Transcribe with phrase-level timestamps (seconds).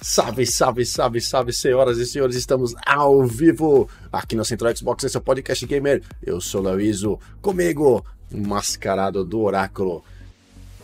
[0.00, 5.16] Salve, salve, salve, salve, senhoras e senhores, estamos ao vivo aqui no Central Xbox, esse
[5.16, 6.04] é o Podcast Gamer.
[6.24, 10.04] Eu sou o Luizo, comigo, mascarado do Oráculo.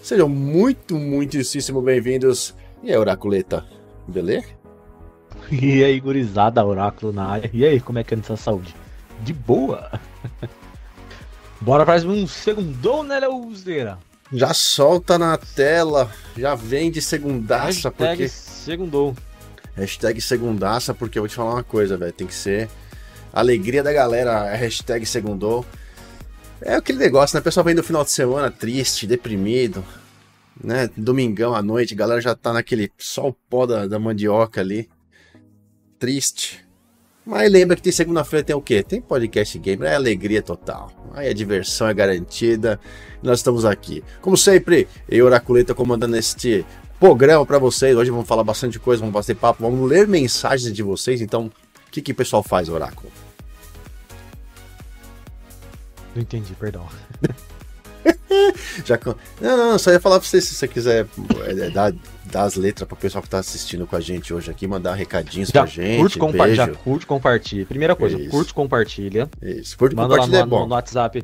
[0.02, 2.56] Sejam muito, muitíssimo bem-vindos.
[2.82, 3.64] E aí, Oraculeta,
[4.08, 4.48] beleza?
[5.48, 7.50] E aí, gurizada, Oráculo na área.
[7.52, 8.74] E aí, como é que é essa saúde?
[9.22, 9.92] De boa?
[11.62, 13.96] Bora para um segundão, né, Leuzeira?
[14.32, 18.28] Já solta na tela, já vem de segundaça, Hashtag porque...
[18.64, 19.14] segundou.
[19.76, 22.12] Hashtag segundaça, porque eu vou te falar uma coisa, velho.
[22.12, 22.68] Tem que ser
[23.32, 25.64] alegria da galera, é hashtag segundou.
[26.60, 27.40] É aquele negócio, né?
[27.40, 29.84] O pessoal vem do final de semana triste, deprimido,
[30.62, 30.88] né?
[30.96, 34.88] Domingão à noite, a galera já tá naquele sol pó da, da mandioca ali.
[35.98, 36.64] Triste.
[37.26, 38.82] Mas lembra que tem segunda-feira tem o quê?
[38.82, 40.92] Tem podcast gamer, é alegria total.
[41.14, 42.78] Aí a diversão é garantida.
[43.22, 44.04] Nós estamos aqui.
[44.20, 46.64] Como sempre, eu, Oraculeta, comandando este
[47.04, 47.94] programa para vocês.
[47.94, 51.20] Hoje vamos falar bastante coisa, vamos bater papo, vamos ler mensagens de vocês.
[51.20, 51.46] Então,
[51.86, 53.12] o que, que o pessoal faz, Oráculo?
[56.16, 56.86] Não entendi, perdão.
[58.86, 58.98] Já,
[59.38, 61.06] não, não, só ia falar pra você se você quiser
[61.46, 61.92] é, dar,
[62.24, 65.50] dar as letras pro pessoal que tá assistindo com a gente hoje aqui, mandar recadinhos
[65.50, 66.00] Já pra gente.
[66.00, 67.66] curte, compa já curte, compartilha.
[67.66, 68.30] Primeira coisa, Isso.
[68.30, 69.28] curte, compartilha.
[69.42, 70.60] Isso, curte Manda lá compartilha no, é bom.
[70.60, 71.22] no- no WhatsApp.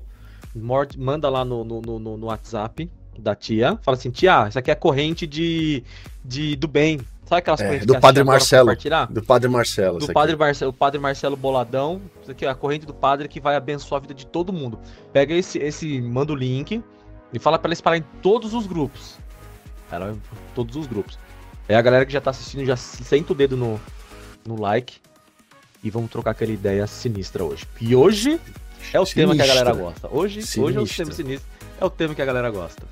[0.99, 3.79] Manda lá no, no- no- no WhatsApp da tia.
[3.83, 5.83] Fala assim, tia, isso aqui é corrente de,
[6.25, 7.01] de do bem.
[7.27, 8.75] Sabe aquelas É, correntes do Padre Marcelo.
[9.11, 9.99] Do Padre Marcelo.
[10.01, 10.37] do padre.
[10.37, 13.99] Marcelo, o padre Marcelo Boladão, isso aqui é a corrente do padre que vai abençoar
[13.99, 14.79] a vida de todo mundo.
[15.13, 16.83] Pega esse, esse manda o link
[17.33, 19.17] e fala pra ela espalhar em todos os grupos.
[19.93, 20.17] Ela,
[20.57, 21.19] todos os grupos.
[21.69, 23.81] Aí a galera que já tá assistindo já senta o dedo no,
[24.45, 24.97] no like
[25.85, 27.65] e vamos trocar aquela ideia sinistra hoje.
[27.81, 28.41] E hoje
[28.93, 29.85] é o tema que a galera Sinistra.
[29.93, 30.09] gosta.
[30.11, 31.05] Hoje, hoje é o Sinistra.
[31.05, 31.49] tema sinistro.
[31.81, 32.83] É o tema que a galera gosta.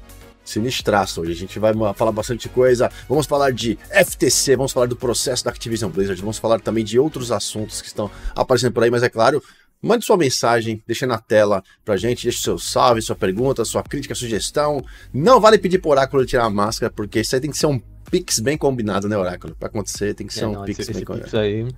[0.48, 1.32] Sinistraço hoje.
[1.32, 2.91] A gente vai falar bastante coisa.
[3.08, 6.98] Vamos falar de FTC, vamos falar do processo da Activision Blizzard, vamos falar também de
[6.98, 9.42] outros assuntos que estão aparecendo por aí, mas é claro.
[9.80, 14.12] Mande sua mensagem, deixa na tela pra gente, deixe seu salve, sua pergunta, sua crítica,
[14.14, 14.84] sugestão.
[15.14, 17.81] Não vale pedir pro Oráculo tirar a máscara, porque isso aí tem que ser um
[18.10, 19.54] pix bem combinado, né, Oráculo?
[19.54, 21.31] Pra acontecer, tem que ser É, um não, pix esse, bem esse combinado.
[21.31, 21.69] pix aí.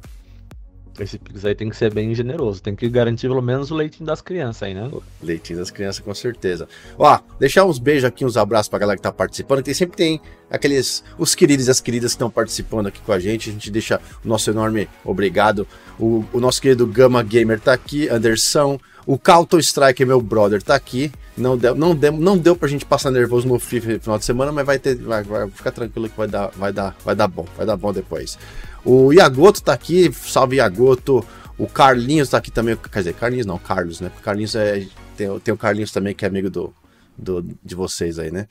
[1.03, 2.62] Esse pix aí tem que ser bem generoso.
[2.62, 4.91] Tem que garantir pelo menos o leitinho das crianças aí, né?
[5.22, 6.69] Leitinho das crianças, com certeza.
[6.99, 9.62] Ó, deixar uns beijos aqui, uns abraços pra galera que tá participando.
[9.62, 13.19] Tem, sempre tem aqueles, os queridos e as queridas que estão participando aqui com a
[13.19, 13.50] gente.
[13.50, 15.66] A gente deixa o nosso enorme obrigado.
[15.99, 18.78] O, o nosso querido Gama Gamer tá aqui, Anderson.
[19.06, 21.10] O Calton Strike, meu brother, tá aqui.
[21.37, 24.25] Não deu, não, deu, não deu pra gente passar nervoso no FIFA no final de
[24.25, 24.97] semana, mas vai ter.
[24.97, 27.47] Vai, vai ficar tranquilo que vai dar, vai, dar, vai dar bom.
[27.56, 28.39] Vai dar bom depois.
[28.84, 31.24] O Iagoto tá aqui, salve Iagoto.
[31.58, 32.76] O Carlinhos tá aqui também.
[32.76, 34.08] Quer dizer, Carlinhos não, Carlos, né?
[34.08, 34.86] Porque Carlinhos é.
[35.16, 36.72] Tem, o- tem o Carlinhos também, que é amigo do,
[37.16, 38.46] do, de vocês aí, né?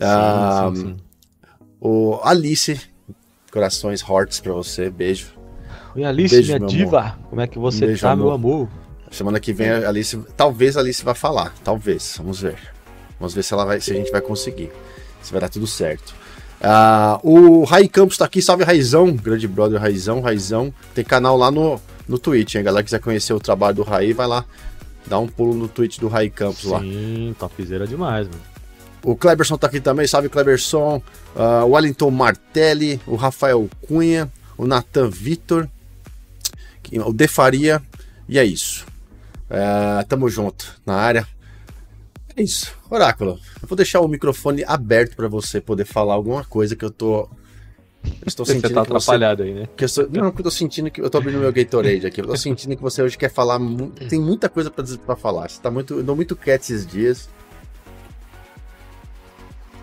[0.00, 0.96] Ah, sim, sim.
[1.80, 2.80] O Alice,
[3.50, 5.32] corações, hearts pra você, beijo.
[5.96, 7.18] Oi, Alice, Beijo, minha diva.
[7.28, 8.24] Como é que você Beijo, tá, amor.
[8.24, 8.68] meu amor?
[9.10, 10.16] Semana que vem a Alice.
[10.36, 11.52] Talvez a Alice vá falar.
[11.64, 12.14] Talvez.
[12.16, 12.56] Vamos ver.
[13.18, 14.70] Vamos ver se, ela vai, se a gente vai conseguir.
[15.20, 16.14] Se vai dar tudo certo.
[16.62, 18.40] Ah, o Rai Campos tá aqui.
[18.40, 19.12] Salve Raizão.
[19.14, 20.20] Grande brother Raizão.
[20.20, 20.72] Raizão.
[20.94, 22.62] Tem canal lá no, no Twitch, hein?
[22.62, 24.44] Galera que quiser conhecer o trabalho do Rai, vai lá.
[25.06, 26.80] Dá um pulo no Twitch do Rai Campos lá.
[26.80, 28.40] Sim, topzera demais, mano.
[29.02, 31.02] O Kleberson tá aqui também, salve Kleberson.
[31.34, 35.68] Ah, o Wellington Martelli, o Rafael Cunha, o Nathan Vitor,
[37.04, 37.82] o De Faria.
[38.28, 38.86] E é isso.
[39.50, 41.26] Ah, tamo junto na área.
[42.36, 42.72] É isso.
[42.94, 46.90] Oráculo, eu vou deixar o microfone aberto para você poder falar alguma coisa que eu
[46.90, 47.20] tô.
[48.04, 49.68] Eu estou Você sentindo tá que você atrapalhado aí, né?
[49.76, 51.00] que eu sou- não, porque eu tô sentindo que.
[51.00, 52.20] Eu tô abrindo meu Gatorade aqui.
[52.20, 53.58] Eu tô sentindo que você hoje quer falar.
[54.08, 55.48] Tem muita coisa pra, dizer- pra falar.
[55.48, 55.94] Você tá muito.
[55.94, 57.28] Eu tô muito quieto esses dias.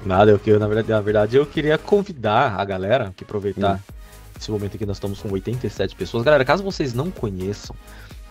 [0.05, 3.93] Nada, eu, que- na, verdade, na verdade eu queria convidar a galera que aproveitar Hum.
[4.39, 6.23] esse momento aqui, nós estamos com 87 pessoas.
[6.23, 7.75] Galera, caso vocês não conheçam,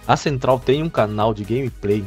[0.07, 2.05] a Central tem um canal de gameplay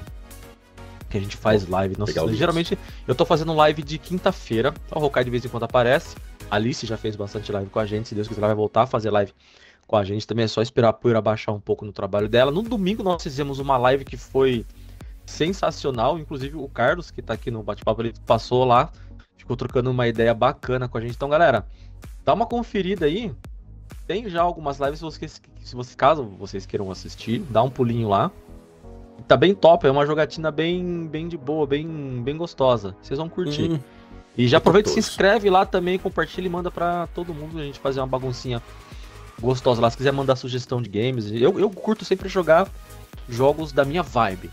[1.12, 1.96] que a gente faz live.
[1.96, 2.36] Link.
[2.36, 2.78] geralmente
[3.08, 6.16] eu tô fazendo live de quinta-feira, o Rokai de vez em quando aparece.
[6.50, 8.84] A Alice já fez bastante live com a gente, se Deus quiser ela vai voltar
[8.84, 9.34] a fazer live
[9.86, 10.46] com a gente também.
[10.46, 12.52] É só esperar a poeira baixar um pouco no trabalho dela.
[12.52, 14.66] No domingo nós fizemos uma live que foi
[15.26, 18.90] sensacional, inclusive o Carlos, que tá aqui no bate-papo, ele passou lá,
[19.38, 21.16] ficou trocando uma ideia bacana com a gente.
[21.16, 21.66] Então, galera,
[22.26, 23.32] dá uma conferida aí.
[24.08, 28.10] Tem já algumas lives, se vocês, se vocês caso vocês queiram assistir, dá um pulinho
[28.10, 28.32] lá.
[29.32, 31.88] Tá bem top, é uma jogatina bem, bem de boa, bem,
[32.22, 32.98] bem gostosa.
[33.02, 33.72] Vocês vão curtir.
[33.72, 33.80] Hum,
[34.38, 37.64] E já aproveita e se inscreve lá também, compartilha e manda pra todo mundo a
[37.64, 38.62] gente fazer uma baguncinha
[39.42, 39.90] gostosa lá.
[39.90, 42.68] Se quiser mandar sugestão de games, eu, eu curto sempre jogar
[43.30, 44.50] jogos da minha vibe.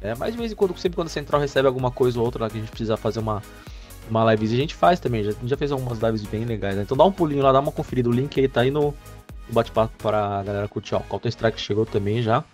[0.00, 2.44] É, mas de vez em quando, sempre quando a Central recebe alguma coisa ou outra
[2.44, 3.42] lá que a gente precisa fazer uma,
[4.08, 5.24] uma livezinha, a gente faz também.
[5.24, 6.82] Já, a gente já fez algumas lives bem legais, né?
[6.82, 8.08] Então dá um pulinho lá, dá uma conferida.
[8.08, 8.94] O link aí tá aí no
[9.48, 10.94] bate-papo pra galera curtir.
[10.94, 12.44] Ó, o Counter Strike chegou também já.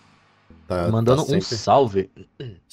[0.69, 2.11] Tá, Mandando tá um salve.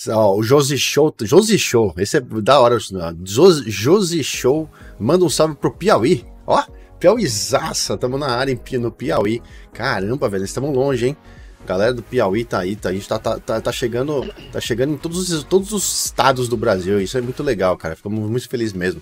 [0.10, 2.77] Ó, o Josi Show, Josi Show, esse é da hora.
[3.24, 4.69] Josi, Josi Show,
[5.00, 6.25] manda um salve pro Piauí.
[6.45, 6.62] Ó,
[7.00, 9.42] Piauizaça, tamo na área no Piauí.
[9.72, 11.18] Caramba, velho, estamos longe, hein?
[11.66, 14.94] Galera do Piauí tá aí, tá, a gente tá, tá, tá, tá, chegando, tá chegando
[14.94, 17.00] em todos os, todos os estados do Brasil.
[17.01, 17.95] Isso é muito legal, cara.
[17.95, 19.01] Ficamos muito felizes mesmo.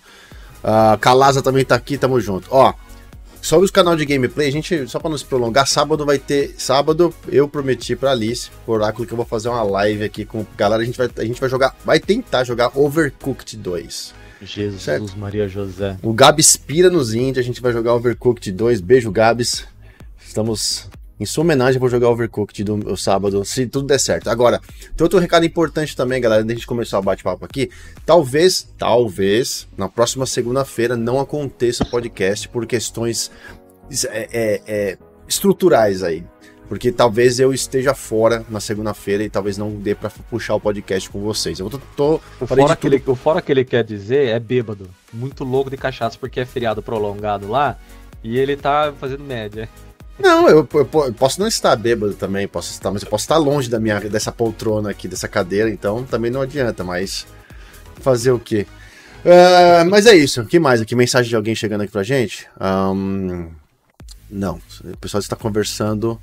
[0.63, 2.47] Uh, Calaza também tá aqui, tamo junto.
[2.49, 2.73] Ó,
[3.43, 6.55] sobre os canal de gameplay, a gente, só pra não se prolongar, sábado vai ter.
[6.57, 10.45] Sábado eu prometi pra Alice, por Oráculo, que eu vou fazer uma live aqui com
[10.55, 10.81] galera.
[10.81, 14.13] A gente vai, a gente vai jogar, vai tentar jogar Overcooked 2.
[14.41, 15.17] Jesus certo?
[15.17, 15.97] Maria José.
[16.01, 18.81] O Gabs pira nos índios, a gente vai jogar Overcooked 2.
[18.81, 19.65] Beijo, Gabs.
[20.25, 20.89] Estamos
[21.23, 24.29] em sua homenagem, vou jogar Overcooked do, do sábado, se tudo der certo.
[24.29, 24.59] Agora,
[24.95, 27.71] tem outro recado importante também, galera, antes de gente começar o bate-papo aqui.
[28.05, 33.31] Talvez, talvez, na próxima segunda-feira não aconteça podcast por questões
[34.09, 34.97] é, é, é,
[35.27, 36.23] estruturais aí.
[36.67, 41.09] Porque talvez eu esteja fora na segunda-feira e talvez não dê para puxar o podcast
[41.09, 41.59] com vocês.
[41.59, 41.77] Eu tô.
[41.95, 44.89] tô o, fora que ele, o fora que ele quer dizer é bêbado.
[45.11, 47.77] Muito louco de cachaça, porque é feriado prolongado lá
[48.23, 49.69] e ele tá fazendo média.
[50.19, 53.37] Não, eu, eu, eu, posso não estar bêbado também, posso estar, mas eu posso estar
[53.37, 57.25] longe da minha, dessa poltrona aqui, dessa cadeira, então também não adianta, mas
[57.99, 58.67] fazer o quê?
[59.23, 60.41] Uh, mas é isso.
[60.41, 60.95] O que mais aqui?
[60.95, 62.47] Mensagem de alguém chegando aqui pra gente?
[62.59, 63.49] Um,
[64.29, 66.19] não, o pessoal está conversando.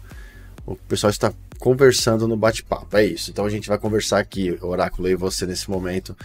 [0.66, 2.96] O pessoal está conversando no bate-papo.
[2.96, 3.30] É isso.
[3.30, 6.16] Então a gente vai conversar aqui, Oráculo e você nesse momento.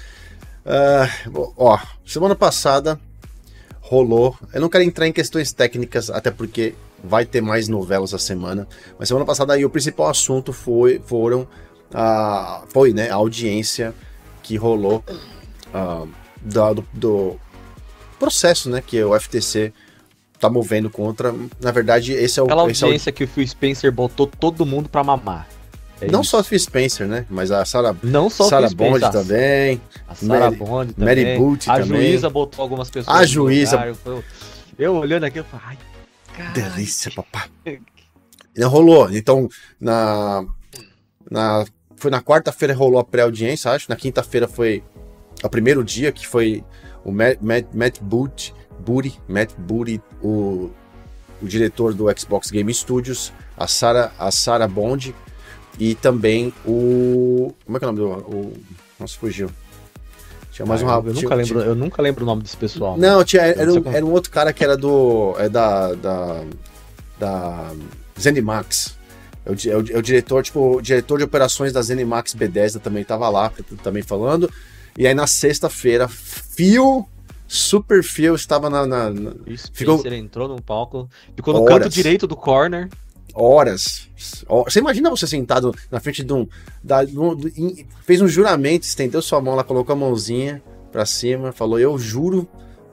[0.66, 3.00] Uh, ó, semana passada
[3.80, 4.38] rolou.
[4.54, 8.68] Eu não quero entrar em questões técnicas, até porque vai ter mais novelas a semana.
[8.98, 11.48] Mas semana passada aí o principal assunto foi, foram
[11.94, 13.94] a, foi né, a audiência
[14.42, 15.04] que rolou
[15.74, 16.08] uh,
[16.42, 17.40] do, do,
[18.20, 19.74] processo né, que o FTC
[20.40, 21.34] tá movendo contra.
[21.62, 22.46] Na verdade, esse é o.
[22.46, 23.14] Aquela audiência é o...
[23.14, 25.48] que o Phil Spencer botou todo mundo pra mamar.
[26.02, 26.32] É não isso.
[26.32, 27.26] só a Phil Spencer, né?
[27.30, 29.82] Mas a Sarah, não só Sarah Bond Spencer, também.
[30.08, 31.26] A Sarah Mary, Bond também.
[31.26, 31.88] Mary Boot a também.
[31.88, 33.16] juíza botou algumas pessoas.
[33.16, 33.96] A juíza.
[34.06, 34.24] Eu,
[34.78, 35.78] eu, olhando aqui, eu falei, ai,
[36.54, 37.50] Delícia, papai.
[38.68, 39.10] rolou.
[39.12, 39.50] Então,
[39.80, 40.46] na,
[41.30, 41.66] na
[41.96, 43.90] foi na quarta-feira rolou a pré-audiência, acho.
[43.90, 44.84] Na quinta-feira foi
[45.44, 46.64] o primeiro dia que foi
[47.04, 50.72] o Matt, Matt, Matt Boot, Booty, Matt Booty, o,
[51.42, 55.16] o diretor do Xbox Game Studios, a Sarah, a Sarah Bond
[55.80, 58.54] e também o como é que é o nome do o,
[59.00, 59.50] nossa fugiu
[60.56, 61.10] tinha mais um rabo.
[61.10, 61.66] Eu, tinha, nunca lembro, tinha...
[61.66, 62.98] eu nunca lembro o nome desse pessoal.
[62.98, 65.36] Não, tinha, era, um, era um outro cara que era do.
[65.38, 65.94] É da.
[65.96, 66.44] Da.
[67.20, 67.72] da
[68.18, 68.98] Zenimax.
[69.46, 72.80] É o, é, o, é o diretor, tipo, o diretor de operações da Zenimax B10
[72.80, 73.52] também tava lá,
[73.84, 74.50] também falando.
[74.98, 77.06] E aí na sexta-feira, Fio,
[77.46, 78.88] Super Fio estava na.
[78.88, 79.32] na, na...
[79.46, 80.02] Isso, ficou...
[80.06, 81.80] ele entrou no palco, ficou no Horas.
[81.80, 82.90] canto direito do corner
[83.36, 84.08] horas.
[84.66, 86.48] Você imagina você sentado na frente de um.
[86.82, 87.52] Da, do, do,
[88.06, 92.48] fez um juramento, estendeu sua mão lá, colocou a mãozinha pra cima, falou: Eu juro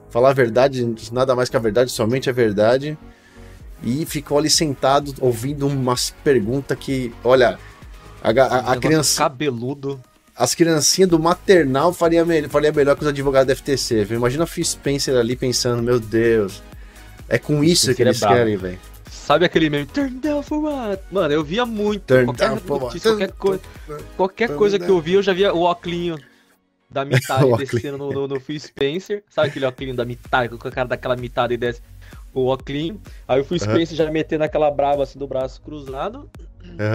[0.09, 2.97] falar a verdade, nada mais que a verdade, somente a verdade.
[3.81, 7.59] E ficou ali sentado, ouvindo umas perguntas que, olha,
[8.21, 9.23] a, a, a criança.
[9.23, 9.99] Cabeludo.
[10.35, 14.05] As criancinhas do maternal faria, me, faria melhor que os advogados da FTC.
[14.05, 14.17] Viu?
[14.17, 16.63] Imagina a Phil Spencer ali pensando: Meu Deus,
[17.27, 18.79] é com isso que eles é querem, velho.
[19.23, 19.85] Sabe aquele meme?
[19.85, 21.01] Turn down for what?
[21.09, 22.03] Mano, eu via muito.
[22.03, 23.57] Turn qualquer notícia, qualquer, co
[24.17, 26.17] qualquer coisa que eu via, eu já via o óculinho
[26.89, 29.23] da mitada descendo no, no, no, Phil Spencer.
[29.29, 31.81] Sabe aquele óculinho da mitada, com o cara daquela mitada e desce
[32.33, 33.01] o óculinho.
[33.25, 36.29] Aí o Phil Spencer já metendo aquela brava assim do braço cruzado.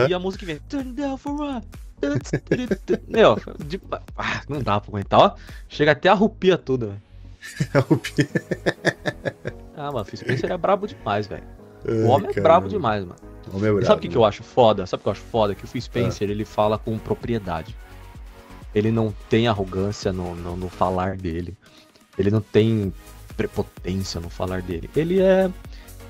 [0.06, 0.58] E a música vem.
[0.68, 1.66] Turn down for what?
[3.08, 3.80] Meu, de...
[4.18, 5.35] ah, não dá pra aguentar, ó.
[5.66, 7.00] Chega até a rupia tudo, velho.
[9.75, 11.56] ah, mano, o Phil Spencer é brabo demais, velho.
[11.87, 13.20] O homem é brabo demais, mano.
[13.52, 14.87] O homem é brabo, sabe o que, que eu acho foda?
[14.87, 15.54] Sabe o que eu acho foda?
[15.54, 16.32] Que o Phil Spencer, é.
[16.32, 17.76] ele fala com propriedade.
[18.75, 21.56] Ele não tem arrogância no, no, no falar dele.
[22.18, 22.92] Ele não tem
[23.37, 24.90] prepotência no falar dele.
[24.94, 25.50] Ele é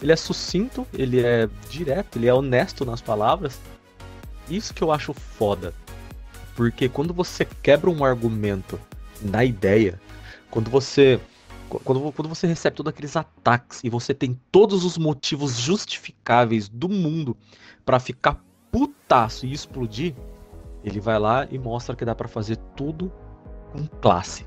[0.01, 3.59] ele é sucinto, ele é direto, ele é honesto nas palavras.
[4.49, 5.75] Isso que eu acho foda.
[6.55, 8.81] Porque quando você quebra um argumento
[9.21, 10.01] na ideia,
[10.51, 11.21] quando você
[11.69, 16.89] quando, quando você recebe todos aqueles ataques e você tem todos os motivos justificáveis do
[16.89, 17.37] mundo
[17.85, 20.15] para ficar putaço e explodir,
[20.85, 23.13] ele vai lá e mostra que dá para fazer tudo
[23.73, 24.47] com classe.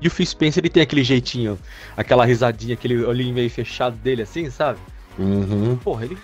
[0.00, 1.58] E o Phil Spencer ele tem aquele jeitinho,
[1.96, 4.78] aquela risadinha, aquele olhinho meio fechado dele assim, sabe?
[5.18, 5.76] Uhum.
[5.76, 6.18] Porra, ele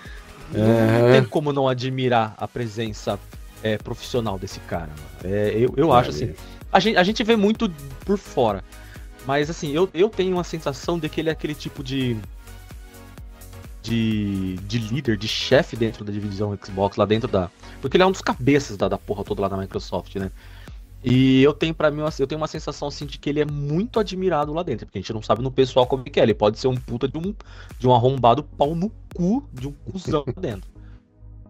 [0.53, 1.01] é...
[1.01, 3.19] não tem como não admirar a presença
[3.63, 4.89] é, profissional desse cara.
[5.23, 6.33] É, eu eu acho assim.
[6.71, 7.69] A gente, a gente vê muito
[8.05, 8.63] por fora.
[9.25, 12.17] Mas assim, eu, eu tenho uma sensação de que ele é aquele tipo de.
[13.83, 17.49] De, de líder, de chefe dentro da divisão Xbox, lá dentro da.
[17.81, 20.31] Porque ele é um dos cabeças da, da porra toda lá na Microsoft, né?
[21.03, 23.99] E eu tenho para mim, eu tenho uma sensação assim de que ele é muito
[23.99, 26.23] admirado lá dentro, porque a gente não sabe no pessoal como é que é.
[26.23, 27.33] Ele pode ser um puta de um,
[27.79, 30.69] de um arrombado pau no cu de um cuzão lá dentro.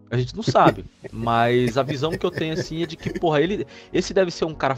[0.09, 3.41] A gente não sabe, mas a visão que eu tenho assim é de que, porra,
[3.41, 4.77] ele esse deve ser um cara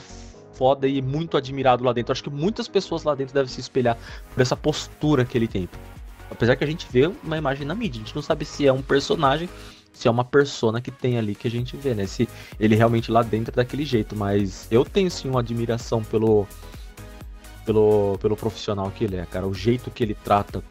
[0.53, 2.11] foda e muito admirado lá dentro.
[2.11, 3.97] Acho que muitas pessoas lá dentro devem se espelhar
[4.33, 5.67] por essa postura que ele tem.
[6.29, 8.73] Apesar que a gente vê uma imagem na mídia, a gente não sabe se é
[8.73, 9.49] um personagem
[9.93, 12.07] se é uma persona que tem ali que a gente vê, né?
[12.07, 12.27] Se
[12.59, 16.47] ele realmente lá dentro é daquele jeito, mas eu tenho sim uma admiração pelo
[17.63, 20.61] pelo, pelo profissional que ele é, cara, o jeito que ele trata,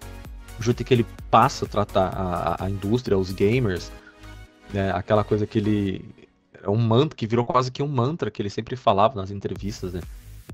[0.59, 3.91] o jeito que ele passa a tratar a, a indústria, os gamers,
[4.75, 4.91] né?
[4.91, 6.05] Aquela coisa que ele
[6.63, 9.93] é um mantra que virou quase que um mantra que ele sempre falava nas entrevistas,
[9.93, 10.01] né?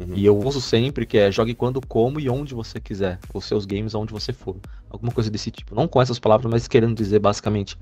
[0.00, 0.14] Uhum.
[0.14, 3.18] E eu uso sempre que é jogue quando, como e onde você quiser.
[3.34, 4.56] Os seus games onde você for.
[4.88, 5.74] Alguma coisa desse tipo.
[5.74, 7.76] Não com essas palavras, mas querendo dizer basicamente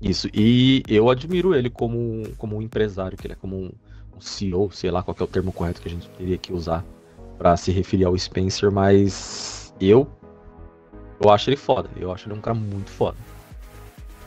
[0.00, 0.28] isso.
[0.32, 3.70] E eu admiro ele como, como um empresário, que ele é como um,
[4.16, 6.84] um CEO, sei lá qual é o termo correto que a gente teria que usar
[7.36, 10.06] para se referir ao Spencer, mas eu
[11.22, 11.90] eu acho ele foda.
[11.96, 13.16] Eu acho ele um cara muito foda.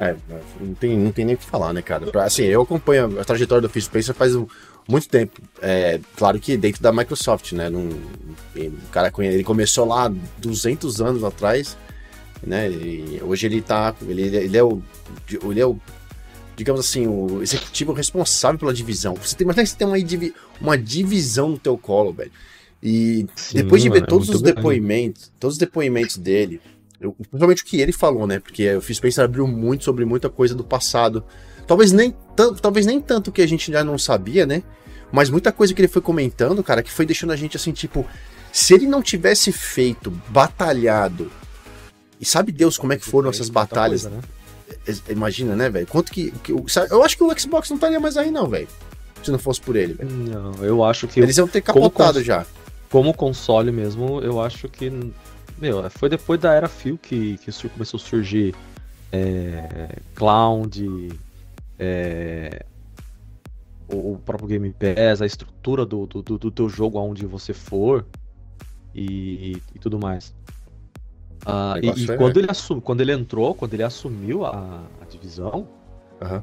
[0.09, 0.15] É,
[0.59, 2.05] não tem, não tem nem o que falar, né, cara?
[2.23, 4.33] Assim, eu acompanho a trajetória do Phil Spencer faz
[4.87, 5.41] muito tempo.
[5.61, 7.69] É, claro que dentro da Microsoft, né?
[7.69, 7.89] Num,
[8.55, 11.77] o cara ele começou lá 200 anos atrás
[12.45, 12.69] né?
[12.69, 14.81] E hoje ele tá, ele, ele é o,
[15.49, 15.77] ele é o,
[16.55, 19.15] digamos assim, o executivo responsável pela divisão.
[19.15, 19.97] Você tem, imagina que você tem uma,
[20.59, 22.31] uma divisão no teu colo, velho.
[22.81, 26.59] E Sim, depois de ver é todos os depoimentos, todos os depoimentos dele,
[27.03, 28.39] eu, principalmente o que ele falou, né?
[28.39, 31.23] Porque o Phil Spencer abriu muito sobre muita coisa do passado.
[31.67, 34.63] Talvez nem tanto, talvez nem tanto que a gente já não sabia, né?
[35.11, 38.05] Mas muita coisa que ele foi comentando, cara, que foi deixando a gente assim, tipo,
[38.51, 41.31] se ele não tivesse feito, batalhado
[42.23, 44.03] e sabe Deus como é que foram essas batalhas.
[44.03, 44.23] Coisa, né?
[45.09, 45.85] Imagina, né, velho?
[45.85, 46.51] Quanto que, que.
[46.51, 48.67] Eu acho que o Xbox não estaria mais aí, não, velho.
[49.21, 50.09] Se não fosse por ele, velho.
[50.09, 51.19] Não, eu acho que.
[51.19, 52.45] Eles iam ter capotado como já.
[52.89, 54.89] Como console mesmo, eu acho que.
[55.57, 58.55] Meu, foi depois da era Phil que, que começou a surgir
[59.11, 61.09] é, Cloud,
[61.77, 62.65] é,
[63.87, 68.05] o, próprio Game Pass, a estrutura do, do, do, teu jogo aonde você for
[68.93, 70.33] e, e, tudo mais.
[71.45, 75.67] Uh, e, e quando, ele assum, quando ele entrou, quando ele assumiu a, a divisão,
[76.21, 76.41] uhum.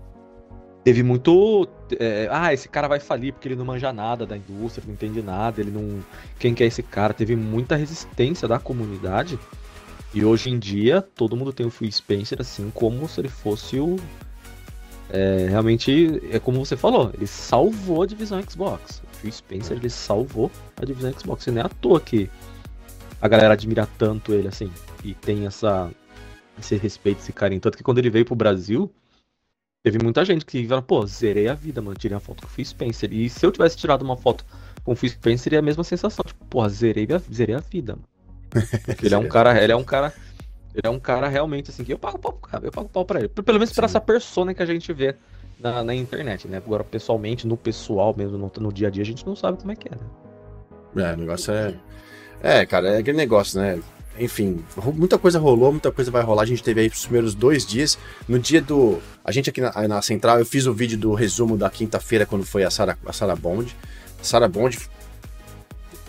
[0.84, 1.68] Teve muito.
[1.98, 5.22] É, ah, esse cara vai falir porque ele não manja nada da indústria, não entende
[5.22, 6.00] nada, ele não.
[6.38, 7.14] Quem que é esse cara?
[7.14, 9.38] Teve muita resistência da comunidade.
[10.12, 13.78] E hoje em dia, todo mundo tem o Phil Spencer assim como se ele fosse
[13.78, 13.96] o.
[15.08, 19.02] É, realmente, é como você falou, ele salvou a divisão Xbox.
[19.12, 21.46] O Phil Spencer, ele salvou a divisão Xbox.
[21.46, 22.30] E não é à toa que
[23.20, 24.70] a galera admira tanto ele assim
[25.04, 25.90] e tem essa
[26.58, 27.60] esse respeito, esse carinho.
[27.60, 28.92] Tanto que quando ele veio pro Brasil,
[29.82, 31.96] teve muita gente que falou, pô, zerei a vida, mano.
[31.96, 33.12] Tirei a foto com o Phil Spencer.
[33.12, 34.44] E se eu tivesse tirado uma foto
[34.84, 36.24] com o Phil Spencer, seria a mesma sensação.
[36.24, 38.68] Tipo, porra, zerei a, zerei a vida, mano.
[38.84, 40.12] Porque ele é um cara, ele é um cara.
[40.72, 43.04] Ele é um cara realmente assim que eu pago pau pro cara, eu pago pau
[43.04, 43.28] pra ele.
[43.28, 45.16] Pelo menos por essa persona que a gente vê
[45.58, 46.58] na, na, internet, né?
[46.58, 49.72] Agora, pessoalmente, no pessoal mesmo, no, no, dia a dia, a gente não sabe como
[49.72, 51.10] é que é, né?
[51.10, 51.74] É, o negócio é.
[52.40, 53.80] É, cara, é aquele negócio, né?
[54.18, 54.64] Enfim,
[54.94, 56.42] muita coisa rolou, muita coisa vai rolar.
[56.42, 57.98] A gente teve aí os primeiros dois dias.
[58.28, 59.00] No dia do.
[59.24, 62.44] A gente aqui na, na central, eu fiz o vídeo do resumo da quinta-feira, quando
[62.44, 63.74] foi a Sarah, a Sarah Bond.
[64.22, 64.78] Sarah Bond,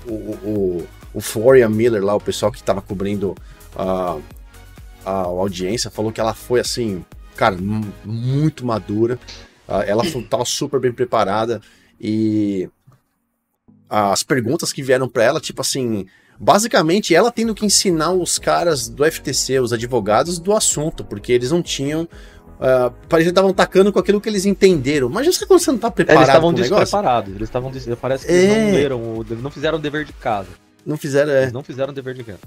[0.05, 3.35] o, o, o Florian Miller lá, o pessoal que tava cobrindo
[3.75, 4.17] a,
[5.05, 7.05] a audiência, falou que ela foi assim,
[7.35, 7.57] cara,
[8.03, 9.17] muito madura.
[9.85, 11.61] ela tava super bem preparada
[11.99, 12.69] e
[13.89, 16.07] as perguntas que vieram para ela, tipo assim,
[16.41, 21.51] basicamente ela tendo que ensinar os caras do FTC, os advogados, do assunto, porque eles
[21.51, 22.03] não tinham.
[22.03, 25.07] Uh, parece que estavam tacando com aquilo que eles entenderam.
[25.07, 26.17] Mas já quando você não tá preparado.
[26.17, 27.35] É, eles estavam despreparados.
[27.35, 27.71] Eles estavam.
[28.01, 28.35] Parece que é...
[28.35, 30.49] eles não leram, não fizeram o dever de casa.
[30.83, 31.43] Não fizeram, é.
[31.43, 32.39] Eles não fizeram o dever de casa.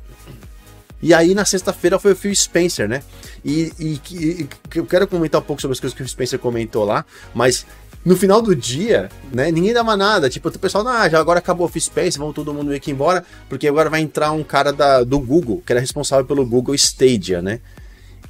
[1.00, 3.02] E aí, na sexta-feira, foi o Phil Spencer, né?
[3.44, 6.84] E, e, e, eu quero comentar um pouco sobre as coisas que o Spencer comentou
[6.84, 7.66] lá, mas
[8.04, 10.28] no final do dia, né, ninguém dava nada.
[10.28, 13.25] Tipo, o pessoal, ah, já agora acabou o Space, vamos todo mundo meio que embora,
[13.49, 17.40] porque agora vai entrar um cara da, do Google, que era responsável pelo Google Stadia,
[17.40, 17.61] né?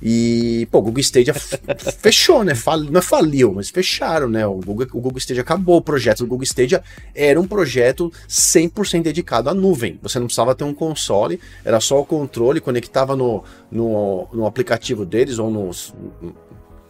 [0.07, 1.33] E, pô, o Google Stadia
[2.02, 2.54] fechou, né?
[2.54, 4.47] Fal, não é faliu, mas fecharam, né?
[4.47, 5.78] O Google, o Google Stadia acabou.
[5.78, 6.83] O projeto do Google Stadia
[7.14, 9.99] era um projeto 100% dedicado à nuvem.
[10.02, 15.07] Você não precisava ter um console, era só o controle, conectava no, no, no aplicativo
[15.07, 15.95] deles ou nos,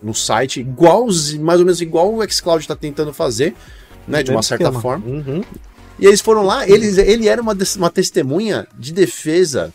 [0.05, 1.07] no site, igual,
[1.41, 3.55] mais ou menos igual o xCloud está tentando fazer,
[4.07, 5.05] né, de uma certa forma.
[5.07, 5.43] Uhum.
[5.99, 9.73] E eles foram lá, eles, ele era uma, uma testemunha de defesa.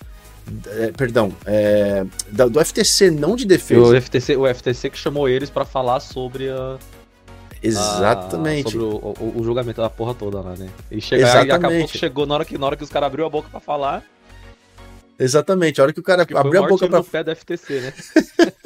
[0.67, 3.81] é, perdão, é, da- do FTC, não de defesa.
[3.81, 6.77] O FTC, o FTC que chamou eles pra falar sobre a.
[7.61, 8.67] Exatamente.
[8.67, 10.69] a- sobre o, o- o julgamento da porra toda lá, né?
[10.91, 13.25] E, chega, e acabou que chegou na hora que, na hora que os caras abriu
[13.25, 14.03] a boca pra falar,
[15.19, 15.79] Exatamente.
[15.79, 17.93] A hora que o cara que foi abriu a boca no pé do FTC, né?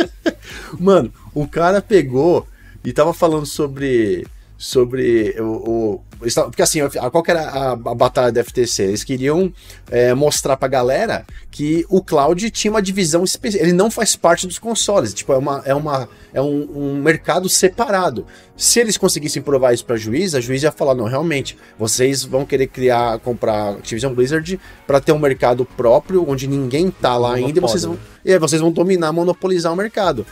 [0.79, 2.47] Mano, o cara pegou
[2.83, 4.27] e tava falando sobre.
[4.65, 5.43] Sobre o.
[5.45, 6.01] o-
[6.45, 6.79] porque assim,
[7.11, 8.83] qual que era a, a batalha da FTC?
[8.83, 9.51] Eles queriam
[9.91, 13.61] é, mostrar pra galera que o cloud tinha uma divisão específica.
[13.61, 15.13] Ele não faz parte dos consoles.
[15.13, 18.25] Tipo, é, uma, é, uma, é um, um mercado separado.
[18.55, 22.45] Se eles conseguissem provar isso pra juiz, a juiz ia falar: não, realmente, vocês vão
[22.45, 27.59] querer criar, comprar Activision Blizzard pra ter um mercado próprio, onde ninguém tá lá ainda,
[27.59, 30.25] e vocês vão, e aí vocês vão dominar, monopolizar o mercado.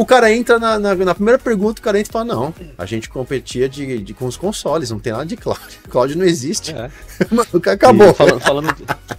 [0.00, 2.86] O cara entra na, na, na primeira pergunta, o cara entra e fala: Não, a
[2.86, 5.60] gente competia de, de- com os consoles, não tem nada de cloud.
[5.90, 6.72] Cloud não existe.
[6.72, 6.90] É.
[7.30, 8.08] Mano, o cara acabou.
[8.10, 8.76] E falando, falando-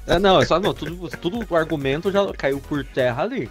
[0.07, 3.49] é, não, é só não, tudo, tudo o argumento já caiu por terra ali.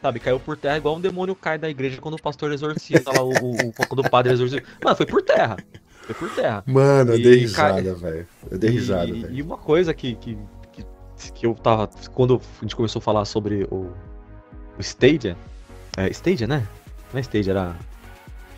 [0.00, 3.22] Sabe, caiu por terra igual um demônio cai da igreja quando o pastor exorciza lá,
[3.22, 4.62] o, o, o quando o padre exorciza.
[4.84, 5.56] Mano, foi por terra.
[6.02, 6.62] Foi por terra.
[6.66, 8.26] Mano, eu E, dei risada, cara, velho.
[8.50, 9.34] Eu dei risada, e, velho.
[9.34, 10.36] e uma coisa que, que,
[10.72, 11.88] que, que eu tava.
[12.12, 13.90] Quando a gente começou a falar sobre o,
[14.76, 15.36] o Stadia.
[15.96, 16.66] É, Stadia, né?
[17.12, 17.76] Não é Stadia, era.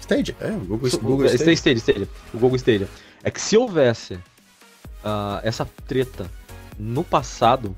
[0.00, 1.52] Stage, é, o Google, O- Google o- Stage.
[1.56, 2.88] Stadia, Stadia, o Google Stadia.
[3.22, 4.18] É que se houvesse
[5.02, 6.30] ah, essa treta
[6.78, 7.74] no passado,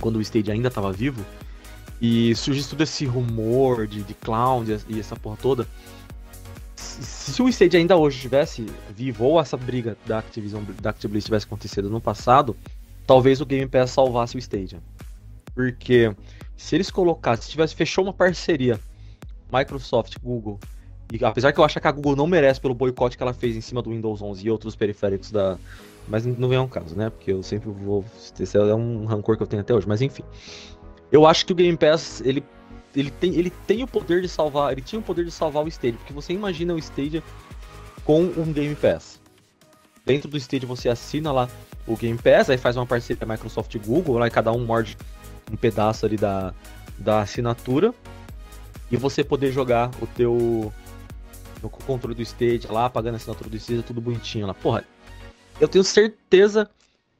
[0.00, 1.24] quando o Stadia ainda estava vivo,
[2.00, 5.66] e surgisse todo esse rumor de, de cloud e- e essa porra toda,
[6.76, 11.24] se, se o Stadia ainda hoje estivesse vivo, ou essa briga da Activision, da Activision
[11.24, 12.56] tivesse acontecido no passado,
[13.06, 14.80] talvez o Game Pass salvasse o Stadia.
[15.54, 16.14] Porque
[16.58, 18.78] se eles colocassem, se tivesse fechou uma parceria
[19.50, 20.58] Microsoft, Google,
[21.10, 23.56] e apesar que eu acho que a Google não merece pelo boicote que ela fez
[23.56, 25.56] em cima do Windows 11 e outros periféricos da.
[26.06, 27.08] Mas não vem ao caso, né?
[27.08, 28.04] Porque eu sempre vou.
[28.38, 29.88] Esse é um rancor que eu tenho até hoje.
[29.88, 30.22] Mas enfim.
[31.10, 32.44] Eu acho que o Game Pass, ele,
[32.94, 34.72] ele, tem, ele tem o poder de salvar.
[34.72, 35.98] Ele tinha o poder de salvar o Stadia.
[35.98, 37.22] Porque você imagina o Stadia
[38.04, 39.18] com um Game Pass.
[40.04, 41.48] Dentro do Stadia você assina lá
[41.86, 44.96] o Game Pass, aí faz uma parceria Microsoft e Google, lá e cada um morde
[45.50, 46.54] um pedaço ali da,
[46.98, 47.94] da assinatura
[48.90, 50.72] e você poder jogar o teu
[51.62, 54.54] no controle do Stadia lá, pagando a assinatura do Stadia, tudo bonitinho lá.
[54.54, 54.84] Porra,
[55.60, 56.70] eu tenho certeza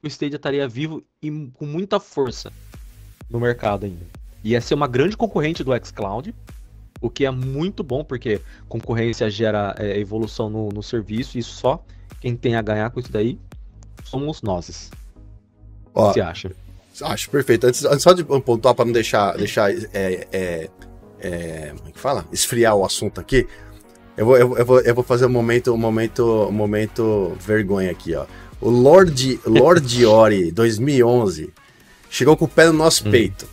[0.01, 2.53] que o Stadia estaria vivo e com muita força
[3.29, 4.07] no mercado ainda.
[4.45, 6.35] Ia ser uma grande concorrente do xCloud,
[7.01, 11.85] o que é muito bom, porque concorrência gera é, evolução no, no serviço, e só
[12.21, 13.39] quem tem a ganhar com isso daí
[14.05, 14.91] somos nós.
[15.95, 16.53] O Ó, que você acha?
[17.03, 17.67] Acho perfeito.
[17.67, 20.71] Antes, só de pontuar para não deixar, deixar é, é,
[21.21, 22.27] é, como é que fala?
[22.33, 23.47] Esfriar o assunto aqui.
[24.17, 28.15] Eu vou, eu, vou, eu vou fazer um momento, um momento, um momento vergonha aqui,
[28.15, 28.27] ó.
[28.61, 31.53] O Lord, Lord Ori 2011
[32.11, 33.11] chegou com o pé no nosso Hum.
[33.13, 33.47] peito.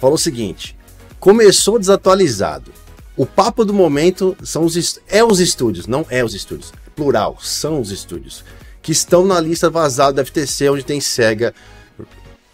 [0.00, 0.76] Falou o seguinte:
[1.18, 2.72] começou desatualizado.
[3.16, 6.72] O papo do momento são os é os estúdios, não é os estúdios.
[6.94, 8.44] Plural, são os estúdios
[8.80, 11.54] que estão na lista vazada da FTC, onde tem Sega,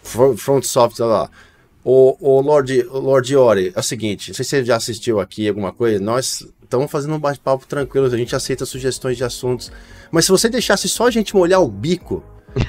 [0.03, 1.31] Fro- Front Software lá.
[1.85, 5.19] O, o Lord, o Lord Ori, é o seguinte, não sei se você já assistiu
[5.19, 9.73] aqui alguma coisa, nós estamos fazendo um bate-papo tranquilo, a gente aceita sugestões de assuntos,
[10.11, 12.23] mas se você deixasse só a gente molhar o bico,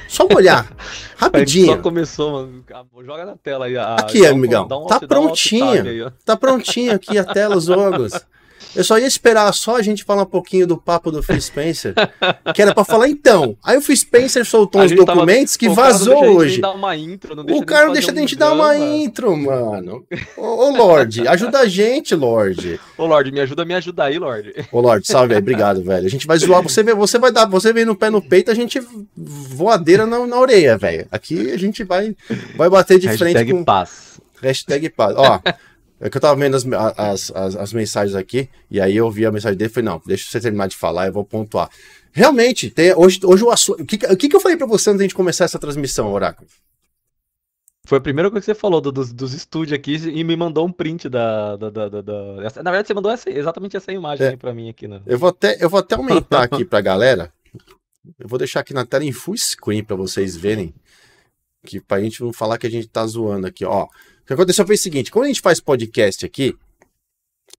[0.08, 0.72] só molhar,
[1.18, 2.64] rapidinho, só começou, mano.
[3.06, 3.76] Joga na tela aí.
[3.78, 5.84] a- Aqui, amigão, um tá um prontinho.
[6.06, 6.12] aí.
[6.24, 8.14] Tá prontinho aqui a tela, os jogos.
[8.76, 11.94] Eu só ia esperar só a gente falar um pouquinho do papo do Phil Spencer,
[12.54, 13.58] que era pra falar então.
[13.64, 16.28] Aí o Phil Spencer soltou uns tava- documentos que o cara não vazou deixa a
[16.30, 16.52] gente hoje.
[16.54, 18.78] nem dar uma intro, não deixa O cara não deixa um a gente dar uma
[18.78, 20.06] intro, mano.
[20.38, 22.80] Ô, ô, Lorde, ajuda a gente, Lorde.
[22.98, 24.54] Ô, Lorde, me ajuda a me ajudar aí, Lorde.
[24.72, 26.06] Ô, Lorde, salve aí, obrigado, velho.
[26.06, 28.50] A gente vai zoar, você vê, você vai dar, você vem no pé no peito,
[28.52, 28.82] a gente
[29.18, 31.08] voadeira na, na orelha, velho.
[31.12, 32.16] Aqui a gente vai,
[32.56, 34.20] vai bater de frente Hashtag com paz.
[34.42, 35.14] Hashtag paz.
[35.18, 35.40] Ó,
[36.02, 36.66] é que eu tava vendo as,
[36.98, 40.02] as, as, as mensagens aqui, e aí eu vi a mensagem dele e falei, não,
[40.06, 41.70] deixa você terminar de falar, eu vou pontuar.
[42.12, 43.84] Realmente, tem, hoje, hoje o assunto.
[43.84, 46.12] O que, o que que eu falei pra você antes da gente começar essa transmissão,
[46.12, 46.50] Oráculo?
[47.88, 50.66] Foi a primeira coisa que você falou do- dos, dos estúdios aqui e me mandou
[50.68, 51.56] um print da.
[51.56, 54.30] da, da, da- da- essa- na verdade, você mandou essa- exatamente essa imagem É.
[54.32, 55.02] aí pra mim aqui, né?
[55.06, 57.34] Eu vou até, eu vou até aumentar aqui pra galera.
[58.20, 60.74] Eu vou deixar aqui na tela em full screen pra vocês verem.
[61.66, 63.88] Que pra gente não falar que a gente tá zoando aqui, ó.
[64.24, 66.58] O que aconteceu foi o seguinte: quando a gente faz podcast aqui,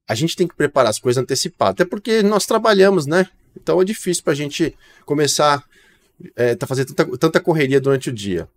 [0.08, 1.74] a gente tem que preparar as coisas antecipadas.
[1.74, 3.28] Até porque nós trabalhamos, né?
[3.56, 5.64] Então é difícil pra gente começar
[6.36, 8.48] é, tá fazendo tanta, tanta correria durante o dia.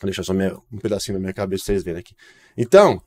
[0.00, 2.14] Vou deixar só minha- um pedacinho da minha cabeça pra vocês verem aqui.
[2.56, 3.00] Então.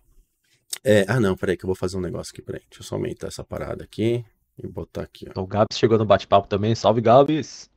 [0.83, 2.61] é, ah, não, peraí, que eu vou fazer um negócio aqui, peraí.
[2.69, 4.23] Deixa eu só aumentar essa parada aqui.
[4.61, 5.31] Vou botar aqui, ó.
[5.31, 6.73] Então, o Gabs chegou no bate-papo também.
[6.75, 7.69] Salve, Gabs!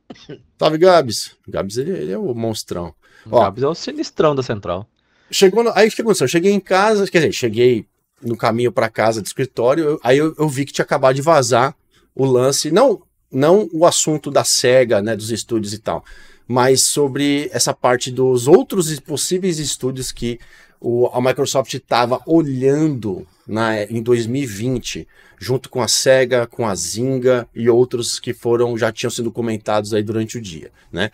[0.59, 1.35] Salve, Gabs!
[1.47, 2.93] Gabs, ele, ele é o monstrão.
[3.25, 4.87] O Ó, Gabs é o sinistrão da central.
[5.31, 5.71] Chegou no...
[5.73, 6.25] Aí o que aconteceu?
[6.25, 7.85] Eu cheguei em casa, quer dizer, cheguei
[8.21, 11.21] no caminho para casa do escritório, eu, aí eu, eu, vi que tinha acabado de
[11.21, 11.75] vazar
[12.13, 16.03] o lance, não, não o assunto da SEGA, né, dos estúdios e tal,
[16.47, 20.39] mas sobre essa parte dos outros possíveis estúdios que
[20.79, 25.07] o, a Microsoft estava olhando na, em 2020,
[25.39, 29.93] junto com a SEGA, com a Zynga e outros que foram já tinham sido comentados
[29.93, 31.11] aí durante o dia, né?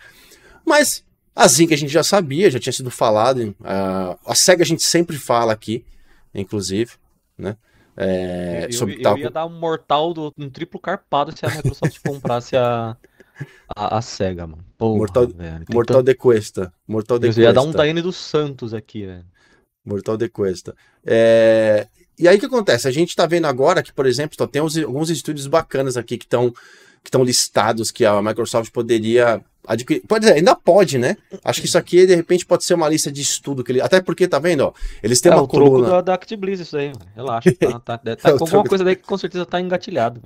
[0.64, 1.04] Mas
[1.38, 4.82] a Zynga a gente já sabia, já tinha sido falado, uh, a SEGA a gente
[4.82, 5.84] sempre fala aqui,
[6.34, 6.94] inclusive,
[7.38, 7.56] né?
[7.96, 9.16] É, eu, sobre eu, tal...
[9.16, 12.96] eu ia dar um mortal, do, um triplo carpado se a Microsoft comprasse a,
[13.68, 14.64] a, a SEGA, mano.
[14.76, 16.72] Porra, mortal velho, mortal de Cuesta.
[16.86, 19.26] Mortal de eu ia dar um Daiane dos Santos aqui, velho.
[19.84, 20.74] Mortal de Cuesta.
[21.06, 21.86] É...
[22.18, 22.88] E aí o que acontece?
[22.88, 26.24] A gente tá vendo agora que, por exemplo, tem uns, alguns estúdios bacanas aqui que
[26.24, 30.02] estão que estão listados que a Microsoft poderia adquirir.
[30.08, 31.16] Pode dizer, ainda pode, né?
[31.44, 33.62] Acho que isso aqui, de repente, pode ser uma lista de estudo.
[33.62, 35.86] que ele Até porque, tá vendo, ó, eles têm é, uma o coluna...
[35.86, 37.52] Troco da Activision isso aí, relaxa.
[37.54, 40.22] Tá, tá, tá, tá com alguma coisa daí que com certeza tá engatilhado.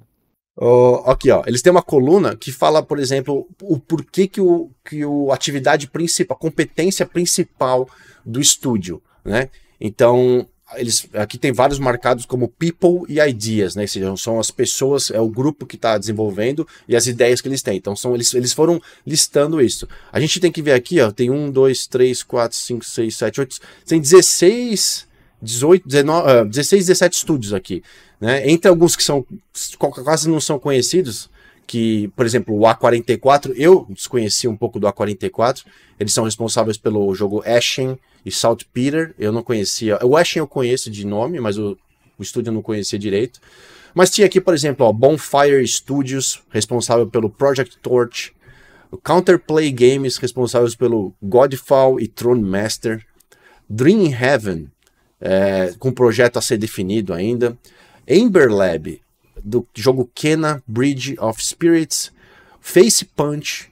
[0.56, 4.70] Oh, aqui, ó, eles têm uma coluna que fala, por exemplo, o porquê que o,
[4.84, 7.88] que o atividade principal, a competência principal
[8.24, 9.48] do estúdio, né?
[9.80, 13.82] Então, eles aqui tem vários marcados como people e ideas, né?
[13.82, 17.48] Ou seja, são as pessoas, é o grupo que está desenvolvendo e as ideias que
[17.48, 17.76] eles têm.
[17.76, 19.88] Então são eles, eles foram listando isso.
[20.12, 23.40] A gente tem que ver aqui, ó, tem um, dois, três, quatro, cinco, seis, sete,
[23.40, 25.06] oito, tem 16,
[25.40, 27.82] 18, 19, uh, 16, 17 estúdios aqui,
[28.20, 28.48] né?
[28.48, 29.24] Entre alguns que são
[29.78, 31.28] quase não são conhecidos,
[31.66, 35.64] que, por exemplo, o A44, eu desconheci um pouco do A44,
[35.98, 40.90] eles são responsáveis pelo jogo Ashen e Saltpeter, eu não conhecia, o Ashen eu conheço
[40.90, 41.76] de nome, mas o,
[42.18, 43.40] o estúdio eu não conhecia direito.
[43.94, 48.32] Mas tinha aqui, por exemplo, ó, Bonfire Studios, responsável pelo Project Torch,
[49.02, 53.04] Counterplay Games, responsáveis pelo Godfall e Throne Master,
[53.68, 54.70] Dream Heaven,
[55.20, 57.56] é, com projeto a ser definido ainda,
[58.06, 59.00] Ember Lab,
[59.44, 62.12] do jogo Kena Bridge of Spirits,
[62.60, 63.70] Face Punch,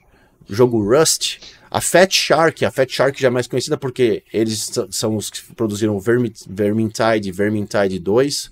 [0.49, 5.15] jogo Rust, a Fat Shark, a Fat Shark já é mais conhecida porque eles são
[5.15, 8.51] os que produziram Vermintide e Vermintide 2.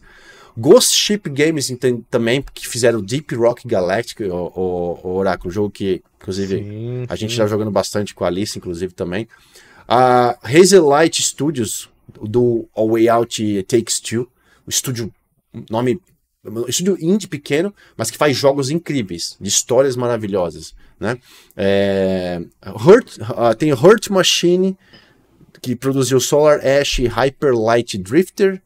[0.58, 1.71] Ghost Ship Games
[2.10, 7.15] também, que fizeram Deep Rock Galactic, o, o, o Oráculo, jogo que, inclusive, sim, a
[7.15, 9.27] gente está jogando bastante com a Alice, inclusive, também.
[9.88, 11.89] A Hazellight Studios,
[12.21, 14.27] do A Way Out Takes Two,
[14.65, 15.13] o estúdio,
[15.69, 15.99] nome
[16.45, 21.17] um estúdio indie pequeno, mas que faz jogos incríveis, de histórias maravilhosas, né?
[21.56, 24.78] É, Hurt, uh, tem Hurt Machine,
[25.62, 28.62] que produziu Solar Ash e Hyper Light Drifter.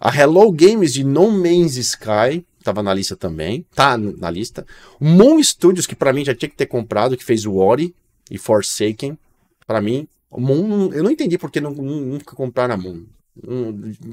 [0.00, 4.64] A Hello Games de No Man's Sky, estava na lista também, tá na lista.
[5.00, 7.94] Moon Studios, que para mim já tinha que ter comprado, que fez o Ori
[8.30, 9.18] e Forsaken.
[9.66, 13.06] Para mim, Moon, eu não entendi porque não, nunca compraram a Moon,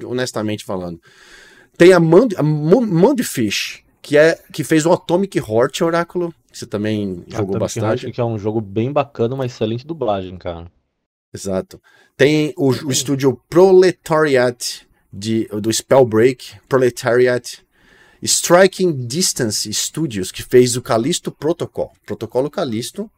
[0.05, 0.99] honestamente falando.
[1.77, 6.65] Tem a, Mund, a Mundfish, que, é, que fez o Atomic Heart, Oráculo, que você
[6.65, 8.03] também jogou Atomic bastante.
[8.05, 10.71] Heart, que é um jogo bem bacana, uma excelente dublagem, cara.
[11.33, 11.81] Exato.
[12.15, 17.65] Tem o, o estúdio Proletariat de, do Spellbreak, Proletariat,
[18.21, 23.09] Striking Distance Studios, que fez o Callisto Protocol, Protocolo Callisto,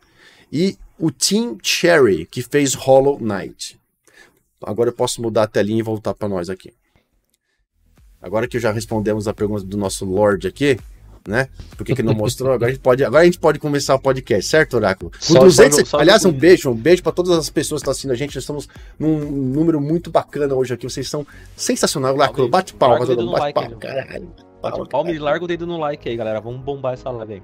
[0.52, 3.80] e o Team Cherry, que fez Hollow Knight.
[4.64, 6.74] Agora eu posso mudar a telinha e voltar para nós aqui.
[8.22, 10.78] Agora que já respondemos a pergunta do nosso Lorde aqui,
[11.28, 11.50] né?
[11.76, 12.52] Por que, que não mostrou?
[12.52, 15.12] Agora a gente pode, agora a gente pode começar o podcast, certo, Oráculo?
[15.12, 17.84] Com só, 200, só, só, aliás, um beijo, um beijo para todas as pessoas que
[17.84, 18.36] estão assistindo a gente.
[18.36, 20.90] Nós estamos num número muito bacana hoje aqui.
[20.90, 22.50] Vocês são sensacionais, Oráculo.
[22.50, 23.06] Bate palma.
[23.06, 24.32] Bate palma, caralho.
[24.62, 26.40] Bate palma e larga o dedo no like aí, galera.
[26.40, 27.42] Vamos bombar essa live aí.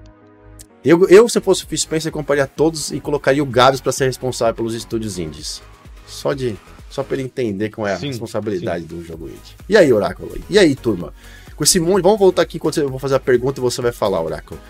[0.84, 3.92] Eu, eu se eu fosse o Phil Spencer, compraria todos e colocaria o Gabs para
[3.92, 5.62] ser responsável pelos estúdios indies.
[6.06, 6.58] Só de
[6.94, 8.88] só para ele entender qual é a sim, responsabilidade sim.
[8.88, 9.56] do jogo indie.
[9.68, 10.40] E aí, Oráculo?
[10.48, 11.12] E aí, turma?
[11.56, 13.92] Com esse monte, vamos voltar aqui enquanto eu vou fazer a pergunta e você vai
[13.92, 14.62] falar, Oráculo.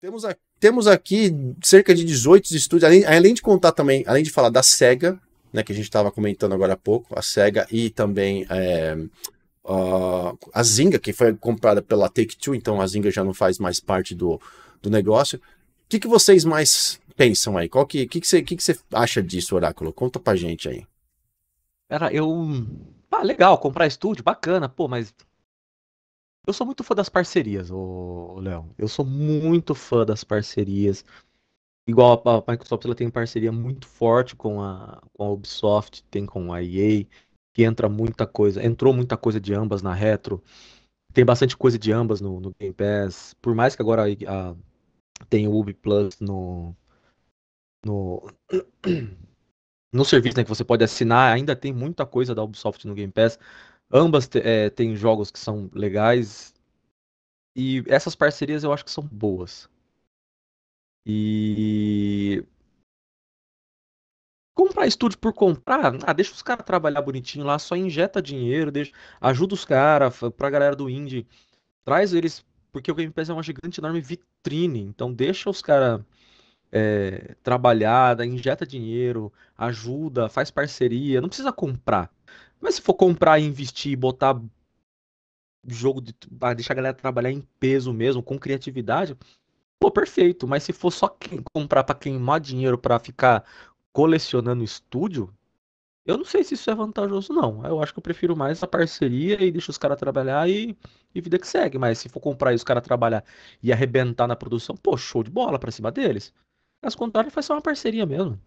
[0.00, 4.30] Temos, a, temos aqui cerca de 18 estúdios, além, além de contar também, além de
[4.30, 5.18] falar da SEGA,
[5.52, 8.96] né, que a gente estava comentando agora há pouco, a SEGA e também é,
[9.64, 13.80] uh, a Zynga, que foi comprada pela Take-Two, então a Zynga já não faz mais
[13.80, 14.40] parte do,
[14.80, 15.38] do negócio.
[15.38, 17.68] O que, que vocês mais pensam aí?
[17.68, 19.92] Qual que, que, que, você, que, que você acha disso, Oráculo?
[19.92, 20.84] Conta pra gente aí.
[21.92, 22.26] Cara, eu.
[23.10, 25.14] Ah, legal, comprar estúdio, bacana, pô, mas.
[26.46, 28.74] Eu sou muito fã das parcerias, ô Léo.
[28.78, 31.04] Eu sou muito fã das parcerias.
[31.86, 36.50] Igual a Microsoft ela tem parceria muito forte com a, com a Ubisoft, tem com
[36.50, 37.04] a EA,
[37.52, 40.42] que entra muita coisa, entrou muita coisa de ambas na retro.
[41.12, 43.34] Tem bastante coisa de ambas no, no Game Pass.
[43.34, 44.54] Por mais que agora a,
[45.28, 46.74] tem o Ubi Plus no.
[47.84, 48.32] No,
[49.92, 53.12] no serviço né, que você pode assinar, ainda tem muita coisa da Ubisoft no Game
[53.12, 53.38] Pass.
[53.92, 56.54] Ambas é, têm jogos que são legais.
[57.54, 59.68] E essas parcerias eu acho que são boas.
[61.04, 62.44] E
[64.54, 68.92] comprar estúdio por comprar, ah, deixa os caras trabalhar bonitinho lá, só injeta dinheiro, deixa,
[69.20, 71.26] ajuda os caras, pra galera do indie,
[71.84, 76.02] traz eles, porque o Game Pass é uma gigante enorme vitrine, então deixa os caras
[76.72, 82.10] é, trabalhar, injeta dinheiro, ajuda, faz parceria, não precisa comprar.
[82.60, 84.40] Mas se for comprar e investir, botar
[85.66, 89.16] jogo de ah, deixar a galera trabalhar em peso mesmo, com criatividade,
[89.78, 90.46] pô, perfeito.
[90.48, 93.44] Mas se for só quem comprar para queimar dinheiro para ficar
[93.92, 95.32] colecionando estúdio,
[96.04, 97.64] eu não sei se isso é vantajoso, não.
[97.64, 100.76] Eu acho que eu prefiro mais a parceria e deixa os caras trabalhar e,
[101.14, 101.78] e vida que segue.
[101.78, 103.24] Mas se for comprar e os caras trabalhar
[103.62, 106.32] e arrebentar na produção, pô, show de bola pra cima deles.
[106.82, 108.38] Caso contrário, faz só uma parceria mesmo.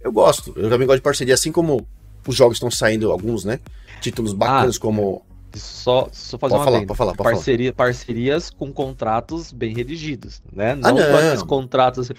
[0.00, 0.52] Eu gosto.
[0.54, 1.86] Eu também gosto de parceria, assim como
[2.26, 3.58] os jogos estão saindo, alguns, né?
[4.02, 5.24] Títulos bacanas ah, como.
[5.54, 7.88] Só, só fazer pode uma falar, pode falar, pode Parceria, falar.
[7.88, 10.74] Parcerias com contratos bem redigidos, né?
[10.74, 11.16] Não, ah, não.
[11.16, 12.10] aqueles contratos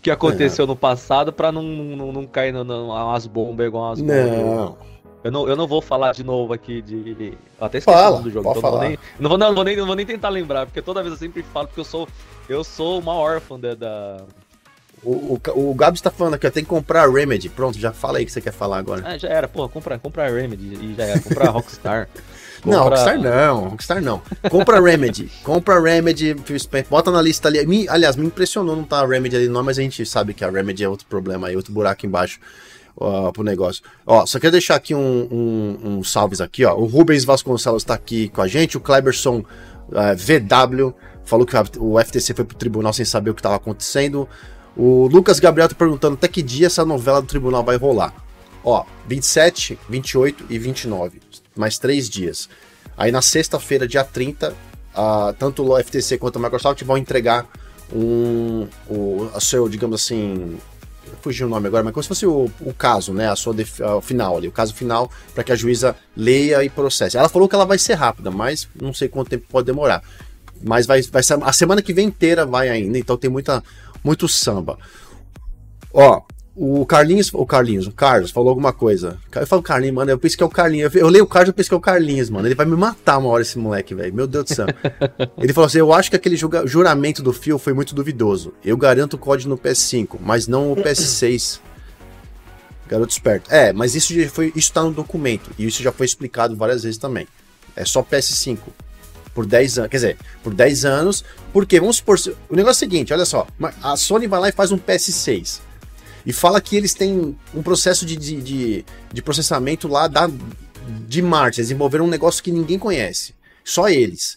[0.00, 0.68] que aconteceu é.
[0.68, 4.30] no passado para não, não, não cair umas bombas igual umas bombas.
[4.30, 4.78] Não.
[5.24, 7.36] Eu não, eu não vou falar de novo aqui de.
[7.58, 8.48] Eu até esqueci Fala, do jogo.
[8.48, 10.80] Então não, vou nem, não, vou, não, vou nem, não vou nem tentar lembrar, porque
[10.80, 12.06] toda vez eu sempre falo, porque eu sou,
[12.48, 13.74] eu sou uma órfã da.
[13.74, 14.24] da...
[15.02, 17.48] O, o, o Gabs tá falando aqui, ó, tem que comprar a Remedy.
[17.48, 19.02] Pronto, já fala aí o que você quer falar agora.
[19.04, 22.08] Ah, já era, pô, compra, compra a Remedy e já era, compra a Rockstar.
[22.56, 22.78] Compra...
[22.78, 24.22] Não, Rockstar não, Rockstar não.
[24.50, 25.30] Compra Remedy.
[25.44, 27.64] Compra Remedy, Phil Spencer, bota na lista ali.
[27.64, 30.42] Me, aliás, me impressionou não tá a Remedy ali não, mas a gente sabe que
[30.44, 32.40] a Remedy é outro problema aí, outro buraco embaixo
[32.96, 33.84] uh, pro negócio.
[34.06, 36.74] Ó, só quero deixar aqui um, um, um, salves aqui, ó.
[36.74, 40.94] O Rubens Vasconcelos tá aqui com a gente, o Kleberson uh, VW
[41.26, 44.28] falou que o FTC foi pro tribunal sem saber o que estava acontecendo.
[44.76, 48.14] O Lucas Gabriel tá perguntando até que dia essa novela do tribunal vai rolar.
[48.64, 51.20] Ó, 27, 28 e 29
[51.54, 52.48] mais três dias.
[52.96, 57.46] Aí na sexta-feira, dia 30, uh, tanto o FTC quanto a Microsoft vão entregar
[57.92, 60.58] um, o seu, digamos assim,
[61.22, 63.28] fugiu o nome agora, mas como se fosse o, o caso, né?
[63.28, 67.16] A sua a, final ali, o caso final, para que a juíza leia e processe.
[67.16, 70.02] Ela falou que ela vai ser rápida, mas não sei quanto tempo pode demorar.
[70.62, 73.62] Mas vai, vai ser, a semana que vem inteira vai ainda, então tem muita,
[74.02, 74.78] muito samba.
[75.92, 76.22] Ó,
[76.58, 79.18] o Carlinhos, o Carlinhos, o Carlos falou alguma coisa.
[79.34, 80.94] Eu falo Carlinhos, mano, eu penso que é o Carlinhos.
[80.94, 82.48] Eu, leio o Carlos, eu penso que é o Carlinhos, mano.
[82.48, 84.14] Ele vai me matar uma hora esse moleque, velho.
[84.14, 84.66] Meu Deus do céu.
[85.36, 88.54] Ele falou assim: Eu acho que aquele juramento do Fio foi muito duvidoso.
[88.64, 91.60] Eu garanto o código no PS5, mas não o PS6.
[92.88, 93.52] Garoto esperto.
[93.52, 95.50] É, mas isso já foi, isso tá no documento.
[95.58, 97.28] E isso já foi explicado várias vezes também.
[97.74, 98.58] É só PS5.
[99.36, 99.90] Por 10 anos.
[99.90, 101.24] Quer dizer, por 10 anos.
[101.52, 102.18] Porque, vamos supor.
[102.48, 103.46] O negócio é o seguinte: olha só.
[103.80, 105.60] A Sony vai lá e faz um PS6
[106.26, 110.28] e fala que eles têm um processo de, de, de, de processamento lá da,
[111.06, 111.60] de Marte.
[111.60, 113.32] Eles desenvolveram um negócio que ninguém conhece.
[113.64, 114.36] Só eles.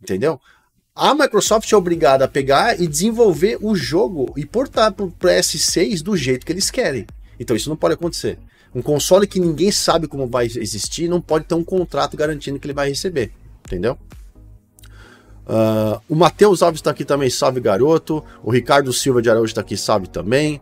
[0.00, 0.40] Entendeu?
[0.94, 6.02] A Microsoft é obrigada a pegar e desenvolver o jogo e portar para o PS6
[6.02, 7.04] do jeito que eles querem.
[7.38, 8.38] Então isso não pode acontecer.
[8.72, 12.66] Um console que ninguém sabe como vai existir não pode ter um contrato garantindo que
[12.66, 13.32] ele vai receber.
[13.66, 13.98] Entendeu?
[15.48, 18.22] Uh, o Matheus Alves está aqui também, salve garoto.
[18.42, 20.60] O Ricardo Silva de Araújo está aqui, salve também.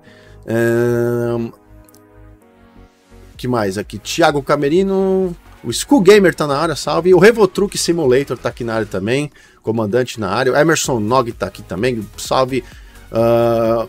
[3.36, 3.98] Que mais aqui?
[3.98, 5.36] Thiago Camerino.
[5.64, 7.12] O School Gamer tá na área, salve.
[7.12, 9.30] O Revotruck Simulator tá aqui na área também.
[9.62, 10.52] Comandante na área.
[10.52, 12.62] O Emerson Nog tá aqui também, salve.
[13.10, 13.88] Uh,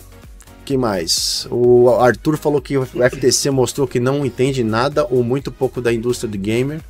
[0.65, 1.47] que mais?
[1.49, 5.93] O Arthur falou que o FTC mostrou que não entende nada ou muito pouco da
[5.93, 6.81] indústria do gamer.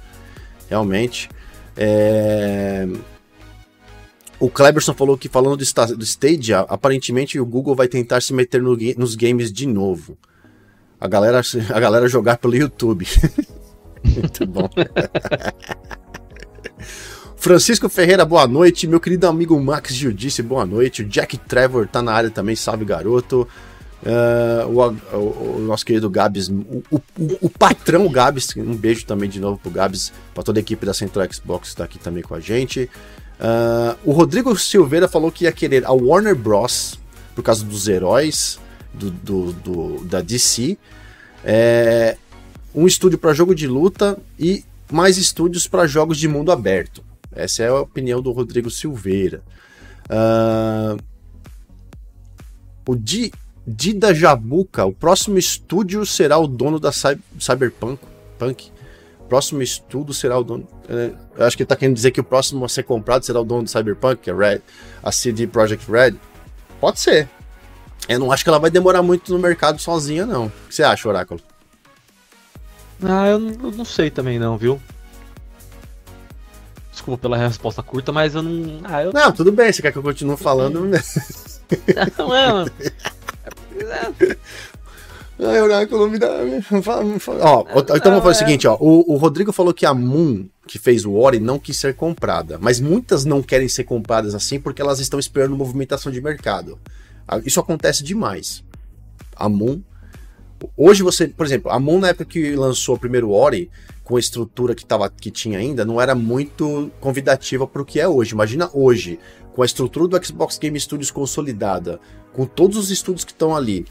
[0.69, 1.29] Realmente.
[1.75, 2.87] É...
[4.39, 5.63] O Cleberson falou que, falando do,
[6.03, 10.15] Stadia, aparentemente o Google vai tentar se meter no, nos games de novo.
[10.99, 11.41] A galera,
[11.73, 13.07] a galera jogar pelo YouTube.
[14.03, 14.69] Muito bom.
[17.35, 18.87] Francisco Ferreira, boa noite.
[18.87, 21.01] Meu querido amigo Max Giudice, boa noite.
[21.01, 23.47] O Jack Trevor tá na área também, salve garoto.
[24.03, 27.01] Uh, o, o, o, nosso querido Gabs, o, o,
[27.41, 30.93] o, patrão Gabs, um beijo também de novo pro Gabs, para toda a equipe da
[30.93, 32.87] Central Xbox que tá aqui também com a gente.
[33.39, 36.99] Uh, o Rodrigo Silveira falou que ia querer a Warner Bros.
[37.35, 38.59] por causa dos heróis
[38.93, 40.77] do, do, do da DC,
[41.43, 42.17] é,
[42.73, 47.03] um estúdio para jogo de luta e mais estúdios para jogos de mundo aberto.
[47.31, 49.43] Essa é a opinião do Rodrigo Silveira.
[50.09, 50.97] Uh,
[52.87, 53.31] o Di,
[53.67, 58.01] Dida Jabuca, o próximo estúdio será o dono da Cyberpunk.
[58.39, 58.71] Punk.
[59.27, 60.67] Próximo estudo será o dono.
[60.89, 63.39] É, eu acho que ele tá querendo dizer que o próximo a ser comprado será
[63.39, 64.61] o dono do Cyberpunk, que é Red,
[65.03, 66.15] a CD Projekt Red.
[66.79, 67.29] Pode ser.
[68.07, 70.45] Eu não acho que ela vai demorar muito no mercado sozinha, não.
[70.45, 71.41] O que você acha, Oráculo?
[73.03, 74.81] Ah, eu não, eu não sei também não, viu?
[76.91, 78.81] Desculpa pela resposta curta, mas eu não.
[78.83, 79.13] Ah, eu...
[79.13, 80.81] Não, tudo bem, você quer que eu continue falando?
[82.17, 82.71] não, é, mano.
[85.39, 86.29] Ai, Oráculo, me dá.
[87.41, 88.75] Ó, então vamos fazer o seguinte, ó.
[88.79, 92.57] O, o, Rodrigo falou que a Moon, que fez o Ori, não quis ser comprada.
[92.59, 96.79] Mas muitas não querem ser compradas assim porque elas estão esperando movimentação de mercado.
[97.45, 98.63] Isso acontece demais.
[99.35, 99.81] A Moon.
[100.75, 103.69] Hoje você, por exemplo, a Moon na época que lançou o primeiro Ori,
[104.03, 107.99] com a estrutura que, tava, que tinha ainda, não era muito convidativa para o que
[107.99, 108.33] é hoje.
[108.33, 109.19] Imagina hoje,
[109.53, 111.99] com a estrutura do Xbox Game Studios consolidada,
[112.33, 113.85] com todos os estúdios que estão ali,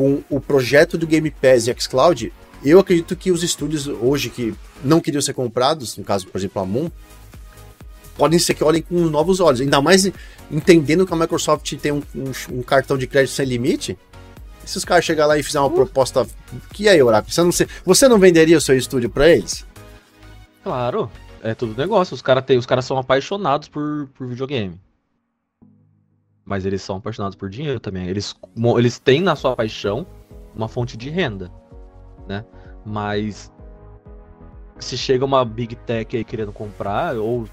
[0.00, 2.32] com o projeto do Game Pass e xCloud,
[2.64, 6.62] eu acredito que os estúdios hoje que não queriam ser comprados, no caso, por exemplo,
[6.62, 6.90] a Moon,
[8.16, 9.60] podem ser que olhem com novos olhos.
[9.60, 10.10] Ainda mais
[10.50, 13.98] entendendo que a Microsoft tem um, um, um cartão de crédito sem limite.
[14.64, 15.74] Se os caras chegar lá e fizer uma uh.
[15.74, 16.26] proposta.
[16.72, 17.30] Que aí, Oracle?
[17.30, 17.50] Você não,
[17.84, 19.66] você não venderia o seu estúdio para eles?
[20.64, 21.10] Claro,
[21.42, 22.14] é tudo negócio.
[22.14, 24.80] Os caras os caras são apaixonados por, por videogame.
[26.50, 28.08] Mas eles são apaixonados por dinheiro também.
[28.08, 28.34] Eles,
[28.76, 30.04] eles têm na sua paixão
[30.52, 31.48] uma fonte de renda,
[32.26, 32.44] né?
[32.84, 33.52] Mas
[34.80, 37.46] se chega uma big tech aí querendo comprar, ou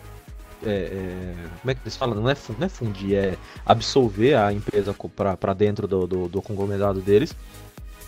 [0.66, 2.16] é, é, como é que eles falam?
[2.16, 4.96] Não é, não é fundir, é absolver a empresa
[5.38, 7.36] para dentro do, do, do, conglomerado deles.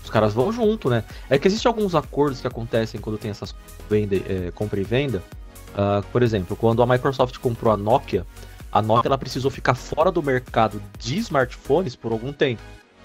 [0.04, 1.04] Os caras vão junto, né?
[1.30, 3.54] É que existem alguns acordos que acontecem quando tem essas
[3.88, 5.22] venda, é, compra e venda.
[5.70, 8.26] Uh, por exemplo, quando a Microsoft comprou a Nokia,
[8.72, 12.62] a Nokia ela precisou ficar fora do mercado de smartphones por algum tempo.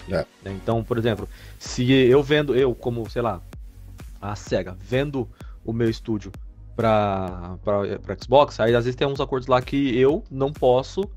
[0.09, 0.25] É.
[0.45, 3.41] Então, por exemplo, se eu vendo, eu como, sei lá,
[4.21, 5.27] a SEGA, vendo
[5.63, 6.31] o meu estúdio
[6.75, 7.57] para
[8.21, 11.09] Xbox, aí às vezes tem uns acordos lá que eu não posso,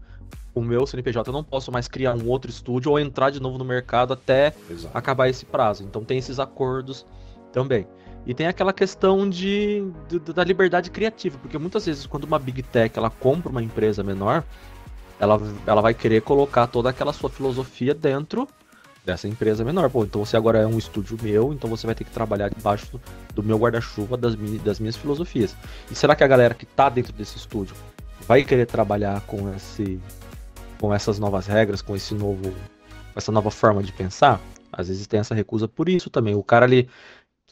[0.55, 3.59] o meu CNPJ, eu não posso mais criar um outro estúdio ou entrar de novo
[3.59, 4.97] no mercado até Exato.
[4.97, 5.85] acabar esse prazo.
[5.85, 7.05] Então tem esses acordos
[7.53, 7.87] também.
[8.29, 12.62] E tem aquela questão de, de, da liberdade criativa, porque muitas vezes quando uma big
[12.62, 14.45] tech ela compra uma empresa menor,
[15.19, 18.47] ela, ela vai querer colocar toda aquela sua filosofia dentro
[19.03, 19.88] dessa empresa menor.
[19.88, 23.01] Pô, então você agora é um estúdio meu, então você vai ter que trabalhar debaixo
[23.35, 25.57] do, meu guarda-chuva das, das minhas filosofias.
[25.91, 27.75] E será que a galera que tá dentro desse estúdio
[28.27, 29.99] vai querer trabalhar com esse
[30.79, 32.55] com essas novas regras, com esse novo
[33.17, 34.38] essa nova forma de pensar?
[34.71, 36.35] Às vezes tem essa recusa por isso também.
[36.35, 36.88] O cara ali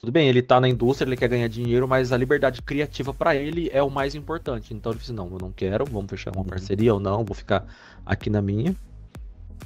[0.00, 3.34] tudo bem, ele tá na indústria, ele quer ganhar dinheiro, mas a liberdade criativa para
[3.34, 4.74] ele é o mais importante.
[4.74, 6.44] Então ele disse: não, eu não quero, vamos fechar uma uhum.
[6.44, 7.66] parceria ou não, vou ficar
[8.04, 8.74] aqui na minha.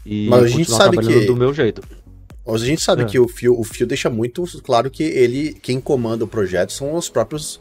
[0.07, 1.83] E mas a gente sabe que do meu jeito.
[2.47, 3.05] Mas a gente sabe é.
[3.05, 6.95] que o Fio, o Fio deixa muito claro que ele, quem comanda o projeto são
[6.95, 7.61] os próprios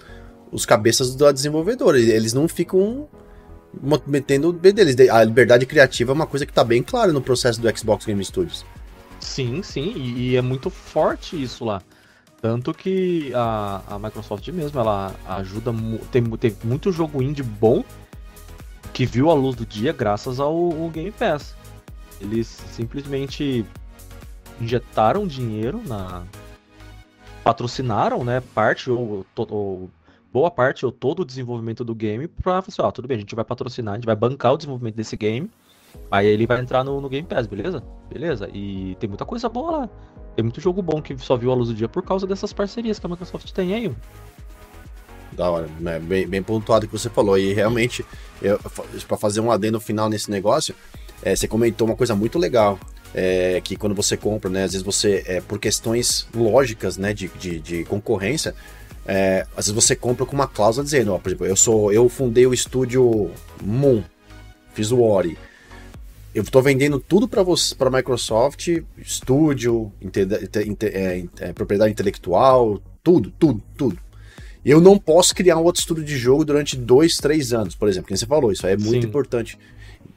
[0.52, 2.00] os cabeças da desenvolvedora.
[2.00, 3.08] Eles não ficam
[4.08, 4.96] metendo o B deles.
[5.10, 8.24] A liberdade criativa é uma coisa que tá bem clara no processo do Xbox Game
[8.24, 8.66] Studios.
[9.20, 11.82] Sim, sim, e, e é muito forte isso lá.
[12.42, 15.72] Tanto que a, a Microsoft mesmo, ela ajuda.
[16.12, 17.84] Tem, tem muito jogo indie bom
[18.94, 21.56] que viu a luz do dia graças ao, ao Game Pass.
[22.22, 23.66] Eles simplesmente
[24.60, 26.24] injetaram dinheiro na.
[27.44, 28.42] patrocinaram, né?
[28.54, 29.90] Parte ou, ou
[30.32, 33.34] boa parte ou todo o desenvolvimento do game pra falar ó, tudo bem, a gente
[33.36, 35.50] vai patrocinar, a gente vai bancar o desenvolvimento desse game.
[36.12, 37.84] Aí ele vai entrar no, no Game Pass, beleza?
[38.10, 38.48] Beleza.
[38.54, 39.90] E tem muita coisa boa lá.
[40.40, 42.98] Tem muito jogo bom que só viu a luz do dia por causa dessas parcerias
[42.98, 43.92] que a Microsoft tem aí.
[45.34, 46.00] Da hora, né?
[46.00, 47.38] bem, bem pontuado que você falou.
[47.38, 48.06] E realmente,
[49.06, 50.74] para fazer um adendo final nesse negócio,
[51.22, 52.80] é, você comentou uma coisa muito legal.
[53.14, 57.28] É, que quando você compra, né, às vezes você, é, por questões lógicas, né, de,
[57.28, 58.56] de, de concorrência,
[59.06, 62.08] é, às vezes você compra com uma cláusula dizendo, ó, por exemplo, eu sou, eu
[62.08, 63.30] fundei o estúdio
[63.62, 64.02] Moon,
[64.74, 65.38] fiz o Ori,
[66.34, 69.92] eu estou vendendo tudo para você, para Microsoft, estúdio,
[70.84, 73.98] é, é, propriedade intelectual, tudo, tudo, tudo.
[74.64, 78.08] Eu não posso criar um outro estúdio de jogo durante dois, três anos, por exemplo.
[78.08, 79.08] Quem você falou, isso aí é muito Sim.
[79.08, 79.58] importante.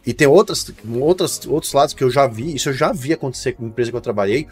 [0.04, 0.70] E tem outras,
[1.00, 3.90] outras, outros lados que eu já vi, isso eu já vi acontecer com a empresa
[3.90, 4.48] que eu trabalhei,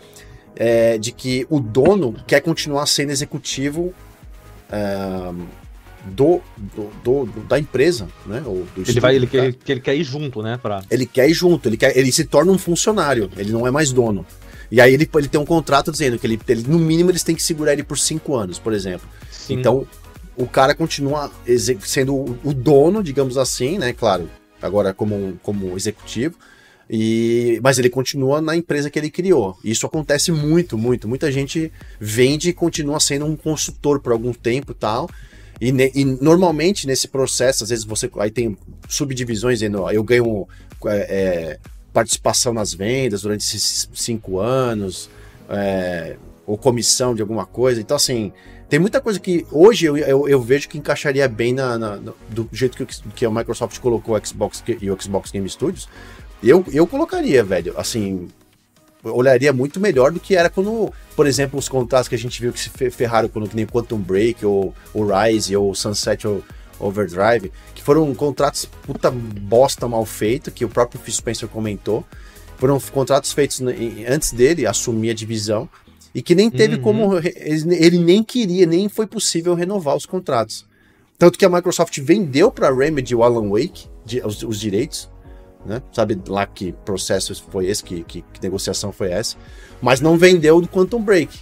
[0.57, 3.93] é, de que o dono quer continuar sendo executivo
[4.71, 5.33] é,
[6.05, 8.43] do, do, do, da empresa, né?
[8.45, 10.59] Ou do ele vai, ele quer, ele quer ir junto, né?
[10.61, 10.83] Pra...
[10.91, 13.93] Ele quer ir junto, ele, quer, ele se torna um funcionário, ele não é mais
[13.93, 14.25] dono.
[14.71, 17.35] E aí ele, ele tem um contrato dizendo que ele, ele, no mínimo, eles têm
[17.35, 19.09] que segurar ele por cinco anos, por exemplo.
[19.31, 19.55] Sim.
[19.55, 19.87] Então,
[20.37, 21.31] o cara continua
[21.81, 23.93] sendo o dono, digamos assim, né?
[23.93, 24.31] Claro,
[24.63, 26.37] agora como, como executivo.
[26.93, 29.57] E, mas ele continua na empresa que ele criou.
[29.63, 31.07] Isso acontece muito, muito.
[31.07, 31.71] Muita gente
[32.01, 35.09] vende e continua sendo um consultor por algum tempo e tal.
[35.61, 38.57] E, ne, e, normalmente nesse processo, às vezes você aí tem
[38.89, 40.49] subdivisões, eu ganho
[40.87, 41.59] é, é,
[41.93, 45.11] participação nas vendas durante esses cinco anos,
[45.49, 47.81] é, ou comissão de alguma coisa.
[47.81, 48.33] Então, assim,
[48.69, 51.97] tem muita coisa que hoje eu, eu, eu vejo que encaixaria bem na, na,
[52.29, 55.89] do jeito que, que a Microsoft colocou o Xbox e o Xbox Game Studios.
[56.43, 58.29] Eu, eu colocaria, velho, assim,
[59.03, 62.53] olharia muito melhor do que era quando, por exemplo, os contratos que a gente viu
[62.53, 66.43] que se ferraram quando que nem Quantum Break, ou, ou Rise, ou Sunset ou
[66.79, 72.05] Overdrive, que foram contratos puta bosta mal feito, que o próprio Phil Spencer comentou.
[72.59, 73.61] Foram contratos feitos
[74.07, 75.69] antes dele assumir a divisão
[76.15, 76.83] e que nem teve uhum.
[76.83, 77.19] como.
[77.19, 80.67] Ele, ele nem queria, nem foi possível renovar os contratos.
[81.19, 85.11] Tanto que a Microsoft vendeu para a Remedy o Alan Wake, de, os, os, direitos,
[85.65, 85.83] né?
[85.93, 89.37] Sabe lá que processo foi esse, que, que, que, negociação foi essa,
[89.81, 91.41] mas não vendeu do Quantum Break,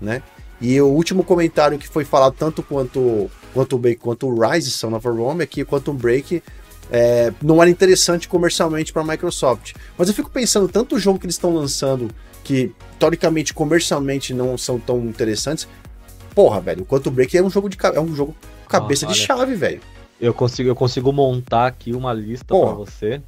[0.00, 0.22] né?
[0.60, 4.94] E o último comentário que foi falado tanto quanto quanto Break quanto o Rise Son
[4.94, 6.42] of a Rome é que Quantum Break
[6.90, 9.74] é, não era interessante comercialmente para a Microsoft.
[9.96, 12.08] Mas eu fico pensando tanto o jogo que eles estão lançando
[12.44, 15.66] que teoricamente comercialmente não são tão interessantes.
[16.34, 18.34] Porra, velho, o Quantum Break é um jogo de é um jogo
[18.68, 19.80] cabeça ah, de chave, velho.
[20.20, 23.22] Eu consigo eu consigo montar aqui uma lista para você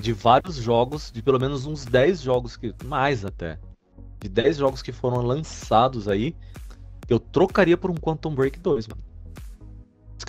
[0.00, 3.58] de vários jogos, de pelo menos uns 10 jogos que mais até.
[4.20, 6.34] De 10 jogos que foram lançados aí,
[7.08, 9.02] eu trocaria por um Quantum Break 2, mano.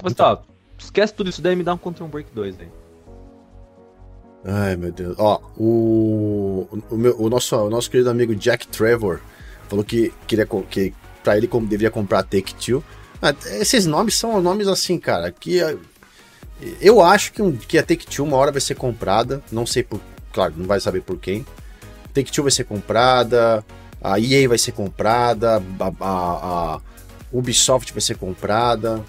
[0.05, 0.36] Então...
[0.36, 0.41] Tá,
[0.78, 2.70] esquece tudo isso daí e me dá um Quantum Break 2 aí.
[4.45, 5.15] Ai, meu Deus.
[5.17, 9.20] Ó, o, o, meu, o, nosso, o nosso querido amigo Jack Trevor
[9.67, 10.93] falou que queria que
[11.24, 12.84] pra ele como deveria comprar Take Two.
[13.22, 15.59] Ah, esses nomes são nomes assim, cara, que
[16.82, 19.84] eu acho que, um, que a Take Two uma hora vai ser comprada, não sei
[19.84, 20.01] por,
[20.34, 21.45] claro, não vai saber por quem.
[22.14, 23.64] Take Two vai ser comprada,
[24.01, 26.82] a EA vai ser comprada, a, a, a
[27.32, 29.03] Ubisoft vai ser comprada.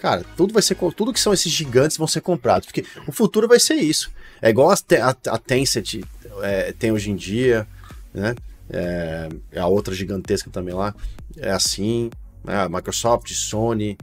[0.00, 3.48] Cara, tudo vai ser tudo que são esses gigantes vão ser comprados, porque o futuro
[3.48, 4.10] vai ser isso.
[4.40, 6.02] É igual a, a, a Tencent
[6.42, 7.66] é, tem hoje em dia,
[8.12, 8.34] né?
[8.68, 9.28] É,
[9.58, 10.94] a outra gigantesca também lá.
[11.36, 12.10] É assim,
[12.44, 12.68] né?
[12.68, 13.96] Microsoft, Sony.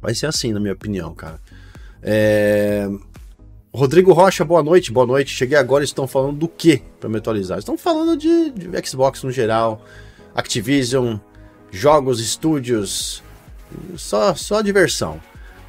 [0.00, 1.40] Vai ser assim, na minha opinião, cara.
[2.02, 2.88] É...
[3.72, 5.30] Rodrigo Rocha, boa noite, boa noite.
[5.30, 7.58] Cheguei agora, estão falando do que para me atualizar?
[7.58, 9.84] Estão falando de, de, Xbox no geral,
[10.34, 11.16] Activision,
[11.70, 13.22] jogos, estúdios,
[13.96, 15.20] só, só diversão.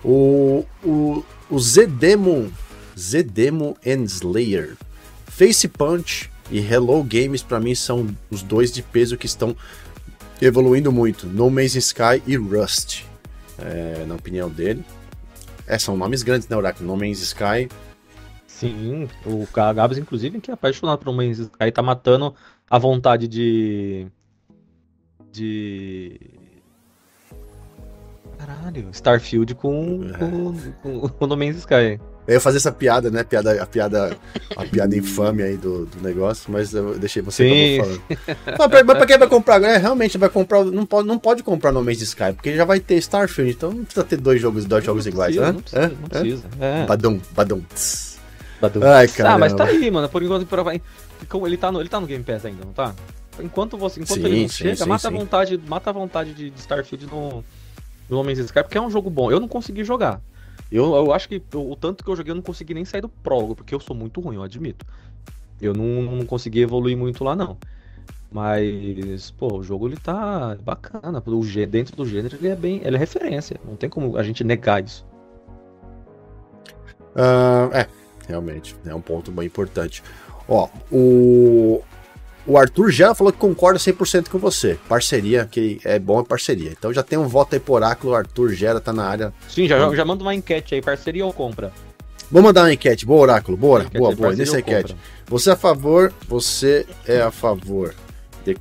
[0.03, 2.51] O, o, o Zedemo
[2.99, 4.75] Zedemo and Slayer.
[5.27, 9.55] Face Punch e Hello Games para mim são os dois de peso que estão
[10.41, 11.25] evoluindo muito.
[11.25, 13.03] No Man's Sky e Rust,
[13.57, 14.83] é, na opinião dele.
[15.69, 16.83] É, são nomes grandes, né, Oracle?
[16.85, 17.69] No Man's Sky.
[18.47, 22.33] Sim, o Gabs, inclusive, que é apaixonado por No Man's Sky, tá matando
[22.67, 24.07] a vontade de.
[25.31, 26.19] de.
[28.37, 30.17] Caralho, Starfield com, é.
[30.17, 32.01] com, com, com No Man's Sky.
[32.29, 33.23] Eu ia fazer essa piada, né?
[33.23, 34.15] Piada, a piada,
[34.55, 38.01] a piada infame aí do, do negócio, mas eu deixei você falando.
[38.45, 40.63] Mas pra, mas pra quem vai comprar agora, é, realmente vai comprar.
[40.63, 43.71] Não pode, não pode comprar no mês de Sky, porque já vai ter Starfield, então
[43.71, 45.51] não precisa ter dois jogos, dois jogos iguais, né?
[45.51, 45.87] Não precisa, é?
[45.87, 46.43] não precisa.
[46.59, 46.85] É.
[46.85, 47.63] Badum, badum.
[48.61, 48.83] badum.
[48.83, 49.33] Ai, cara.
[49.33, 50.07] Ah, mas tá aí, mano.
[50.07, 50.47] Por enquanto,
[51.47, 52.93] ele tá no, ele tá no Game Pass ainda, não tá?
[53.41, 56.35] Enquanto você, enquanto sim, ele não sim, chega, sim, mata a vontade, mata a vontade
[56.35, 57.43] de, de Starfield no,
[58.07, 59.31] no Homens Sky, porque é um jogo bom.
[59.31, 60.21] Eu não consegui jogar.
[60.71, 63.09] Eu, eu acho que o tanto que eu joguei eu não consegui nem sair do
[63.09, 64.85] prólogo, porque eu sou muito ruim, eu admito.
[65.61, 67.57] Eu não, não consegui evoluir muito lá, não.
[68.31, 71.21] Mas, pô, o jogo ele tá bacana.
[71.25, 72.81] O, dentro do gênero ele é bem.
[72.83, 73.59] Ele é referência.
[73.65, 75.05] Não tem como a gente negar isso.
[77.15, 77.87] Uh, é,
[78.27, 78.75] realmente.
[78.85, 80.03] É um ponto bem importante.
[80.47, 81.83] Ó, o,
[82.45, 84.77] o Arthur já falou que concorda 100% com você.
[84.87, 86.71] Parceria, que é bom é parceria.
[86.71, 88.13] Então já tem um voto aí por oráculo.
[88.13, 89.33] O Arthur Gera tá na área.
[89.47, 90.81] Sim, já, já manda uma enquete aí.
[90.81, 91.71] Parceria ou compra?
[92.31, 93.05] Vou mandar uma enquete.
[93.05, 93.57] Boa, Oráculo.
[93.57, 94.35] Boa, boa, boa.
[94.35, 94.95] Nessa enquete.
[95.27, 97.93] Você é a favor, você é a favor
[98.45, 98.57] de,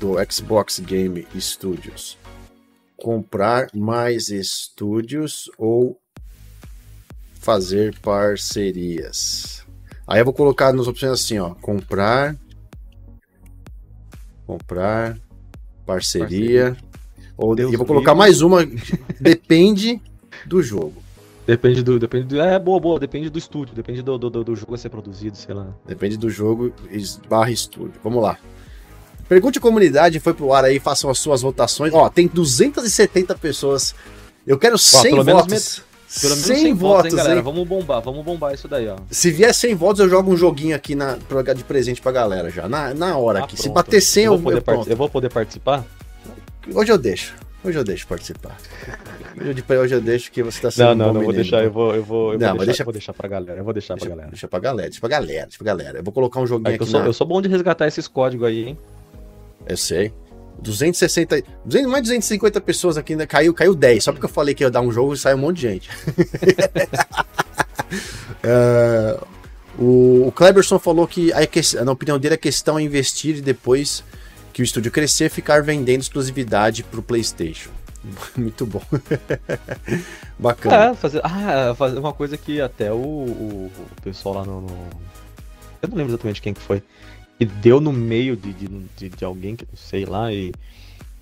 [0.00, 2.18] do Xbox Game Studios
[2.96, 6.00] comprar mais estúdios ou
[7.34, 9.64] fazer parcerias?
[10.06, 11.54] Aí eu vou colocar nas opções assim, ó.
[11.54, 12.36] Comprar
[14.46, 15.18] comprar,
[15.84, 16.74] parceria.
[16.74, 16.76] parceria.
[17.36, 18.64] Ou Deus eu vou colocar mais uma.
[19.20, 20.00] depende
[20.46, 21.02] do jogo.
[21.46, 21.98] Depende do.
[21.98, 22.40] Depende do.
[22.40, 22.98] É, boa, boa.
[22.98, 23.74] Depende do estúdio.
[23.74, 25.68] Depende do, do, do jogo a ser produzido, sei lá.
[25.86, 26.72] Depende do jogo
[27.28, 28.00] barra estúdio.
[28.02, 28.38] Vamos lá.
[29.28, 31.92] Pergunte a comunidade, foi pro ar aí, façam as suas votações.
[31.92, 33.94] Ó, tem 270 pessoas.
[34.46, 35.82] Eu quero 100 Ó, votos.
[36.20, 37.36] Pelo menos 100, 100 votos, hein, galera.
[37.36, 37.42] Hein?
[37.42, 38.96] Vamos bombar, vamos bombar isso daí, ó.
[39.10, 42.48] Se vier 100 votos, eu jogo um joguinho aqui na, pra, de presente pra galera
[42.50, 42.68] já.
[42.68, 43.54] Na, na hora ah, aqui.
[43.54, 43.62] Pronto.
[43.62, 45.84] Se bater 100, eu, eu, eu, eu vou poder participar?
[46.72, 47.34] Hoje eu deixo.
[47.64, 48.56] Hoje eu deixo participar.
[49.36, 51.70] De hoje eu deixo que você tá sendo Não, não, um não, vou deixar, eu
[51.70, 53.64] vou, eu vou, eu Não, vou, mas deixar, deixa- eu vou deixar pra galera, eu
[53.64, 54.30] vou deixar pra Deixa, galera.
[54.30, 55.98] deixa pra galera, deixa pra galera, deixa pra galera.
[55.98, 57.06] Eu vou colocar um joguinho É aqui eu, sou, na...
[57.06, 58.78] eu sou bom de resgatar esses códigos aí, hein?
[59.68, 60.12] Eu sei.
[60.60, 63.26] 260, 200, mais de 250 pessoas aqui, né?
[63.26, 64.02] Caiu, caiu 10.
[64.04, 65.90] Só porque eu falei que ia dar um jogo e saiu um monte de gente.
[68.42, 69.20] É,
[69.78, 74.02] o, o Kleberson falou que, a na opinião dele, a questão é investir e depois
[74.52, 77.70] que o estúdio crescer, ficar vendendo exclusividade pro PlayStation.
[78.36, 78.82] Muito bom.
[80.38, 80.90] Bacana.
[80.90, 84.90] É, fazer, ah, fazer uma coisa que até o, o, o pessoal lá no, no-
[85.82, 86.82] Eu não lembro exatamente quem que foi.
[87.38, 90.52] Que deu no meio de, de, de, alguém que sei lá e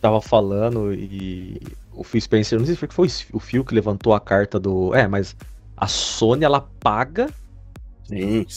[0.00, 1.60] tava falando e
[1.92, 4.94] o Phil Spencer, não sei se foi o Phil que levantou a carta do.
[4.94, 5.34] É, mas
[5.76, 7.28] a Sony ela paga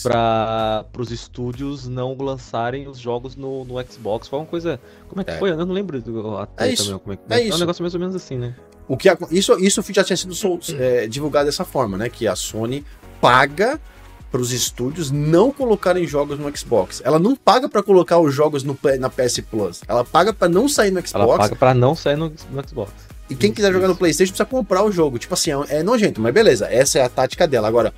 [0.02, 4.28] para os estúdios não lançarem os jogos no, no Xbox.
[4.28, 4.80] Foi uma coisa.
[5.08, 5.38] Como é que É.
[5.38, 5.50] foi?
[5.50, 7.58] Eu não lembro do- a treta isso, mesmo, como é, que- é um isso.
[7.58, 8.54] negócio mais ou menos assim, né?
[8.86, 12.08] O que, isso, isso já tinha sido sol- é, divulgado dessa forma, né?
[12.08, 12.84] Que a Sony
[13.20, 13.80] paga
[14.30, 17.00] para os estúdios não colocarem jogos no Xbox.
[17.04, 19.80] Ela não paga para colocar os jogos no, na PS Plus.
[19.88, 21.38] Ela paga para não sair no Ela Xbox.
[21.38, 22.92] paga para não sair no, no Xbox.
[23.30, 23.96] E quem quiser jogar no.
[23.96, 25.18] PlayStation precisa comprar o jogo.
[25.18, 26.66] Tipo assim, é, é nojento, mas beleza.
[26.70, 27.68] Essa é a tática dela.
[27.68, 27.92] Agora,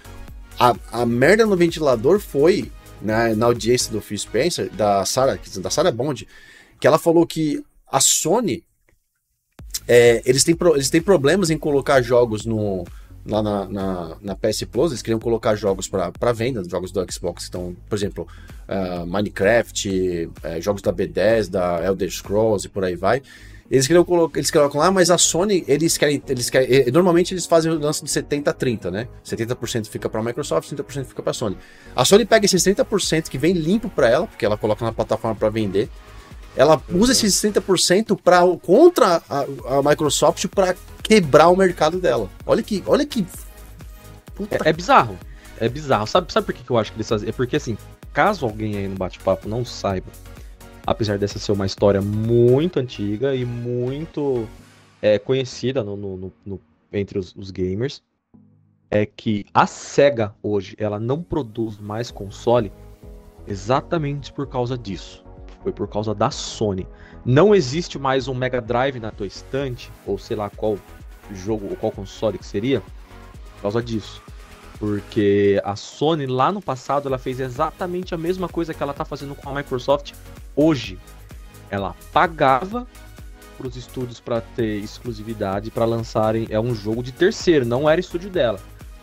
[0.59, 2.71] a, a merda no ventilador foi
[3.01, 6.27] né, na audiência do Phil Spencer, da Sarah, da Sarah Bond,
[6.81, 8.65] que ela falou que a Sony
[9.87, 12.85] é, eles, têm, pro- eles têm problemas em colocar jogos no,
[13.27, 17.35] lá na, na, na PS Plus, eles queriam colocar jogos para venda, jogos do Xbox
[17.35, 18.27] que estão, por exemplo,
[18.69, 23.21] ah, Minecraft, eh, jogos da B10, da Elder Scrolls e por aí vai.
[23.69, 27.35] Eles queriam colocar, eles colocam lá, mas a Sony, eles querem, eles querem, eh, normalmente
[27.35, 29.09] eles fazem o lance de 70 a 30, né?
[29.25, 31.57] 70% fica para a Microsoft, 30% fica para a Sony.
[31.97, 35.37] A Sony pega esses 30% que vem limpo para ela, porque ela coloca na plataforma
[35.37, 35.89] para vender.
[36.57, 39.41] Ela usa esses 30% para contra a,
[39.79, 42.29] a Microsoft para quebrar o mercado dela.
[42.45, 43.25] Olha que, olha que
[44.51, 45.19] É, é bizarro.
[45.59, 46.07] É bizarro.
[46.07, 47.29] Sabe, sabe por que, que eu acho que eles fazem?
[47.29, 47.77] É porque, assim,
[48.13, 50.09] caso alguém aí no bate-papo não saiba,
[50.87, 54.49] apesar dessa ser uma história muito antiga e muito
[55.03, 56.61] é, conhecida no- no- no-
[56.93, 58.03] entre os, os gamers,
[58.91, 62.73] é que a SEGA hoje ela não produz mais console
[63.47, 65.25] exatamente por causa disso.
[65.63, 66.87] Foi por causa da Sony.
[67.25, 70.79] Não existe mais um Mega Drive na tua estante, ou sei lá qual
[71.33, 74.23] jogo ou qual console que seria, por causa disso.
[74.79, 79.05] Porque a Sony lá no passado ela fez exatamente a mesma coisa que ela tá
[79.05, 80.15] fazendo com a Microsoft
[80.57, 80.99] hoje.
[81.71, 82.87] Ela pagava
[83.59, 88.01] para os estúdios para ter exclusividade para lançarem é um jogo de terceiro, não era
[88.01, 88.59] estúdio dela.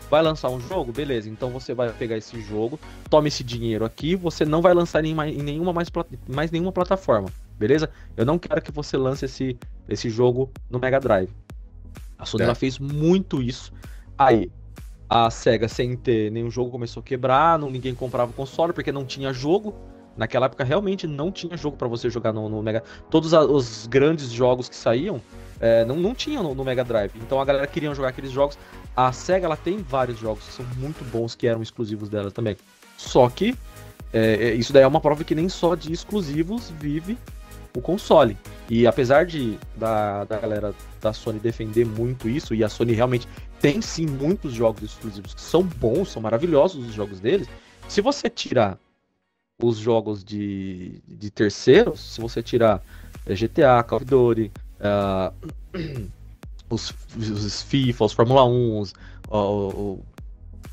[0.09, 1.29] Vai lançar um jogo, beleza?
[1.29, 2.79] Então você vai pegar esse jogo,
[3.09, 5.89] toma esse dinheiro aqui, você não vai lançar em, mais- em nenhuma mais,
[6.27, 7.27] mais nenhuma plataforma,
[7.59, 7.89] beleza?
[8.15, 9.57] Eu não quero que você lance esse,
[9.89, 11.29] esse jogo no Mega Drive.
[12.17, 12.55] A Sony É.
[12.55, 13.73] fez muito isso.
[14.17, 14.49] Aí
[15.09, 18.91] a SEGA sem ter nenhum jogo começou a quebrar, não, ninguém comprava o console porque
[18.93, 19.75] não tinha jogo.
[20.15, 22.81] Naquela época realmente não tinha jogo para você jogar no, no Mega.
[23.11, 25.21] Todos a- os grandes jogos que saíam
[25.59, 27.11] é, não, não tinham no, no Mega Drive.
[27.15, 28.57] Então a galera queria jogar aqueles jogos.
[28.95, 32.57] A SEGA ela tem vários jogos que são muito bons que eram exclusivos dela também.
[32.97, 33.55] Só que
[34.13, 37.17] é, é, isso daí é uma prova que nem só de exclusivos vive
[37.75, 38.37] o console.
[38.69, 43.27] E apesar de da, da galera da Sony defender muito isso, e a Sony realmente
[43.59, 47.47] tem sim muitos jogos exclusivos que são bons, são maravilhosos os jogos deles.
[47.87, 48.77] Se você tirar
[49.61, 52.81] os jogos de, de terceiros, se você tirar
[53.25, 54.51] eh, GTA, Call of Duty,
[54.81, 55.31] ah,
[56.69, 58.93] os, os FIFA, os Fórmula 1, os,
[59.29, 60.05] o- o-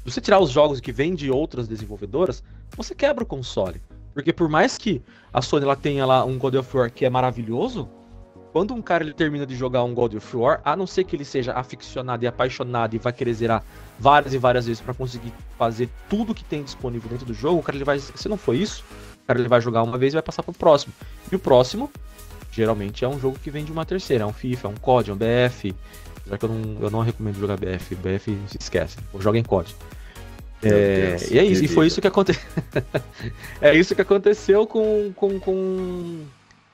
[0.04, 2.42] você tirar os jogos que vêm de outras desenvolvedoras,
[2.76, 3.80] você quebra o console.
[4.12, 5.02] Porque por mais que
[5.32, 7.88] a Sony ela tenha lá um God of War que é maravilhoso,
[8.52, 11.16] quando um cara ele termina de jogar um God of War, a não ser que
[11.16, 13.64] ele seja aficionado e apaixonado e vai querer zerar
[13.98, 17.62] várias e várias vezes para conseguir fazer tudo que tem disponível dentro do jogo, o
[17.62, 18.84] cara ele vai, se não for isso,
[19.24, 20.92] o cara ele vai jogar uma vez e vai passar pro próximo.
[21.32, 21.90] E o próximo,
[22.54, 25.10] geralmente é um jogo que vem de uma terceira, é um FIFA, é um COD,
[25.10, 25.74] é um BF.
[26.26, 29.74] Já que eu não, eu não recomendo jogar BF, BF se esquece, joga em COD.
[30.62, 32.42] É, Deus, e é isso, e foi isso que aconteceu.
[33.60, 36.24] é isso que aconteceu com, com, com,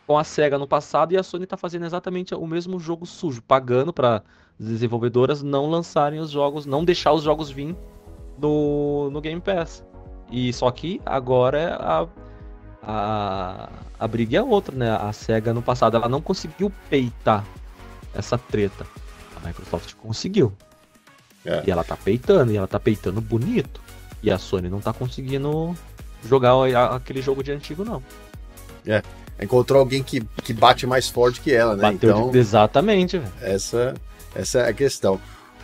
[0.07, 3.43] com a SEGA no passado e a Sony tá fazendo exatamente o mesmo jogo sujo,
[3.43, 4.22] pagando para
[4.59, 7.74] desenvolvedoras não lançarem os jogos, não deixar os jogos vir
[8.39, 9.85] no, no Game Pass.
[10.31, 12.07] E só que agora a,
[12.83, 13.68] a,
[13.99, 14.91] a briga é outra, né?
[14.91, 17.45] A SEGA no passado ela não conseguiu peitar
[18.14, 18.87] essa treta.
[19.37, 20.53] A Microsoft conseguiu.
[21.45, 21.62] É.
[21.66, 23.81] E ela tá peitando, e ela tá peitando bonito.
[24.22, 25.74] E a Sony não tá conseguindo
[26.26, 26.55] jogar
[26.95, 28.03] aquele jogo de antigo, não.
[29.41, 31.93] Encontrou alguém que, que bate mais forte que ela, né?
[31.93, 32.39] Bateu então, de...
[32.39, 33.33] Exatamente, velho.
[33.41, 33.95] essa.
[34.35, 35.20] Essa é a questão.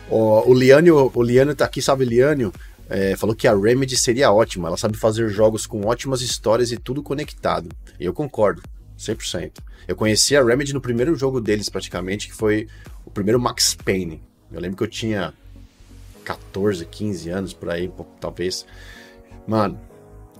[0.09, 2.51] O, o Liânio, o Liânio tá aqui, sabe, Liânio?
[2.89, 4.67] É, falou que a Remedy seria ótima.
[4.67, 7.69] Ela sabe fazer jogos com ótimas histórias e tudo conectado.
[7.99, 8.61] E eu concordo,
[8.97, 9.59] 100%.
[9.87, 12.67] Eu conheci a Remedy no primeiro jogo deles, praticamente, que foi
[13.05, 14.21] o primeiro Max Payne.
[14.51, 15.33] Eu lembro que eu tinha
[16.23, 18.65] 14, 15 anos por aí, talvez.
[19.45, 19.79] Mano,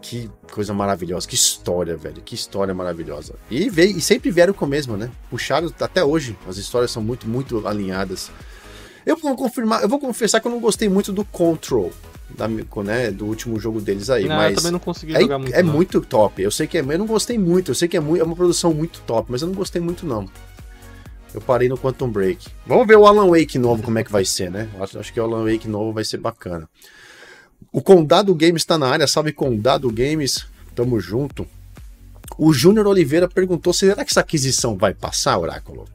[0.01, 3.35] que coisa maravilhosa, que história, velho, que história maravilhosa.
[3.49, 5.11] E, veio, e sempre vieram com o mesmo, né?
[5.29, 8.31] Puxaram até hoje, as histórias são muito, muito alinhadas.
[9.05, 11.91] Eu vou confirmar, eu vou confessar que eu não gostei muito do Control,
[12.30, 15.39] da, né, do último jogo deles aí, não, mas eu também não consegui é, jogar
[15.39, 15.53] muito.
[15.53, 15.73] É não.
[15.73, 16.41] muito top.
[16.41, 18.36] Eu sei que é, eu não gostei muito, eu sei que é, muito, é uma
[18.36, 20.28] produção muito top, mas eu não gostei muito não.
[21.34, 22.47] Eu parei no Quantum Break.
[22.65, 24.69] Vamos ver o Alan Wake novo como é que vai ser, né?
[24.80, 26.67] Acho, acho que o Alan Wake novo vai ser bacana.
[27.71, 31.47] O Condado Games está na área, salve Condado Games, tamo junto.
[32.38, 35.86] O Júnior Oliveira perguntou: será que essa aquisição vai passar, Oráculo?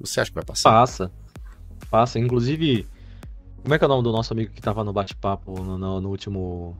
[0.00, 0.70] Você acha que vai passar?
[0.70, 1.10] Passa.
[1.90, 2.18] Passa.
[2.18, 2.86] Inclusive,
[3.66, 6.00] como é que é o nome do nosso amigo que tava no bate-papo no, no,
[6.00, 6.76] no, último.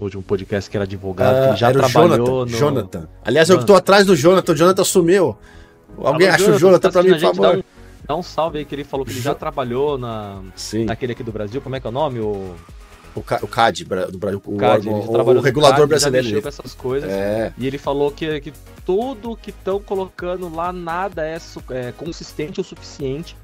[0.00, 2.58] último podcast que era advogado, que já trabalhou Jonathan, no.
[2.58, 3.08] Jonathan.
[3.22, 5.36] Aliás, eu tô atrás do Jonathan, o Jonathan sumiu.
[5.98, 7.42] Alguém acha o Jonathan tá pra mim, por favor?
[7.42, 7.62] Dá um,
[8.08, 10.86] dá um, salve aí que ele falou que ele já trabalhou na, Sim.
[10.86, 11.60] naquele aqui do Brasil.
[11.60, 12.20] Como é que é o nome?
[12.20, 12.54] O.
[13.14, 16.28] O, CAD do Brasil, o, CAD, o, o, o regulador CAD, brasileiro.
[16.30, 17.08] Já com essas coisas.
[17.08, 17.52] É.
[17.56, 18.52] E ele falou que, que
[18.84, 21.36] tudo que estão colocando lá, nada é,
[21.70, 23.36] é, consistente o suficiente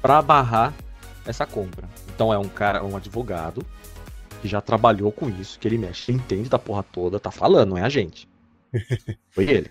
[0.00, 0.72] para barrar
[1.26, 1.88] essa compra.
[2.16, 3.64] Então é um cara, um advogado
[4.40, 7.78] que já trabalhou com isso, que ele mexe, entende da porra toda, tá falando, não
[7.78, 8.26] é a gente.
[9.30, 9.70] Foi ele.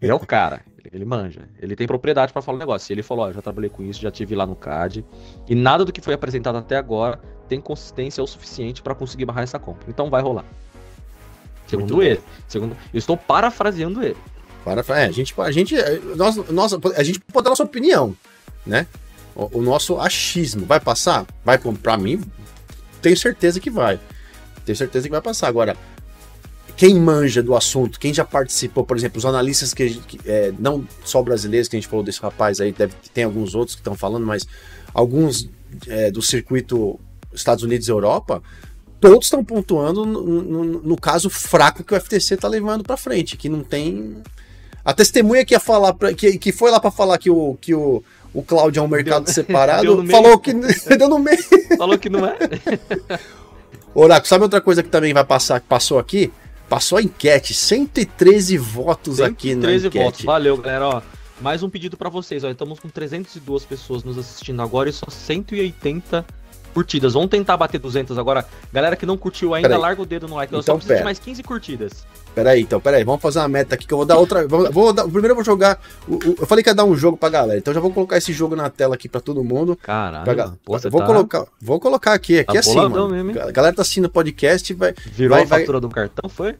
[0.00, 0.60] Ele é o cara,
[0.92, 1.48] ele, manja.
[1.58, 2.92] Ele tem propriedade para falar o negócio.
[2.92, 5.02] Ele falou: Ó, já trabalhei com isso, já tive lá no CAD.
[5.48, 7.18] E nada do que foi apresentado até agora
[7.48, 9.88] tem consistência o suficiente para conseguir barrar essa compra.
[9.88, 10.44] Então vai rolar.
[11.66, 12.20] Segundo ele.
[12.46, 14.16] Segundo, eu estou parafraseando ele.
[14.62, 15.74] Para, é, a gente, a gente,
[16.16, 18.14] nós, nós, a gente pode dar nossa opinião,
[18.66, 18.86] né?
[19.34, 21.26] O, o nosso achismo vai passar?
[21.44, 22.22] Vai para mim,
[23.00, 23.98] tenho certeza que vai.
[24.64, 25.48] Tenho certeza que vai passar.
[25.48, 25.76] Agora,
[26.76, 30.86] quem manja do assunto, quem já participou, por exemplo, os analistas que, que é, não
[31.04, 33.94] só brasileiros, que a gente falou desse rapaz aí, deve, tem alguns outros que estão
[33.94, 34.46] falando, mas
[34.94, 35.48] alguns
[35.88, 36.98] é, do circuito
[37.32, 38.42] Estados Unidos e Europa,
[39.00, 43.36] todos estão pontuando no, no, no, caso fraco que o FTC está levando para frente,
[43.36, 44.22] que não tem.
[44.84, 47.74] A testemunha que ia falar, pra, que, que foi lá para falar que o, que
[47.74, 48.02] o,
[48.34, 50.52] o Cláudio é um mercado deu, separado, falou que
[50.96, 51.38] deu no meio.
[51.76, 52.36] Falou que não é.
[53.94, 56.32] Oráculo, sabe outra coisa que também vai passar, que passou aqui?
[56.68, 60.04] Passou a enquete, 113 votos 113 aqui na enquete.
[60.04, 60.88] votos, valeu, galera.
[60.88, 61.02] Ó,
[61.40, 62.42] mais um pedido para vocês.
[62.44, 66.24] Ó, estamos com 302 pessoas nos assistindo agora e só 180
[66.72, 67.14] curtidas.
[67.14, 68.44] Vamos tentar bater 200 agora.
[68.72, 70.52] Galera que não curtiu ainda, larga o dedo no like.
[70.52, 72.04] Eu então, só preciso de mais 15 curtidas.
[72.34, 74.48] Peraí, então, peraí, vamos fazer uma meta aqui que eu vou dar outra.
[74.48, 75.78] Vou, dar, primeiro eu vou jogar.
[76.08, 78.16] O, o, eu falei que ia dar um jogo pra galera, então já vou colocar
[78.16, 79.76] esse jogo na tela aqui pra todo mundo.
[79.76, 80.24] Caralho.
[80.24, 81.06] Pra, pô, vou, tá...
[81.06, 83.10] colocar, vou colocar aqui, aqui tá assim, mano.
[83.10, 84.94] Mesmo, a galera tá assistindo o podcast vai.
[85.12, 85.80] Virou vai, a fatura vai...
[85.80, 86.56] do cartão, foi?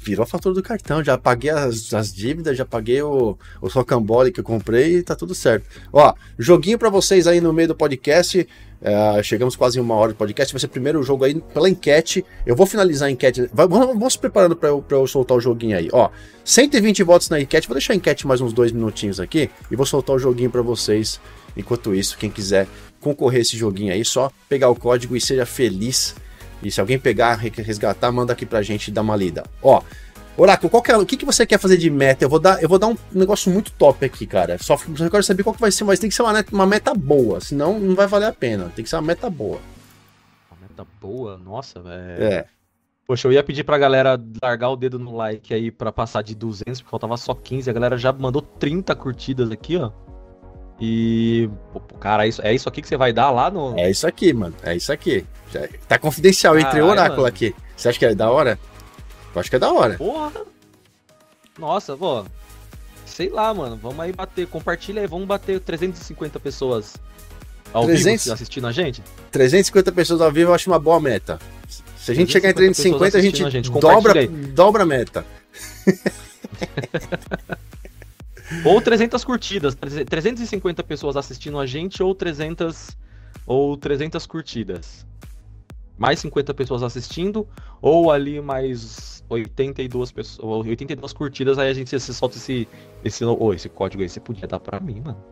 [0.00, 4.30] Virou a fatura do cartão, já paguei as, as dívidas, já paguei o, o socambole
[4.30, 5.66] que eu comprei e tá tudo certo.
[5.90, 8.46] Ó, joguinho pra vocês aí no meio do podcast.
[8.82, 10.52] Uh, chegamos quase em uma hora de podcast.
[10.52, 12.24] Vai ser o primeiro jogo aí pela enquete.
[12.44, 13.48] Eu vou finalizar a enquete.
[13.52, 15.88] Vamos, vamos se preparando para eu, eu soltar o joguinho aí.
[15.92, 16.10] Ó,
[16.44, 17.68] 120 votos na enquete.
[17.68, 20.62] Vou deixar a enquete mais uns dois minutinhos aqui e vou soltar o joguinho para
[20.62, 21.20] vocês.
[21.56, 22.66] Enquanto isso, quem quiser
[23.00, 26.16] concorrer a esse joguinho aí, só pegar o código e seja feliz.
[26.62, 29.44] E se alguém pegar, resgatar, manda aqui pra gente dar uma lida.
[29.60, 29.82] Ó,
[30.36, 32.24] Oráculo, qual que é, o que, que você quer fazer de meta?
[32.24, 34.56] Eu vou dar, eu vou dar um negócio muito top aqui, cara.
[34.58, 36.94] Só eu quero saber qual que vai ser, mas tem que ser uma, uma meta
[36.94, 38.72] boa, senão não vai valer a pena.
[38.74, 39.58] Tem que ser uma meta boa.
[40.50, 41.36] Uma meta boa?
[41.36, 42.22] Nossa, velho.
[42.22, 42.46] É.
[43.06, 46.34] Poxa, eu ia pedir pra galera largar o dedo no like aí pra passar de
[46.34, 47.68] 200, porque faltava só 15.
[47.68, 49.90] A galera já mandou 30 curtidas aqui, ó.
[50.80, 53.78] E, pô, cara, é isso, é isso aqui que você vai dar lá no.
[53.78, 54.54] É isso aqui, mano.
[54.62, 55.26] É isso aqui.
[55.86, 57.28] Tá confidencial entre o oráculo mano.
[57.28, 57.54] aqui.
[57.76, 58.58] Você acha que é da hora?
[59.34, 59.96] Eu acho que é da hora.
[59.96, 60.42] Porra!
[61.58, 62.24] Nossa, pô.
[63.06, 63.76] Sei lá, mano.
[63.76, 64.46] Vamos aí bater.
[64.46, 65.06] Compartilha aí.
[65.06, 66.94] Vamos bater 350 pessoas
[67.72, 68.24] ao 300...
[68.24, 69.02] vivo assistindo a gente.
[69.30, 71.38] 350 pessoas ao vivo eu acho uma boa meta.
[71.96, 75.24] Se a gente chegar em 350, a gente, a gente dobra, dobra a meta.
[78.64, 79.74] ou 300 curtidas.
[79.74, 82.96] 350 pessoas assistindo a gente ou 300
[83.46, 85.06] ou 300 curtidas.
[85.96, 87.46] Mais 50 pessoas assistindo
[87.80, 92.68] ou ali mais 82 pessoas, 82 curtidas, aí a gente você solta esse
[93.04, 95.22] esse, oh, esse código aí, você podia dar pra mim, mano.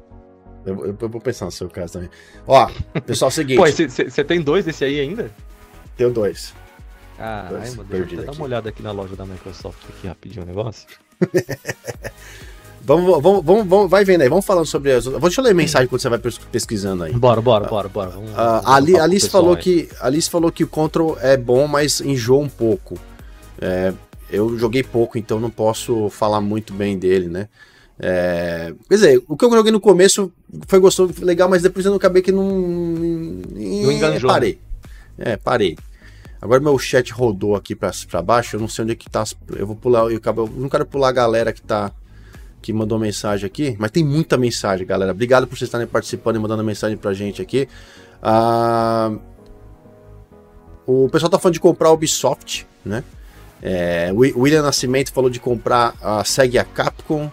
[0.64, 2.10] Eu, eu, eu vou pensar no seu caso também.
[2.46, 2.70] Ó,
[3.06, 3.56] pessoal, é o seguinte.
[3.56, 5.30] Pô, você tem dois desse aí ainda?
[5.96, 6.54] Tenho dois.
[7.16, 10.46] Caralho, mano, deixa eu dar uma olhada aqui na loja da Microsoft aqui rapidinho o
[10.46, 10.88] negócio.
[12.82, 15.04] Vamos, vamos, vamos, vamos, vai vendo aí, vamos falando sobre as.
[15.04, 17.12] Vou deixa eu ler mensagem quando você vai pesquisando aí.
[17.12, 18.10] Bora, bora, bora, bora.
[18.10, 18.34] Vamos, uh,
[18.64, 19.60] a Alice falou aí.
[19.60, 22.98] que Alice falou que o Control é bom, mas enjoa um pouco.
[23.60, 23.92] É,
[24.30, 27.48] eu joguei pouco, então não posso falar muito bem dele, né?
[27.98, 30.32] É, quer dizer, o que eu joguei no começo
[30.66, 32.48] foi gostoso, legal, mas depois eu não acabei que não.
[32.50, 34.30] Não enganjou.
[34.30, 34.58] Parei.
[35.18, 35.76] É, parei.
[36.40, 39.24] Agora meu chat rodou aqui pra, pra baixo, eu não sei onde é que tá.
[39.54, 41.92] Eu vou pular, eu, acabo, eu não quero pular a galera que tá.
[42.62, 45.12] Que mandou mensagem aqui, mas tem muita mensagem, galera.
[45.12, 47.66] Obrigado por vocês estarem participando e mandando mensagem pra gente aqui.
[48.22, 49.12] Ah,
[50.86, 53.02] o pessoal tá falando de comprar a Ubisoft, né?
[53.62, 57.30] É, William Nascimento falou de comprar a segue a Capcom.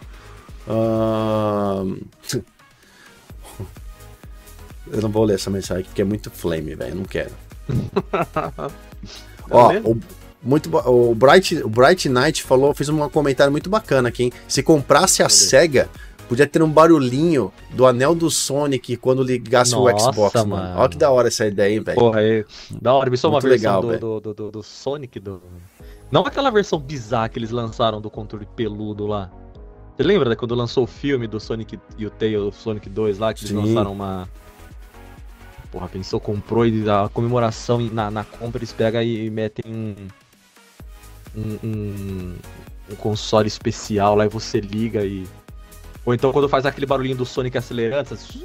[0.67, 1.97] Uh...
[4.91, 6.95] eu não vou ler essa mensagem aqui porque é muito flame, velho.
[6.95, 7.32] Não quero.
[9.49, 9.97] Ó, o,
[10.43, 14.34] muito, o, Bright, o Bright Knight falou, fez um comentário muito bacana aqui, hein?
[14.47, 15.89] Se comprasse a SEGA,
[16.28, 20.49] podia ter um barulhinho do anel do Sonic quando ligasse Nossa, o Xbox, mano.
[20.49, 20.80] mano.
[20.80, 21.97] Olha que da hora essa ideia, hein, velho.
[21.97, 22.45] Porra, é
[22.82, 23.09] da hora.
[23.09, 25.41] Me uma versão legal, do, do, do, do, Sonic, do...
[26.11, 29.29] Não aquela versão bizarra que eles lançaram do controle peludo lá.
[29.95, 33.41] Você lembra quando lançou o filme do Sonic e o Tail, Sonic 2 lá, que
[33.41, 33.57] eles Sim.
[33.57, 34.27] lançaram uma
[35.71, 39.95] Porra, pensou, comprou e a comemoração na, na compra eles pegam e metem um,
[41.35, 42.35] um, um,
[42.89, 45.27] um console especial lá e você liga e.
[46.05, 48.39] Ou então quando faz aquele barulhinho do Sonic acelerando, você...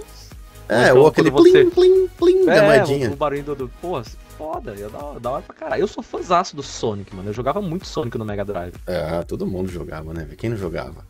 [0.68, 1.64] É, então, ou aquele você...
[1.64, 3.10] plim, plim, plim é, da moedinha.
[3.10, 3.54] O, o barulho do.
[3.54, 3.68] do...
[3.80, 4.02] Pô,
[4.42, 5.82] foda, eu da, da hora pra caralho.
[5.82, 7.28] Eu sou fãzaço do Sonic, mano.
[7.28, 8.74] Eu jogava muito Sonic no Mega Drive.
[8.86, 10.26] É, todo mundo jogava, né?
[10.36, 11.04] Quem não jogava?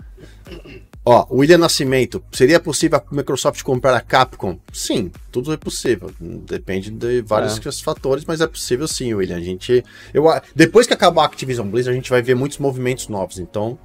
[1.04, 4.58] Ó, William Nascimento, seria possível a Microsoft comprar a Capcom?
[4.72, 6.12] Sim, tudo é possível.
[6.20, 7.72] Depende de vários é.
[7.82, 9.36] fatores, mas é possível sim, William.
[9.36, 10.24] A gente, eu,
[10.54, 13.38] depois que acabar a Activision Blizzard, a gente vai ver muitos movimentos novos.
[13.38, 13.78] Então,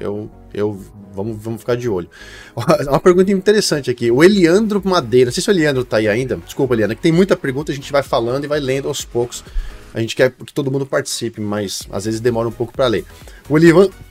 [0.00, 0.80] eu, eu
[1.12, 2.08] vamos, vamos ficar de olho.
[2.88, 4.10] Uma pergunta interessante aqui.
[4.10, 6.36] O Eliandro Madeira, não sei se o Eliandro tá aí ainda.
[6.36, 9.44] Desculpa, Eliandro, que tem muita pergunta, a gente vai falando e vai lendo aos poucos.
[9.92, 13.04] A gente quer que todo mundo participe, mas às vezes demora um pouco para ler.
[13.48, 13.56] O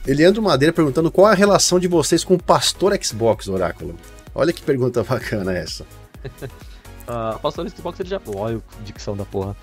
[0.06, 3.94] Eliandro Madeira perguntando qual a relação de vocês com o Pastor Xbox, Oráculo.
[4.34, 5.84] Olha que pergunta bacana essa.
[7.08, 8.20] uh, Pastor Xbox ele já.
[8.26, 9.56] Olha a dicção da porra.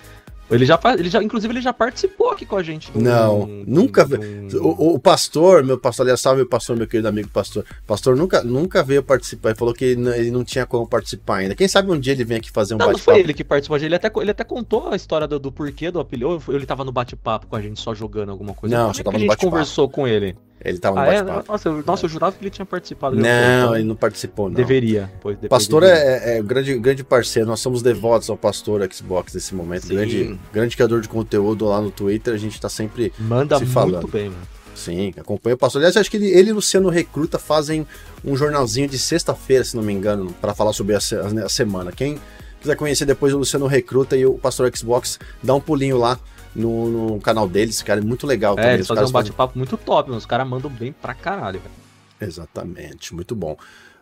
[0.50, 2.90] Ele já ele já, inclusive, ele já participou aqui com a gente.
[2.92, 4.04] Do, não, do, nunca.
[4.04, 7.64] Do, o, o, pastor, meu pastor, aliás, salve o pastor, meu querido amigo pastor.
[7.86, 9.50] pastor nunca, nunca veio participar.
[9.50, 11.54] Ele falou que ele não tinha como participar ainda.
[11.54, 12.98] Quem sabe um dia ele vem aqui fazer um bate-papo.
[12.98, 13.76] Não, foi ele que participou.
[13.76, 16.40] Ele até, ele até contou a história do, porquê do apelido.
[16.48, 18.76] Ele tava no bate-papo com a gente só jogando alguma coisa.
[18.76, 19.32] Não, só tava no bate-papo.
[19.32, 20.36] A gente conversou com ele.
[20.64, 21.22] Ele tava no ah, é?
[21.22, 23.14] Nossa, eu, nossa, eu jurava que ele tinha participado.
[23.14, 24.54] Não, ele não participou, não.
[24.54, 25.10] Deveria.
[25.20, 29.86] Pois, pastor é, é, grande, grande parceiro, nós somos devotos ao pastor Xbox nesse momento.
[29.86, 34.02] Grande, grande criador de conteúdo lá no Twitter, a gente tá sempre Manda se falando.
[34.02, 34.56] muito bem, mano.
[34.74, 35.80] Sim, acompanha o pastor.
[35.80, 37.86] Aliás, acho que ele, ele e o Luciano Recruta fazem
[38.24, 41.92] um jornalzinho de sexta-feira, se não me engano, para falar sobre a, a, a semana.
[41.92, 42.18] Quem
[42.60, 46.18] quiser conhecer depois o Luciano Recruta e o pastor Xbox, dá um pulinho lá
[46.56, 48.58] no, no canal deles, cara, é muito legal.
[48.58, 49.58] É, eles fazem um bate-papo fazem...
[49.58, 50.18] muito top, mano.
[50.18, 51.74] os caras mandam bem pra caralho, velho.
[52.20, 53.56] Exatamente, muito bom.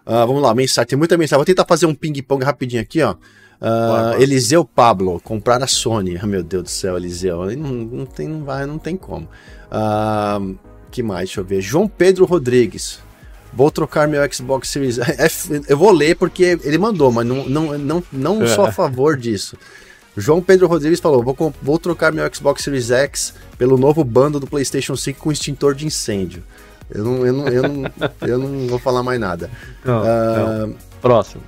[0.06, 1.38] Uh, vamos lá, mensagem, tem muita mensagem.
[1.38, 3.14] Vou tentar fazer um ping-pong rapidinho aqui, ó.
[3.60, 6.18] Uh, Eliseu Pablo, comprar a Sony.
[6.22, 7.44] Oh, meu Deus do céu, Eliseu.
[7.56, 9.28] Não, não, tem, não, vai, não tem como.
[9.70, 10.58] Uh,
[10.90, 11.28] que mais?
[11.28, 11.60] Deixa eu ver.
[11.60, 13.00] João Pedro Rodrigues.
[13.52, 14.98] Vou trocar meu Xbox Series.
[15.68, 19.56] eu vou ler porque ele mandou, mas não, não, não, não sou a favor disso.
[20.16, 24.46] João Pedro Rodrigues falou: vou, vou trocar meu Xbox Series X pelo novo bando do
[24.46, 26.42] PlayStation 5 com extintor de incêndio.
[26.90, 27.92] Eu não, eu não, eu não,
[28.28, 29.50] eu não vou falar mais nada.
[29.84, 30.76] Não, uh, não.
[31.00, 31.42] Próximo.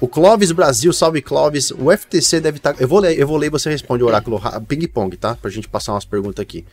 [0.00, 1.70] O Clóvis Brasil, salve Clóvis.
[1.70, 2.74] O FTC deve estar.
[2.74, 4.40] Tá, eu vou ler, eu vou ler e você responde, Oráculo.
[4.66, 5.34] Ping-pong, tá?
[5.34, 6.64] Pra gente passar umas perguntas aqui.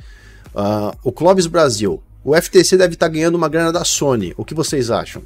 [0.54, 2.02] Uh, o Clóvis Brasil.
[2.24, 4.34] O FTC deve estar tá ganhando uma grana da Sony.
[4.38, 5.24] O que vocês acham?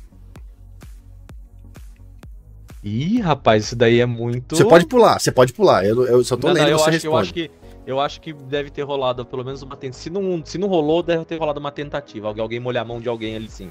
[2.87, 4.55] Ih, rapaz, isso daí é muito.
[4.55, 5.85] Você pode pular, você pode pular.
[5.85, 7.13] Eu, eu só tô não, lendo não, eu você acho, responde.
[7.13, 7.51] Eu acho, que,
[7.85, 10.01] eu acho que deve ter rolado pelo menos uma tentativa.
[10.01, 12.27] Se não, se não rolou, deve ter rolado uma tentativa.
[12.27, 13.69] Alguém, alguém molhar a mão de alguém ali sim.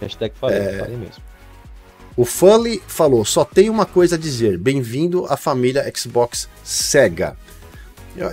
[0.00, 0.78] Hashtag falei, é...
[0.78, 1.22] falei mesmo.
[2.16, 4.58] O Fully falou: só tem uma coisa a dizer.
[4.58, 7.36] Bem-vindo à família Xbox Sega.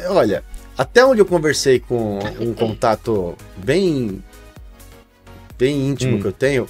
[0.10, 0.44] Olha,
[0.78, 4.24] até onde eu conversei com um contato bem
[5.58, 6.22] bem íntimo hum.
[6.22, 6.70] que eu tenho,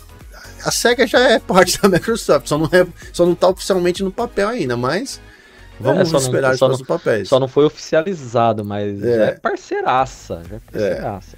[0.63, 4.11] a SEGA já é parte da Microsoft, só não, é, só não tá oficialmente no
[4.11, 5.19] papel ainda, mas
[5.79, 7.29] vamos é, esperar os próximos papéis.
[7.29, 10.41] Só não foi oficializado, mas é, é parceiraça.
[10.49, 11.37] Já é parceiraça.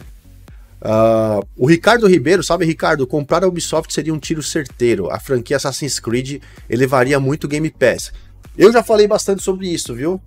[0.82, 3.06] Uh, o Ricardo Ribeiro, sabe, Ricardo?
[3.06, 5.12] Comprar a Ubisoft seria um tiro certeiro.
[5.12, 8.12] A franquia Assassin's Creed elevaria muito o Game Pass.
[8.58, 10.20] Eu já falei bastante sobre isso, viu?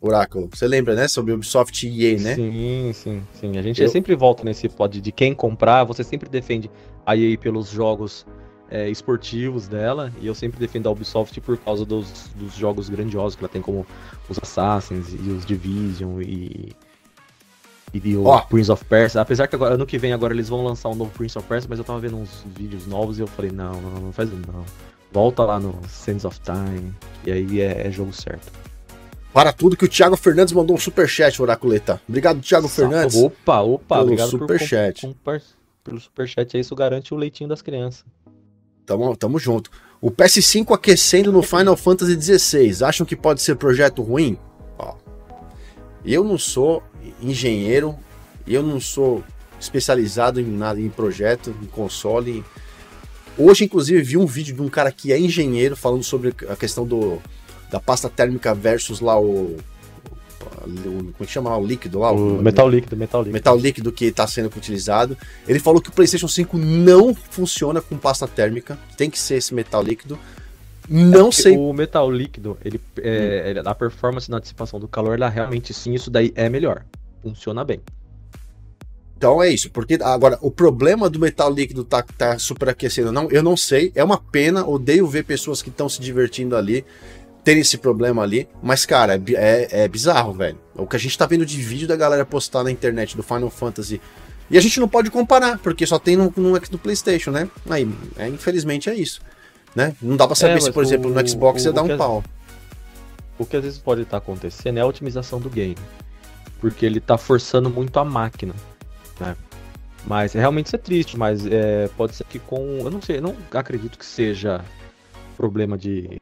[0.00, 0.48] Oráculo.
[0.52, 1.08] Você lembra, né?
[1.08, 2.34] Sobre Ubisoft e EA, né?
[2.34, 3.58] Sim, sim, sim.
[3.58, 3.88] A gente Eu...
[3.88, 6.70] sempre volta nesse pod de quem comprar, você sempre defende
[7.04, 8.24] a EA pelos jogos
[8.70, 13.34] é, esportivos dela, e eu sempre defendo a Ubisoft por causa dos, dos jogos grandiosos
[13.34, 13.86] que ela tem, como
[14.28, 16.72] os Assassins e os Division e.
[17.94, 18.42] E o oh.
[18.42, 19.22] Prince of Persia.
[19.22, 21.68] Apesar que agora, ano que vem agora eles vão lançar um novo Prince of Persia,
[21.70, 24.62] mas eu tava vendo uns vídeos novos e eu falei, não, não, não faz não.
[25.10, 26.92] Volta lá no Sands of Time,
[27.24, 28.52] e aí é, é jogo certo.
[29.32, 31.98] Para tudo que o Thiago Fernandes mandou um superchat, Oraculeta.
[32.06, 33.16] Obrigado, Thiago Fernandes.
[33.16, 35.00] Opa, opa, pelo obrigado superchat.
[35.00, 35.40] Por, com, com,
[35.88, 38.04] pelo superchat aí, isso garante o leitinho das crianças.
[38.88, 39.70] Tamo, tamo junto.
[40.00, 42.84] O PS5 aquecendo no Final Fantasy XVI.
[42.84, 44.38] Acham que pode ser projeto ruim?
[44.78, 44.94] Ó,
[46.02, 46.82] eu não sou
[47.20, 47.94] engenheiro,
[48.46, 49.22] eu não sou
[49.60, 52.42] especializado em nada em projeto, em console.
[53.36, 56.86] Hoje, inclusive, vi um vídeo de um cara que é engenheiro falando sobre a questão
[56.86, 57.20] do,
[57.70, 59.58] da pasta térmica versus lá o.
[60.46, 61.58] o como é que chama lá?
[61.58, 62.12] O líquido lá?
[62.12, 63.32] O, o metal líquido, metal líquido.
[63.32, 65.16] Metal líquido que está sendo utilizado.
[65.46, 69.54] Ele falou que o PlayStation 5 não funciona com pasta térmica, tem que ser esse
[69.54, 70.18] metal líquido.
[70.88, 71.56] Não é sei.
[71.56, 73.68] O metal líquido, ele, é, hum.
[73.68, 76.84] a performance na antecipação do calor, ela realmente sim, isso daí é melhor.
[77.22, 77.80] Funciona bem.
[79.18, 83.42] Então é isso, porque agora o problema do metal líquido tá, tá superaquecendo, não, eu
[83.42, 86.84] não sei, é uma pena, odeio ver pessoas que estão se divertindo ali
[87.48, 90.58] terem esse problema ali, mas cara, é, é, é, bizarro, velho.
[90.74, 93.48] O que a gente tá vendo de vídeo da galera postar na internet do Final
[93.48, 94.02] Fantasy
[94.50, 97.48] e a gente não pode comparar, porque só tem no, no, no PlayStation, né?
[97.70, 97.88] Aí,
[98.18, 99.22] é, infelizmente é isso.
[99.74, 99.96] Né?
[100.02, 101.96] Não dá pra saber é, se, por o, exemplo, no Xbox o, ia dar um
[101.96, 102.22] pau.
[103.38, 105.76] O que às vezes pode estar tá acontecendo é a otimização do game.
[106.60, 108.54] Porque ele tá forçando muito a máquina
[109.18, 109.34] né?
[110.06, 112.78] Mas realmente isso é triste, mas é, pode ser que com.
[112.78, 114.62] Eu não sei, eu não acredito que seja
[115.36, 116.18] problema de.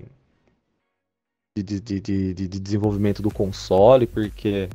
[1.56, 4.68] De, de, de, de, desenvolvimento do console, porque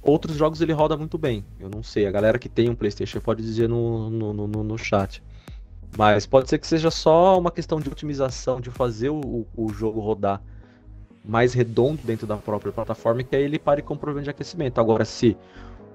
[0.00, 1.44] outros jogos ele roda muito bem.
[1.60, 4.78] Eu não sei, a galera que tem um PlayStation pode dizer no, no, no, no
[4.78, 5.22] chat.
[5.96, 10.00] Mas pode ser que seja só uma questão de otimização, de fazer o, o jogo
[10.00, 10.42] rodar
[11.22, 14.80] mais redondo dentro da própria plataforma, que aí ele pare com o problema de aquecimento.
[14.80, 15.36] Agora, se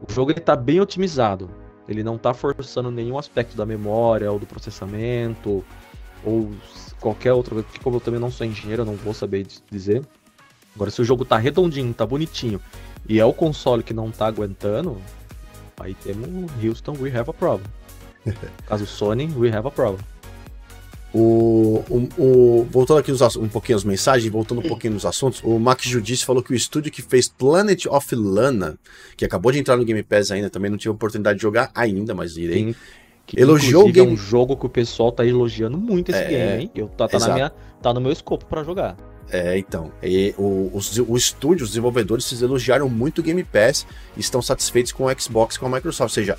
[0.08, 1.50] o jogo ele tá bem otimizado.
[1.88, 5.64] Ele não tá forçando nenhum aspecto da memória ou do processamento
[6.24, 6.52] ou
[7.02, 10.02] qualquer outro, porque como eu também não sou engenheiro, eu não vou saber dizer.
[10.74, 12.62] Agora se o jogo tá redondinho, tá bonitinho
[13.10, 15.02] e é o console que não tá aguentando,
[15.80, 17.68] aí temos Houston, we have a problem.
[18.66, 20.00] Caso Sony, we have a problem.
[21.14, 25.42] O, o, o, voltando aqui uns, um pouquinho as mensagens, voltando um pouquinho nos assuntos,
[25.44, 28.80] o Max Judice falou que o estúdio que fez Planet of Lana,
[29.18, 32.16] que acabou de entrar no Game Pass ainda, também não tive oportunidade de jogar ainda,
[32.16, 32.68] mas irei.
[32.68, 32.76] Sim,
[33.36, 34.10] elogiou o game.
[34.10, 36.72] É um jogo que o pessoal tá elogiando muito esse é, game, hein?
[36.76, 37.52] Eu, tá, tá, na minha,
[37.82, 38.96] tá no meu escopo para jogar.
[39.32, 39.92] É, então.
[40.04, 43.86] E, o, os, o estúdio, os desenvolvedores, se elogiaram muito o Game Pass
[44.18, 46.12] e estão satisfeitos com o Xbox com a Microsoft.
[46.12, 46.38] Ou seja,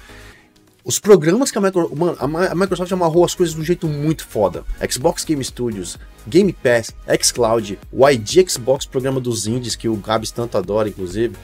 [0.85, 1.97] os programas que a Microsoft.
[1.97, 4.65] Mano, a Microsoft amarrou as coisas de um jeito muito foda.
[4.91, 10.31] Xbox Game Studios, Game Pass, Xcloud, o ID Xbox, programa dos indies, que o Gabs
[10.31, 11.37] tanto adora, inclusive.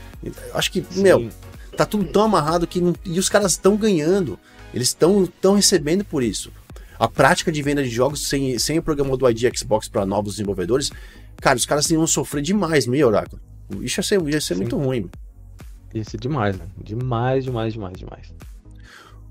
[0.53, 1.03] Acho que, Sim.
[1.03, 1.29] meu,
[1.77, 2.81] tá tudo tão amarrado que.
[2.81, 4.39] Não, e os caras estão ganhando.
[4.73, 6.53] Eles estão recebendo por isso.
[6.99, 10.35] A prática de venda de jogos sem, sem o programa do ID Xbox para novos
[10.35, 10.91] desenvolvedores,
[11.37, 13.41] cara, os caras iam sofrer demais, meu Oráculo.
[13.81, 15.09] Isso ia ser, ia ser muito ruim.
[15.95, 16.67] Ia ser demais, né?
[16.83, 18.35] Demais, demais, demais, demais.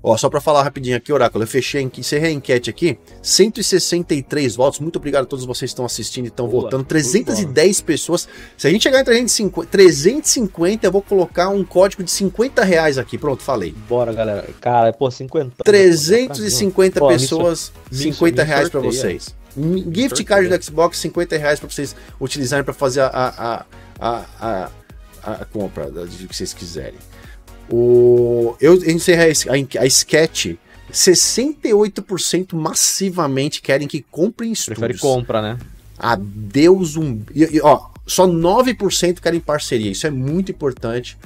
[0.02, 2.98] Ó, só para falar rapidinho aqui, Oráculo, eu fechei, encerrei a enquete aqui.
[3.20, 4.78] 163 votos.
[4.78, 6.84] Muito obrigado a todos vocês que estão assistindo e estão votando.
[6.84, 8.28] 310 pessoas.
[8.56, 12.96] Se a gente chegar em 350, 350, eu vou colocar um código de 50 reais
[12.96, 13.18] aqui.
[13.18, 13.74] Pronto, falei.
[13.88, 14.48] Bora, galera.
[14.60, 15.64] Cara, pô, 50.
[15.64, 19.34] 350 pô, pessoas, pô, 50 reais para vocês.
[19.92, 23.64] Gift card do Xbox, 50 reais para vocês utilizarem para fazer a, a,
[23.98, 24.70] a, a,
[25.24, 26.98] a compra de que vocês quiserem.
[27.70, 30.56] O, eu encerrei a, a sketch.
[30.92, 34.78] 68% massivamente querem que comprem estúdios.
[34.78, 35.58] Prefere compra, né?
[35.98, 37.20] Adeus um.
[37.34, 39.90] E, e, ó, só 9% querem parceria.
[39.90, 41.18] Isso é muito importante.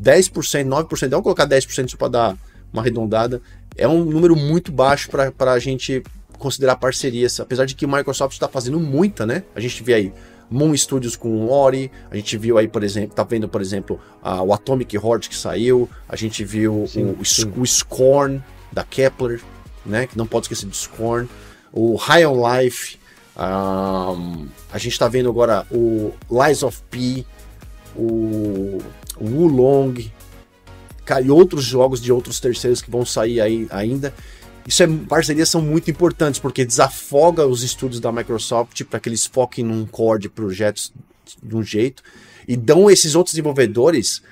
[0.00, 0.32] 10%,
[0.66, 2.36] 9%, vamos colocar 10% só para dar
[2.72, 3.40] uma arredondada.
[3.76, 6.02] É um número muito baixo para a gente
[6.38, 7.38] considerar parcerias.
[7.38, 9.44] Apesar de que o Microsoft está fazendo muita, né?
[9.54, 10.12] A gente vê aí
[10.50, 14.42] Moon Studios com Ori, a gente viu aí, por exemplo, tá vendo, por exemplo, uh,
[14.42, 17.52] o Atomic Horde que saiu, a gente viu sim, o, sim.
[17.56, 18.42] o Scorn
[18.72, 19.40] da Kepler,
[19.84, 21.28] né, que não pode esquecer do Scorn,
[21.72, 22.98] o High on Life,
[23.36, 27.24] um, a gente tá vendo agora o Lies of P,
[27.96, 28.78] o,
[29.18, 30.10] o Wulong,
[31.22, 34.14] e outros jogos de outros terceiros que vão sair aí ainda.
[34.66, 39.26] Isso é, parcerias são muito importantes porque desafoga os estúdios da Microsoft para que eles
[39.26, 40.92] foquem num core de projetos
[41.42, 42.02] de um jeito
[42.48, 44.22] e dão esses outros desenvolvedores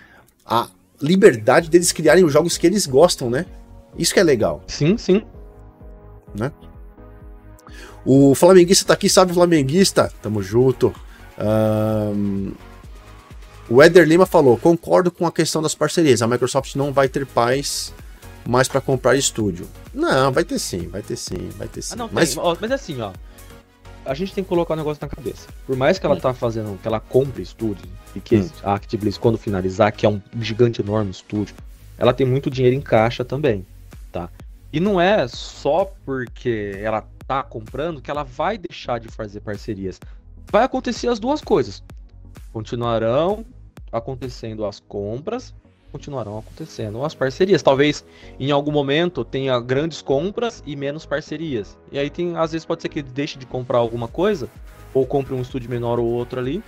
[0.45, 0.69] a
[1.01, 3.47] liberdade deles criarem os jogos que eles gostam, né?
[3.99, 4.63] Isso que é legal.
[4.67, 5.23] Sim, sim.
[6.35, 6.51] né?
[8.05, 10.13] O Flamenguista tá aqui, sabe, Flamenguista?
[10.23, 10.95] Tamo junto.
[11.39, 12.53] Um,
[13.69, 16.23] o Eder Lima falou: concordo com a questão das parcerias.
[16.23, 17.93] A Microsoft não vai ter paz
[18.47, 19.69] mais para comprar estúdio.
[19.95, 21.95] Não, vai ter sim, vai ter sim, vai ter sim.
[21.95, 22.37] Ah, não, mas...
[22.37, 23.13] Ó, mas assim, ó.
[24.05, 25.49] A gente tem que colocar o um negócio na cabeça.
[25.65, 26.21] Por mais que ela hum.
[26.21, 28.51] tá fazendo, que ela compre estúdio, e que hum.
[28.63, 31.55] a Activision, quando finalizar, que é um gigante enorme estúdio,
[31.97, 33.65] ela tem muito dinheiro em caixa também,
[34.11, 34.29] tá?
[34.73, 40.01] E não é só porque ela tá comprando que ela vai deixar de fazer parcerias.
[40.51, 41.83] Vai acontecer as duas coisas.
[42.53, 43.45] Continuarão
[43.93, 45.55] acontecendo as compras,
[45.93, 47.63] continuarão acontecendo as parcerias.
[47.63, 48.05] Talvez
[48.41, 51.79] em algum momento tenha grandes compras e menos parcerias.
[51.93, 54.49] E aí tem, às vezes pode ser que deixe de comprar alguma coisa,
[54.95, 56.63] ou compre um estúdio menor ou outro ali,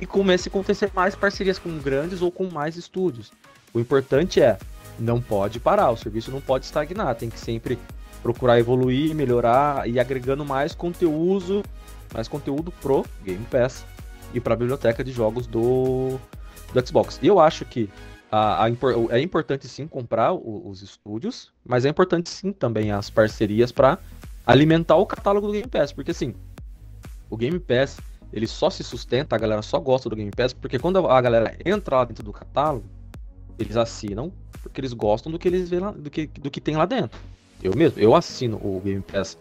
[0.00, 3.32] e comece a acontecer mais parcerias com grandes ou com mais estúdios.
[3.74, 4.58] O importante é,
[4.98, 7.78] não pode parar, o serviço não pode estagnar, tem que sempre
[8.22, 11.62] procurar evoluir, melhorar e agregando mais conteúdo,
[12.12, 13.84] mais conteúdo pro Game Pass
[14.34, 16.18] e para a biblioteca de jogos do,
[16.72, 17.18] do Xbox.
[17.22, 17.88] E eu acho que
[18.30, 18.68] a, a,
[19.10, 23.98] é importante sim comprar o, os estúdios, mas é importante sim também as parcerias para
[24.46, 26.34] alimentar o catálogo do Game Pass, porque assim,
[27.30, 27.98] o Game Pass
[28.32, 31.56] ele só se sustenta, a galera só gosta do Game Pass, porque quando a galera
[31.64, 32.84] entra lá dentro do catálogo,
[33.58, 36.76] eles assinam porque eles gostam do que eles vê lá, do que, do que tem
[36.76, 37.18] lá dentro.
[37.62, 39.38] Eu mesmo, eu assino o Game Pass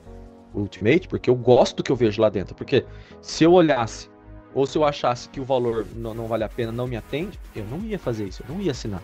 [0.53, 2.55] Ultimate porque eu gosto do que eu vejo lá dentro.
[2.55, 2.85] Porque
[3.21, 4.09] se eu olhasse,
[4.57, 7.39] ou se eu achasse que o valor não, não vale a pena, não me atende,
[7.55, 9.03] eu não ia fazer isso, eu não ia assinar.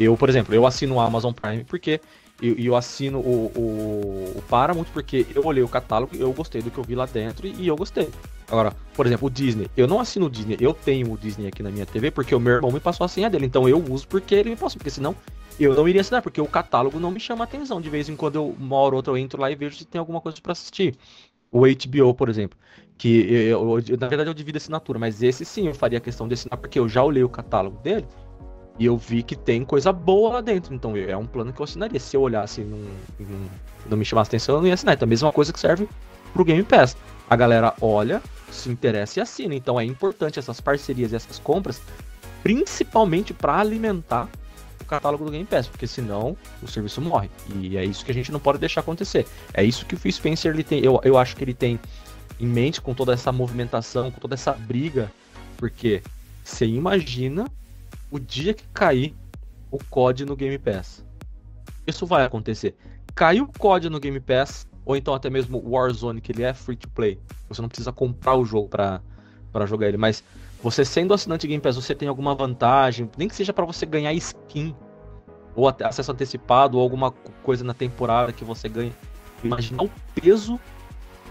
[0.00, 2.00] Eu, por exemplo, eu assino o Amazon Prime porque
[2.40, 6.70] e eu, assino o, o, o, Paramount porque eu olhei o catálogo, eu gostei do
[6.70, 8.08] que eu vi lá dentro e, e, eu gostei.
[8.50, 9.68] Agora, por exemplo, o Disney.
[9.76, 12.40] Eu não assino o Disney, eu tenho o Disney aqui na minha TV porque o
[12.40, 13.46] meu irmão me passou a senha dele.
[13.46, 15.14] Então eu uso porque ele me passou, porque senão
[15.60, 17.80] eu não iria assinar, porque o catálogo não me chama atenção.
[17.80, 20.20] De vez em quando eu moro outro, eu entro lá e vejo se tem alguma
[20.20, 20.96] coisa para assistir.
[21.52, 22.58] O HBO, por exemplo.
[22.96, 26.34] Que eu, eu, na verdade eu divido assinatura, mas esse sim eu faria questão de
[26.34, 28.06] assinar, porque eu já olhei o catálogo dele
[28.78, 30.74] e eu vi que tem coisa boa lá dentro.
[30.74, 32.00] Então é um plano que eu assinaria.
[32.00, 32.78] Se eu olhasse e não,
[33.88, 34.94] não, me chamasse atenção, eu não ia assinar.
[34.94, 35.88] Então a mesma coisa que serve
[36.32, 36.96] pro Game Pass.
[37.28, 38.20] A galera olha,
[38.50, 39.54] se interessa e assina.
[39.54, 41.80] Então é importante essas parcerias e essas compras,
[42.42, 44.28] principalmente para alimentar
[44.80, 47.30] o catálogo do Game Pass, porque senão o serviço morre.
[47.54, 49.26] E é isso que a gente não pode deixar acontecer.
[49.54, 51.80] É isso que o Phil Spencer ele tem, eu, eu acho que ele tem
[52.40, 55.10] em mente com toda essa movimentação, com toda essa briga,
[55.56, 56.02] porque
[56.42, 57.46] você imagina
[58.10, 59.14] o dia que cair
[59.70, 61.04] o COD no Game Pass.
[61.86, 62.74] Isso vai acontecer.
[63.14, 66.52] Caiu o COD no Game Pass, ou então até mesmo o Warzone, que ele é
[66.52, 67.18] free to play.
[67.48, 69.00] Você não precisa comprar o jogo para
[69.66, 70.22] jogar ele, mas
[70.62, 74.12] você sendo assinante Game Pass, você tem alguma vantagem, nem que seja para você ganhar
[74.14, 74.74] skin,
[75.54, 77.10] ou acesso antecipado, ou alguma
[77.42, 78.92] coisa na temporada que você ganha.
[79.42, 80.58] Imagina o peso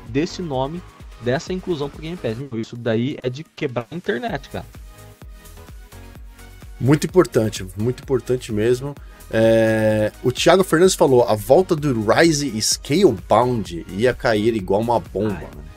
[0.09, 0.81] desse nome,
[1.21, 2.37] dessa inclusão pro Game Pass.
[2.53, 4.65] Isso daí é de quebrar a internet, cara.
[6.79, 8.95] Muito importante, muito importante mesmo.
[9.31, 15.49] É, o Thiago Fernandes falou: a volta do Rise Scalebound ia cair igual uma bomba.
[15.51, 15.72] Ai,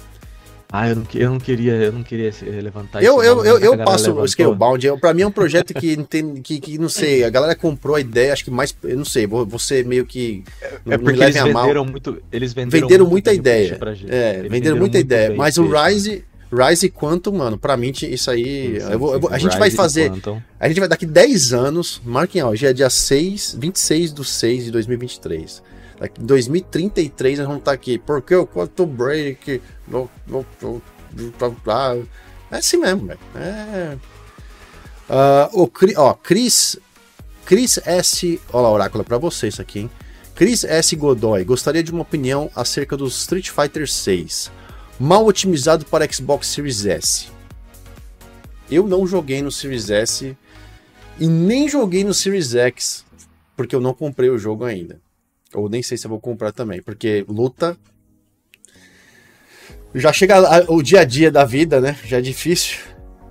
[0.71, 3.25] ah, eu não, eu não queria, eu não queria levantar eu, isso.
[3.25, 4.85] Eu, eu, eu passo o Scalebound.
[4.85, 7.95] Eu, pra mim é um projeto que, tem, que, que, não sei, a galera comprou
[7.95, 10.43] a ideia, acho que mais, eu não sei, você meio que.
[10.87, 12.23] É porque eles venderam muito.
[12.33, 13.79] Eles venderam, venderam muita ideia.
[14.09, 15.35] É, venderam, venderam muita ideia.
[15.37, 16.25] Mas o Rise.
[16.49, 18.81] Rise Quantum, mano, pra mim isso aí.
[18.81, 20.13] Sim, eu vou, eu vou, a gente vai fazer.
[20.61, 24.65] A gente vai daqui 10 anos, marquem ó, hoje é dia 6, 26 de 6
[24.67, 25.61] de 2023.
[25.99, 27.99] Daqui, em 2033 nós vamos estar aqui.
[27.99, 29.63] Porque o Quantum Break.
[29.87, 30.83] No, no, no,
[32.51, 33.21] é assim mesmo, velho.
[33.35, 33.97] É.
[35.09, 36.79] Uh, o, ó, Chris.
[37.45, 38.41] Chris S.
[38.53, 39.91] Olha lá, Oráculo, é pra você isso aqui, hein?
[40.35, 40.95] Chris S.
[40.97, 44.51] Godoy, gostaria de uma opinião acerca do Street Fighter 6
[44.99, 47.29] mal otimizado para Xbox Series S.
[48.71, 50.37] Eu não joguei no Series S
[51.19, 53.05] e nem joguei no Series X,
[53.57, 55.01] porque eu não comprei o jogo ainda.
[55.57, 57.77] Ou nem sei se eu vou comprar também, porque luta.
[59.95, 61.99] Já chega o dia a dia da vida, né?
[62.05, 62.79] Já é difícil.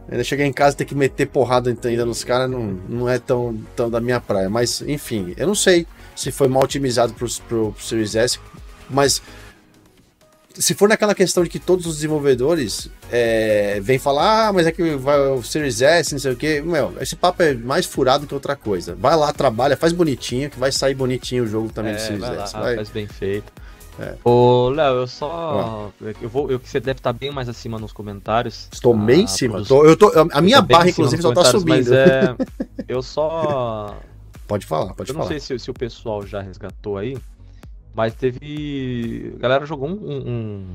[0.10, 3.20] Ainda chegar em casa e ter que meter porrada ainda nos caras não, não é
[3.20, 4.50] tão, tão da minha praia.
[4.50, 8.40] Mas, enfim, eu não sei se foi mal otimizado pro, pro, pro Series S,
[8.90, 9.22] mas
[10.58, 14.72] se for naquela questão de que todos os desenvolvedores é, vêm falar, ah, mas é
[14.72, 18.26] que vai o Series S, não sei o que, meu, esse papo é mais furado
[18.26, 18.96] que outra coisa.
[18.96, 22.22] Vai lá, trabalha, faz bonitinho, que vai sair bonitinho o jogo também é, do Series
[22.22, 22.54] vai S.
[22.56, 22.76] Lá, vai.
[22.76, 23.52] Faz bem feito.
[24.00, 24.16] É.
[24.26, 25.92] Ô, Léo, eu só.
[26.22, 28.68] Eu vou, eu, você deve estar bem mais acima nos comentários.
[28.72, 29.64] Estou ah, bem em cima.
[29.64, 31.70] Tô, eu tô, a minha barra, inclusive, só tá subindo.
[31.70, 32.36] Mas é.
[32.88, 33.98] Eu só.
[34.48, 35.26] Pode falar, pode eu falar.
[35.26, 37.18] Eu não sei se, se o pessoal já resgatou aí
[37.96, 39.34] Mas teve.
[39.36, 40.66] A galera jogou um, um,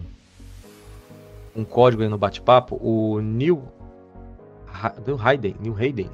[1.57, 3.63] um código aí no bate-papo, o Neil.
[5.07, 5.57] Neil Hayden.
[5.61, 6.11] Neil Hayden.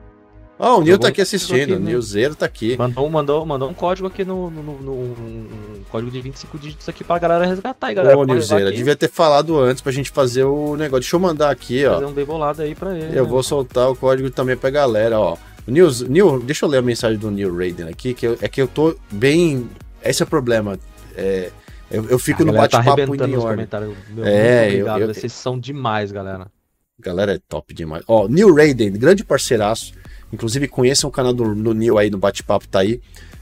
[0.58, 2.78] Ah, oh, o Nil tá aqui assistindo, aqui, o Nilzeiro tá aqui.
[2.78, 6.88] Mandou, mandou, mandou um código aqui no, no, no, no um código de 25 dígitos
[6.88, 8.16] aqui pra galera resgatar aí, galera.
[8.16, 11.02] Ô, Nilzeiro, devia ter falado antes pra gente fazer o negócio.
[11.02, 11.94] Deixa eu mandar aqui, ó.
[11.94, 13.18] Fazer um bem bolado aí pra ele.
[13.18, 13.30] Eu né?
[13.30, 15.36] vou soltar o código também pra galera, ó.
[15.66, 18.62] Nil, Nil, deixa eu ler a mensagem do Neil Raiden aqui, que eu, é que
[18.62, 19.68] eu tô bem.
[20.02, 20.78] Esse é o problema.
[21.16, 21.50] É,
[21.90, 23.68] eu, eu fico no tá bate-papo tá em ordem.
[24.10, 26.50] Meu, é, obrigado, eu, eu, vocês são demais, galera.
[26.98, 28.02] Galera é top demais.
[28.08, 29.92] Ó, Neil Raiden, grande parceiraço.
[30.32, 33.00] Inclusive, conheçam o canal do, do Neil aí no bate-papo, tá aí.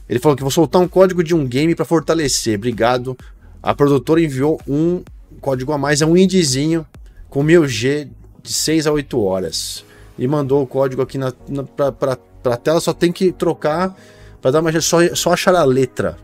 [0.08, 2.56] Ele falou que vou soltar um código de um game para fortalecer.
[2.56, 3.16] Obrigado.
[3.62, 5.02] A produtora enviou um
[5.40, 6.86] código a mais, é um indizinho
[7.30, 8.10] com 1000G
[8.42, 9.84] de 6 a 8 horas.
[10.18, 13.96] E mandou o código aqui na, na, pra, pra, pra tela, só tem que trocar
[14.42, 16.18] para dar mais só, só achar a letra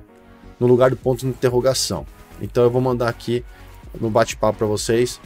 [0.60, 2.06] no lugar do ponto de interrogação.
[2.40, 3.42] Então eu vou mandar aqui
[3.98, 5.18] no bate-papo para vocês.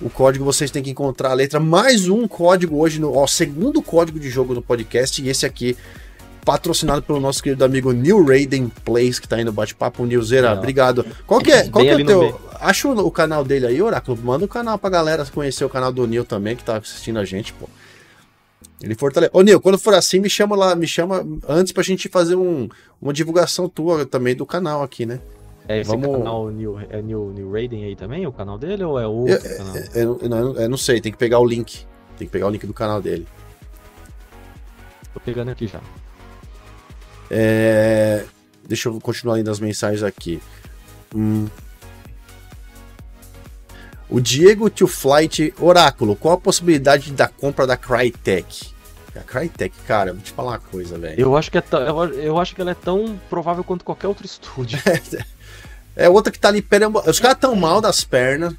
[0.00, 1.58] O código vocês têm que encontrar a letra.
[1.58, 5.22] Mais um código hoje, no ó, segundo código de jogo no podcast.
[5.22, 5.74] E esse aqui,
[6.44, 10.04] patrocinado pelo nosso querido amigo New Raiden Plays, que tá aí no bate-papo.
[10.04, 11.04] Nilzeira, obrigado.
[11.26, 12.40] Qual que é, qual que é o teu.
[12.60, 14.18] Acha o, o canal dele aí, Oráculo.
[14.22, 17.24] Manda o canal pra galera conhecer o canal do Nil também, que tá assistindo a
[17.24, 17.66] gente, pô.
[18.82, 19.30] Ele fortalece.
[19.32, 22.68] Ô, Nil, quando for assim, me chama lá, me chama antes pra gente fazer um,
[23.00, 25.20] uma divulgação tua também do canal aqui, né?
[25.68, 26.18] É esse Vamos...
[26.18, 29.56] canal New, é New, New Raiden aí também, o canal dele, ou é outro eu,
[29.56, 29.76] canal?
[29.94, 31.86] Eu, eu, não, eu não sei, tem que pegar o link.
[32.18, 33.26] Tem que pegar o link do canal dele.
[35.12, 35.80] Tô pegando aqui já.
[37.30, 38.24] É...
[38.66, 40.40] Deixa eu continuar lendo as mensagens aqui.
[41.14, 41.46] Hum.
[44.08, 48.68] O Diego Tio Flight Oráculo, qual a possibilidade da compra da Crytek?
[49.16, 51.20] A Crytek, cara, vou te falar uma coisa, velho.
[51.20, 54.26] Eu acho que é eu, eu acho que ela é tão provável quanto qualquer outro
[54.26, 54.78] estúdio.
[55.98, 57.10] É outra que tá ali perambulando.
[57.10, 58.54] Os caras tão mal das pernas.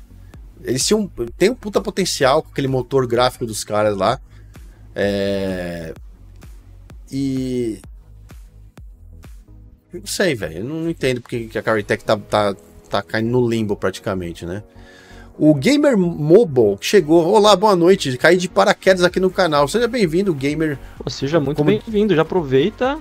[0.64, 4.20] Eles tinham, tem um puta potencial com aquele motor gráfico dos caras lá.
[4.96, 5.94] É...
[7.12, 7.80] E.
[9.94, 10.58] Não sei, velho.
[10.58, 12.56] Eu não entendo porque que a Caritech tá, tá,
[12.90, 14.64] tá caindo no limbo praticamente, né?
[15.40, 17.24] O Gamer Mobile chegou.
[17.28, 18.18] Olá, boa noite.
[18.18, 19.68] Caí de paraquedas aqui no canal.
[19.68, 20.80] Seja bem-vindo, Gamer.
[21.08, 21.70] Seja muito Como...
[21.70, 22.16] bem-vindo.
[22.16, 22.98] Já aproveita.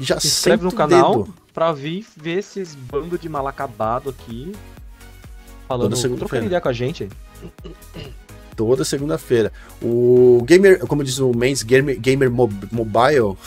[0.00, 1.24] Já se inscreve no canal.
[1.24, 4.52] Dedo pra vir ver esses bando de mal acabado aqui.
[5.66, 7.08] Falando, trocando ideia com a gente.
[8.58, 9.52] Toda segunda-feira.
[9.80, 13.38] O Gamer, como diz o Mendes, Gamer, Gamer Mob, Mobile.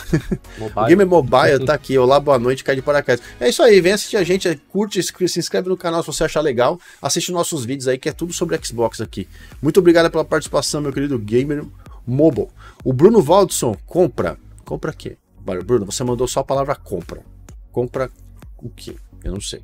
[0.87, 1.97] Gamer Mobile tá aqui.
[1.97, 3.21] Olá, boa noite, cai de paraquedas.
[3.37, 6.39] É isso aí, vem assistir a gente, curte, se inscreve no canal se você achar
[6.39, 6.79] legal.
[7.01, 9.27] Assiste nossos vídeos aí, que é tudo sobre Xbox aqui.
[9.61, 11.65] Muito obrigado pela participação, meu querido Gamer
[12.07, 12.47] Mobile.
[12.81, 14.37] O Bruno Valdson, compra.
[14.63, 15.17] Compra quê?
[15.65, 17.21] Bruno, você mandou só a palavra compra
[17.71, 18.09] compra
[18.57, 18.95] o quê?
[19.23, 19.61] Eu não sei.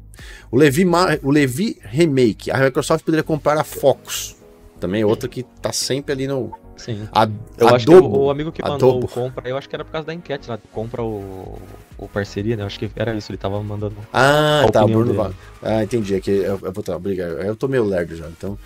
[0.52, 0.86] O Levi,
[1.24, 2.52] o Levi Remake.
[2.52, 4.37] A Microsoft poderia comprar a Focus.
[4.80, 6.52] Também é outra que tá sempre ali no.
[6.76, 7.08] Sim.
[7.12, 9.06] A, eu acho que o, o, amigo que mandou Adobo.
[9.08, 10.60] o compra, eu acho que era por causa da enquete lá.
[10.72, 11.60] Compra o,
[11.98, 12.62] o parceria, né?
[12.62, 13.96] Eu acho que era isso, ele tava mandando.
[14.14, 14.86] Ah, tá.
[14.86, 15.36] Bruno dele.
[15.64, 16.16] Ah, entendi.
[16.16, 17.40] Aqui eu, eu vou ter obrigado.
[17.40, 18.58] Eu tô meio lerdo já, então.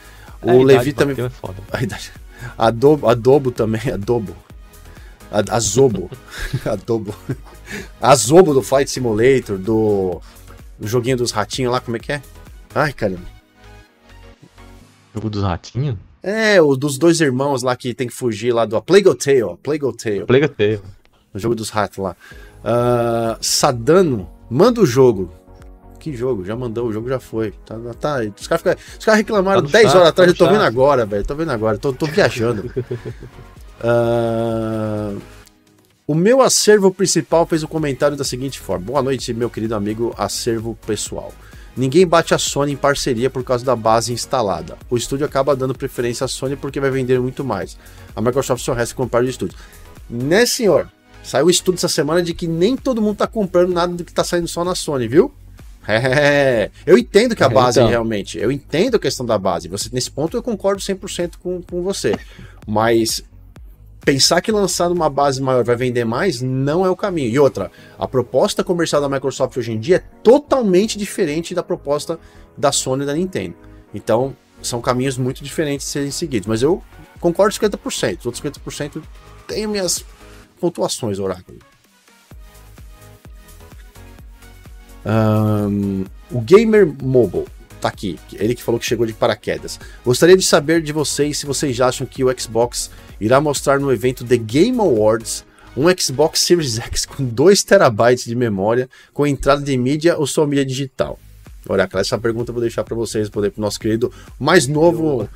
[0.41, 1.26] O é, Levi também.
[1.26, 1.55] É foda.
[1.72, 2.12] A idade.
[2.57, 4.36] Adobo, adobo também, adobo.
[5.32, 6.12] Azobo.
[6.66, 7.16] Adobo.
[8.01, 10.22] Azobo do Flight Simulator, do,
[10.78, 12.22] do joguinho dos ratinhos lá, como é que é?
[12.76, 13.24] Ai, caramba.
[15.14, 15.97] Jogo dos ratinhos?
[16.24, 19.57] É, o dos dois irmãos lá que tem que fugir lá do a Plague Tale.
[19.62, 20.26] Plague Tale.
[20.26, 20.82] Plague Tale.
[21.33, 22.16] O jogo dos ratos lá.
[22.63, 25.32] Uh, Sadano, manda o jogo.
[26.00, 26.43] Que jogo?
[26.43, 27.54] Já mandou, o jogo já foi.
[27.66, 30.54] Tá, tá, os caras cara reclamaram tá 10 chat, horas atrás, tá eu tô chat.
[30.54, 31.24] vendo agora, velho.
[31.24, 32.71] Tô vendo agora, tô, tô viajando.
[33.83, 35.21] Uh,
[36.08, 39.75] o meu acervo principal fez o um comentário da seguinte forma: Boa noite, meu querido
[39.75, 41.32] amigo acervo pessoal.
[41.76, 44.78] Ninguém bate a Sony em parceria por causa da base instalada.
[44.89, 47.78] O estúdio acaba dando preferência à Sony porque vai vender muito mais.
[48.16, 49.58] A Microsoft só resta comprar o estúdio.
[50.10, 50.89] Né, senhor?
[51.24, 54.12] Saiu o estudo essa semana de que nem todo mundo tá comprando nada do que
[54.12, 55.32] tá saindo só na Sony, viu?
[55.88, 57.89] É, eu entendo que a é, base então.
[57.89, 59.68] realmente, eu entendo a questão da base.
[59.68, 62.16] Você, nesse ponto eu concordo 100% com, com você.
[62.68, 63.24] Mas
[64.04, 67.30] pensar que lançar numa base maior vai vender mais não é o caminho.
[67.30, 72.20] E outra, a proposta comercial da Microsoft hoje em dia é totalmente diferente da proposta
[72.58, 73.56] da Sony e da Nintendo.
[73.94, 76.48] Então, são caminhos muito diferentes de serem seguidos.
[76.48, 76.84] Mas eu
[77.20, 78.20] concordo 50%.
[78.20, 79.02] Os outros 50%
[79.48, 80.04] têm minhas
[80.60, 81.60] pontuações, Oráculo.
[85.04, 87.48] Um, o Gamer Mobile
[87.80, 88.20] tá aqui.
[88.34, 89.80] Ele que falou que chegou de paraquedas.
[90.06, 92.92] Gostaria de saber de vocês se vocês acham que o Xbox
[93.22, 95.46] irá mostrar no evento The Game Awards
[95.78, 100.46] um Xbox Series X com 2 terabytes de memória com entrada de mídia ou só
[100.46, 101.18] mídia digital.
[101.70, 105.30] Oracle, essa pergunta eu vou deixar para vocês poder pro nosso querido mais novo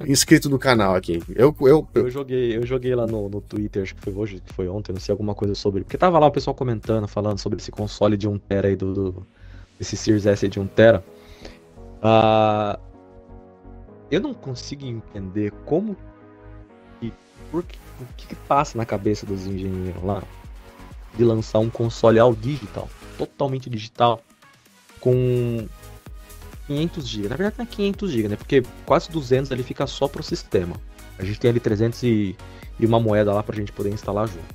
[0.00, 0.06] eu...
[0.06, 1.20] inscrito do canal aqui.
[1.34, 1.88] Eu, eu, eu...
[1.94, 4.92] eu joguei, eu joguei lá no, no Twitter, acho que foi hoje, que foi ontem,
[4.92, 8.16] não sei alguma coisa sobre, porque tava lá o pessoal comentando, falando sobre esse console
[8.16, 9.26] de 1 tera aí do, do
[9.80, 11.04] esse Series S de 1 tera.
[11.98, 12.78] Uh,
[14.10, 15.96] eu não consigo entender como
[17.54, 20.24] por que, o que, que passa na cabeça dos engenheiros lá
[21.16, 24.20] de lançar um console ao digital, totalmente digital
[24.98, 25.68] com
[26.66, 27.28] 500 GB.
[27.28, 28.36] Na verdade não é 500 GB, né?
[28.36, 30.74] Porque quase 200 ali fica só pro sistema.
[31.16, 32.36] A gente tem ali 300 e,
[32.80, 34.52] e uma moeda lá pra gente poder instalar junto.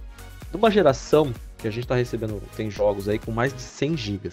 [0.51, 4.31] Numa geração que a gente tá recebendo, tem jogos aí com mais de 100 GB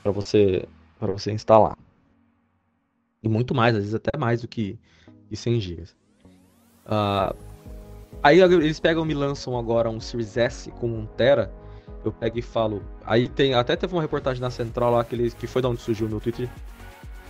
[0.00, 0.64] para você
[0.96, 1.76] para você instalar.
[3.20, 4.78] E muito mais, às vezes até mais do que
[5.32, 5.99] 100 GB.
[6.90, 7.36] Uh,
[8.22, 11.50] aí eles pegam e me lançam agora um Series S com 1 tera
[12.04, 12.82] eu pego e falo.
[13.04, 13.54] Aí tem.
[13.54, 16.10] Até teve uma reportagem na central lá que, eles, que foi da onde surgiu o
[16.10, 16.48] meu Twitter.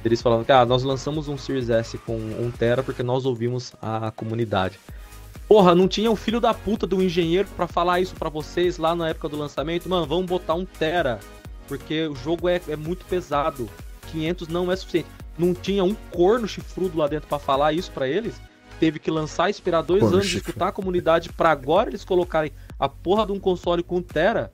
[0.05, 3.75] Eles falando que ah, nós lançamos um Series S com 1 Tera porque nós ouvimos
[3.83, 4.79] a comunidade.
[5.47, 8.79] Porra, não tinha o um filho da puta do engenheiro para falar isso para vocês
[8.79, 9.89] lá na época do lançamento?
[9.89, 11.19] Mano, vamos botar um Tera.
[11.67, 13.69] Porque o jogo é, é muito pesado.
[14.11, 15.09] 500 não é suficiente.
[15.37, 18.41] Não tinha um corno chifrudo lá dentro para falar isso para eles?
[18.81, 20.15] Teve que lançar, esperar dois Poxa.
[20.17, 24.51] anos, escutar a comunidade para agora eles colocarem a porra de um console com Tera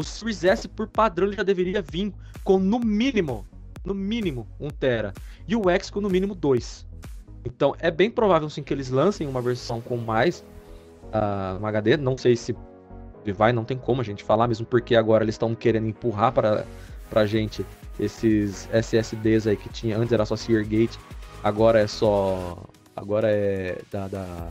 [0.00, 2.12] o Series S, por padrão, ele já deveria vir
[2.42, 3.46] com no mínimo,
[3.84, 5.12] no mínimo, 1 tera.
[5.46, 6.86] E o X com no mínimo 2.
[7.44, 10.44] Então é bem provável sim que eles lancem uma versão com mais
[11.12, 11.96] uh, um HD.
[11.96, 12.56] Não sei se
[13.34, 16.64] vai, não tem como a gente falar, mesmo porque agora eles estão querendo empurrar para
[17.08, 17.66] pra gente
[17.98, 20.96] esses SSDs aí que tinha antes era só Seargate,
[21.42, 22.56] agora é só
[22.94, 24.48] agora é da, da,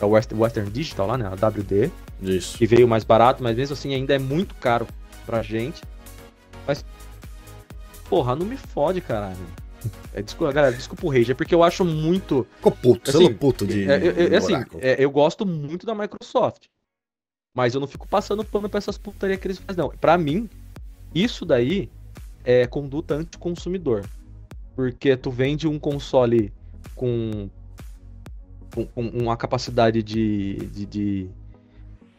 [0.00, 1.90] da Western Digital lá, né, a WD.
[2.22, 2.58] Isso.
[2.58, 4.86] Que veio mais barato, mas mesmo assim ainda é muito caro
[5.24, 5.82] pra gente.
[6.66, 6.84] Mas,
[8.08, 9.36] porra, não me fode, caralho.
[10.12, 12.46] É, desculpa, galera, desculpa o rage, é porque eu acho muito.
[12.56, 13.88] Ficou puto, assim, puto de.
[13.88, 16.66] É, é, assim, é, eu gosto muito da Microsoft.
[17.54, 19.90] Mas eu não fico passando pano pra essas putarias que eles fazem, não.
[19.90, 20.48] Pra mim,
[21.14, 21.90] isso daí
[22.44, 24.04] é conduta anticonsumidor.
[24.74, 26.52] Porque tu vende um console
[26.94, 27.48] com,
[28.86, 31.30] com, com uma capacidade de, de, de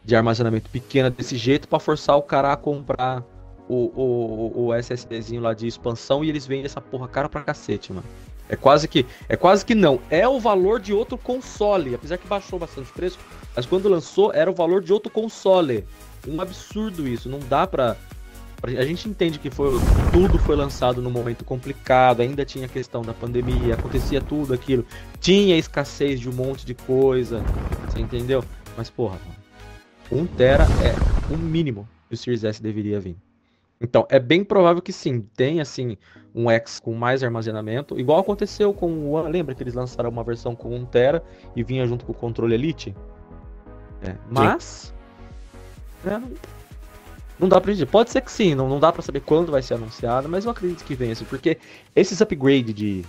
[0.04, 3.22] de armazenamento pequena desse jeito para forçar o cara a comprar
[3.68, 7.92] o, o, o SSDzinho lá de expansão e eles vendem essa porra cara pra cacete,
[7.92, 8.06] mano.
[8.48, 10.00] É quase que é quase que não.
[10.10, 13.18] É o valor de outro console, apesar que baixou bastante preço,
[13.54, 15.84] mas quando lançou era o valor de outro console.
[16.26, 17.96] Um absurdo isso, não dá pra
[18.62, 19.70] a gente entende que foi
[20.12, 24.84] tudo foi lançado num momento complicado, ainda tinha a questão da pandemia, acontecia tudo aquilo,
[25.18, 27.42] tinha escassez de um monte de coisa,
[27.88, 28.44] você entendeu?
[28.76, 29.18] Mas porra,
[30.12, 33.16] 1 tera é o mínimo que o Series S deveria vir.
[33.80, 35.96] Então, é bem provável que sim, tenha assim
[36.34, 39.32] um X com mais armazenamento, igual aconteceu com o One.
[39.32, 41.22] Lembra que eles lançaram uma versão com 1 tera
[41.56, 42.94] e vinha junto com o controle Elite?
[44.02, 44.92] É, mas
[46.04, 46.20] é,
[47.40, 47.86] não, dá para dizer.
[47.86, 50.50] Pode ser que sim, não, não dá para saber quando vai ser anunciado, mas eu
[50.50, 51.58] acredito que venha, assim, porque
[51.94, 53.04] esses upgrades de,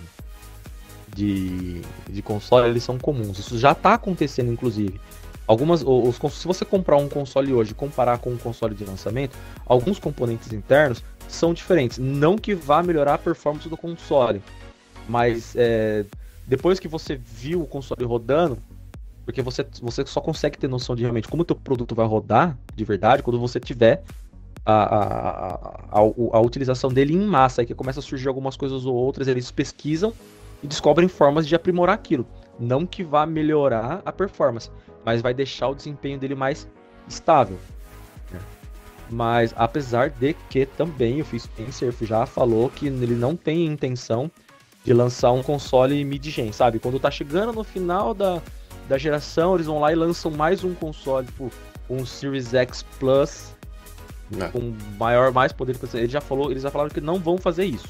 [1.14, 3.38] de, de console eles são comuns.
[3.38, 5.00] Isso já está acontecendo, inclusive.
[5.46, 9.36] Algumas, os, se você comprar um console hoje e comparar com um console de lançamento,
[9.66, 11.98] alguns componentes internos são diferentes.
[11.98, 14.40] Não que vá melhorar a performance do console,
[15.08, 16.04] mas é,
[16.46, 18.58] depois que você viu o console rodando,
[19.24, 22.56] porque você, você só consegue ter noção de realmente como o teu produto vai rodar
[22.74, 24.02] de verdade quando você tiver
[24.64, 25.54] a, a,
[25.90, 29.50] a, a, utilização dele em massa, que começa a surgir algumas coisas ou outras, eles
[29.50, 30.12] pesquisam
[30.62, 32.26] e descobrem formas de aprimorar aquilo.
[32.58, 34.70] Não que vá melhorar a performance,
[35.04, 36.68] mas vai deixar o desempenho dele mais
[37.08, 37.58] estável.
[38.30, 38.38] Né?
[39.10, 44.30] Mas apesar de que também o Phil Spencer já falou que ele não tem intenção
[44.84, 46.78] de lançar um console mid-gen, sabe?
[46.78, 48.42] Quando tá chegando no final da,
[48.88, 51.50] da geração, eles vão lá e lançam mais um console, tipo
[51.88, 53.51] um Series X Plus.
[54.40, 54.48] É.
[54.48, 55.76] com maior, mais poder.
[55.94, 57.88] Ele já falou, eles já falaram que não vão fazer isso.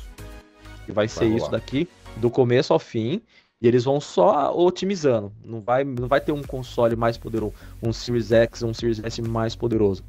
[0.86, 1.36] Que vai, vai ser rolar.
[1.36, 3.22] isso daqui do começo ao fim
[3.60, 5.32] e eles vão só otimizando.
[5.44, 9.22] Não vai, não vai ter um console mais poderoso, um Series X, um Series S
[9.22, 10.02] mais poderoso.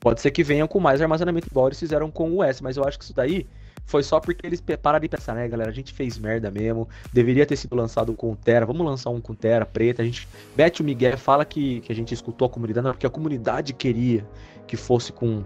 [0.00, 2.84] Pode ser que venham com mais armazenamento, igual eles fizeram com o S, mas eu
[2.84, 3.46] acho que isso daí
[3.84, 5.70] foi só porque eles pararam de pensar, né, galera?
[5.70, 6.88] A gente fez merda mesmo.
[7.12, 8.66] Deveria ter sido lançado com Tera.
[8.66, 10.02] Vamos lançar um com Tera preta.
[10.02, 13.06] A gente mete o Miguel, fala que, que a gente escutou a comunidade, não, porque
[13.06, 14.26] a comunidade queria
[14.66, 15.42] que fosse com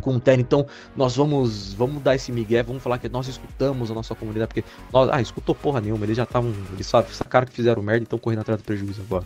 [0.00, 0.40] com o Terra.
[0.40, 0.66] Então,
[0.96, 4.64] nós vamos vamos dar esse migué, vamos falar que nós escutamos a nossa comunidade, porque
[4.92, 8.18] nós, ah, escutou porra nenhuma, eles já estavam, eles sacaram que fizeram merda e estão
[8.18, 9.24] correndo atrás do prejuízo agora.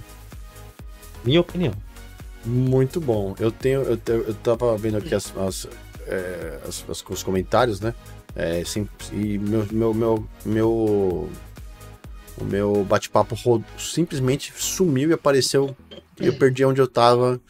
[1.25, 1.75] Minha opinião.
[2.45, 3.35] Muito bom.
[3.39, 5.69] Eu tenho, eu, eu tava vendo aqui as, as
[6.07, 7.95] é, as, as, os comentários, né?
[8.35, 11.31] É, sim, e meu, meu, meu, meu
[12.41, 13.37] o meu bate-papo
[13.79, 15.77] simplesmente sumiu e apareceu.
[16.21, 17.41] E eu perdi onde eu tava.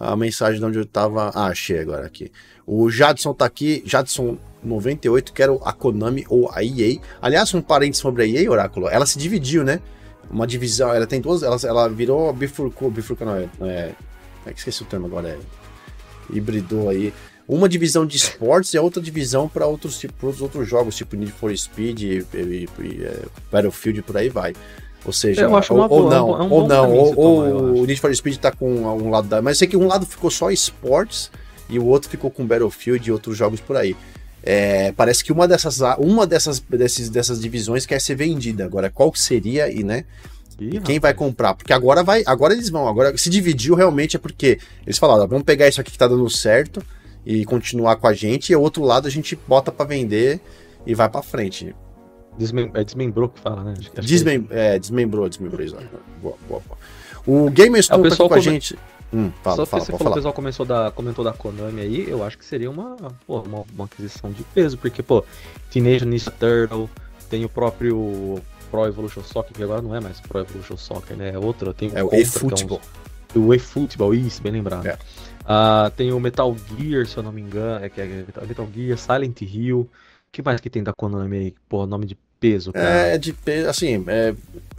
[0.00, 1.30] A mensagem de onde eu tava.
[1.34, 2.32] Ah, achei agora aqui.
[2.66, 3.82] O Jadson tá aqui.
[3.84, 6.98] Jadson 98, quero a Konami ou a EA.
[7.20, 8.88] Aliás, um parênteses sobre a EA, Oráculo.
[8.88, 9.78] Ela se dividiu, né?
[10.30, 10.94] Uma divisão.
[10.94, 11.42] Ela tem duas.
[11.42, 12.32] Ela, ela virou.
[12.32, 12.90] Bifurcou.
[12.90, 13.48] Bifurcou não é.
[13.60, 13.94] É,
[14.46, 15.28] é esqueci o termo agora.
[15.28, 15.38] É,
[16.32, 17.12] hibridou aí
[17.50, 21.32] uma divisão de esportes e a outra divisão para outros, tipo, outros jogos, tipo Need
[21.32, 24.54] for Speed, e, e, e, é, Battlefield por aí vai.
[25.04, 28.14] Ou seja, ou, boa, ou, não, é um ou não, ou, ou o Need for
[28.14, 29.40] Speed tá com um lado da.
[29.40, 31.30] Mas sei que um lado ficou só esportes
[31.68, 33.96] e o outro ficou com Battlefield e outros jogos por aí.
[34.42, 38.64] É, parece que uma dessas, uma dessas, desses, dessas divisões quer ser vendida.
[38.64, 40.04] Agora, qual seria e né?
[40.58, 41.54] Ih, quem vai comprar?
[41.54, 42.86] Porque agora vai, agora eles vão.
[42.86, 46.28] Agora se dividiu realmente é porque eles falaram, vamos pegar isso aqui que tá dando
[46.28, 46.82] certo
[47.24, 50.40] e continuar com a gente, e o outro lado a gente bota para vender
[50.86, 51.74] e vai para frente.
[52.38, 53.74] Desmem é desmembrou que fala, né?
[53.78, 55.66] Acho Desmem é, desmembrou, desmembrou.
[56.22, 56.78] Boa, boa, boa.
[57.26, 58.78] O Gamer Stone é, tá com a gente.
[59.12, 62.22] Hum, fala, Só fala, você falou, o pessoal começou da, comentou da Konami aí, eu
[62.22, 62.96] acho que seria uma,
[63.26, 65.24] pô, uma, uma, aquisição de peso, porque, pô,
[65.68, 66.88] Teenage Ninja Turtle,
[67.28, 68.40] tem o próprio
[68.70, 71.32] Pro Evolution Soccer, que agora não é mais Pro Evolution Soccer, né?
[71.34, 72.80] É outro, tem o É o eFootball.
[73.34, 74.86] É um, o eFootball, isso, bem lembrado.
[74.86, 74.94] É.
[75.42, 78.96] Uh, tem o Metal Gear, se eu não me engano, é que é Metal Gear,
[78.96, 79.90] Silent Hill.
[80.30, 81.54] O que mais que tem da Konami aí?
[81.68, 82.86] Pô, nome de peso, cara.
[82.86, 84.32] É, de peso, assim, é,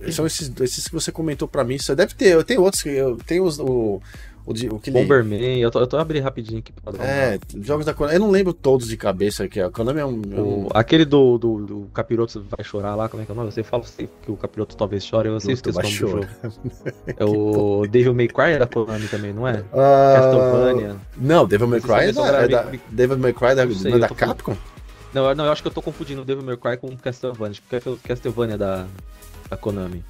[0.09, 1.77] são esses, esses que você comentou pra mim.
[1.77, 4.01] Você deve ter, eu tenho outros, eu tenho os, o,
[4.45, 7.85] o, o que Bomberman, eu tô, eu tô abrindo rapidinho aqui pra dar É, jogos
[7.85, 8.15] da Konami.
[8.15, 9.59] Eu não lembro todos de cabeça aqui.
[9.59, 10.21] A Konami é um.
[10.21, 13.51] O, aquele do, do, do Capiroto vai chorar lá, como é que é o nome?
[13.51, 16.27] Você fala assim, que o Capiroto talvez chore, eu sei se o nome do jogo.
[17.07, 19.65] É o Devil May Cry é da Konami também, não é?
[19.73, 20.15] Uh...
[20.15, 20.95] Castlevania.
[21.17, 23.99] Não, Devil May Cry é, da, é da, Devil May Cry é da, sei, é
[23.99, 24.55] da Capcom?
[25.13, 27.57] Não, não, eu acho que eu tô confundindo o Devil May Cry com o Castlevania.
[27.67, 28.87] Porque o Castlevania é da,
[29.49, 30.03] da Konami.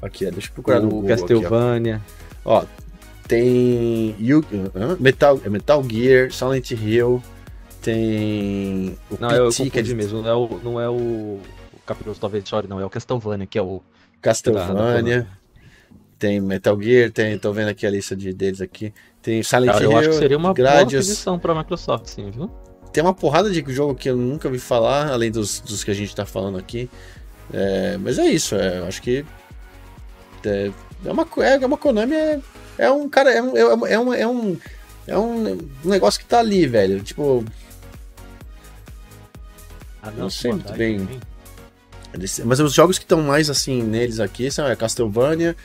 [0.00, 1.08] Aqui, deixa eu procurar o no Google.
[1.08, 1.96] Castlevania.
[1.96, 2.04] Aqui,
[2.44, 2.60] ó.
[2.60, 2.66] ó,
[3.28, 4.44] tem Yu,
[5.00, 7.22] Metal, Metal Gear, Silent Hill,
[7.80, 9.94] tem o Não, PT, eu confundi que é de...
[9.94, 11.38] mesmo, não é o, não é o,
[12.44, 13.80] chore, não, é o Castlevania, que é o...
[14.20, 15.26] Castlevania,
[16.18, 18.92] tem Metal Gear, tem, tô vendo aqui a lista de, deles aqui,
[19.22, 22.50] tem Silent Hill, Eu acho que seria uma Gradius, boa aquisição pra Microsoft, sim, viu?
[22.92, 25.94] Tem uma porrada de jogo que eu nunca vi falar, além dos, dos que a
[25.94, 26.90] gente tá falando aqui,
[27.52, 29.24] é, mas é isso, é, eu acho que
[30.44, 30.70] é,
[31.04, 32.40] é uma, é uma Konami é
[32.78, 34.58] é um cara, é um, é um, é um, é um,
[35.06, 37.02] é um negócio que tá ali, velho.
[37.02, 37.44] Tipo.
[40.02, 41.06] Ah, não, não sei muito bem.
[42.44, 45.56] Mas os jogos que estão mais assim neles aqui são a Castlevania,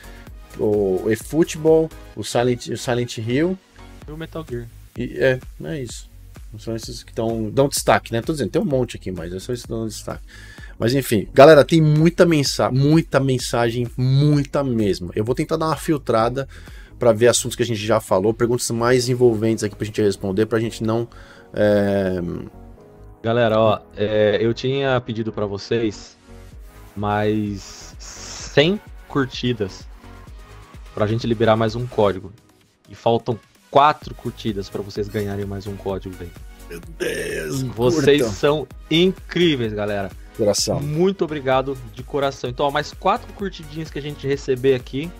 [0.58, 3.58] o eFootball, o Silent, o Silent Hill.
[4.06, 4.66] E o Metal Gear.
[4.96, 6.08] E, é, é isso.
[6.56, 8.22] São esses que estão, dão destaque, né?
[8.22, 10.22] Tô dizendo, tem um monte aqui, mas é só esses que dão destaque.
[10.78, 15.10] Mas enfim, galera, tem muita mensagem, muita mensagem, muita mesmo.
[15.14, 16.48] Eu vou tentar dar uma filtrada
[16.98, 20.46] para ver assuntos que a gente já falou, perguntas mais envolventes aqui pra gente responder,
[20.46, 21.08] pra gente não.
[21.52, 22.20] É...
[23.22, 26.16] Galera, ó, é, eu tinha pedido para vocês
[26.96, 29.86] mais 100 curtidas
[30.94, 32.32] pra gente liberar mais um código.
[32.88, 33.38] E faltam
[33.70, 36.30] quatro curtidas para vocês ganharem mais um código, velho.
[36.68, 38.32] Meu Deus, Vocês curtam.
[38.32, 40.10] são incríveis, galera.
[40.36, 40.80] Coração.
[40.80, 42.48] Muito obrigado de coração.
[42.50, 45.10] Então, ó, mais quatro curtidinhas que a gente receber aqui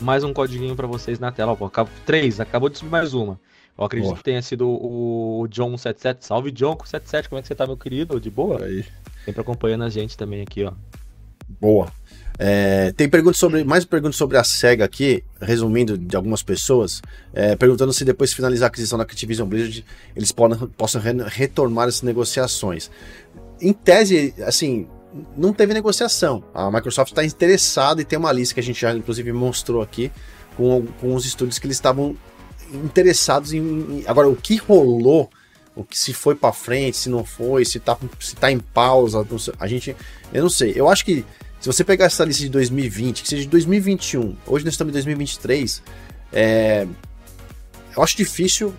[0.00, 1.56] mais um codiguinho para vocês na tela.
[1.58, 3.38] Ó, acabou, três, acabou de subir mais uma.
[3.76, 4.18] Eu acredito boa.
[4.18, 6.18] que tenha sido o John77.
[6.20, 8.20] Salve, John77, como é que você tá, meu querido?
[8.20, 8.64] De boa?
[8.64, 8.84] Aí.
[9.24, 10.72] Sempre acompanhando a gente também aqui, ó.
[11.60, 11.92] Boa.
[12.42, 17.02] É, tem perguntas sobre, mais perguntas sobre a SEGA aqui, resumindo de algumas pessoas,
[17.34, 19.84] é, perguntando se depois de finalizar a aquisição da Activision Blizzard,
[20.16, 22.90] eles podem, possam re, retomar essas negociações.
[23.60, 24.88] Em tese, assim,
[25.36, 26.42] não teve negociação.
[26.54, 30.10] A Microsoft está interessada e tem uma lista que a gente já inclusive mostrou aqui
[30.56, 32.16] com, com os estúdios que eles estavam
[32.72, 35.28] interessados em, em, Agora, o que rolou,
[35.76, 39.26] o que se foi para frente, se não foi, se tá, se tá em pausa,
[39.58, 39.94] a gente.
[40.32, 40.72] Eu não sei.
[40.74, 41.22] Eu acho que
[41.60, 44.94] se você pegar essa lista de 2020, que seja de 2021, hoje nós estamos em
[44.94, 45.82] 2023,
[46.32, 46.86] é,
[47.94, 48.74] eu acho difícil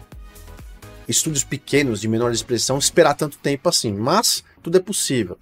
[1.08, 5.38] estúdios pequenos, de menor expressão, esperar tanto tempo assim, mas tudo é possível.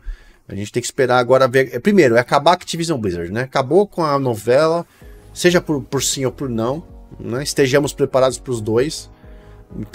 [0.49, 1.73] A gente tem que esperar agora ver.
[1.73, 3.43] É, primeiro, é acabar a Activision Blizzard, né?
[3.43, 4.85] Acabou com a novela,
[5.33, 6.83] seja por, por sim ou por não.
[7.19, 7.43] Né?
[7.43, 9.09] Estejamos preparados para os dois.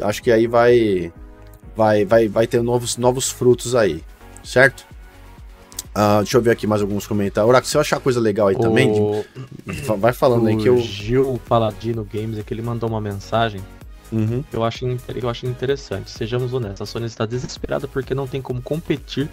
[0.00, 1.12] Acho que aí vai,
[1.76, 4.02] vai, vai, vai ter novos, novos frutos aí,
[4.44, 4.86] certo?
[5.96, 7.48] Uh, deixa eu ver aqui mais alguns comentários.
[7.48, 8.58] Oraco, se eu achar coisa legal aí o...
[8.58, 9.82] também, de...
[9.98, 10.78] vai falando o aí que eu.
[10.78, 13.60] Gil Paladino Games aqui, ele mandou uma mensagem
[14.14, 14.44] Uhum.
[14.52, 16.10] Eu, acho, eu acho interessante.
[16.10, 19.28] Sejamos honestos, a Sony está desesperada porque não tem como competir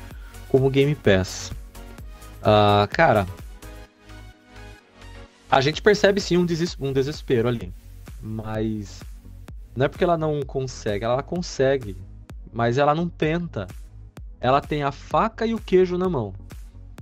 [0.49, 1.51] como Game Pass.
[2.41, 3.27] Uh, cara,
[5.49, 7.71] a gente percebe sim um, deses um desespero ali.
[8.19, 9.01] Mas
[9.75, 11.95] não é porque ela não consegue, ela consegue,
[12.51, 13.67] mas ela não tenta.
[14.41, 16.34] Ela tem a faca e o queijo na mão.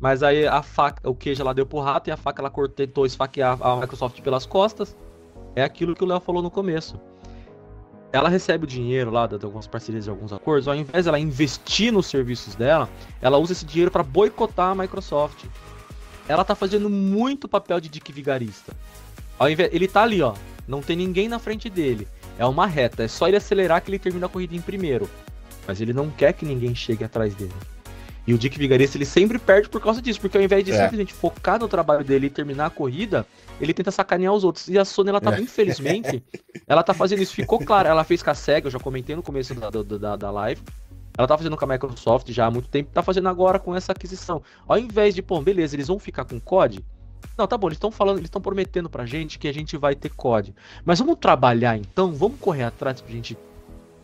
[0.01, 3.05] Mas aí a faca, o queijo ela deu pro rato e a faca ela tentou
[3.05, 4.95] esfaquear a Microsoft pelas costas.
[5.55, 6.99] É aquilo que o Léo falou no começo.
[8.11, 11.93] Ela recebe o dinheiro lá de algumas parcerias e alguns acordos, ao invés ela investir
[11.93, 12.89] nos serviços dela,
[13.21, 15.45] ela usa esse dinheiro para boicotar a Microsoft.
[16.27, 18.75] Ela tá fazendo muito papel de dick vigarista.
[19.37, 20.33] Ao invés, ele tá ali, ó,
[20.67, 22.07] não tem ninguém na frente dele.
[22.37, 25.09] É uma reta, é só ele acelerar que ele termina a corrida em primeiro.
[25.69, 27.53] Mas ele não quer que ninguém chegue atrás dele.
[28.25, 30.81] E o Dick Vigarista ele sempre perde por causa disso, porque ao invés de é.
[30.81, 33.23] simplesmente focar no trabalho dele e terminar a corrida,
[33.61, 34.67] ele tenta sacanear os outros.
[34.67, 35.39] E a Sony, ela tá, é.
[35.39, 36.23] infelizmente,
[36.65, 37.35] ela tá fazendo isso.
[37.35, 40.31] Ficou claro, ela fez com a SEGA, eu já comentei no começo da, da, da
[40.31, 40.59] live.
[41.15, 43.91] Ela tá fazendo com a Microsoft já há muito tempo, tá fazendo agora com essa
[43.91, 44.41] aquisição.
[44.67, 46.83] Ao invés de, pô, beleza, eles vão ficar com COD.
[47.37, 49.93] Não, tá bom, eles estão falando, eles estão prometendo pra gente que a gente vai
[49.93, 50.55] ter COD.
[50.83, 53.37] Mas vamos trabalhar então, vamos correr atrás pra gente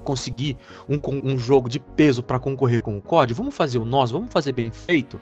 [0.06, 0.56] conseguir
[0.88, 4.32] um, um jogo de peso para concorrer com o COD, vamos fazer o nosso, vamos
[4.32, 5.20] fazer bem feito.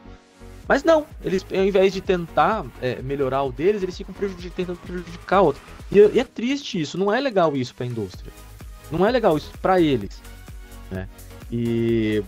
[0.68, 4.80] Mas não, eles ao invés de tentar é, melhorar o deles, eles ficam prejudic tentando
[4.80, 5.61] prejudicar outro.
[5.91, 8.31] E, e, é triste isso, não é legal isso para a indústria.
[8.91, 10.22] Não é legal isso para eles,
[10.91, 11.07] né?
[11.51, 12.23] E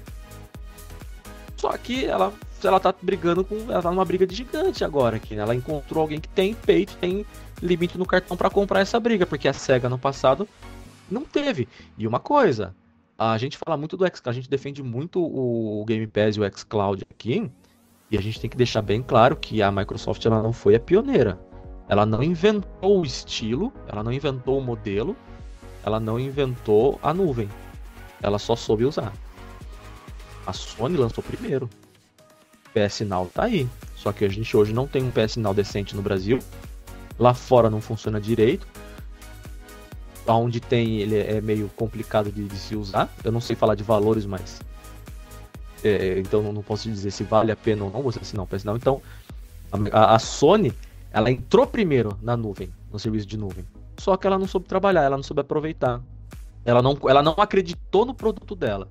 [1.55, 2.33] só que ela
[2.63, 5.43] ela tá brigando com ela tá numa briga de gigante agora aqui, né?
[5.43, 7.25] Ela encontrou alguém que tem peito, tem
[7.61, 10.47] limite no cartão para comprar essa briga, porque a Sega no passado
[11.09, 11.67] não teve.
[11.97, 12.75] E uma coisa,
[13.17, 16.57] a gente fala muito do X, a gente defende muito o Game Pass e o
[16.57, 17.49] xCloud aqui,
[18.11, 20.79] e a gente tem que deixar bem claro que a Microsoft ela não foi a
[20.79, 21.39] pioneira.
[21.87, 25.15] Ela não inventou o estilo, ela não inventou o modelo,
[25.83, 27.49] ela não inventou a nuvem.
[28.21, 29.13] Ela só soube usar.
[30.45, 31.69] A Sony lançou primeiro.
[32.73, 33.69] PS Now tá aí.
[33.95, 36.39] Só que a gente hoje não tem um PS Now decente no Brasil.
[37.17, 38.67] Lá fora não funciona direito
[40.33, 43.13] onde tem ele é meio complicado de, de, se usar.
[43.23, 44.59] Eu não sei falar de valores, mas
[45.83, 48.75] é, então não posso dizer se vale a pena ou não você assinar um não.
[48.75, 49.01] Então
[49.91, 50.73] a, a, Sony
[51.11, 53.65] ela entrou primeiro na nuvem, no serviço de nuvem.
[53.97, 56.01] Só que ela não soube trabalhar, ela não soube aproveitar.
[56.65, 58.89] Ela não, ela não acreditou no produto dela.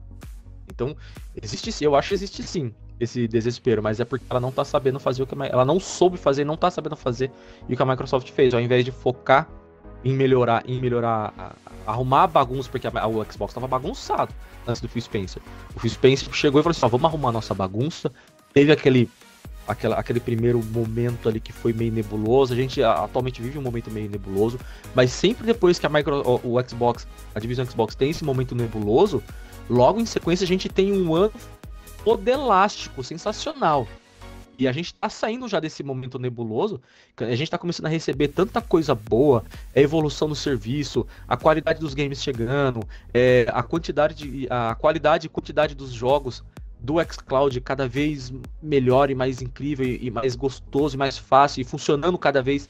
[0.72, 0.96] Então
[1.40, 4.64] existe sim, eu acho que existe sim esse desespero, mas é porque ela não tá
[4.64, 7.30] sabendo fazer o que a, ela não soube fazer, não tá sabendo fazer
[7.68, 9.48] e o que a Microsoft fez, ao invés de focar
[10.04, 11.56] em melhorar, em melhorar,
[11.86, 14.34] arrumar bagunça, porque a, o Xbox estava bagunçado
[14.66, 15.40] antes do Phil Spencer.
[15.74, 18.12] O Phil Spencer chegou e falou assim: ó, vamos arrumar a nossa bagunça.
[18.52, 19.08] Teve aquele,
[19.66, 22.52] aquela, aquele primeiro momento ali que foi meio nebuloso.
[22.52, 24.60] A gente atualmente vive um momento meio nebuloso,
[24.94, 28.54] mas sempre depois que a micro, o, o Xbox, a divisão Xbox tem esse momento
[28.54, 29.22] nebuloso,
[29.68, 31.32] logo em sequência a gente tem um ano
[32.04, 33.88] modelástico, sensacional.
[34.58, 36.80] E a gente tá saindo já desse momento nebuloso,
[37.16, 39.44] a gente tá começando a receber tanta coisa boa,
[39.74, 42.80] a evolução do serviço, a qualidade dos games chegando,
[43.12, 46.44] é, a quantidade de, a qualidade e quantidade dos jogos
[46.78, 48.32] do xCloud cada vez
[48.62, 52.68] melhor e mais incrível e mais gostoso e mais fácil e funcionando cada vez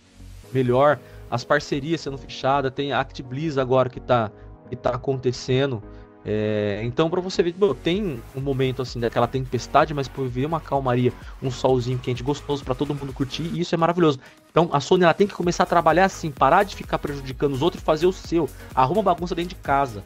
[0.52, 1.00] melhor,
[1.30, 4.30] as parcerias sendo fechadas, tem a ActBliz agora que tá,
[4.70, 5.82] que tá acontecendo,
[6.26, 10.58] é, então, para você ver, tem um momento assim daquela tempestade, mas por vir uma
[10.58, 14.18] calmaria, um solzinho quente, gostoso para todo mundo curtir, e isso é maravilhoso.
[14.50, 17.60] Então, a Sony ela tem que começar a trabalhar assim, parar de ficar prejudicando os
[17.60, 18.48] outros e fazer o seu.
[18.74, 20.02] Arruma bagunça dentro de casa.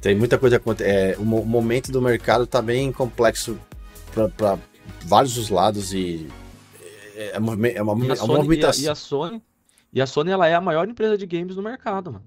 [0.00, 0.92] Tem muita coisa acontecendo.
[0.92, 3.58] É, o momento do mercado tá bem complexo
[4.34, 4.58] para
[5.04, 6.28] vários dos lados e
[7.14, 8.82] é uma, é uma, e a, é uma movimentação.
[8.82, 9.42] E a, e a Sony
[9.94, 12.24] e a Sony ela é a maior empresa de games no mercado, mano.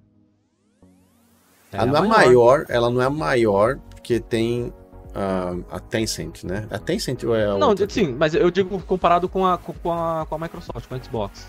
[1.72, 2.26] Ela, ela não é maior.
[2.26, 4.73] maior, ela não é maior porque tem
[5.07, 6.65] uh, a Tencent, né?
[6.72, 8.07] A Tencent ou é a Não, sim, aqui?
[8.07, 11.45] mas eu digo comparado com a, com, a, com a Microsoft, com a Xbox.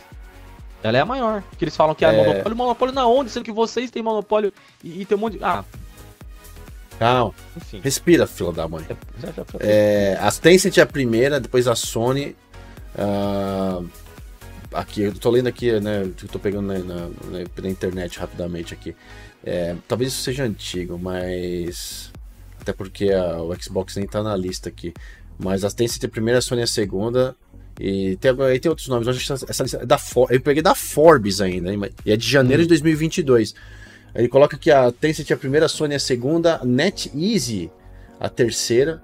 [0.83, 1.43] Ela é a maior.
[1.57, 2.57] Que eles falam que é, é monopólio.
[2.57, 3.31] Monopólio na onde?
[3.31, 5.45] Sendo que vocês têm monopólio e, e tem um monte de.
[5.45, 5.65] Ah.
[6.99, 7.33] Calma.
[7.57, 7.81] Enfim.
[7.83, 8.85] Respira, fila da mãe.
[8.89, 12.37] É, já, já é, a Tencent é a primeira, depois a Sony.
[12.97, 13.89] Uh,
[14.73, 16.03] aqui, eu tô lendo aqui, né?
[16.03, 17.09] Eu tô pegando na, na,
[17.63, 18.95] na internet rapidamente aqui.
[19.45, 22.13] É, talvez isso seja antigo, mas.
[22.61, 24.93] Até porque a, o Xbox nem tá na lista aqui.
[25.39, 27.37] Mas a Tencent é a primeira, a Sony é a segunda.
[27.81, 29.07] E tem, aí tem outros nomes.
[29.09, 32.63] Essa lista é da For, eu peguei da Forbes ainda, hein, e é de janeiro
[32.63, 32.65] hum.
[32.65, 33.55] de 2022.
[34.15, 37.71] Ele coloca que a Tencent é a primeira, a Sony é a segunda, a NetEasy
[38.19, 39.03] a terceira,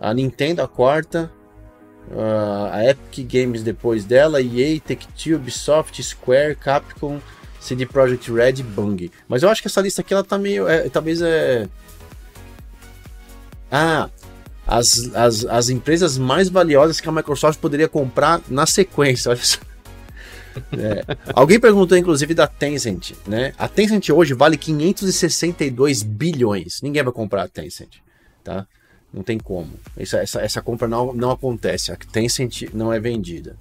[0.00, 1.30] a Nintendo a quarta,
[2.10, 7.20] Uh, a Epic Games depois dela, EA, Take-Two, Ubisoft, Square, Capcom,
[7.60, 9.10] CD Projekt Red Bung.
[9.28, 10.68] Mas eu acho que essa lista aqui ela tá meio.
[10.68, 11.68] É, talvez é.
[13.70, 14.10] Ah,
[14.66, 19.30] as, as, as empresas mais valiosas que a Microsoft poderia comprar na sequência.
[19.30, 19.58] Olha só.
[20.70, 21.16] É.
[21.32, 23.54] Alguém perguntou, inclusive, da Tencent, né?
[23.58, 26.82] A Tencent hoje vale 562 bilhões.
[26.82, 27.94] Ninguém vai comprar a Tencent,
[28.44, 28.66] tá?
[29.12, 29.68] Não tem como.
[29.96, 31.92] Essa, essa, essa compra não, não acontece.
[31.92, 33.56] A Tencent não é vendida.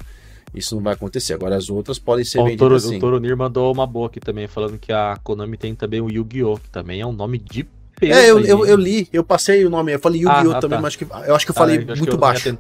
[0.54, 1.34] Isso não vai acontecer.
[1.34, 2.98] Agora as outras podem ser o vendidas Toro, sim.
[2.98, 6.58] O Toronir mandou uma boa aqui também, falando que a Konami tem também o Yu-Gi-Oh!
[6.58, 7.66] que também é um nome de
[8.00, 8.20] peso.
[8.20, 10.52] É, eu, eu, eu, li, eu passei o nome, eu falei Yu-Gi-Oh!
[10.52, 10.82] Ah, ah, também, tá.
[10.82, 12.58] mas que, eu acho que eu falei Ah, eu muito eu baixo.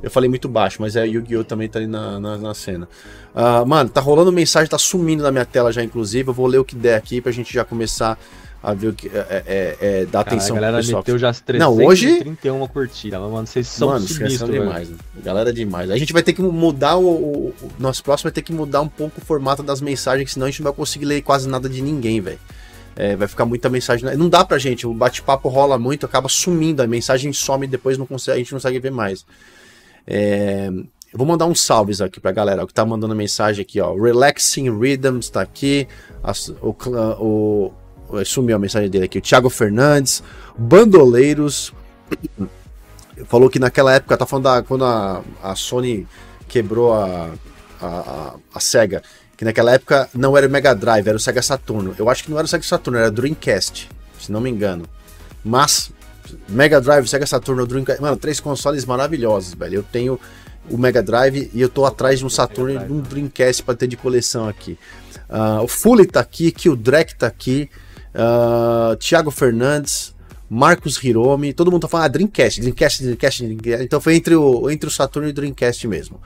[0.00, 1.44] Eu falei muito baixo, mas é Yu-Gi-Oh!
[1.44, 2.88] também tá ali na, na, na cena.
[3.34, 6.28] Ah, mano, tá rolando mensagem, tá sumindo da minha tela já, inclusive.
[6.28, 8.18] Eu vou ler o que der aqui pra gente já começar
[8.62, 9.08] a ver o que.
[9.08, 11.00] É, é, é, dar Cara, atenção a galera pro pessoal.
[11.02, 14.88] meteu já as Não, hoje- 331 curtidas, mano, vocês são Mano, sinistros, demais.
[15.22, 15.90] Galera é demais.
[15.90, 18.80] A gente vai ter que mudar o, o, o Nosso próximo vai ter que mudar
[18.80, 21.68] um pouco o formato das mensagens, senão a gente não vai conseguir ler quase nada
[21.68, 22.38] de ninguém, velho.
[22.96, 24.16] É, vai ficar muita mensagem.
[24.16, 27.96] Não dá pra gente, o bate-papo rola muito, acaba sumindo, a mensagem some e depois
[27.96, 29.24] não consegue, a gente não consegue ver mais.
[30.04, 30.68] É,
[31.12, 33.94] eu vou mandar uns salves aqui pra galera, o que tá mandando mensagem aqui, ó.
[33.94, 35.86] Relaxing Rhythms tá aqui.
[36.60, 36.74] O,
[37.20, 37.72] o-
[38.24, 39.18] sumiu a mensagem dele aqui.
[39.18, 40.22] O Thiago Fernandes,
[40.56, 41.72] Bandoleiros.
[43.26, 46.06] Falou que naquela época, tá falando da, quando a, a Sony
[46.46, 47.30] quebrou a,
[47.80, 49.02] a, a, Sega.
[49.36, 51.94] Que naquela época não era o Mega Drive, era o Sega Saturno.
[51.98, 53.88] Eu acho que não era o Sega Saturno, era o Dreamcast,
[54.20, 54.84] se não me engano.
[55.44, 55.90] Mas,
[56.48, 58.00] Mega Drive, Sega Saturno, Dreamcast.
[58.00, 59.76] Mano, três consoles maravilhosos, velho.
[59.76, 60.18] Eu tenho
[60.70, 63.74] o Mega Drive e eu tô atrás de um Saturno e de um Dreamcast pra
[63.74, 64.78] ter de coleção aqui.
[65.28, 67.70] Ah, o Fully tá aqui, Kildrek tá aqui,
[68.18, 70.14] ah, Thiago Fernandes,
[70.50, 73.84] Marcos Hiromi, todo mundo tá falando ah, Dreamcast, Dreamcast, Dreamcast, Dreamcast.
[73.84, 76.20] Então foi entre o, entre o Saturno e o Dreamcast mesmo.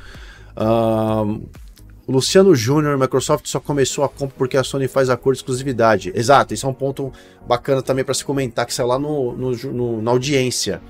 [2.06, 6.12] O Luciano Júnior, Microsoft só começou a compra porque a Sony faz acordo de exclusividade.
[6.14, 7.12] Exato, isso é um ponto
[7.46, 10.82] bacana também para se comentar, que saiu lá no, no- no- na audiência.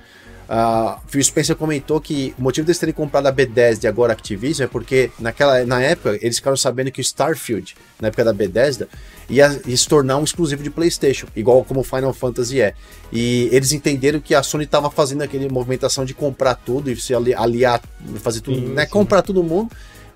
[0.48, 4.14] Uh, Phil Spencer comentou que o motivo deles terem comprado a Bethesda e agora a
[4.14, 8.32] Activision é porque naquela, na época eles ficaram sabendo que o Starfield, na época da
[8.34, 8.86] Bethesda,
[9.30, 12.74] ia, ia se tornar um exclusivo de PlayStation, igual como o Final Fantasy é.
[13.10, 17.14] E eles entenderam que a Sony estava fazendo aquele movimentação de comprar tudo e se
[17.14, 17.80] ali- aliar,
[18.16, 18.90] fazer tudo, Sim, né, sim.
[18.90, 19.70] comprar todo mundo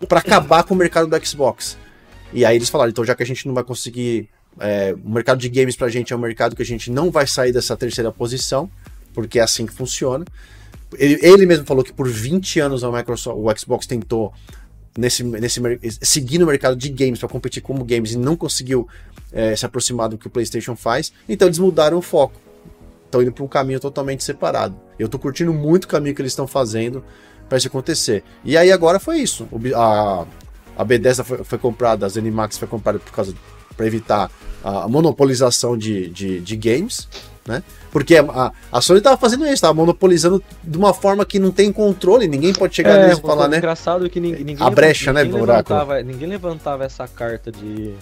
[0.08, 1.78] para acabar com o mercado do Xbox.
[2.32, 4.28] E aí eles falaram, então já que a gente não vai conseguir.
[4.58, 7.26] é, o mercado de games pra gente é um mercado que a gente não vai
[7.26, 8.70] sair dessa terceira posição,
[9.16, 10.26] porque é assim que funciona.
[10.98, 14.30] Ele, ele mesmo falou que por 20 anos a Microsoft, o Xbox tentou
[14.96, 15.58] nesse, nesse
[16.02, 18.86] seguir no mercado de games para competir como games e não conseguiu
[19.32, 21.14] é, se aproximar do que o PlayStation faz.
[21.26, 22.38] Então eles mudaram o foco.
[23.06, 24.78] Estão indo para um caminho totalmente separado.
[24.98, 27.02] Eu tô curtindo muito o caminho que eles estão fazendo
[27.48, 28.22] para isso acontecer.
[28.44, 29.48] E aí agora foi isso.
[29.74, 30.26] A,
[30.76, 33.34] a Bethesda foi, foi comprada, a ZeniMax foi comprada por causa
[33.74, 34.30] para evitar
[34.62, 37.08] a monopolização de, de, de games,
[37.46, 37.62] né?
[37.90, 41.72] Porque a, a Sony tava fazendo isso, tava monopolizando de uma forma que não tem
[41.72, 43.58] controle, ninguém pode chegar neles e uma falar, né?
[43.58, 45.72] engraçado é que ninguém, ninguém A brecha, né, ninguém buraco?
[45.72, 47.94] levantava, ninguém levantava essa carta de,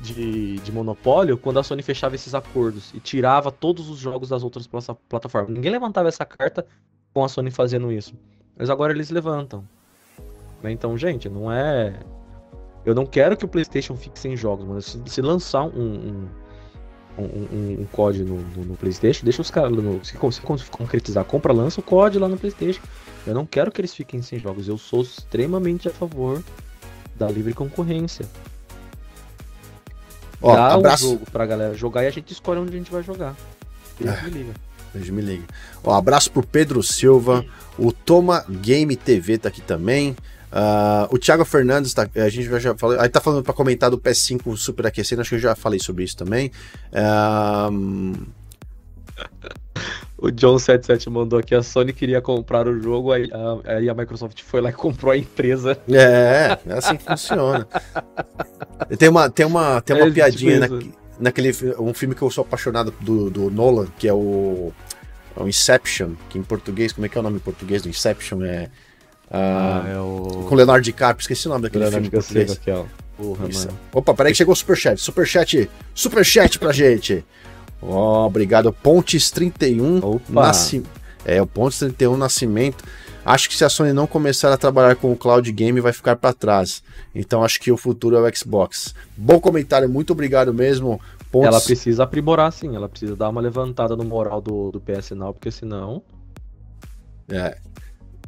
[0.00, 4.42] de, de monopólio quando a Sony fechava esses acordos e tirava todos os jogos das
[4.42, 5.52] outras plata- plataformas.
[5.52, 6.64] Ninguém levantava essa carta
[7.12, 8.14] com a Sony fazendo isso.
[8.56, 9.64] Mas agora eles levantam.
[10.62, 11.94] Né, Então, gente, não é.
[12.84, 14.82] Eu não quero que o PlayStation fique sem jogos, mano.
[14.82, 16.28] Se, se lançar um, um,
[17.18, 19.70] um, um- um COD no, no- no PlayStation, deixa os caras.
[19.72, 22.80] no- Se, se con- concretizar, compra, lança o COD lá no PlayStation.
[23.26, 24.66] Eu não quero que eles fiquem sem jogos.
[24.68, 26.42] Eu sou extremamente a favor
[27.14, 28.26] da livre concorrência.
[30.40, 31.06] Ó, Dá abraço.
[31.06, 33.36] um jogo pra galera jogar e a gente escolhe onde a gente vai jogar.
[33.98, 34.22] Deus É.
[34.22, 34.52] me liga.
[34.92, 35.44] Beijo, me liga.
[35.84, 37.44] Ó, abraço pro Pedro Silva.
[37.78, 40.16] O Toma Game TV tá aqui também.
[40.52, 42.06] Ah, o Thiago Fernandes tá.
[42.14, 43.00] A gente já falou.
[43.00, 45.22] Aí tá falando pra comentar do PS5 super aquecendo.
[45.22, 46.52] Acho que eu já falei sobre isso também.
[46.92, 47.70] Ah,
[50.22, 54.40] O John77 mandou aqui, a Sony queria comprar o jogo, aí a, aí a Microsoft
[54.42, 55.76] foi lá e comprou a empresa.
[55.90, 57.66] é, é assim que funciona.
[58.96, 60.82] Tem uma, tem uma, tem uma É, piadinha tipo na,
[61.18, 64.72] naquele um filme que eu sou apaixonado do, do Nolan, que é o,
[65.34, 68.44] o Inception, que em português, como é que é o nome em português do Inception?
[68.44, 68.70] É.
[69.34, 70.44] ah, é o.
[70.46, 72.52] com Leonardo DiCaprio, esqueci o nome daquele filme em português.
[72.52, 72.84] aqui, ó.
[73.16, 73.66] Porra, Isso.
[73.66, 73.78] mano.
[73.92, 75.00] Opa, peraí que chegou o superchat.
[75.00, 77.24] Superchat, superchat pra gente.
[77.80, 78.72] Ó, obrigado.
[78.72, 79.98] Pontes 31.
[79.98, 80.20] Opa.
[80.28, 80.82] Nasci...
[81.24, 82.84] É, o Pontes 31 Nascimento.
[83.24, 86.16] Acho que se a Sony não começar a trabalhar com o cloud game, vai ficar
[86.16, 86.82] para trás.
[87.14, 88.94] Então acho que o futuro é o Xbox.
[89.16, 91.00] Bom comentário, muito obrigado mesmo.
[91.30, 91.46] Pontes...
[91.46, 92.74] Ela precisa aprimorar, sim.
[92.74, 96.02] Ela precisa dar uma levantada no moral do, do PS Now, porque senão.
[97.28, 97.56] É.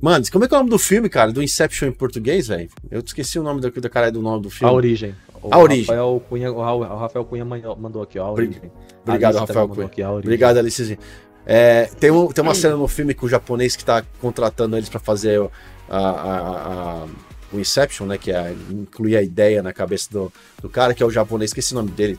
[0.04, 1.32] Mano, como é que é o nome do filme, cara?
[1.32, 2.68] Do Inception em português, velho?
[2.90, 4.70] Eu esqueci o nome da, da cara do nome do filme.
[4.70, 5.14] A Origem.
[5.42, 5.86] O A Origem.
[5.86, 8.26] Rafael Cunha, o Ra- o Rafael Cunha man- mandou aqui, ó.
[8.26, 8.70] A Obri- Origem.
[9.02, 9.86] Obrigado, Rafael Cunha.
[9.86, 10.02] aqui.
[10.04, 10.98] Obrigado, Alicezinho.
[11.46, 14.90] É, tem, um- tem uma cena no filme com o japonês que tá contratando eles
[14.90, 15.50] pra fazer o-
[15.88, 17.06] a, a- a-
[17.50, 18.18] o Inception, né?
[18.18, 21.72] Que é incluir a ideia na cabeça do, do cara, que é o japonês, esqueci
[21.72, 22.18] o nome dele.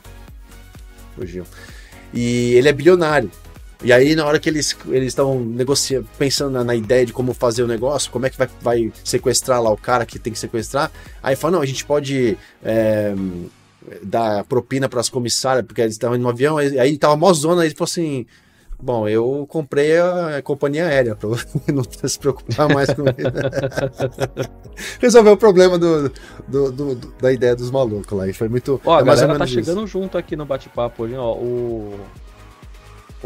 [1.14, 1.44] Fugiu.
[2.12, 3.30] E ele é bilionário.
[3.84, 4.74] E aí, na hora que eles
[5.04, 8.48] estão negociando, pensando na, na ideia de como fazer o negócio, como é que vai,
[8.60, 10.90] vai sequestrar lá o cara que tem que sequestrar,
[11.22, 13.14] aí fala: não, a gente pode é,
[14.02, 17.62] dar propina para as comissárias, porque eles estavam no avião, aí aí tava mó zona,
[17.62, 18.26] aí ele falou assim.
[18.78, 23.04] Bom, eu comprei a companhia aérea você não se preocupar mais com.
[25.00, 26.12] Resolveu o problema do,
[26.46, 28.28] do- do- da ideia dos malucos lá.
[28.28, 28.78] E foi muito.
[28.84, 29.54] Ó, a é ou galera tá isso.
[29.54, 31.32] chegando junto aqui no bate-papo hoje, ó.
[31.34, 31.94] O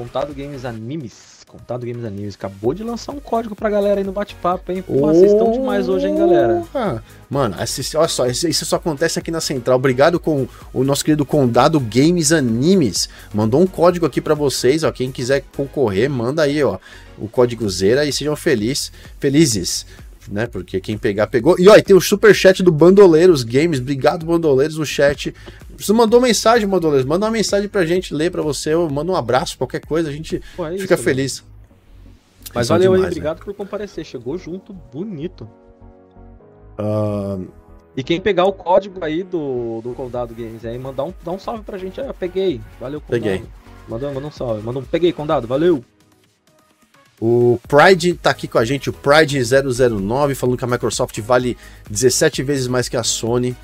[0.01, 1.13] Contado Games Animes.
[1.47, 4.81] Contado Games Animes acabou de lançar um código pra galera aí no bate-papo, hein?
[4.81, 6.65] Pô, vocês estão demais hoje, hein, galera?
[7.29, 9.77] Mano, olha só, isso, isso só acontece aqui na Central.
[9.77, 13.11] Obrigado com o nosso querido Condado Games Animes.
[13.35, 14.91] Mandou um código aqui pra vocês, ó.
[14.91, 16.79] Quem quiser concorrer, manda aí, ó.
[17.19, 19.85] O código Zera e sejam felizes, felizes.
[20.31, 21.57] Né, porque quem pegar, pegou.
[21.59, 23.81] E e tem o superchat do Bandoleiros Games.
[23.81, 25.35] Obrigado, Bandoleiros, no chat.
[25.81, 27.07] Você mandou mensagem, Bandoleiros.
[27.07, 28.75] Manda uma mensagem pra gente ler pra você.
[28.75, 30.09] Ou manda um abraço, qualquer coisa.
[30.09, 31.45] A gente Pô, é fica isso, feliz.
[32.55, 33.19] Mas Eles são valeu aí, demais, né?
[33.21, 34.05] obrigado por comparecer.
[34.05, 35.49] Chegou junto, bonito.
[36.79, 37.39] Ah,
[37.97, 41.39] E quem pegar o código aí do, do Condado Games aí, mandar um, dá um
[41.39, 42.13] salve pra gente aí, ó.
[42.13, 42.61] Peguei.
[42.81, 43.23] Valeu, Condado.
[43.23, 43.45] Peguei.
[43.89, 44.63] Manda, manda um salve.
[44.63, 45.47] Manda um peguei, Condado.
[45.47, 45.85] Valeu.
[47.21, 51.57] O Pride tá aqui com a gente, o Pride009, falando que a Microsoft vale
[51.91, 53.55] 17 vezes mais que a Sony.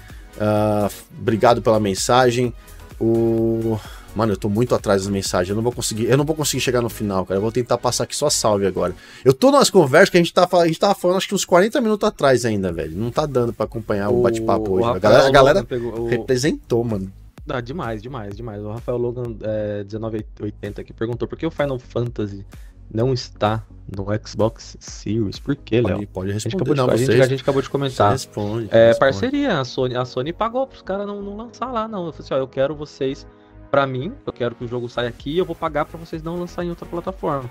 [0.40, 0.88] Ah,
[1.18, 2.52] obrigado pela mensagem.
[3.00, 3.78] O.
[4.14, 5.50] Mano, eu tô muito atrás das mensagens.
[5.50, 6.04] Eu não vou conseguir.
[6.06, 7.36] Eu não vou conseguir chegar no final, cara.
[7.36, 8.94] Eu vou tentar passar aqui só salve agora.
[9.22, 11.34] Eu tô nas conversas que a gente, tá, fal- a gente tava falando acho que
[11.34, 12.96] uns 40 minutos atrás ainda, velho.
[12.96, 14.84] Não tá dando pra acompanhar o, bate-papo hoje.
[14.84, 17.12] A Rafael galera, a galera pegou- o- representou, mano.
[17.46, 18.62] Ah, demais, demais, demais.
[18.64, 22.44] O Rafael Logan é, 1980 aqui perguntou por que o Final Fantasy
[22.92, 23.64] não está
[23.94, 25.38] no Xbox Series?
[25.38, 25.96] Por que, Léo?
[25.96, 26.90] Pode, pode A gente, responder, de, não.
[26.90, 28.12] a, gente, a gente acabou de comentar.
[28.12, 28.68] responde.
[28.70, 28.98] É, responde.
[28.98, 32.06] parceria, a Sony, a Sony pagou pros caras não, não lançar lá, não.
[32.06, 33.26] Eu falei assim, ó, eu quero vocês,
[33.70, 36.36] pra mim, eu quero que o jogo saia aqui eu vou pagar pra vocês não
[36.36, 37.50] lançar em outra plataforma.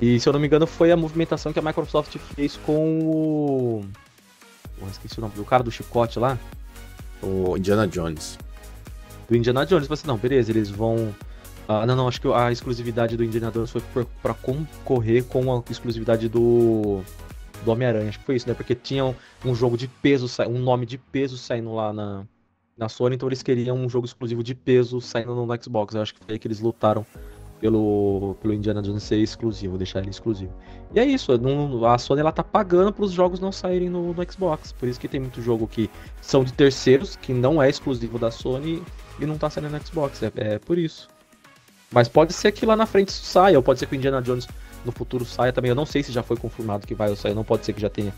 [0.00, 3.84] E se eu não me engano, foi a movimentação que a Microsoft fez com o.
[4.78, 6.38] Porra, esqueci o nome do cara do chicote lá.
[7.22, 8.38] O Indiana Jones.
[9.28, 9.86] do Indiana Jones.
[9.86, 11.14] Você não, beleza, eles vão.
[11.68, 15.62] Ah, não, não, acho que a exclusividade do Indiana Jones foi pra concorrer com a
[15.70, 17.00] exclusividade do.
[17.64, 18.54] Do Homem-Aranha, acho que foi isso, né?
[18.54, 19.14] Porque tinham
[19.44, 22.24] um jogo de peso, um nome de peso saindo lá na,
[22.76, 25.94] na Sony, então eles queriam um jogo exclusivo de peso saindo no Xbox.
[25.94, 27.06] Eu acho que foi aí que eles lutaram
[27.62, 30.52] pelo, pelo Indiana Jones ser exclusivo, deixar ele exclusivo.
[30.92, 31.30] E é isso,
[31.86, 34.72] a Sony ela tá pagando para os jogos não saírem no, no Xbox.
[34.72, 35.88] Por isso que tem muito jogo que
[36.20, 38.82] são de terceiros, que não é exclusivo da Sony
[39.20, 40.20] e não tá saindo no Xbox.
[40.24, 41.08] É, é por isso.
[41.92, 44.22] Mas pode ser que lá na frente isso saia, ou pode ser que o Indiana
[44.22, 44.48] Jones
[44.84, 45.68] no futuro saia também.
[45.68, 47.90] Eu não sei se já foi confirmado que vai sair, não pode ser que já
[47.90, 48.12] tenha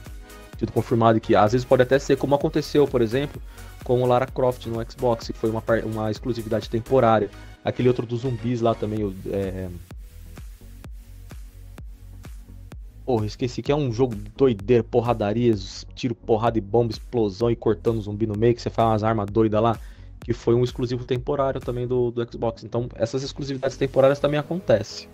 [0.59, 3.43] sido confirmado que às vezes pode até ser como aconteceu, por exemplo,
[3.83, 7.29] com o Lara Croft no Xbox, que foi uma, uma exclusividade temporária.
[7.65, 9.69] Aquele outro dos zumbis lá também, o, é...
[13.05, 15.55] Porra, esqueci que é um jogo doideira, porradaria,
[15.95, 19.27] tiro, porrada e bomba, explosão e cortando zumbi no meio, que você faz umas armas
[19.31, 19.79] doidas lá,
[20.25, 22.65] que foi um exclusivo temporário também do, do Xbox.
[22.65, 25.09] Então, essas exclusividades temporárias também acontecem.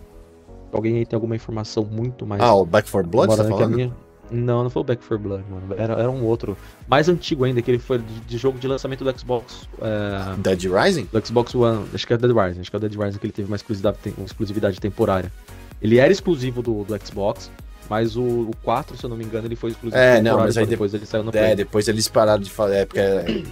[0.73, 3.75] Alguém aí tem alguma informação muito mais Ah, o Back for Blood, você tá falando?
[3.75, 3.93] minha?
[4.31, 5.75] Não, não foi o Back 4 Blood, mano.
[5.77, 6.55] Era, era um outro.
[6.87, 9.67] Mais antigo ainda, que ele foi de, de jogo de lançamento do Xbox.
[9.81, 11.09] é, Dead Rising?
[11.11, 11.85] do Xbox One.
[11.93, 12.61] Acho que é o Dead Rising.
[12.61, 15.29] Acho que é o Dead Rising que ele teve uma exclusividade, uma exclusividade temporária.
[15.81, 17.51] Ele era exclusivo do, do Xbox,
[17.89, 20.55] mas o, o 4, se eu não me engano, ele foi exclusivo É, não, mas
[20.55, 21.55] aí depois ele saiu no É, Play.
[21.57, 22.75] depois eles pararam de fazer.
[22.75, 23.43] É, porque.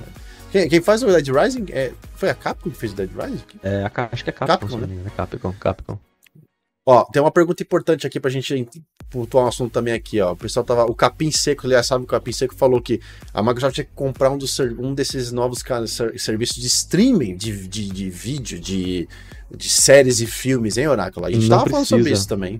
[0.51, 3.43] Quem, quem faz o Dead Rising é, foi a Capcom que fez o Dead Rising?
[3.63, 5.01] É, a acho que é Capcom, Capcom, engano.
[5.05, 5.99] É Capcom, Capcom.
[6.85, 8.67] Ó, tem uma pergunta importante aqui pra gente
[9.11, 10.31] pontuar um assunto também aqui, ó.
[10.31, 10.85] O pessoal tava.
[10.85, 12.99] O Capim Seco, aliás, sabe o Capim Seco falou que
[13.31, 17.35] a Microsoft tinha que comprar um, dos, um desses novos cara, ser- serviços de streaming
[17.35, 19.07] de, de, de vídeo, de,
[19.55, 21.27] de séries e filmes, hein, Oráculo?
[21.27, 22.21] A gente Não tava falando sobre precisa.
[22.21, 22.59] isso também.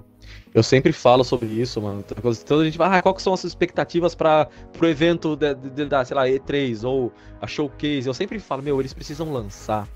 [0.54, 2.04] Eu sempre falo sobre isso, mano.
[2.46, 5.70] Toda a gente fala, ah, qual que são as expectativas para pro evento de- de-
[5.70, 8.08] de- da, sei lá, E3 ou a Showcase.
[8.08, 9.88] Eu sempre falo, meu, eles precisam lançar,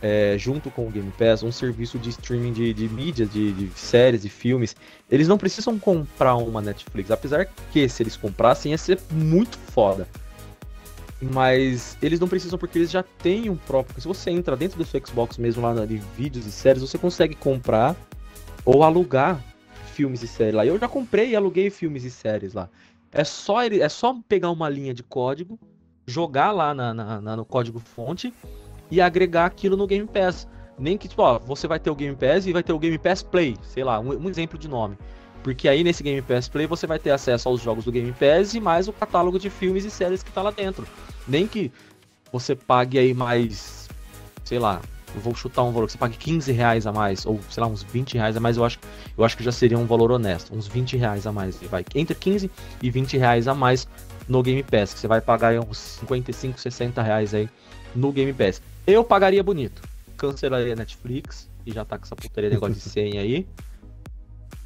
[0.00, 3.78] é, junto com o Game Pass, um serviço de streaming de, de mídia, de, de
[3.78, 4.74] séries e filmes.
[5.08, 10.08] Eles não precisam comprar uma Netflix, apesar que se eles comprassem ia ser muito foda.
[11.20, 14.00] Mas eles não precisam porque eles já têm um próprio.
[14.00, 17.36] Se você entra dentro do seu Xbox mesmo lá de vídeos e séries, você consegue
[17.36, 17.94] comprar
[18.64, 19.40] ou alugar
[19.92, 20.66] filmes e séries lá.
[20.66, 22.68] Eu já comprei e aluguei filmes e séries lá.
[23.12, 25.58] É só, ele, é só pegar uma linha de código,
[26.06, 28.32] jogar lá na, na, na, no código fonte
[28.90, 30.48] e agregar aquilo no Game Pass.
[30.78, 32.98] Nem que, tipo, ó, você vai ter o Game Pass e vai ter o Game
[32.98, 34.96] Pass Play, sei lá, um, um exemplo de nome.
[35.42, 38.54] Porque aí nesse Game Pass Play você vai ter acesso aos jogos do Game Pass
[38.54, 40.86] e mais o catálogo de filmes e séries que tá lá dentro.
[41.28, 41.70] Nem que
[42.32, 43.88] você pague aí mais,
[44.44, 44.80] sei lá,
[45.14, 47.68] eu vou chutar um valor que você pague 15 reais a mais, ou sei lá,
[47.68, 48.78] uns 20 reais a mais, eu acho,
[49.16, 50.54] eu acho que já seria um valor honesto.
[50.54, 51.56] Uns 20 reais a mais.
[51.70, 52.50] Vai entre 15
[52.82, 53.86] e 20 reais a mais
[54.28, 57.48] no Game Pass, que você vai pagar aí uns 55, 60 reais aí
[57.94, 58.62] no Game Pass.
[58.86, 59.82] Eu pagaria bonito.
[60.16, 63.46] Cancelaria Netflix, e já tá com essa putaria de negócio de senha aí.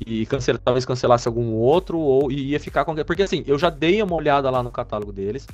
[0.05, 2.95] E cancela, talvez cancelasse algum outro, ou ia ficar com.
[2.95, 5.47] Porque assim, eu já dei uma olhada lá no catálogo deles.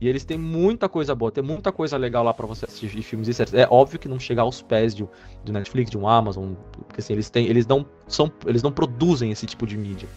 [0.00, 3.28] E eles têm muita coisa boa, tem muita coisa legal lá para você assistir filmes
[3.28, 3.54] e séries.
[3.54, 5.08] É óbvio que não chega aos pés de,
[5.44, 6.52] do Netflix, de um Amazon,
[6.86, 10.08] porque assim, eles têm, eles não são, eles não produzem esse tipo de mídia,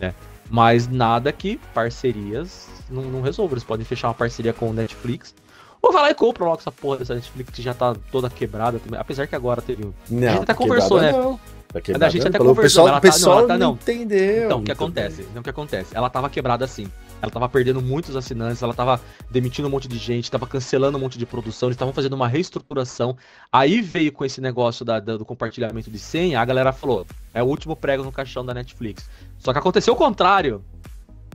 [0.00, 0.12] né?
[0.50, 3.54] Mas nada que parcerias não, não resolvam.
[3.54, 5.32] Eles podem fechar uma parceria com o Netflix.
[5.80, 8.80] Ou vai lá e compra logo essa porra dessa Netflix que já tá toda quebrada
[8.80, 8.98] também.
[8.98, 9.84] Apesar que agora teve.
[10.10, 11.12] Não, a gente até conversou, né?
[11.12, 11.38] Não.
[11.72, 12.52] Tá a gente até conversou.
[12.52, 13.74] O pessoal, ela o pessoal tá, não, ela tá, não não.
[13.74, 14.44] entendeu.
[14.46, 15.22] Então, o que acontece?
[15.22, 15.96] Então, o que acontece?
[15.96, 16.90] Ela tava quebrada assim.
[17.22, 21.00] Ela tava perdendo muitos assinantes, ela tava demitindo um monte de gente, tava cancelando um
[21.00, 23.16] monte de produção, eles estavam fazendo uma reestruturação.
[23.52, 27.42] Aí veio com esse negócio da, da, do compartilhamento de senha, a galera falou: é
[27.42, 29.08] o último prego no caixão da Netflix.
[29.38, 30.64] Só que aconteceu o contrário.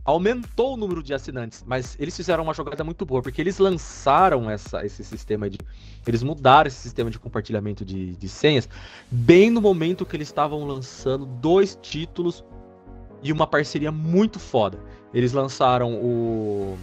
[0.03, 4.47] Aumentou o número de assinantes, mas eles fizeram uma jogada muito boa, porque eles lançaram
[4.51, 5.57] essa, esse sistema de.
[6.05, 8.69] Eles mudaram esse sistema de compartilhamento de, de senhas
[9.09, 12.43] bem no momento que eles estavam lançando dois títulos
[13.23, 14.77] e uma parceria muito foda.
[15.15, 16.77] Eles lançaram o.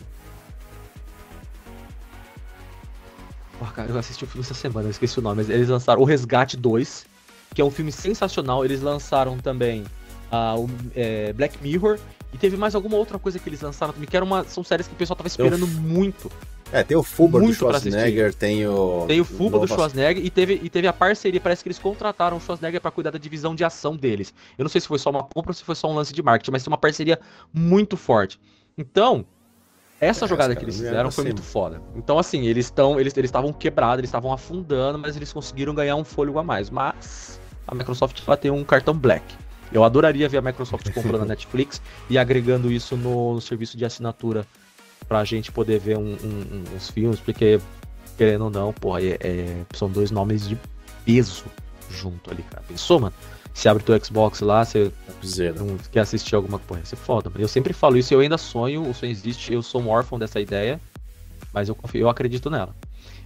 [3.61, 6.01] Oh, cara, eu assisti o filme essa semana, eu esqueci o nome, mas eles lançaram
[6.01, 7.05] o Resgate 2,
[7.55, 8.65] que é um filme sensacional.
[8.65, 9.83] Eles lançaram também
[10.33, 11.99] uh, o é, Black Mirror.
[12.33, 14.89] E teve mais alguma outra coisa que eles lançaram também, que era uma, são séries
[14.89, 16.33] que o pessoal tava esperando muito.
[16.73, 19.05] É, tem o Fuba do Schwarzenegger, tem o.
[19.07, 21.39] Tem o Fuba do Schwarzenegger e teve, e teve a parceria.
[21.39, 24.33] Parece que eles contrataram o Schwarzenegger para cuidar da divisão de ação deles.
[24.57, 26.23] Eu não sei se foi só uma compra ou se foi só um lance de
[26.23, 27.21] marketing, mas tem uma parceria
[27.53, 28.41] muito forte.
[28.77, 29.27] Então,
[30.01, 31.83] essa é, jogada que eles fizeram foi muito foda.
[31.95, 32.99] Então, assim, eles estão.
[32.99, 36.71] Eles estavam quebrados, eles estavam afundando, mas eles conseguiram ganhar um fôlego a mais.
[36.71, 37.39] Mas
[37.69, 39.25] a Microsoft vai ter um cartão black.
[39.71, 43.85] Eu adoraria ver a Microsoft comprando a Netflix e agregando isso no, no serviço de
[43.85, 44.47] assinatura
[45.13, 47.61] pra gente poder ver um, um, uns filmes, porque,
[48.17, 50.59] querendo ou não, porra, é, é, são dois nomes de
[51.05, 51.45] peso
[51.91, 52.63] junto ali, cara.
[52.67, 53.13] Pensou, mano?
[53.53, 54.91] Se abre teu Xbox lá, você
[55.55, 57.31] não quer assistir alguma coisa, você foda.
[57.39, 60.41] Eu sempre falo isso, eu ainda sonho, o sonho existe, eu sou um órfão dessa
[60.41, 60.81] ideia,
[61.53, 62.75] mas eu confio, eu acredito nela.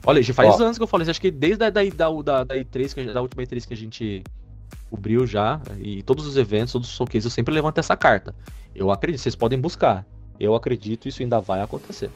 [0.04, 0.64] Olha, já faz Ó.
[0.64, 3.04] anos que eu falo isso, acho que desde a da, da, da, da E3, que,
[3.04, 4.24] da última E3 que a gente
[4.90, 8.34] cobriu já, e todos os eventos, todos os showcases, eu sempre levanto essa carta.
[8.74, 10.04] Eu acredito, vocês podem buscar.
[10.38, 12.10] Eu acredito isso ainda vai acontecer.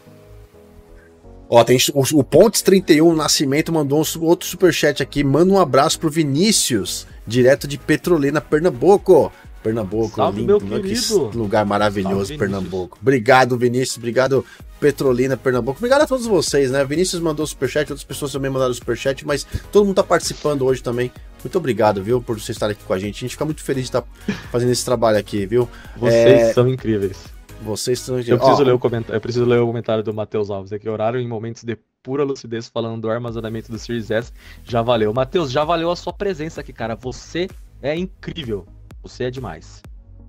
[1.48, 5.24] Ó, tem o, o Pontes 31 Nascimento mandou um, outro superchat aqui.
[5.24, 9.32] Manda um abraço pro Vinícius, direto de Petrolina, Pernambuco.
[9.60, 11.28] Pernambuco, Salve, lindo, meu querido.
[11.28, 12.98] que lugar maravilhoso, Salve, Pernambuco.
[13.02, 13.98] Obrigado, Vinícius.
[13.98, 14.44] Obrigado,
[14.78, 15.78] Petrolina, Pernambuco.
[15.78, 16.84] Obrigado a todos vocês, né?
[16.84, 21.10] Vinícius mandou superchat, outras pessoas também mandaram superchat, mas todo mundo tá participando hoje também.
[21.42, 23.16] Muito obrigado, viu, por vocês estarem aqui com a gente.
[23.16, 24.04] A gente fica muito feliz de estar
[24.52, 25.68] fazendo esse trabalho aqui, viu?
[25.96, 26.52] Vocês é...
[26.54, 27.39] são incríveis.
[27.62, 28.18] Vocês estão.
[28.18, 28.64] Eu preciso, oh.
[28.64, 30.88] ler o comentário, eu preciso ler o comentário do Matheus Alves aqui.
[30.88, 34.32] Horário em momentos de pura lucidez falando do armazenamento do Series S.
[34.64, 35.12] Já valeu.
[35.12, 36.96] Matheus, já valeu a sua presença aqui, cara.
[36.96, 37.48] Você
[37.82, 38.66] é incrível.
[39.02, 39.82] Você é demais.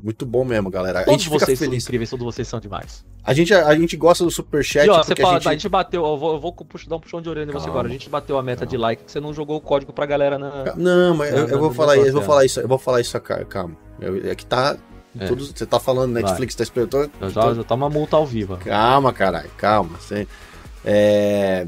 [0.04, 1.04] Muito bom mesmo, galera.
[1.04, 3.06] Todos a gente vocês são incríveis, todos vocês são demais.
[3.24, 4.88] A gente, a, a gente gosta do Superchat.
[4.88, 5.48] E, ó, fala, a, gente...
[5.48, 6.56] a gente bateu, eu vou, eu vou
[6.88, 7.88] dar um puxão de orelha em você agora.
[7.88, 8.72] A gente bateu a meta calma.
[8.72, 10.76] de like, que você não jogou o código pra galera na.
[10.76, 13.20] Não, mas na, eu, eu, vou falar, eu vou falar isso, eu vou falar isso,
[13.48, 13.78] calma.
[14.00, 14.76] Eu, é que tá
[15.20, 15.28] é.
[15.28, 16.58] Todos, você tá falando Netflix, Vai.
[16.58, 16.90] tá esperando.
[16.90, 17.56] Tô, já, tô...
[17.56, 18.58] já tá uma multa ao vivo.
[18.58, 19.98] Calma, caralho, calma.
[20.00, 20.28] Você,
[20.86, 21.68] é...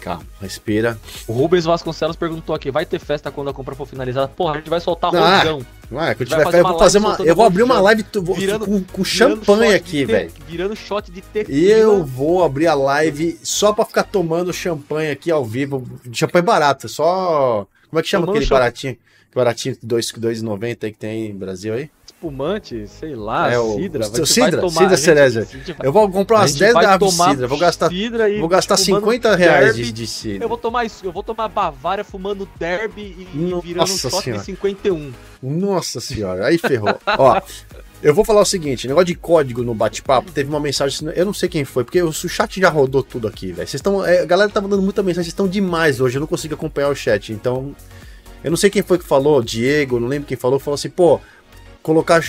[0.00, 0.96] Calma, respira.
[1.26, 4.28] O Rubens Vasconcelos perguntou aqui: vai ter festa quando a compra for finalizada?
[4.28, 5.66] Porra, a gente vai soltar ah, rojão.
[5.90, 7.16] Ué, quando tiver festa, eu vou fazer uma.
[7.20, 8.04] Eu vou abrir uma live
[8.36, 10.30] virando, com, com champanhe aqui, velho.
[10.46, 11.58] Virando shot de tequila.
[11.58, 15.84] Eu vou abrir a live só pra ficar tomando champanhe aqui ao vivo.
[16.12, 17.66] Champanhe barato, só.
[17.90, 18.96] Como é que chama Tomando aquele baratinho
[19.44, 21.90] de 2,90 que tem no Brasil aí?
[22.06, 24.08] Espumante, sei lá, é, o, Cidra.
[24.08, 25.48] O, cidra, tomar, Cidra Cereja.
[25.82, 27.46] Eu vou comprar umas 10 garrafas de Cidra.
[27.46, 27.90] Vou gastar,
[28.40, 30.44] vou gastar 50 reais de, de Cidra.
[30.44, 34.32] Eu vou tomar isso, eu vou tomar Bavária fumando Derby e Nossa virando um shot
[34.32, 35.12] de 51.
[35.42, 36.98] Nossa senhora, aí ferrou.
[37.18, 37.40] Ó,
[38.02, 41.34] eu vou falar o seguinte, negócio de código no bate-papo, teve uma mensagem, eu não
[41.34, 43.68] sei quem foi, porque o chat já rodou tudo aqui, velho.
[43.68, 46.26] Vocês estão, é, a galera tá mandando muita mensagem, vocês estão demais hoje, eu não
[46.26, 47.74] consigo acompanhar o chat, então
[48.44, 51.20] eu não sei quem foi que falou, Diego, não lembro quem falou, falou assim, pô,
[51.82, 52.20] colocar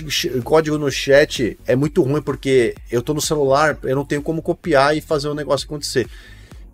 [0.43, 4.41] código no chat é muito ruim porque eu tô no celular, eu não tenho como
[4.41, 6.07] copiar e fazer o negócio acontecer.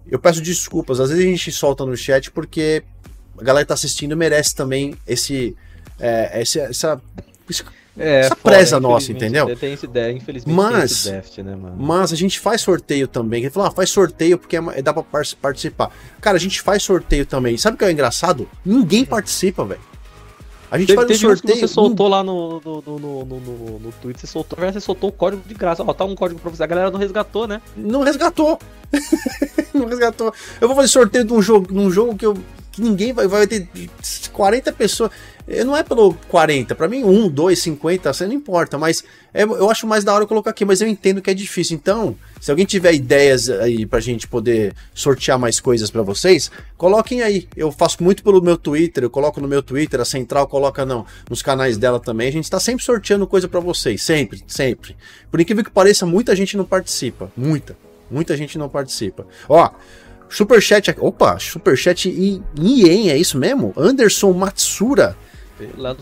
[0.10, 2.84] Eu peço desculpas, às vezes a gente solta no chat porque
[3.38, 5.56] a galera que tá assistindo merece também esse,
[6.00, 7.02] é, esse essa,
[7.98, 9.56] é, essa presa nossa, entendeu?
[9.56, 11.76] Tem essa ideia, infelizmente mas, déficit, né, mano?
[11.78, 13.44] Mas a gente faz sorteio também.
[13.44, 15.03] Ele falou, ah, faz sorteio porque é, dá pra
[15.40, 15.91] participar.
[16.20, 17.56] Cara, a gente faz sorteio também.
[17.57, 18.49] Sabe o que é engraçado?
[18.65, 19.82] Ninguém participa, velho.
[20.72, 21.60] A gente teve, faz um sorteio.
[21.60, 25.14] você soltou lá no, no, no, no, no, no Twitter, você soltou, você soltou o
[25.14, 25.84] código de graça.
[25.86, 26.64] Ó, tá um código pra você.
[26.64, 27.61] A galera não resgatou, né?
[27.78, 28.57] Não resgatou.
[29.72, 30.34] não resgatou.
[30.60, 32.36] Eu vou fazer sorteio de um jogo, num jogo que eu
[32.74, 33.68] que ninguém vai, vai ter
[34.32, 35.11] 40 pessoas.
[35.65, 39.03] Não é pelo 40, para mim, 1, 2, 50, você não importa, mas
[39.34, 41.76] é, eu acho mais da hora colocar aqui, mas eu entendo que é difícil.
[41.76, 47.22] Então, se alguém tiver ideias aí pra gente poder sortear mais coisas para vocês, coloquem
[47.22, 47.48] aí.
[47.57, 51.06] Eu faço muito pelo meu Twitter, eu coloco no meu Twitter, a Central coloca não,
[51.30, 52.30] nos canais dela também.
[52.30, 54.95] A gente tá sempre sorteando coisa para vocês, sempre, sempre.
[55.30, 57.76] Por incrível que pareça, muita gente não participa, muita.
[58.10, 59.26] Muita gente não participa.
[59.49, 59.72] Ó,
[60.34, 60.95] Superchat.
[60.99, 63.72] Opa, superchat em Ien, é isso mesmo?
[63.78, 65.15] Anderson Matsura.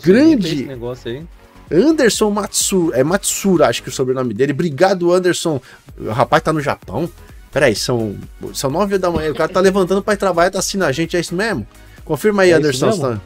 [0.02, 0.64] Grande.
[0.64, 1.24] negócio aí.
[1.70, 2.98] Anderson Matsura.
[2.98, 4.52] É Matsura, acho que é o sobrenome dele.
[4.52, 5.60] Obrigado, Anderson.
[5.98, 7.10] O rapaz tá no Japão.
[7.50, 8.16] Peraí, são,
[8.54, 9.30] são nove da manhã.
[9.30, 11.16] O cara tá levantando para ir trabalhar, tá assistindo a gente.
[11.16, 11.66] É isso mesmo?
[12.04, 13.18] Confirma aí, é Anderson.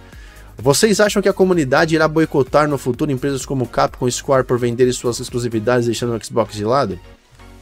[0.58, 4.58] Vocês acham que a comunidade irá boicotar no futuro empresas como Capcom e Square por
[4.58, 6.98] venderem suas exclusividades deixando o Xbox de lado?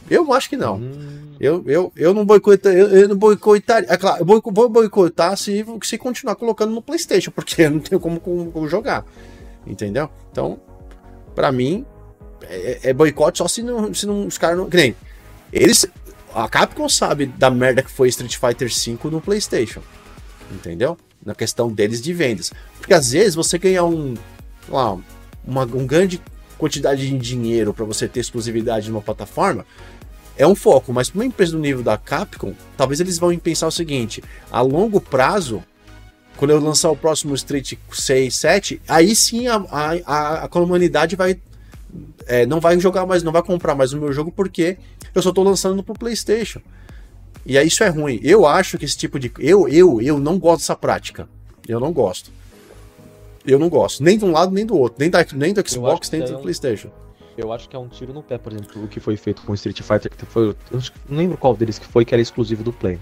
[0.09, 0.77] Eu acho que não.
[0.77, 1.15] Hum.
[1.39, 3.91] Eu, eu, eu não boicotar, eu, eu não boicotaria.
[3.91, 7.99] É claro, eu vou boicotar se, se continuar colocando no PlayStation, porque eu não tenho
[7.99, 9.05] como, como, como jogar.
[9.67, 10.09] Entendeu?
[10.31, 10.59] Então,
[11.33, 11.85] para mim,
[12.43, 14.69] é, é, boicote só se não, se não os caras não.
[14.69, 14.95] Que nem.
[15.51, 15.85] Eles.
[16.33, 19.81] A Capcom sabe da merda que foi Street Fighter V no PlayStation.
[20.51, 20.97] Entendeu?
[21.25, 22.51] Na questão deles de vendas.
[22.77, 24.15] Porque às vezes você ganha um.
[24.69, 24.97] Lá,
[25.45, 26.21] uma um grande
[26.57, 29.65] quantidade de dinheiro para você ter exclusividade numa plataforma
[30.37, 33.67] é um foco, mas para uma empresa do nível da Capcom, talvez eles vão pensar
[33.67, 35.63] o seguinte: a longo prazo,
[36.37, 39.55] quando eu lançar o próximo Street 6, 7, aí sim a,
[40.05, 41.39] a, a comunidade vai.
[42.27, 44.77] É, não vai jogar mais, não vai comprar mais o meu jogo porque
[45.13, 46.59] eu só estou lançando pro PlayStation.
[47.45, 48.19] E aí isso é ruim.
[48.21, 49.31] Eu acho que esse tipo de.
[49.39, 51.29] Eu, eu, eu não gosto dessa prática.
[51.65, 52.31] Eu não gosto.
[53.45, 54.03] Eu não gosto.
[54.03, 54.97] Nem de um lado, nem do outro.
[54.99, 56.89] Nem, da, nem do Xbox, nem do PlayStation
[57.37, 59.53] eu acho que é um tiro no pé, por exemplo, o que foi feito com
[59.53, 62.71] Street Fighter, que foi, eu não lembro qual deles que foi, que era exclusivo do
[62.71, 62.99] Play.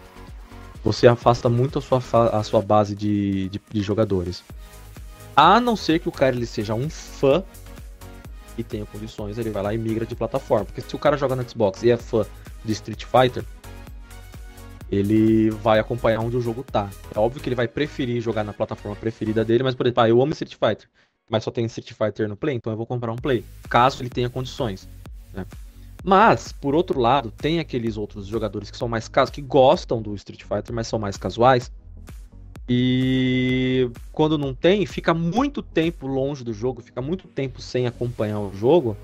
[0.84, 2.02] Você afasta muito a sua,
[2.32, 4.44] a sua base de, de, de jogadores.
[5.36, 7.44] A não ser que o cara ele seja um fã
[8.58, 10.66] e tenha condições, ele vai lá e migra de plataforma.
[10.66, 12.26] Porque se o cara joga no Xbox e é fã
[12.66, 13.46] de Street Fighter,
[14.92, 16.90] ele vai acompanhar onde o jogo tá.
[17.16, 20.10] É óbvio que ele vai preferir jogar na plataforma preferida dele, mas por exemplo, ah,
[20.10, 20.88] eu amo Street Fighter
[21.30, 24.10] mas só tem Street Fighter no Play, então eu vou comprar um Play, caso ele
[24.10, 24.88] tenha condições.
[25.34, 25.46] Né?
[26.04, 30.14] Mas, por outro lado, tem aqueles outros jogadores que são mais casos, que gostam do
[30.16, 31.72] Street Fighter, mas são mais casuais.
[32.68, 38.40] E quando não tem, fica muito tempo longe do jogo, fica muito tempo sem acompanhar
[38.40, 38.98] o jogo,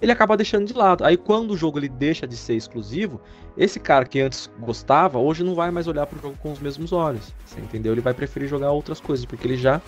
[0.00, 1.04] ele acaba deixando de lado.
[1.04, 3.20] Aí quando o jogo ele deixa de ser exclusivo,
[3.56, 6.58] esse cara que antes gostava, hoje não vai mais olhar para o jogo com os
[6.58, 7.32] mesmos olhos.
[7.46, 7.92] Você entendeu?
[7.92, 9.80] Ele vai preferir jogar outras coisas, porque ele já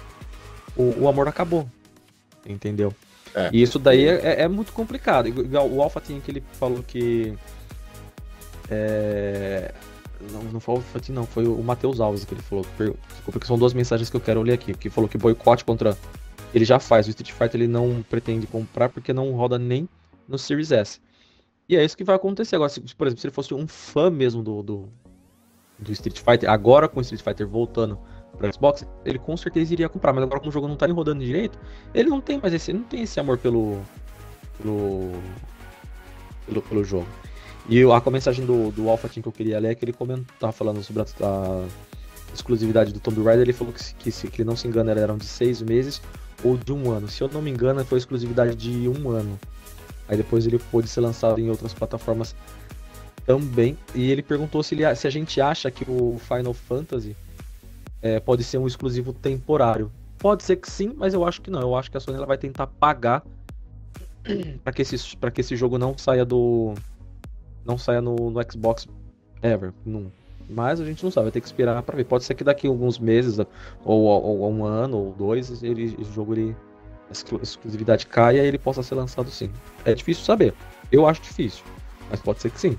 [0.76, 1.68] o, o amor acabou.
[2.46, 2.92] Entendeu?
[3.34, 3.50] É.
[3.52, 5.26] E isso daí é, é, é muito complicado.
[5.26, 7.34] Igual o Alpha tinha que ele falou que.
[8.70, 9.74] É...
[10.30, 12.64] Não, não foi o Alpha não, foi o Matheus Alves que ele falou.
[13.08, 14.72] Desculpa, que são duas mensagens que eu quero ler aqui.
[14.74, 15.96] Que falou que boicote contra.
[16.54, 19.88] Ele já faz, o Street Fighter ele não pretende comprar porque não roda nem
[20.28, 21.00] no Series S.
[21.68, 22.68] E é isso que vai acontecer agora.
[22.68, 24.88] Se, por exemplo, se ele fosse um fã mesmo do, do,
[25.78, 27.98] do Street Fighter, agora com o Street Fighter voltando
[28.36, 30.94] para Xbox, ele com certeza iria comprar, mas agora como o jogo não tá nem
[30.94, 31.58] rodando direito,
[31.94, 33.80] ele não tem mais esse, não tem esse amor pelo
[34.58, 35.12] pelo
[36.46, 37.06] pelo, pelo jogo.
[37.68, 40.52] E a mensagem do, do Alpha Team que eu queria ler é que ele comentava
[40.52, 41.64] falando sobre a, a
[42.34, 45.16] exclusividade do Tomb Raider, ele falou que, que, se que ele não se engana, eram
[45.16, 46.02] de seis meses
[46.42, 47.08] ou de um ano.
[47.08, 49.38] Se eu não me engano, foi exclusividade de um ano.
[50.06, 52.34] Aí depois ele pôde ser lançado em outras plataformas
[53.24, 53.78] também.
[53.94, 57.16] E ele perguntou se, ele, se a gente acha que o Final Fantasy
[58.04, 59.90] é, pode ser um exclusivo temporário.
[60.18, 61.62] Pode ser que sim, mas eu acho que não.
[61.62, 63.24] Eu acho que a Sony ela vai tentar pagar
[64.62, 66.74] para que esse que esse jogo não saia do
[67.64, 68.86] não saia no, no Xbox
[69.42, 69.72] ever.
[69.86, 70.12] Não.
[70.50, 72.04] Mas a gente não sabe, vai ter que esperar para ver.
[72.04, 75.96] Pode ser que daqui a alguns meses ou, ou, ou um ano ou dois ele,
[75.98, 76.54] esse jogo ele
[77.08, 79.50] a exclusividade caia e ele possa ser lançado sim.
[79.86, 80.52] É difícil saber.
[80.92, 81.64] Eu acho difícil,
[82.10, 82.78] mas pode ser que sim.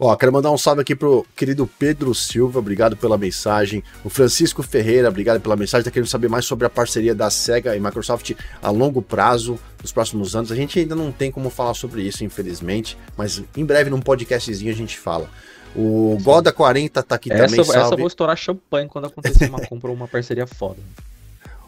[0.00, 3.82] Ó, quero mandar um salve aqui pro querido Pedro Silva, obrigado pela mensagem.
[4.04, 5.84] O Francisco Ferreira, obrigado pela mensagem.
[5.84, 9.90] Tá querendo saber mais sobre a parceria da SEGA e Microsoft a longo prazo, nos
[9.90, 10.52] próximos anos.
[10.52, 14.70] A gente ainda não tem como falar sobre isso, infelizmente, mas em breve num podcastzinho
[14.70, 15.28] a gente fala.
[15.74, 17.80] O Goda 40 tá aqui essa, também, salve.
[17.80, 20.78] Essa eu vou estourar champanhe quando acontecer uma compra ou uma parceria foda.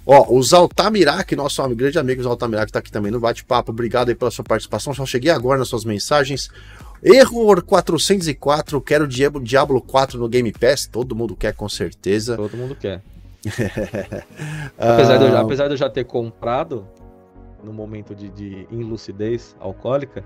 [0.06, 3.70] Ó, o Zaltamirak, nosso grande amigo Zaltamirak, tá aqui também no bate-papo.
[3.70, 4.94] Obrigado aí pela sua participação.
[4.94, 6.50] Só cheguei agora nas suas mensagens.
[7.02, 10.86] Error 404, quero Diablo, Diablo 4 no Game Pass.
[10.86, 12.36] Todo mundo quer, com certeza.
[12.36, 13.02] Todo mundo quer.
[14.76, 16.86] apesar, de eu, apesar, de eu, já ter comprado
[17.64, 20.22] no momento de, de inlucidez alcoólica,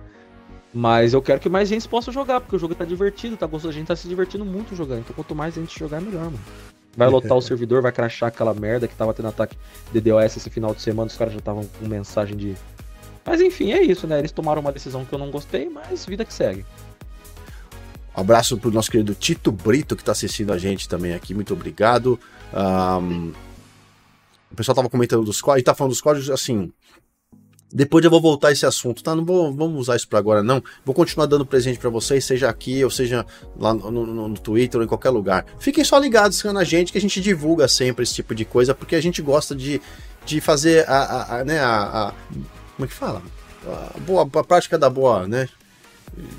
[0.73, 3.71] mas eu quero que mais gente possa jogar, porque o jogo tá divertido, tá gostoso,
[3.71, 5.01] a gente tá se divertindo muito jogando.
[5.01, 6.41] Então quanto mais gente jogar, melhor, mano.
[6.97, 9.57] Vai lotar o servidor, vai crachar aquela merda que tava tendo ataque
[9.93, 12.57] DDoS esse final de semana, os caras já estavam com mensagem de
[13.25, 14.19] mas enfim, é isso, né?
[14.19, 16.65] Eles tomaram uma decisão que eu não gostei, mas vida que segue.
[18.17, 21.35] Um abraço pro nosso querido Tito Brito, que tá assistindo a gente também aqui.
[21.35, 22.19] Muito obrigado.
[22.53, 23.33] Um,
[24.53, 26.73] o pessoal tava comentando dos códigos, e tá falando dos códigos, assim.
[27.73, 29.17] Depois eu vou voltar a esse assunto, tá?
[29.17, 30.63] Não vou, vamos usar isso para agora, não.
[30.85, 33.27] Vou continuar dando presente para vocês, seja aqui ou seja
[33.59, 35.45] lá no, no, no, Twitter ou em qualquer lugar.
[35.59, 38.95] Fiquem só ligados na gente, que a gente divulga sempre esse tipo de coisa, porque
[38.95, 39.83] a gente gosta de,
[40.25, 42.15] de fazer a, a, a né, a, a
[42.77, 43.23] como é que fala?
[43.67, 45.49] A, boa, a prática da boa, né?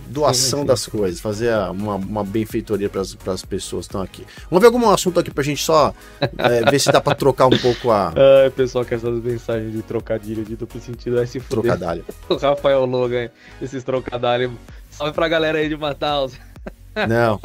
[0.08, 0.68] Doação sim, sim.
[0.68, 4.26] das coisas, fazer uma, uma benfeitoria para as pessoas que estão aqui.
[4.50, 7.48] Vamos ver algum assunto aqui para a gente só é, ver se dá para trocar
[7.48, 8.14] um pouco a.
[8.16, 11.64] Ah, pessoal, que essas mensagens de trocadilho de duplo sentido vai se fuder.
[11.64, 12.06] Trocadalho.
[12.30, 13.30] O Rafael Logan,
[13.62, 14.52] esses trocadalhos.
[14.92, 16.34] Salve pra galera aí de Mataus.
[17.10, 17.42] Não.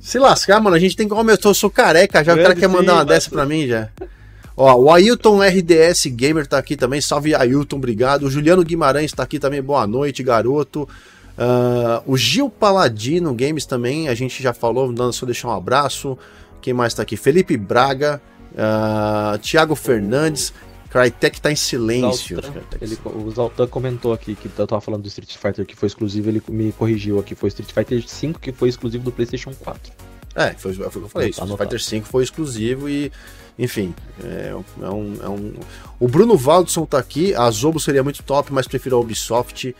[0.00, 2.34] Se lascar, mano, a gente tem meu, eu sou careca já.
[2.34, 3.88] Grande o cara quer mandar uma dessa para mim já.
[4.56, 7.00] Ó, o Ailton RDS Gamer tá aqui também.
[7.00, 8.24] Salve Ailton, obrigado.
[8.24, 9.60] O Juliano Guimarães tá aqui também.
[9.60, 10.88] Boa noite, garoto.
[11.36, 16.16] Uh, o Gil Paladino Games também, a gente já falou, dando só deixar um abraço.
[16.62, 17.16] Quem mais tá aqui?
[17.16, 18.22] Felipe Braga,
[18.52, 20.52] uh, Thiago Fernandes.
[20.88, 22.40] Crytek tá em silêncio.
[22.40, 25.88] Zaltan, ele, o Zaltan comentou aqui que eu tava falando do Street Fighter que foi
[25.88, 27.34] exclusivo, ele me corrigiu aqui.
[27.34, 29.92] Foi Street Fighter 5 que foi exclusivo do PlayStation 4.
[30.36, 31.32] É, foi, foi o que eu falei.
[31.32, 33.10] Tá Street Fighter 5 foi exclusivo e
[33.58, 34.50] enfim, é,
[34.82, 35.54] é, um, é um.
[36.00, 37.34] O Bruno Valdson tá aqui.
[37.34, 39.74] A Zobo seria muito top, mas prefiro a Ubisoft.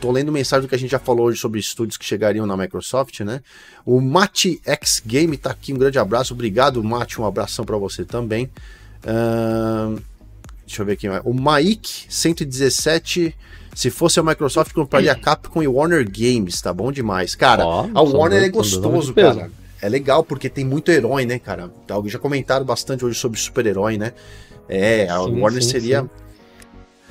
[0.00, 2.56] Tô lendo mensagem do que a gente já falou hoje sobre estúdios que chegariam na
[2.56, 3.42] Microsoft, né?
[3.84, 5.72] O Mati X Game tá aqui.
[5.74, 6.32] Um grande abraço.
[6.32, 7.20] Obrigado, Mati.
[7.20, 8.50] Um abração para você também.
[9.04, 10.00] Uh,
[10.66, 11.06] deixa eu ver aqui.
[11.24, 13.36] O Maik 117.
[13.74, 17.36] Se fosse a Microsoft, compraria a Capcom e Warner Games, tá bom demais.
[17.36, 19.48] Cara, oh, a Warner é gostoso, cara
[19.82, 21.70] é legal porque tem muito herói, né, cara?
[22.06, 24.12] Já comentaram bastante hoje sobre super-herói, né?
[24.68, 26.10] É, a sim, Warner sim, seria.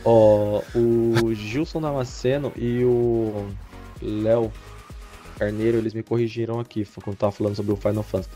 [0.06, 3.48] Ó, o Gilson Damasceno e o
[4.02, 4.52] Léo
[5.38, 8.30] Carneiro, eles me corrigiram aqui quando tava falando sobre o Final Fantasy.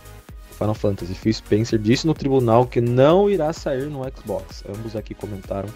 [0.53, 1.13] Final Fantasy.
[1.13, 4.63] Phil Spencer disse no tribunal que não irá sair no Xbox.
[4.69, 5.69] Ambos aqui comentaram.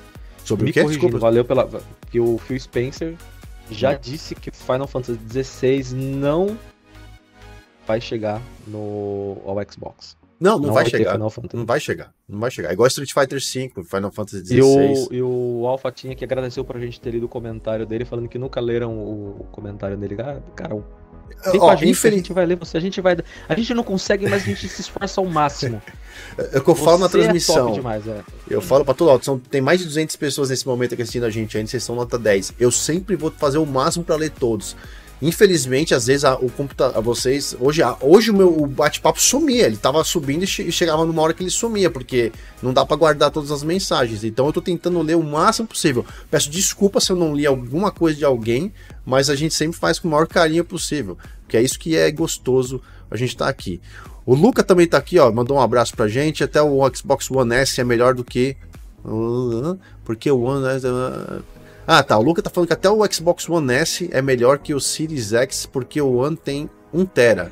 [0.44, 0.84] Sobre me o que?
[0.84, 1.18] Desculpa.
[1.18, 1.70] Valeu pela.
[2.10, 3.16] Que o Phil Spencer
[3.70, 6.58] já disse que Final Fantasy XVI não
[7.88, 10.18] vai chegar no ao Xbox.
[10.40, 11.18] Não, não, não vai, vai chegar.
[11.18, 12.14] Não vai chegar.
[12.30, 12.72] Não vai chegar.
[12.72, 14.58] Igual Street Fighter V, Final Fantasy XVI.
[14.58, 18.06] E o, e o Alpha tinha que agradeceu pra gente ter lido o comentário dele,
[18.06, 20.16] falando que nunca leram o comentário dele.
[20.20, 20.76] Ah, cara,
[21.52, 22.16] Vem com a gente, infeliz...
[22.16, 23.18] a gente vai ler você, a gente vai.
[23.48, 25.82] A gente não consegue, mas a gente se esforça ao máximo.
[26.52, 27.70] É o que eu falo na transmissão.
[27.70, 28.22] É demais, é.
[28.50, 31.30] Eu falo pra todo lado, tem mais de 200 pessoas nesse momento aqui assistindo a
[31.30, 32.56] gente ainda, vocês são nota 10.
[32.60, 34.76] Eu sempre vou fazer o máximo para ler todos.
[35.22, 39.78] Infelizmente, às vezes a, o computador, vocês, hoje, a, hoje o meu bate-papo sumia, ele
[39.78, 42.32] tava subindo e, che chegava numa hora que ele sumia, porque
[42.62, 44.24] não dá para guardar todas as mensagens.
[44.24, 46.06] Então eu tô tentando ler o máximo possível.
[46.30, 48.72] Peço desculpa se eu não li alguma coisa de alguém,
[49.06, 51.18] mas a gente sempre faz com o maior carinho possível,
[51.48, 53.82] que é isso que é gostoso a gente tá aqui.
[54.26, 57.56] O Luca também tá aqui, ó, mandou um abraço pra gente, até o Xbox One
[57.56, 58.58] S é melhor do que
[60.04, 60.66] porque o One
[61.88, 62.18] ah, tá.
[62.18, 65.32] O Luca tá falando que até o Xbox One S é melhor que o Series
[65.32, 67.50] X porque o One tem 1 tera.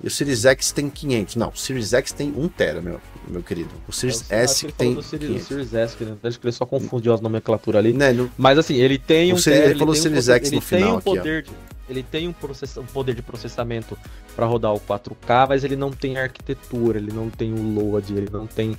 [0.00, 1.34] E o Series X tem 500.
[1.34, 3.70] Não, o Series X tem 1 tera, meu, meu querido.
[3.88, 4.96] O Series é, S que tem.
[4.96, 7.92] O Series, Series S, que acho que ele só confundiu as nomenclaturas ali.
[7.92, 8.30] Né, no...
[8.38, 9.38] Mas assim, ele tem um.
[9.38, 10.96] Series, tera, ele falou ele Series um X no final.
[10.98, 11.56] Um poder aqui, de,
[11.88, 13.98] ele tem um, process, um poder de processamento
[14.36, 18.28] para rodar o 4K, mas ele não tem arquitetura, ele não tem o load, ele
[18.30, 18.78] não tem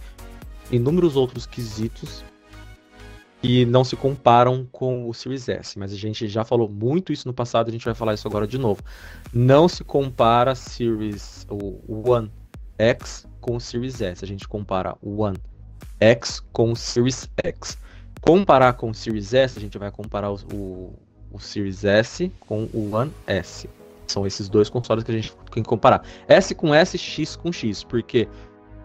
[0.71, 2.23] inúmeros outros quesitos
[3.45, 7.27] e não se comparam com o Series S, mas a gente já falou muito isso
[7.27, 8.81] no passado, a gente vai falar isso agora de novo.
[9.31, 12.31] Não se compara Series o One
[12.79, 15.37] X com o Series S, a gente compara o One
[15.99, 17.77] X com o Series X.
[18.19, 20.93] Comparar com o Series S, a gente vai comparar o, o,
[21.31, 23.69] o Series S com o One S.
[24.07, 26.03] São esses dois consoles que a gente tem que comparar.
[26.27, 28.27] S com S, X com X, porque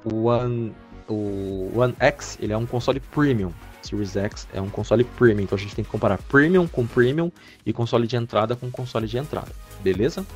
[0.04, 0.74] o One,
[1.08, 3.52] o One X ele é um console premium.
[3.82, 7.30] Series X é um console premium, então a gente tem que comparar premium com premium
[7.64, 9.48] e console de entrada com console de entrada.
[9.82, 10.26] Beleza?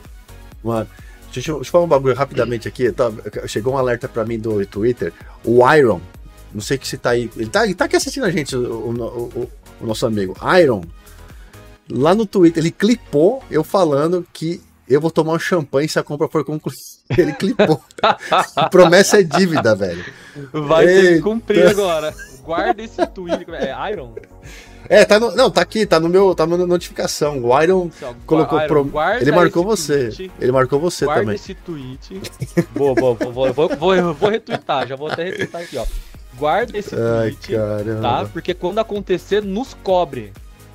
[0.62, 0.88] Mano,
[1.32, 2.90] deixa eu, deixa eu falar um bagulho rapidamente aqui.
[2.90, 3.10] Tá,
[3.46, 5.12] chegou um alerta pra mim do Twitter.
[5.44, 6.00] O Iron,
[6.52, 7.30] não sei que se tá aí.
[7.36, 9.50] Ele tá, ele tá aqui assistindo a gente, o, o, o,
[9.80, 10.34] o nosso amigo.
[10.60, 10.82] Iron,
[11.90, 16.02] lá no Twitter, ele clipou eu falando que eu vou tomar um champanhe se a
[16.02, 16.80] compra for concluída.
[17.16, 17.82] Ele clipou.
[18.70, 20.04] Promessa é dívida, velho.
[20.52, 21.00] Vai Eita.
[21.00, 22.14] ter que cumprir agora.
[22.44, 23.44] Guarda esse tweet.
[23.52, 24.14] É Iron?
[24.88, 27.42] É, tá no, não, tá aqui, tá no meu, tá na notificação.
[27.42, 30.10] O Iron Então, colocou Iron, pro, ele marcou você.
[30.10, 31.36] Tweet, ele marcou você guarda também.
[31.36, 32.20] esse tweet.
[32.74, 35.86] vou, vou, vou, vou, vou, vou retweetar, já vou até retweetar aqui, ó.
[36.36, 38.28] Guarda esse tweet, Ai, tá?
[38.32, 40.32] Porque quando acontecer, nos cobre.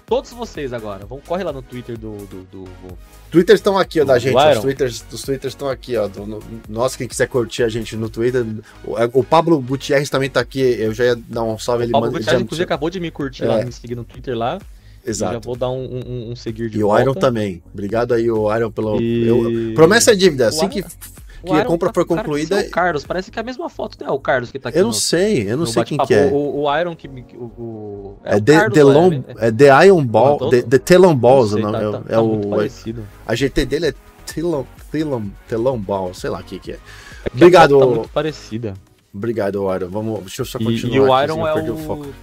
[0.10, 1.06] Todos vocês agora.
[1.06, 2.18] Vão, corre lá no Twitter do.
[2.26, 2.68] do, do...
[3.30, 4.36] Twitters estão aqui, ó, da gente.
[4.36, 6.08] Os Twitters, os Twitters estão aqui, ó.
[6.08, 8.44] Do, no, nossa, quem quiser curtir a gente no Twitter.
[8.84, 10.62] O, é, o Pablo Gutierrez também tá aqui.
[10.62, 11.84] Eu já ia dar um salve.
[11.84, 13.48] Ele o Pablo Gutierrez, inclusive, acabou de me curtir é.
[13.48, 14.60] lá, me seguir no Twitter lá.
[15.06, 15.34] Exato.
[15.34, 16.98] já vou dar um, um, um seguir de E volta.
[16.98, 17.62] o Iron também.
[17.72, 19.00] Obrigado aí, o Iron, pelo.
[19.00, 19.28] E...
[19.28, 19.76] Eu...
[19.76, 20.48] Promessa é dívida.
[20.48, 20.84] Assim que
[21.46, 22.60] que a compra tá foi concluída.
[22.60, 24.10] O Carlos, parece que é a mesma foto, né?
[24.10, 24.78] O Carlos que tá aqui.
[24.78, 26.26] Eu não no, sei, eu não sei quem que é.
[26.28, 27.08] O, o Iron que.
[27.08, 30.50] O, o é, é the, the, long, é, é The Iron Ball.
[30.50, 32.50] The, the Telon Balls, sei, não, tá, é, tá, é tá o.
[32.50, 33.08] Parecido.
[33.26, 33.94] A GT dele é
[34.26, 36.76] Telon, Telon, Telon Ball, sei lá o que, que é.
[36.76, 36.80] é
[37.34, 37.80] Obrigado.
[37.80, 38.74] Tá muito parecida.
[39.14, 39.90] Obrigado, Iron.
[39.90, 40.94] Vamos, deixa eu só continuar.
[40.94, 41.76] E, e o Iron aqui, é o.
[41.76, 42.14] o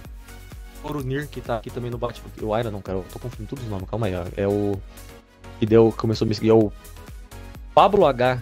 [0.83, 2.21] Orunir, que tá aqui também no bate.
[2.41, 4.13] O Iron não, cara, eu tô confundindo todos os nomes, calma aí.
[4.35, 4.79] É o.
[5.59, 6.71] Que deu, começou a me seguir, é o
[7.73, 8.41] Pablo H.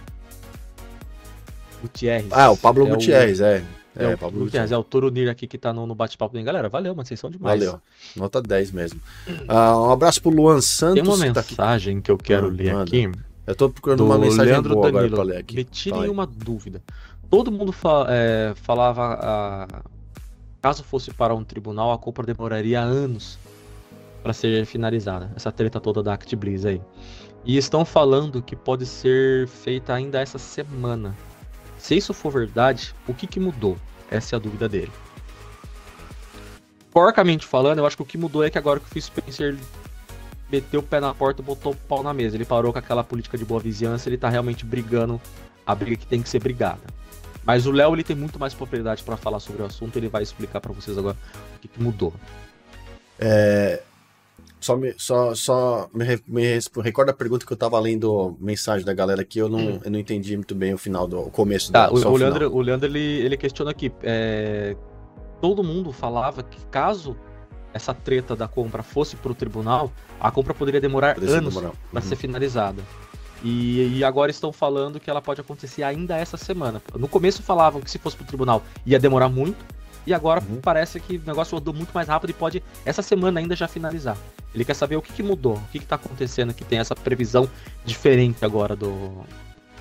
[1.76, 2.32] Gutierrez.
[2.32, 3.44] Ah, o Pablo é Gutierrez, o...
[3.44, 3.64] é.
[3.98, 6.40] É, é, o Pablo Gutierrez, é o Toronir aqui que tá no, no bate-papo.
[6.42, 7.58] Galera, valeu, mano, vocês são demais.
[7.58, 7.80] Valeu,
[8.14, 9.00] nota 10 mesmo.
[9.26, 11.02] Uh, um abraço pro Luan Santos.
[11.02, 12.84] Tem uma mensagem tá que eu quero ah, ler manda.
[12.84, 13.10] aqui.
[13.46, 15.56] Eu tô procurando uma mensagem Leandro boa Danilo, agora pra ler aqui.
[15.56, 16.82] Me tirem uma dúvida.
[17.30, 19.82] Todo mundo fa é, falava, ah,
[20.60, 23.38] caso fosse para um tribunal, a compra demoraria anos
[24.22, 25.30] para ser finalizada.
[25.36, 26.82] Essa treta toda da Act Bliss aí.
[27.44, 31.16] E estão falando que pode ser feita ainda essa semana.
[31.86, 33.78] Se isso for verdade, o que, que mudou?
[34.10, 34.90] Essa é a dúvida dele.
[36.90, 39.56] Porcamente falando, eu acho que o que mudou é que agora que o Phil Spencer
[40.50, 42.36] meteu o pé na porta e botou o pau na mesa.
[42.36, 45.20] Ele parou com aquela política de boa vizinhança, ele tá realmente brigando
[45.64, 46.82] a briga que tem que ser brigada.
[47.44, 50.24] Mas o Léo ele tem muito mais propriedade para falar sobre o assunto, ele vai
[50.24, 51.16] explicar para vocês agora
[51.54, 52.12] o que, que mudou.
[53.16, 53.80] É,
[54.60, 56.42] só me, só, só me, me
[56.82, 59.80] recorda a pergunta que eu tava lendo mensagem da galera aqui, eu não, hum.
[59.84, 62.54] eu não entendi muito bem o final do o começo tá, do o, o Leandro,
[62.54, 63.92] o Leandro ele, ele questiona aqui.
[64.02, 64.76] É,
[65.40, 67.16] todo mundo falava que caso
[67.72, 72.00] essa treta da compra fosse pro tribunal, a compra poderia demorar poderia anos para uhum.
[72.00, 72.82] ser finalizada.
[73.44, 76.82] E, e, agora estão falando que ela pode acontecer ainda essa semana.
[76.94, 79.62] No começo falavam que se fosse pro tribunal ia demorar muito,
[80.06, 80.60] e agora uhum.
[80.60, 84.16] parece que o negócio rodou muito mais rápido e pode essa semana ainda já finalizar.
[84.54, 87.48] Ele quer saber o que, que mudou, o que está acontecendo que tem essa previsão
[87.84, 89.24] diferente agora do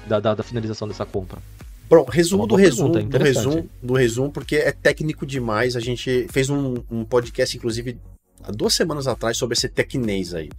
[0.07, 1.39] da, da, da finalização dessa compra.
[1.87, 5.75] Bom, resumo do resumo, do resumo, do resumo, porque é técnico demais.
[5.75, 7.97] A gente fez um, um podcast, inclusive,
[8.51, 10.49] duas semanas atrás, sobre esse tecnês aí.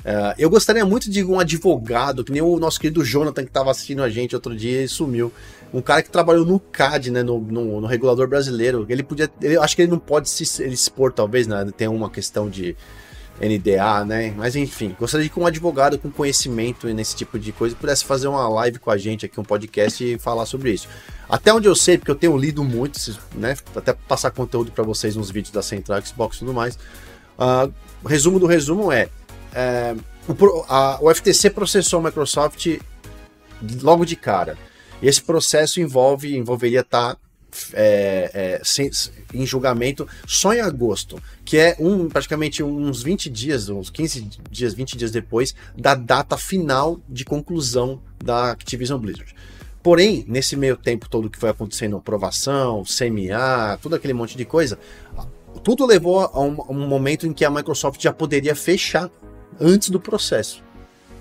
[0.00, 3.70] Uh, eu gostaria muito de um advogado, que nem o nosso querido Jonathan, que estava
[3.70, 5.32] assistindo a gente outro dia e sumiu.
[5.74, 8.86] Um cara que trabalhou no CAD, né, no, no, no regulador brasileiro.
[8.88, 9.28] Ele podia.
[9.42, 11.66] Ele, acho que ele não pode se ele expor, talvez, né?
[11.76, 12.76] Tem uma questão de
[13.40, 14.32] NDA, né?
[14.36, 18.28] Mas enfim, gostaria de que um advogado com conhecimento nesse tipo de coisa pudesse fazer
[18.28, 20.88] uma live com a gente aqui, um podcast e falar sobre isso.
[21.28, 22.98] Até onde eu sei, porque eu tenho lido muito,
[23.34, 23.56] né?
[23.74, 26.78] Até passar conteúdo para vocês nos vídeos da Central Xbox e tudo mais.
[27.38, 27.72] Uh,
[28.06, 29.08] resumo do resumo é
[29.56, 29.96] é,
[30.28, 32.78] o, a, o FTC processou a Microsoft
[33.82, 34.58] logo de cara.
[35.00, 37.20] E esse processo envolve, envolveria estar tá,
[37.72, 38.90] é, é, sem,
[39.32, 44.74] em julgamento só em agosto, que é um, praticamente uns 20 dias, uns 15 dias,
[44.74, 49.34] 20 dias depois da data final de conclusão da Activision Blizzard.
[49.82, 54.78] Porém, nesse meio tempo todo que foi acontecendo, aprovação, CMA, todo aquele monte de coisa,
[55.62, 59.10] tudo levou a um, a um momento em que a Microsoft já poderia fechar
[59.60, 60.62] antes do processo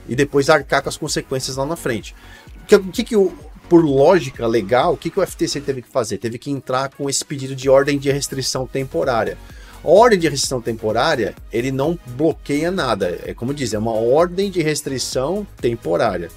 [0.07, 2.16] e depois arcar com as consequências lá na frente.
[2.64, 3.34] O que, que, que o,
[3.70, 6.18] por lógica legal, o que, que o FTC teve que fazer?
[6.18, 9.38] Teve que entrar com esse pedido de ordem de restrição temporária.
[9.84, 13.20] A ordem de restrição temporária, ele não bloqueia nada.
[13.24, 16.30] É como diz, é uma ordem de restrição temporária.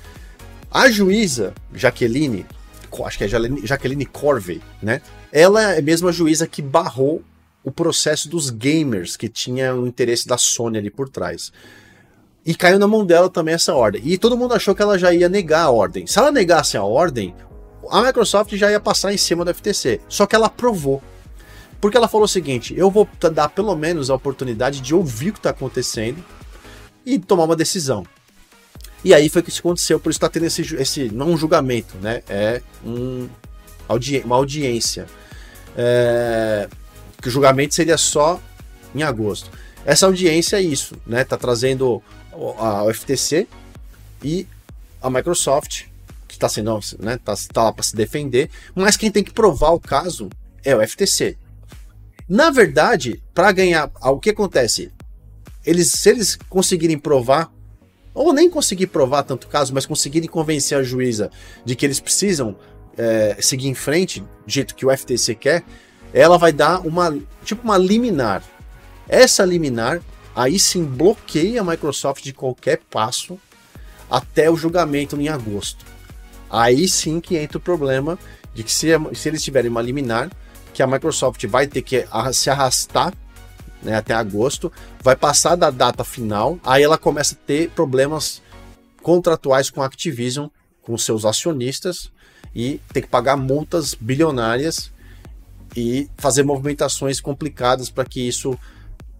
[0.70, 2.44] A juíza Jaqueline,
[3.04, 5.00] acho que é Jaqueline Corvey, né?
[5.32, 7.22] Ela é a mesma juíza que barrou
[7.68, 11.52] o processo dos gamers que tinha o interesse da Sony ali por trás.
[12.44, 14.00] E caiu na mão dela também essa ordem.
[14.04, 16.06] E todo mundo achou que ela já ia negar a ordem.
[16.06, 17.34] Se ela negasse a ordem,
[17.90, 20.00] a Microsoft já ia passar em cima do FTC.
[20.08, 21.02] Só que ela aprovou.
[21.80, 25.32] Porque ela falou o seguinte: eu vou dar pelo menos a oportunidade de ouvir o
[25.34, 26.24] que está acontecendo
[27.04, 28.04] e tomar uma decisão.
[29.04, 31.96] E aí foi que isso aconteceu, por isso está tendo esse, esse, não um julgamento,
[31.98, 32.22] né?
[32.28, 33.28] É um,
[34.24, 35.06] uma audiência.
[35.76, 36.68] É,
[37.20, 38.40] que o julgamento seria só
[38.94, 39.50] em agosto.
[39.84, 41.24] Essa audiência é isso, né?
[41.24, 42.02] Tá trazendo
[42.58, 43.46] a, a FTC
[44.22, 44.46] e
[45.00, 45.84] a Microsoft,
[46.26, 47.18] que está sendo, né?
[47.24, 50.28] Tá, tá lá para se defender, mas quem tem que provar o caso
[50.64, 51.36] é o FTC.
[52.28, 54.92] Na verdade, para ganhar, o que acontece?
[55.64, 57.50] Eles, se eles conseguirem provar,
[58.12, 61.30] ou nem conseguir provar tanto caso, mas conseguirem convencer a juíza
[61.64, 62.56] de que eles precisam
[62.96, 65.64] é, seguir em frente, do jeito que o FTC quer,
[66.12, 68.42] ela vai dar uma, tipo uma liminar.
[69.08, 70.00] Essa liminar,
[70.34, 73.38] aí sim bloqueia a Microsoft de qualquer passo
[74.10, 75.84] até o julgamento em agosto.
[76.50, 78.18] Aí sim que entra o problema
[78.54, 80.30] de que se, se eles tiverem uma liminar,
[80.72, 83.12] que a Microsoft vai ter que se arrastar
[83.82, 84.72] né, até agosto,
[85.02, 88.42] vai passar da data final, aí ela começa a ter problemas
[89.02, 90.48] contratuais com a Activision,
[90.82, 92.10] com seus acionistas,
[92.54, 94.90] e tem que pagar multas bilionárias
[95.78, 98.58] e fazer movimentações complicadas para que isso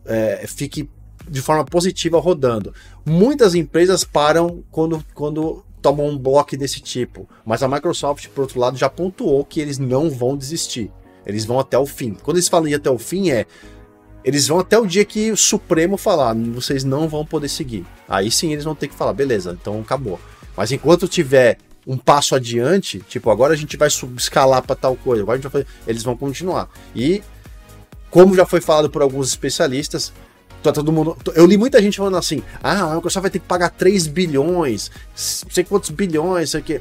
[0.05, 0.91] é, fique
[1.29, 2.75] de forma positiva rodando.
[3.07, 8.59] Muitas empresas param quando, quando tomam um bloco desse tipo, mas a Microsoft, por outro
[8.59, 10.91] lado, já pontuou que eles não vão desistir.
[11.25, 12.15] Eles vão até o fim.
[12.15, 13.47] Quando eles falam ir até o fim, é.
[14.25, 17.87] Eles vão até o dia que o Supremo falar, vocês não vão poder seguir.
[18.09, 20.19] Aí sim eles vão ter que falar, beleza, então acabou.
[20.57, 21.59] Mas enquanto tiver
[21.89, 25.51] um passo adiante, tipo, agora a gente vai escalar para tal coisa, agora a gente
[25.51, 26.69] vai fazer, eles vão continuar.
[26.95, 27.23] E,
[28.11, 30.13] como já foi falado por alguns especialistas,
[30.63, 31.17] tá todo mundo.
[31.35, 34.91] Eu li muita gente falando assim: ah, a Microsoft vai ter que pagar 3 bilhões,
[35.15, 36.79] sei quantos bilhões, isso aqui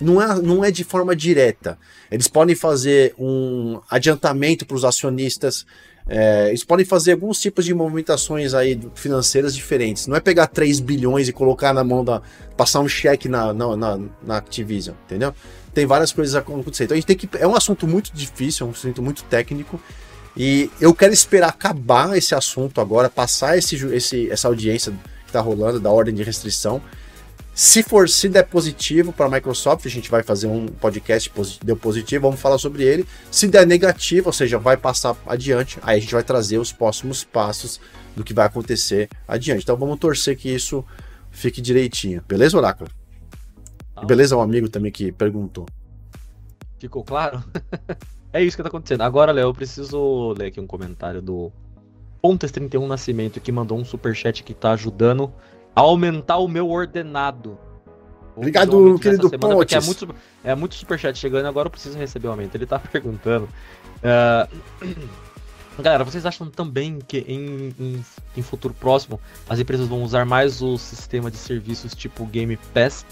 [0.00, 1.78] não é, não é de forma direta.
[2.10, 5.66] Eles podem fazer um adiantamento para os acionistas,
[6.08, 10.06] é, eles podem fazer alguns tipos de movimentações aí financeiras diferentes.
[10.06, 12.20] Não é pegar 3 bilhões e colocar na mão da.
[12.56, 15.34] passar um cheque na, na, na, na Activision, entendeu?
[15.72, 16.86] Tem várias coisas acontecendo.
[16.86, 17.28] Então a gente tem que.
[17.38, 19.80] É um assunto muito difícil, é um assunto muito técnico.
[20.36, 24.90] E eu quero esperar acabar esse assunto agora, passar esse, esse, essa audiência
[25.24, 26.80] que está rolando da ordem de restrição
[27.54, 31.30] se for, se der positivo para a Microsoft, a gente vai fazer um podcast
[31.62, 33.06] deu positivo, vamos falar sobre ele.
[33.30, 37.24] Se der negativo, ou seja, vai passar adiante, aí a gente vai trazer os próximos
[37.24, 37.78] passos
[38.16, 39.62] do que vai acontecer adiante.
[39.62, 40.82] Então vamos torcer que isso
[41.30, 42.22] fique direitinho.
[42.26, 42.90] Beleza, Oráculo?
[43.94, 44.06] Tá.
[44.06, 45.66] beleza, um amigo também que perguntou.
[46.78, 47.44] Ficou claro?
[48.32, 49.02] é isso que está acontecendo.
[49.02, 51.52] Agora, Léo, eu preciso ler aqui um comentário do
[52.24, 55.30] Pontes31 Nascimento que mandou um super chat que está ajudando
[55.74, 57.58] aumentar o meu ordenado.
[58.34, 59.76] Obrigado, querido semana, Pontes.
[59.76, 62.54] É muito, é muito superchat chegando, agora eu preciso receber o aumento.
[62.54, 63.48] Ele tá perguntando.
[64.02, 65.12] Uh,
[65.80, 68.04] galera, vocês acham também que em, em,
[68.36, 73.04] em, futuro próximo as empresas vão usar mais o sistema de serviços tipo Game Pass?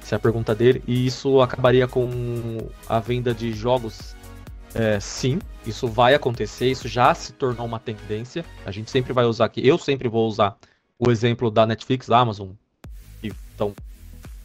[0.00, 0.82] Essa é a pergunta dele.
[0.86, 4.14] E isso acabaria com a venda de jogos?
[4.72, 6.70] É, sim, isso vai acontecer.
[6.70, 8.44] Isso já se tornou uma tendência.
[8.64, 9.66] A gente sempre vai usar aqui.
[9.66, 10.56] Eu sempre vou usar
[11.00, 12.50] o exemplo da Netflix, da Amazon,
[13.22, 13.74] que estão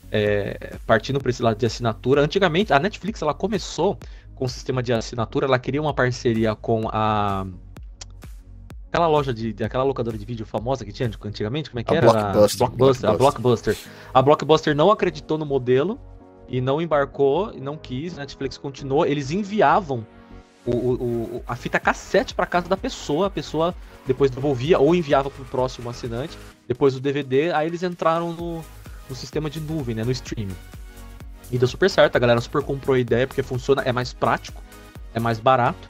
[0.09, 2.21] é, partindo para esse lado de assinatura.
[2.21, 3.99] Antigamente, a Netflix ela começou
[4.33, 7.45] com o sistema de assinatura, ela queria uma parceria com a
[8.87, 11.97] aquela loja de, aquela locadora de vídeo famosa que tinha antigamente, como é que a
[11.97, 12.07] era?
[12.07, 13.77] Blockbuster, a Blockbuster, a Blockbuster.
[14.13, 15.99] A Blockbuster não acreditou no modelo
[16.47, 18.17] e não embarcou e não quis.
[18.17, 19.05] A Netflix continuou.
[19.05, 20.07] Eles enviavam
[20.71, 20.93] o,
[21.37, 23.75] o, a fita cassete para casa da pessoa, a pessoa
[24.05, 26.37] depois devolvia ou enviava para o próximo assinante,
[26.67, 28.63] depois o DVD, aí eles entraram no,
[29.09, 30.55] no sistema de nuvem, né, no streaming.
[31.51, 34.61] E deu super certo, a galera super comprou a ideia porque funciona, é mais prático,
[35.13, 35.87] é mais barato,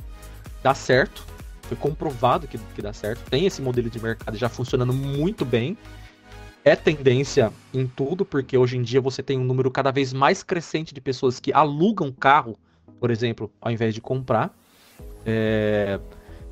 [0.61, 1.25] dá certo,
[1.63, 5.77] foi comprovado que, que dá certo, tem esse modelo de mercado já funcionando muito bem.
[6.63, 10.41] É tendência em tudo, porque hoje em dia você tem um número cada vez mais
[10.41, 12.57] crescente de pessoas que alugam carro,
[12.99, 14.51] por exemplo, ao invés de comprar.
[15.25, 15.99] É,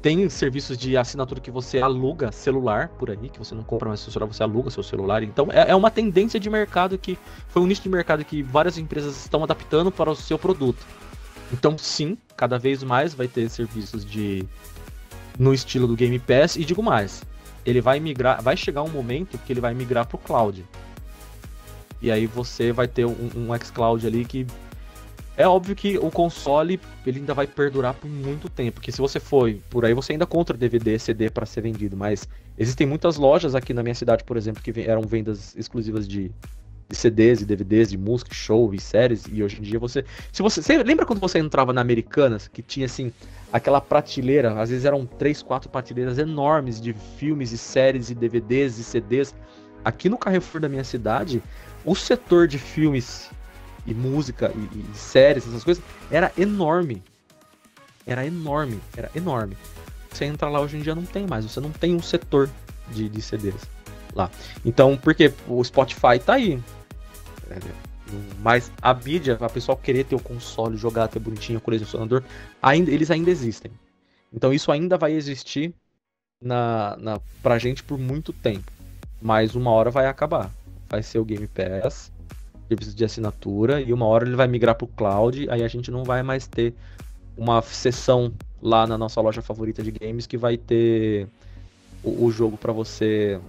[0.02, 4.02] tem serviços de assinatura que você aluga celular por aí, que você não compra mais
[4.02, 5.24] seu celular, você aluga seu celular.
[5.24, 7.18] Então é, é uma tendência de mercado que
[7.48, 10.86] foi um nicho de mercado que várias empresas estão adaptando para o seu produto.
[11.54, 14.46] Então sim, cada vez mais vai ter serviços de
[15.40, 17.24] no estilo do Game Pass e digo mais,
[17.66, 20.66] ele vai migrar, vai chegar um momento que ele vai migrar para o cloud.
[22.02, 24.46] E aí você vai ter um, um xCloud ali que
[25.36, 29.20] É óbvio que o console ele ainda vai perdurar por muito tempo, porque se você
[29.20, 32.28] for por aí, você ainda contra DVD, CD para ser vendido, mas
[32.58, 36.32] existem muitas lojas aqui na minha cidade, por exemplo, que eram vendas exclusivas de,
[36.88, 40.44] de CDs e DVDs, de música, show e séries, e hoje em dia você, se
[40.44, 43.12] você, você lembra quando você entrava na Americanas, que tinha assim
[43.52, 48.78] aquela prateleira, às vezes eram três, quatro prateleiras enormes de filmes e séries e DVDs
[48.78, 49.34] e CDs.
[49.84, 51.42] Aqui no Carrefour da minha cidade,
[51.84, 53.30] o setor de filmes
[53.86, 57.04] e música e, e séries, essas coisas, era enorme.
[58.06, 59.58] Era enorme, era enorme.
[60.12, 62.50] Você entra lá hoje em dia não tem mais, você não tem um setor
[62.92, 63.62] de, de CDs
[64.14, 64.30] lá.
[64.64, 66.62] Então, porque o Spotify tá aí.
[67.50, 67.60] É,
[68.40, 72.24] mas a mídia, a pessoa querer ter o console, jogar, ter bonitinho, colecionador,
[72.62, 73.72] ainda, eles ainda existem.
[74.32, 75.74] Então isso ainda vai existir
[76.42, 78.72] na, na, pra gente por muito tempo.
[79.22, 80.52] Mas uma hora vai acabar.
[80.90, 82.12] Vai ser o Game Pass
[82.74, 85.92] serviço de assinatura e uma hora ele vai migrar para o cloud, aí a gente
[85.92, 86.74] não vai mais ter
[87.38, 91.28] uma seção lá na nossa loja favorita de games que vai ter
[92.04, 93.40] o, o jogo para você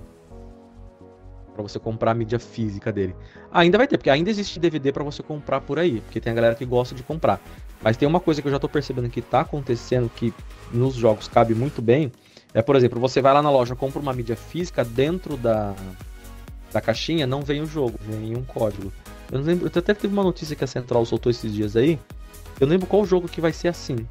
[1.55, 3.15] para você comprar a mídia física dele.
[3.53, 6.35] Ainda vai ter, porque ainda existe DVD para você comprar por aí, porque tem a
[6.35, 7.41] galera que gosta de comprar.
[7.81, 10.35] Mas tem uma coisa que eu já tô percebendo que tá acontecendo que
[10.73, 12.11] nos jogos cabe muito bem,
[12.53, 15.75] é, por exemplo, você vai lá na loja, compra uma mídia física, dentro da,
[16.73, 18.93] da caixinha não vem o jogo, vem um código.
[19.31, 21.99] Eu não lembro, até teve uma notícia que a Central soltou esses dias aí.
[22.61, 24.07] Eu não lembro qual jogo que vai ser assim.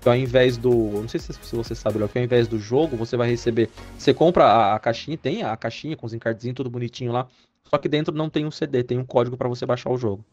[0.00, 0.70] Que ao invés do.
[0.70, 3.68] Não sei se, se você sabe, que ao invés do jogo, você vai receber.
[3.98, 7.26] Você compra a, a caixinha, tem a caixinha com os encardezinhos, tudo bonitinho lá.
[7.68, 10.24] Só que dentro não tem um CD, tem um código para você baixar o jogo.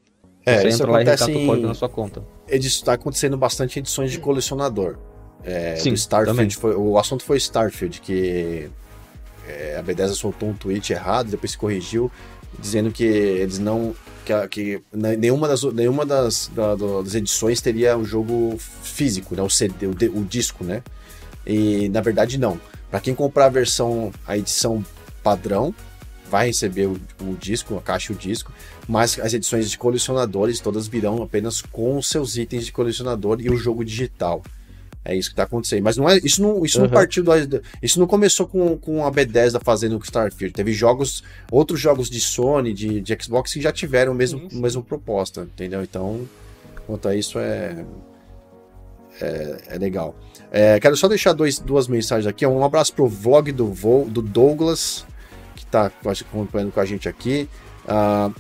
[0.46, 2.24] É, você entra lá e resgata o código na sua conta.
[2.48, 4.98] Isso está acontecendo bastante em edições de colecionador.
[5.44, 8.70] É, Sim, Starfield foi, o assunto foi Starfield, que
[9.48, 12.12] é, a Bethesda soltou um tweet errado, depois se corrigiu,
[12.60, 13.96] dizendo que eles não
[14.26, 19.44] que, que nenhuma das, nenhuma das, da, das edições teria o um jogo físico, né?
[19.44, 20.82] o CD, o, o disco, né?
[21.46, 22.60] E na verdade não.
[22.90, 24.84] Para quem comprar a versão, a edição
[25.24, 25.74] padrão,
[26.30, 28.52] vai receber o, o, disco, a caixa e o disco,
[28.88, 33.58] mas as edições de colecionadores todas virão apenas com seus itens de colecionador e o
[33.58, 34.42] jogo digital.
[35.06, 35.84] É isso que tá acontecendo.
[35.84, 36.86] Mas não é, isso não, isso uhum.
[36.86, 37.32] não partiu do,
[37.82, 40.52] Isso não começou com, com a Bethesda fazendo o Starfield.
[40.52, 44.82] Teve jogos, outros jogos de Sony, de, de Xbox que já tiveram a mesmo, mesma
[44.82, 45.84] proposta, entendeu?
[45.84, 46.28] Então,
[46.88, 47.86] quanto a isso é.
[49.22, 50.16] É, é legal.
[50.52, 52.46] É, quero só deixar dois, duas mensagens aqui.
[52.46, 55.06] Um abraço pro vlog do, Vo, do Douglas,
[55.56, 55.92] que tá
[56.32, 57.48] acompanhando com a gente aqui.
[57.86, 58.34] Uh,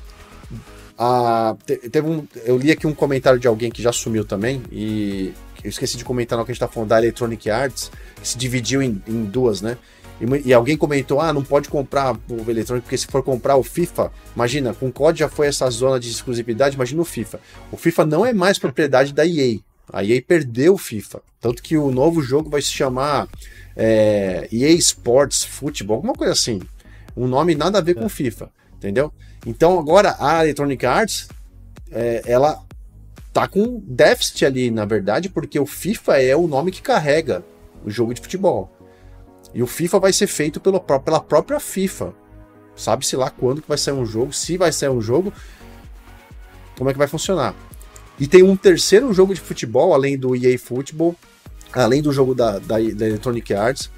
[0.99, 1.55] uh,
[1.89, 5.31] teve um, eu li aqui um comentário de alguém que já sumiu também e
[5.65, 8.37] eu esqueci de comentar no que a gente tá falando da Electronic Arts, que se
[8.37, 9.77] dividiu em, em duas, né?
[10.21, 13.63] E, e, alguém comentou: ah, não pode comprar o eletrônico, porque se for comprar o
[13.63, 17.39] FIFA, imagina, com o COD já foi essa zona de exclusividade, imagina o FIFA.
[17.71, 19.57] O FIFA não é mais propriedade da EA.
[19.91, 21.21] A EA perdeu o FIFA.
[21.41, 23.27] Tanto que o novo jogo vai se chamar
[23.75, 26.61] é, EA Sports Football, alguma coisa assim.
[27.17, 28.01] Um nome nada a ver é.
[28.01, 29.11] com FIFA, entendeu?
[29.45, 31.27] Então agora a Electronic Arts,
[31.91, 32.63] é, ela
[33.35, 37.43] tá com déficit ali, na verdade, porque o FIFA é o nome que carrega
[37.83, 38.71] o jogo de futebol.
[39.53, 42.13] E o FIFA vai ser feito pelo, pela própria FIFA.
[42.77, 45.33] Sabe-se lá quando que vai sair um jogo, se vai sair um jogo,
[46.77, 47.53] como é que vai funcionar.
[48.17, 51.13] E tem um terceiro jogo de futebol, além do EA Football,
[51.73, 53.91] além do jogo da, da, da Electronic Arts.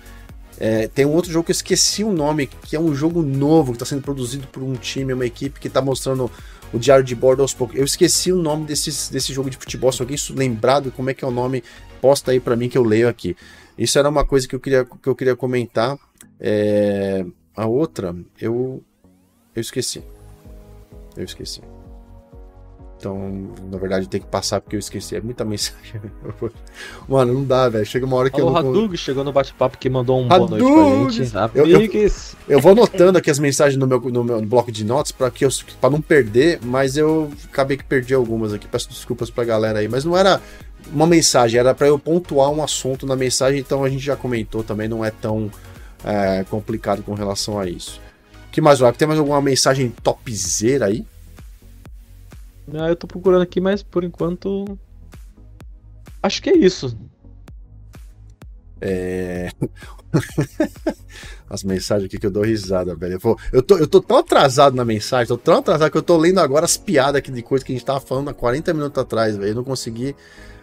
[0.59, 3.73] É, tem um outro jogo que eu esqueci o nome, que é um jogo novo,
[3.73, 6.31] que está sendo produzido por um time, uma equipe que está mostrando
[6.73, 7.77] o diário de bordo aos poucos.
[7.77, 11.23] Eu esqueci o nome desse, desse jogo de futebol, se alguém lembrado como é que
[11.23, 11.64] é o nome,
[12.02, 13.35] posta aí para mim que eu leio aqui.
[13.77, 15.98] Isso era uma coisa que eu queria, que eu queria comentar.
[16.39, 17.26] É,
[17.56, 18.84] a outra, eu,
[19.56, 20.03] eu esqueci.
[21.15, 21.61] Eu esqueci.
[22.98, 25.15] Então, na verdade, tem que passar porque eu esqueci.
[25.15, 26.02] É muita mensagem.
[27.07, 27.86] Mano, não dá, velho.
[27.86, 28.53] Chega uma hora que Alô, eu.
[28.53, 31.32] O Hadug chegou no bate-papo que mandou um boa noite pra gente.
[31.53, 32.11] Eu, eu,
[32.49, 35.45] eu, vou anotando aqui as mensagens no meu, no meu bloco de notas pra, que
[35.45, 35.49] eu,
[35.80, 38.68] pra não perder, mas eu acabei que perdi algumas aqui.
[38.68, 39.88] Peço desculpas pra galera aí.
[39.88, 40.41] Mas não era
[40.91, 44.64] uma mensagem, era para eu pontuar um assunto na mensagem, então a gente já comentou
[44.64, 45.52] também, não é tão
[46.03, 48.02] é, complicado com relação a isso.
[48.52, 51.06] que mais, Tem mais alguma mensagem topzera aí?
[52.73, 54.77] Ah, eu tô procurando aqui, mas por enquanto.
[56.22, 56.98] Acho que é isso.
[58.81, 59.49] É.
[61.49, 63.14] as mensagens aqui que eu dou risada, velho.
[63.14, 63.38] Eu, vou...
[63.52, 66.39] eu, tô, eu tô tão atrasado na mensagem, tô tão atrasado que eu tô lendo
[66.39, 69.35] agora as piadas aqui de coisa que a gente tava falando há 40 minutos atrás,
[69.38, 69.49] velho.
[69.49, 70.15] Eu não consegui.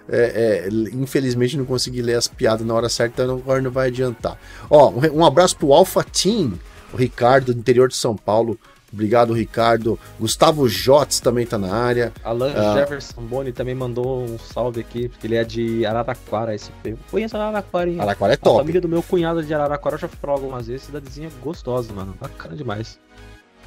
[0.07, 3.89] É, é, infelizmente não consegui ler as piadas na hora certa, então agora não vai
[3.89, 4.39] adiantar.
[4.69, 6.59] Ó, um, abraço pro Alpha Team,
[6.93, 8.59] o Ricardo, do interior de São Paulo
[8.95, 9.99] Obrigado, Ricardo.
[10.19, 12.13] Gustavo Jotes também tá na área.
[12.23, 16.71] Alan uh, Jefferson Boni também mandou um salve aqui, porque ele é de Araraquara, esse
[17.11, 17.97] Conheço Araraquara, hein?
[17.99, 18.57] Araraquara é top.
[18.57, 20.87] A família do meu cunhado é de Araraquara eu já fui pra algumas vezes.
[20.87, 22.15] Cidadezinha gostosa, mano.
[22.21, 22.99] Bacana demais.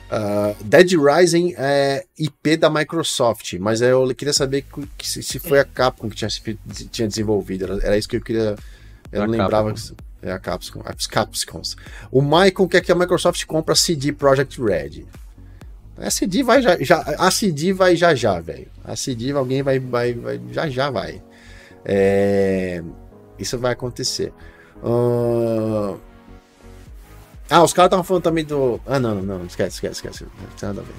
[0.09, 4.65] Uh, Dead Rising é IP da Microsoft, mas eu queria saber
[4.97, 6.29] que, se foi a Capcom que tinha,
[6.89, 7.65] tinha desenvolvido.
[7.65, 8.55] Era, era isso que eu queria.
[9.11, 9.73] Eu não lembrava.
[9.73, 11.75] Que, é a Capcom, as Capcoms.
[12.11, 15.05] O Michael quer que a Microsoft compre a CD Projekt Red.
[15.97, 18.67] A CD vai já, já a CD vai já já, velho.
[18.83, 21.21] A CD alguém vai, vai, vai já já vai.
[21.83, 22.83] É,
[23.39, 24.31] isso vai acontecer.
[24.83, 25.97] Uh,
[27.49, 28.79] ah, os caras estavam falando também do.
[28.85, 30.25] Ah, não, não, não, esquece, esquece, esquece.
[30.61, 30.93] Nada a ver.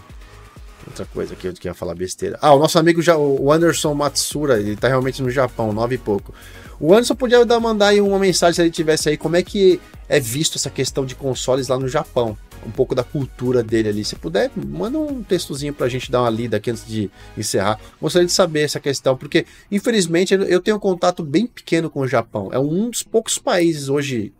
[0.86, 2.38] Outra coisa que eu ia falar besteira.
[2.40, 5.98] Ah, o nosso amigo já, o Anderson Matsura, ele tá realmente no Japão, nove e
[5.98, 6.32] pouco.
[6.80, 9.80] O Anderson podia dar, mandar aí uma mensagem se ele tivesse aí, como é que
[10.08, 12.36] é visto essa questão de consoles lá no Japão.
[12.66, 14.04] Um pouco da cultura dele ali.
[14.04, 17.78] Se puder, manda um textozinho pra gente dar uma lida aqui antes de encerrar.
[18.00, 22.08] Gostaria de saber essa questão, porque infelizmente eu tenho um contato bem pequeno com o
[22.08, 22.48] Japão.
[22.52, 24.32] É um dos poucos países hoje,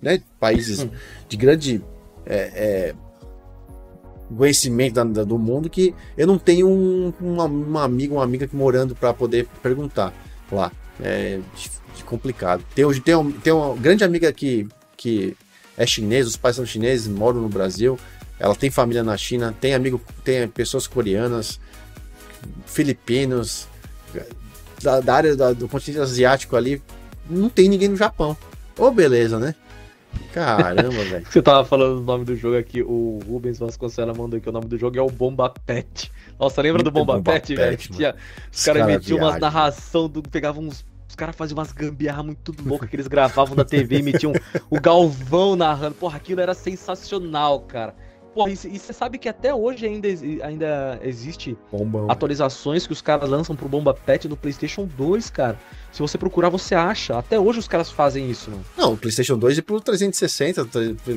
[0.00, 0.20] né?
[0.38, 0.90] Países hum.
[1.28, 1.82] de grande.
[2.26, 2.94] É, é,
[4.36, 8.46] conhecimento da, da, do mundo que eu não tenho um, uma, uma amiga, uma amiga
[8.46, 10.12] que morando para poder perguntar
[10.52, 10.70] lá.
[11.00, 11.40] É
[12.08, 12.64] complicado.
[12.74, 14.66] Tem, tem, tem uma grande amiga que,
[14.96, 15.36] que
[15.76, 17.98] é chinesa, os pais são chineses, moram no Brasil.
[18.40, 21.60] Ela tem família na China, tem amigo, tem pessoas coreanas,
[22.66, 23.66] filipinos,
[24.82, 26.82] da, da área da, do continente asiático ali.
[27.28, 28.36] Não tem ninguém no Japão.
[28.78, 29.54] Ô, oh, beleza, né?
[30.32, 31.26] Caramba, velho.
[31.28, 34.66] Você tava falando o nome do jogo aqui, o Rubens Vasconcelos mandou que o nome
[34.66, 36.12] do jogo é o Bomba Pet.
[36.38, 37.76] Nossa, lembra do Bomba, Bomba Pet, velho?
[37.76, 38.14] Tinha,
[38.52, 40.84] os caras cara metiam umas narração, do, pegavam uns.
[41.08, 44.32] Os caras faziam umas gambiarra muito loucas que eles gravavam da TV e metiam
[44.70, 45.94] o Galvão narrando.
[45.94, 47.94] Porra, aquilo era sensacional, cara.
[48.38, 50.06] Porra, e você sabe que até hoje ainda,
[50.44, 52.08] ainda existe Bombão.
[52.08, 55.58] atualizações que os caras lançam pro Bomba Pet no PlayStation 2, cara.
[55.90, 57.18] Se você procurar, você acha.
[57.18, 58.64] Até hoje os caras fazem isso, mano.
[58.76, 60.66] Não, o PlayStation 2 e pro 360,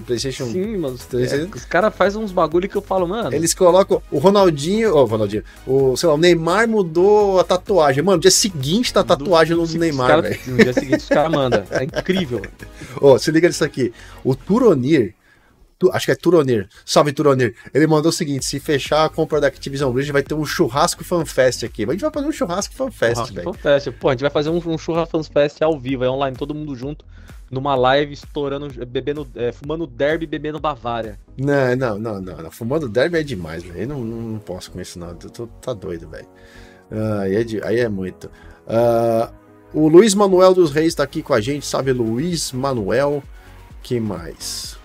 [0.04, 0.46] PlayStation.
[0.46, 0.98] Sim, mano.
[0.98, 1.44] 360.
[1.44, 3.32] É, os caras fazem uns bagulho que eu falo, mano.
[3.36, 8.02] Eles colocam o Ronaldinho, ó, oh, Ronaldinho, o, sei lá, o Neymar mudou a tatuagem.
[8.02, 10.40] Mano, no dia seguinte tá a tatuagem do, no Neymar, velho.
[10.48, 11.64] No dia seguinte os caras mandam.
[11.70, 12.42] É incrível.
[13.00, 13.94] Ó, oh, se liga nisso aqui.
[14.24, 15.14] O Turonir,
[15.92, 16.68] acho que é Turonir.
[16.86, 17.56] Salve, Turonir.
[17.74, 21.04] Ele mandou o seguinte: se fechar a compra da Activision Blizzard, vai ter um churrasco
[21.04, 21.84] fanfest aqui.
[21.84, 23.54] A gente vai fazer um churrasco fanfest, velho.
[23.54, 23.92] Fanfest.
[23.94, 26.76] Pô, a gente vai fazer um, um churrasco fanfest ao vivo, é online, todo mundo
[26.76, 27.06] junto,
[27.50, 31.20] numa live, estourando, bebendo, é, fumando derby bebendo Bavária.
[31.38, 32.52] Não, não, não, não, não.
[32.52, 33.88] Fumando derby é demais, velho.
[33.88, 35.10] Não, não, não, posso com isso, não.
[35.10, 36.28] Eu tô, tá doido, velho.
[36.92, 38.30] Uh, aí, é de, aí é muito.
[38.68, 39.34] Uh,
[39.74, 41.94] o Luiz Manuel dos Reis tá aqui com a gente, sabe?
[41.94, 43.24] Luiz Manuel.
[43.82, 44.78] que mais?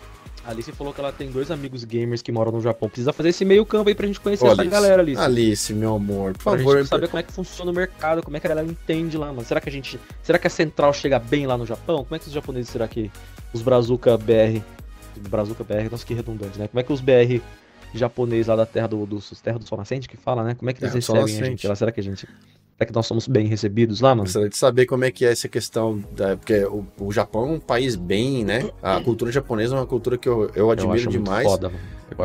[0.46, 2.88] Alice falou que ela tem dois amigos gamers que moram no Japão.
[2.88, 4.72] Precisa fazer esse meio campo aí pra gente conhecer Ô, essa Alice.
[4.72, 5.20] galera, Alice.
[5.20, 6.78] Alice, meu amor, por pra favor.
[6.78, 9.26] Gente saber como é que funciona o mercado, como é que a galera entende lá,
[9.26, 9.44] mano.
[9.44, 9.98] Será que a gente.
[10.22, 12.04] Será que a central chega bem lá no Japão?
[12.04, 13.10] Como é que os japoneses será que.
[13.52, 14.62] Os Brazuca BR.
[15.28, 16.68] Brazuca BR, nossa, que redundante, né?
[16.68, 17.40] Como é que os BR
[17.94, 20.54] japoneses lá da Terra do, do, terra do Sol Nascente que fala, né?
[20.54, 21.74] Como é que eles é, recebem a gente lá?
[21.74, 22.28] Será que a gente
[22.76, 24.24] Será que nós somos bem recebidos lá, mano?
[24.24, 27.52] Gostaria de saber como é que é essa questão, da, porque o, o Japão é
[27.52, 28.68] um país bem, né?
[28.82, 31.46] A cultura japonesa é uma cultura que eu, eu admiro eu demais.
[31.46, 31.72] Foda,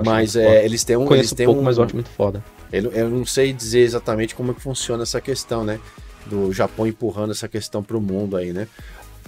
[0.04, 0.66] mas é, foda.
[0.66, 1.06] eles têm um.
[1.06, 2.44] Conheço eles têm um pouco, um, mas eu acho muito foda.
[2.72, 5.80] Eu, eu não sei dizer exatamente como é que funciona essa questão, né?
[6.26, 8.68] Do Japão empurrando essa questão pro mundo aí, né?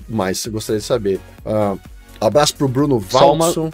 [0.09, 1.21] Mas gostaria de saber.
[1.45, 1.79] Uh,
[2.19, 3.51] abraço pro Bruno Valson.
[3.53, 3.71] Só uma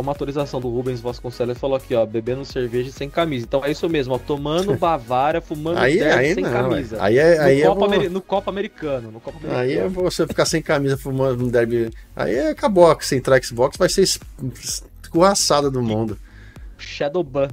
[0.00, 3.44] atualização do Rubens Vasconcelos falou aqui, ó, bebendo cerveja sem camisa.
[3.44, 6.96] Então é isso mesmo, ó, tomando Bavária, fumando aí, aí sem não, camisa.
[7.00, 9.60] Aí é, no, aí é no copo americano, no copo americano.
[9.60, 11.90] Aí é você ficar sem camisa fumando um derby.
[12.16, 16.18] Aí é acabou, se entrar Xbox vai ser escorraçada do mundo.
[16.78, 17.48] Shadowban.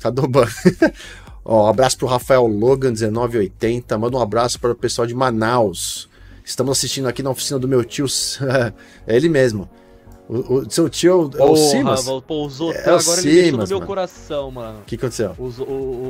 [0.00, 0.46] Shadowban.
[1.44, 3.98] Ó, um abraço pro Rafael Logan, 1980.
[3.98, 6.08] Manda um abraço para o pessoal de Manaus.
[6.44, 8.06] Estamos assistindo aqui na oficina do meu tio.
[9.06, 9.68] é ele mesmo.
[10.32, 12.06] O, o seu tio é o Simas?
[12.26, 13.86] Pô, os Otan é agora Simas, ele mexeu no meu mano.
[13.86, 14.78] coração, mano.
[14.80, 15.34] O que aconteceu?
[15.38, 15.66] Os, os,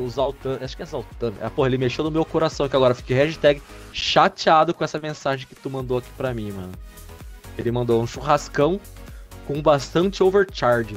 [0.07, 1.33] os Altan, acho que é Altan.
[1.41, 3.61] Ah, porra, ele mexeu no meu coração que agora fiquei hashtag
[3.93, 6.71] chateado com essa mensagem que tu mandou aqui pra mim, mano.
[7.59, 8.81] Ele mandou um churrascão
[9.45, 10.97] com bastante overcharge.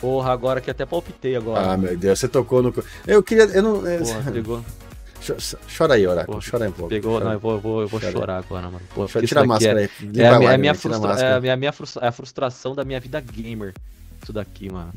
[0.00, 1.72] Porra, agora que até palpitei agora.
[1.72, 2.72] Ah, meu Deus, você tocou no.
[3.06, 3.44] Eu queria.
[3.44, 3.82] Eu não.
[3.82, 4.64] Porra, pegou.
[5.76, 6.40] Chora aí, Oráculo.
[6.48, 6.88] Chora aí um pouco.
[6.88, 7.24] Pegou, chora.
[7.24, 8.80] não, eu vou, eu vou, eu vou chorar agora, mano.
[8.94, 9.90] Pô, tira a máscara é, aí.
[10.20, 12.74] É, a, minha, é, minha frustra, é, a, minha, a, minha frustra, é a frustração
[12.74, 13.74] da minha vida gamer.
[14.22, 14.92] Isso daqui, mano.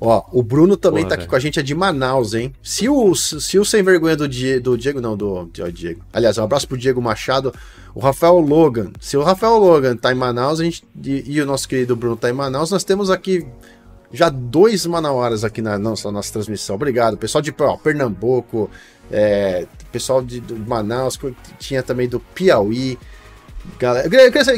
[0.00, 1.30] Ó, o Bruno também Porra, tá aqui velho.
[1.30, 2.54] com a gente, é de Manaus, hein?
[2.62, 6.02] Se o, se o sem vergonha do, Diego, do Diego, não, do, do Diego.
[6.10, 7.54] Aliás, um abraço pro Diego Machado.
[7.94, 8.92] O Rafael Logan.
[8.98, 12.16] Se o Rafael Logan tá em Manaus, a gente, e, e o nosso querido Bruno
[12.16, 13.46] tá em Manaus, nós temos aqui
[14.12, 16.76] já dois manauaras aqui na nossa, nossa transmissão.
[16.76, 17.16] Obrigado.
[17.16, 18.70] Pessoal de ó, Pernambuco,
[19.10, 21.18] é, pessoal de, de Manaus,
[21.58, 22.98] tinha também do Piauí.
[23.78, 24.08] Galera,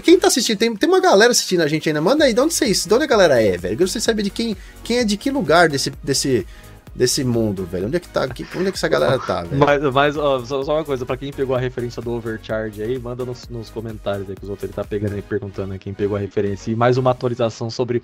[0.01, 0.59] quem tá assistindo?
[0.59, 2.01] Tem, tem uma galera assistindo a gente ainda.
[2.01, 3.75] Manda aí, de onde vocês, de onde a galera é, velho?
[3.75, 6.47] Eu gostaria de saber de quem, quem é de que lugar desse, desse,
[6.95, 7.87] desse mundo, velho.
[7.87, 8.23] Onde é que tá?
[8.23, 9.59] Onde é que essa galera tá, velho?
[9.59, 12.99] Mas, mas ó, só, só, uma coisa, pra quem pegou a referência do Overcharge aí,
[12.99, 15.93] manda nos, nos comentários aí que os outros ele tá pegando aí, perguntando aí quem
[15.93, 16.71] pegou a referência.
[16.71, 18.03] E mais uma atualização sobre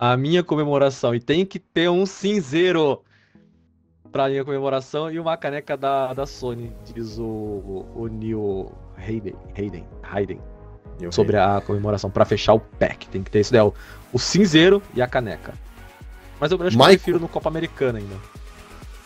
[0.00, 1.14] a minha comemoração.
[1.14, 3.02] E tem que ter um cinzeiro
[4.10, 9.36] pra minha comemoração e uma caneca da, da Sony, diz o, o Neil Hayden.
[9.56, 9.84] Hayden.
[10.02, 10.40] Hayden
[11.10, 13.08] sobre a comemoração para fechar o pack.
[13.08, 13.72] Tem que ter isso daí, o,
[14.12, 15.54] o cinzeiro e a caneca.
[16.40, 16.76] Mas eu acho Michael...
[16.76, 18.16] que eu prefiro no Copa Americana ainda.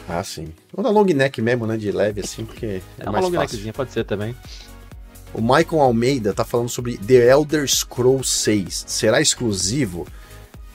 [0.09, 0.49] Ah, sim.
[0.73, 1.77] Ou na long neck mesmo, né?
[1.77, 4.35] De leve, assim, porque é, é uma long neckzinha, pode ser também.
[5.33, 8.85] O Michael Almeida tá falando sobre The Elder Scrolls 6.
[8.87, 10.07] Será exclusivo?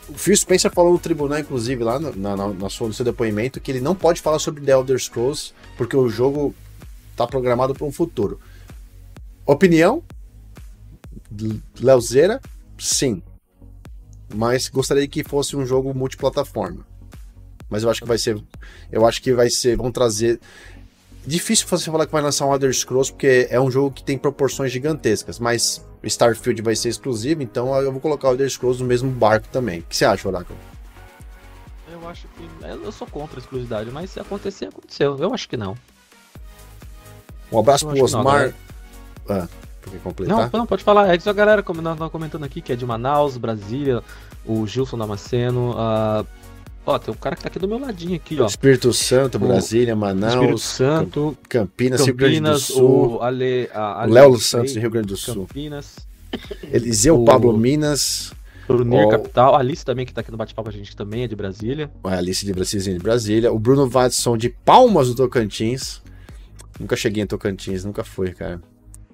[0.09, 3.61] O Phil Spencer falou no tribunal, inclusive, lá na, na, na sua, no seu depoimento,
[3.61, 6.55] que ele não pode falar sobre The Elder Scrolls porque o jogo
[7.15, 8.39] tá programado para um futuro.
[9.45, 10.03] Opinião?
[11.79, 12.41] Leozeira?
[12.77, 13.21] Sim.
[14.33, 16.85] Mas gostaria que fosse um jogo multiplataforma.
[17.69, 18.41] Mas eu acho que vai ser.
[18.91, 19.77] Eu acho que vai ser.
[19.77, 20.39] Vão trazer.
[21.25, 24.17] Difícil você falar que vai lançar um Elder Scrolls, porque é um jogo que tem
[24.17, 25.37] proporções gigantescas.
[25.37, 29.47] Mas Starfield vai ser exclusivo, então eu vou colocar o Elder Scrolls no mesmo barco
[29.49, 29.79] também.
[29.79, 30.57] O que você acha, Oráculo?
[31.91, 32.47] Eu acho que.
[32.65, 35.17] Eu sou contra a exclusividade, mas se acontecer, aconteceu.
[35.19, 35.75] Eu acho que não.
[37.51, 38.53] Um abraço eu pro Osmar.
[39.27, 39.47] Não, ah,
[40.03, 40.49] completar?
[40.51, 41.13] Não, não, pode falar.
[41.13, 44.03] É que a galera comentando aqui que é de Manaus, Brasília,
[44.45, 45.71] o Gilson Damasceno.
[45.71, 46.25] Uh,
[46.85, 48.45] Ó, tem um cara que tá aqui do meu ladinho aqui, ó.
[48.47, 53.15] Espírito Santo, Brasília, Manaus, Espírito Santo, Campinas, Campinas, Rio Grande do Sul.
[53.17, 55.45] O Ale, a, Ale Léo Santos, Rio Grande do Sul.
[55.47, 55.95] Campinas.
[56.71, 57.25] Eliseu o...
[57.25, 58.33] Pablo Minas.
[58.67, 59.09] Brunir o...
[59.09, 59.55] Capital.
[59.55, 61.91] A Alice também, que tá aqui no bate-papo com a gente, também é de Brasília.
[62.03, 63.51] A Alice de Brasília, de Brasília.
[63.51, 66.01] O Bruno Vadson de Palmas do Tocantins.
[66.79, 68.61] Nunca cheguei em Tocantins, nunca fui, cara.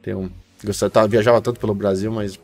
[0.02, 0.30] Tem um...
[0.64, 2.40] Gostava, tava, viajava tanto pelo Brasil, mas.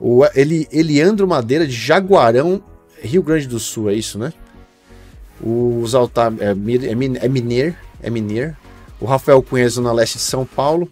[0.00, 2.62] O Eli, Eliandro Madeira de Jaguarão
[3.02, 4.32] Rio Grande do Sul, é isso, né?
[5.40, 8.56] O Zaltar é, é, é Miner, é Miner.
[9.00, 10.90] O Rafael Cunha, Zona Leste de São Paulo.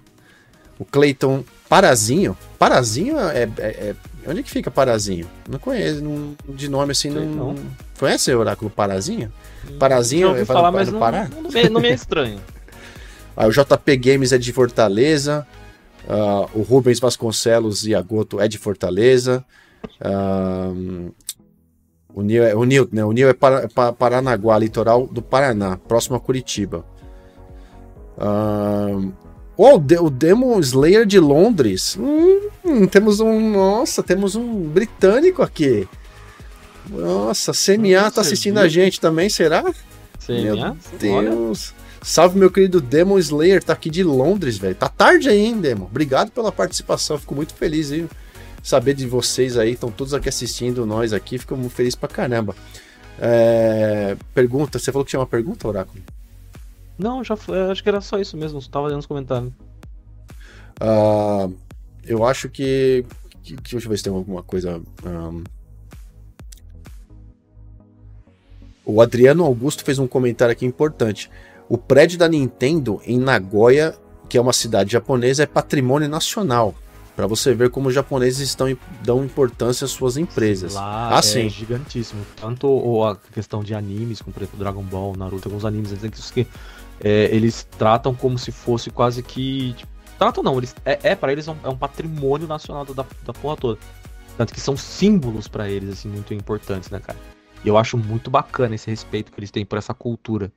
[0.79, 2.37] O Cleiton Parazinho.
[2.59, 3.95] Parazinho é, é, é,
[4.27, 5.29] Onde é que fica Parazinho?
[5.49, 7.55] Não conheço, não, de nome assim, não, não.
[7.99, 9.33] Conhece o Oráculo Parazinho?
[9.69, 11.29] Hum, Parazinho é falar, mas não, Pará?
[11.29, 12.41] Não, não, não me é estranho.
[13.37, 15.47] ah, o JP Games é de Fortaleza.
[16.09, 19.45] Uh, o Rubens Vasconcelos e Agoto é de Fortaleza.
[20.01, 21.13] Uh,
[22.17, 23.05] o Nil é, o Nil, né?
[23.05, 26.83] O Nil é para, para, Paranaguá, litoral do Paraná, próximo a Curitiba.
[28.17, 29.13] Uh,
[29.55, 31.95] oh, o Demon Slayer de Londres.
[32.01, 33.51] Hum, temos um.
[33.51, 35.87] Nossa, temos um britânico aqui.
[36.89, 39.63] Nossa, CNA tá assistindo a gente também, será?
[40.19, 40.55] CNA?
[40.55, 41.75] Meu Deus.
[41.75, 41.87] Olha.
[42.03, 44.75] Salve, meu querido Demon Slayer, tá aqui de Londres, velho.
[44.75, 45.85] Tá tarde aí, hein, Demon?
[45.85, 48.09] Obrigado pela participação, fico muito feliz, hein?
[48.67, 52.53] Saber de vocês aí, estão todos aqui assistindo nós aqui, fico muito feliz pra caramba.
[53.17, 56.03] É, pergunta, você falou que tinha uma pergunta, Oráculo?
[56.99, 57.37] Não, já
[57.71, 59.53] acho que era só isso mesmo, só tava lendo os comentários.
[60.83, 61.55] Uh,
[62.05, 63.07] eu acho que,
[63.41, 64.83] que, Deixa eu ver se tem alguma coisa.
[65.05, 65.45] Um,
[68.85, 71.31] o Adriano Augusto fez um comentário aqui importante.
[71.69, 73.97] O prédio da Nintendo em Nagoya,
[74.29, 76.75] que é uma cidade japonesa, é patrimônio nacional.
[77.17, 80.75] Para você ver como os japoneses estão dão importância às suas empresas.
[80.75, 81.49] Lá ah, é sim.
[81.49, 82.21] gigantíssimo.
[82.39, 86.47] Tanto a questão de animes, como por exemplo Dragon Ball, Naruto, alguns animes, eles, que,
[87.01, 89.73] é, eles tratam como se fosse quase que.
[89.73, 93.07] Tipo, tratam não, eles, é, é para eles é um, é um, patrimônio nacional da,
[93.25, 93.81] da porra toda.
[94.37, 97.19] Tanto que são símbolos para eles, assim, muito importantes, né, cara?
[97.65, 100.53] E eu acho muito bacana esse respeito que eles têm por essa cultura.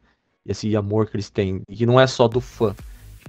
[0.46, 1.62] Esse amor que eles têm.
[1.70, 2.76] E que não é só do fã.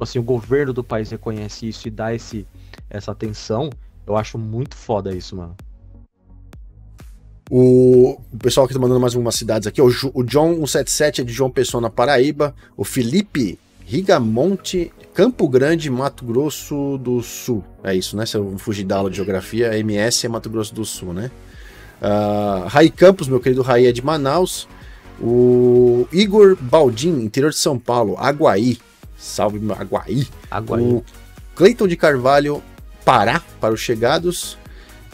[0.01, 2.47] Tipo assim, o governo do país reconhece isso e dá esse
[2.89, 3.69] essa atenção,
[4.07, 5.55] eu acho muito foda isso, mano.
[7.51, 11.25] O, o pessoal que tá mandando mais algumas cidades aqui, o, o John 177 é
[11.25, 12.55] de João Pessoa, na Paraíba.
[12.79, 17.63] O Felipe Rigamonte, Campo Grande, Mato Grosso do Sul.
[17.85, 18.25] É isso, né?
[18.25, 21.31] Se eu fugir da aula de geografia, MS é Mato Grosso do Sul, né?
[22.01, 24.67] Uh, Campos, meu querido Rai é de Manaus.
[25.21, 28.79] O Igor Baldim, interior de São Paulo, Aguaí.
[29.21, 30.27] Salve, Aguaí.
[30.51, 30.83] Aguaí.
[30.83, 31.05] O
[31.55, 32.63] Cleiton de Carvalho,
[33.05, 34.57] Pará para os chegados.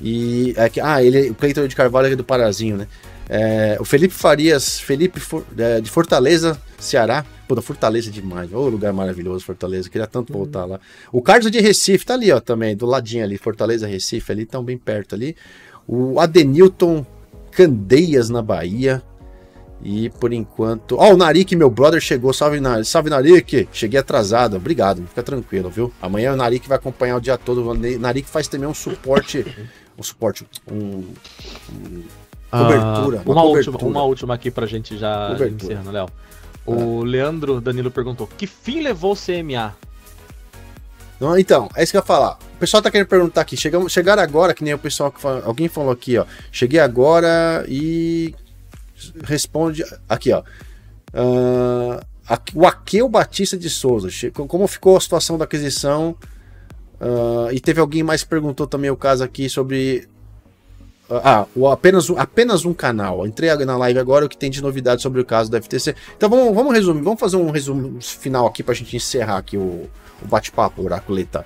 [0.01, 2.87] E é que, ah, ele, o Cleiton de Carvalho é do Parazinho, né?
[3.29, 7.25] É, o Felipe Farias, Felipe For, é, de Fortaleza, Ceará.
[7.49, 8.53] Pô, Fortaleza é demais.
[8.53, 9.91] Ô, lugar maravilhoso, Fortaleza.
[9.91, 10.41] Queria tanto uhum.
[10.41, 10.81] voltar lá.
[11.11, 13.37] O Carlos de Recife tá ali, ó, também, do ladinho ali.
[13.37, 15.37] Fortaleza, Recife, ali, tão bem perto ali.
[15.87, 17.05] O Adenilton
[17.51, 19.03] Candeias, na Bahia.
[19.83, 20.97] E por enquanto.
[20.97, 22.33] Ó, oh, o Narik, meu brother, chegou.
[22.33, 22.87] Salve, Narik.
[22.87, 23.69] Salve, Narik.
[23.73, 24.57] Cheguei atrasado.
[24.57, 25.07] Obrigado.
[25.07, 25.93] Fica tranquilo, viu?
[26.01, 27.69] Amanhã o Narik vai acompanhar o dia todo.
[27.69, 29.45] O Narik faz também um suporte.
[29.99, 30.47] Um suporte.
[30.71, 31.05] Um.
[31.73, 32.05] um
[32.51, 33.23] cobertura.
[33.25, 33.77] uma, uma, cobertura.
[33.77, 35.73] Última, uma última aqui pra gente já cobertura.
[35.73, 36.07] encerrando, Léo.
[36.65, 37.09] O é.
[37.09, 39.75] Leandro Danilo perguntou: Que fim levou o CMA?
[41.19, 42.39] Não, então, é isso que eu ia falar.
[42.57, 43.57] O pessoal tá querendo perguntar aqui.
[43.57, 46.27] Chegamos, chegaram agora, que nem o pessoal que fala, alguém falou aqui, ó.
[46.53, 48.35] Cheguei agora e
[49.25, 50.43] responde aqui, ó.
[51.13, 52.01] Uh,
[52.55, 54.09] o Aqueu Batista de Souza.
[54.33, 56.17] Como ficou a situação da aquisição?
[57.01, 60.09] Uh, e teve alguém mais que perguntou também o caso aqui sobre.
[61.09, 63.27] Uh, ah, o apenas, apenas um canal.
[63.27, 65.95] Entrei na live agora o que tem de novidade sobre o caso da FTC.
[66.17, 69.89] Então vamos, vamos resumir, vamos fazer um resumo final aqui pra gente encerrar aqui o,
[70.23, 71.45] o bate-papo, Oraculeta.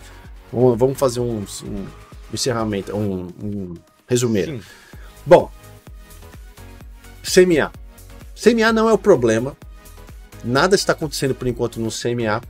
[0.53, 1.87] Vamos, vamos fazer um, um
[2.32, 3.74] encerramento, um, um
[4.07, 4.53] resumeiro.
[4.53, 4.62] Sim.
[5.27, 5.51] Bom,
[7.22, 7.72] CMA.
[8.34, 9.56] CMA não é o problema.
[10.42, 12.40] Nada está acontecendo por enquanto no CMA.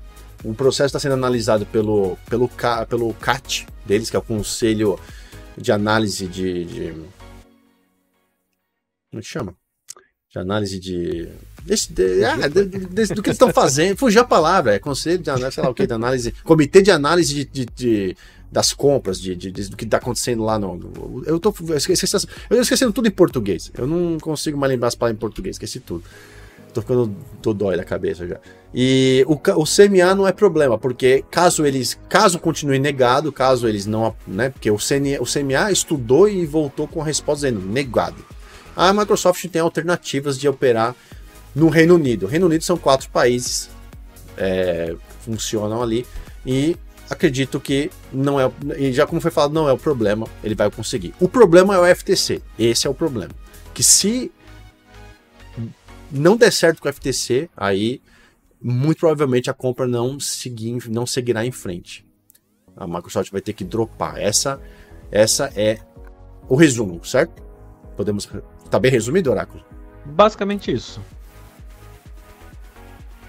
[0.45, 2.49] O processo está sendo analisado pelo, pelo,
[2.89, 4.99] pelo CAT deles, que é o Conselho
[5.57, 6.65] de Análise de.
[6.65, 6.93] de
[9.11, 9.60] como é chama?
[10.31, 11.29] De análise de.
[11.65, 13.97] Desse, de, ah, de, de, do que eles estão fazendo.
[13.97, 16.33] Fugiu a palavra, é Conselho de Análise, sei lá o que, de análise.
[16.45, 18.17] Comitê de Análise de,
[18.51, 22.07] das compras, de, do que está acontecendo lá no, eu eu esqueci,
[22.49, 23.73] eu esquecendo tudo em português.
[23.77, 26.05] Eu não consigo mais lembrar as palavras em português, esqueci tudo.
[26.73, 27.13] Tô ficando
[27.43, 28.39] tô dói da cabeça já.
[28.73, 33.85] E o, o CMA não é problema, porque caso eles, caso continue negado, caso eles
[33.85, 38.25] não, né, porque o, o CMA estudou e voltou com a resposta dizendo negado.
[38.77, 40.95] A Microsoft tem alternativas de operar
[41.55, 42.27] no Reino Unido.
[42.27, 43.71] O Reino Unido são quatro países,
[44.37, 44.95] é,
[45.25, 46.07] funcionam ali
[46.47, 46.77] e
[47.09, 50.71] acredito que não é, e já como foi falado, não é o problema, ele vai
[50.71, 51.13] conseguir.
[51.21, 53.33] O problema é o FTC, esse é o problema.
[53.75, 54.31] Que se
[56.11, 58.01] não der certo com o FTC, aí
[58.61, 62.07] muito provavelmente a compra não, seguir, não seguirá em frente.
[62.77, 64.19] A Microsoft vai ter que dropar.
[64.19, 64.61] Essa,
[65.11, 65.79] essa é
[66.49, 67.43] o resumo, certo?
[67.97, 68.29] Podemos.
[68.71, 69.63] Tá bem resumido, Oráculo?
[70.05, 71.01] Basicamente isso.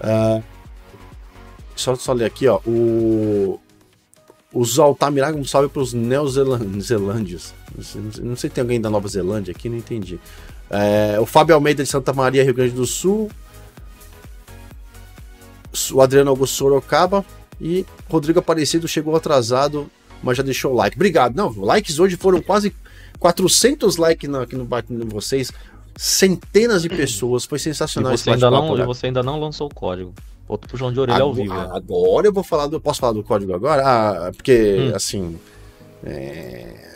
[0.00, 0.42] Uh,
[1.74, 2.60] só, só ler aqui, ó.
[2.66, 3.60] O,
[4.52, 7.52] os Altamiraga, um salve para os neozelândios.
[7.74, 10.20] Não sei, não sei se tem alguém da Nova Zelândia aqui, não entendi.
[10.70, 13.30] É, o Fábio Almeida de Santa Maria, Rio Grande do Sul.
[15.92, 17.24] O Adriano Augusto Sorocaba.
[17.60, 19.90] E Rodrigo Aparecido chegou atrasado,
[20.22, 20.96] mas já deixou o like.
[20.96, 21.34] Obrigado.
[21.34, 22.74] Não, likes hoje foram quase
[23.18, 25.52] 400 likes no, aqui no Batman vocês.
[25.96, 27.44] Centenas de pessoas.
[27.44, 30.14] Foi sensacional e você, ainda não, e você ainda não lançou o código.
[30.48, 31.54] Outro puxão de orelha agora, ao vivo.
[31.54, 31.70] Né?
[31.72, 32.80] Agora eu vou falar do.
[32.80, 33.82] Posso falar do código agora?
[33.84, 34.96] Ah, porque, hum.
[34.96, 35.38] assim.
[36.04, 36.92] É...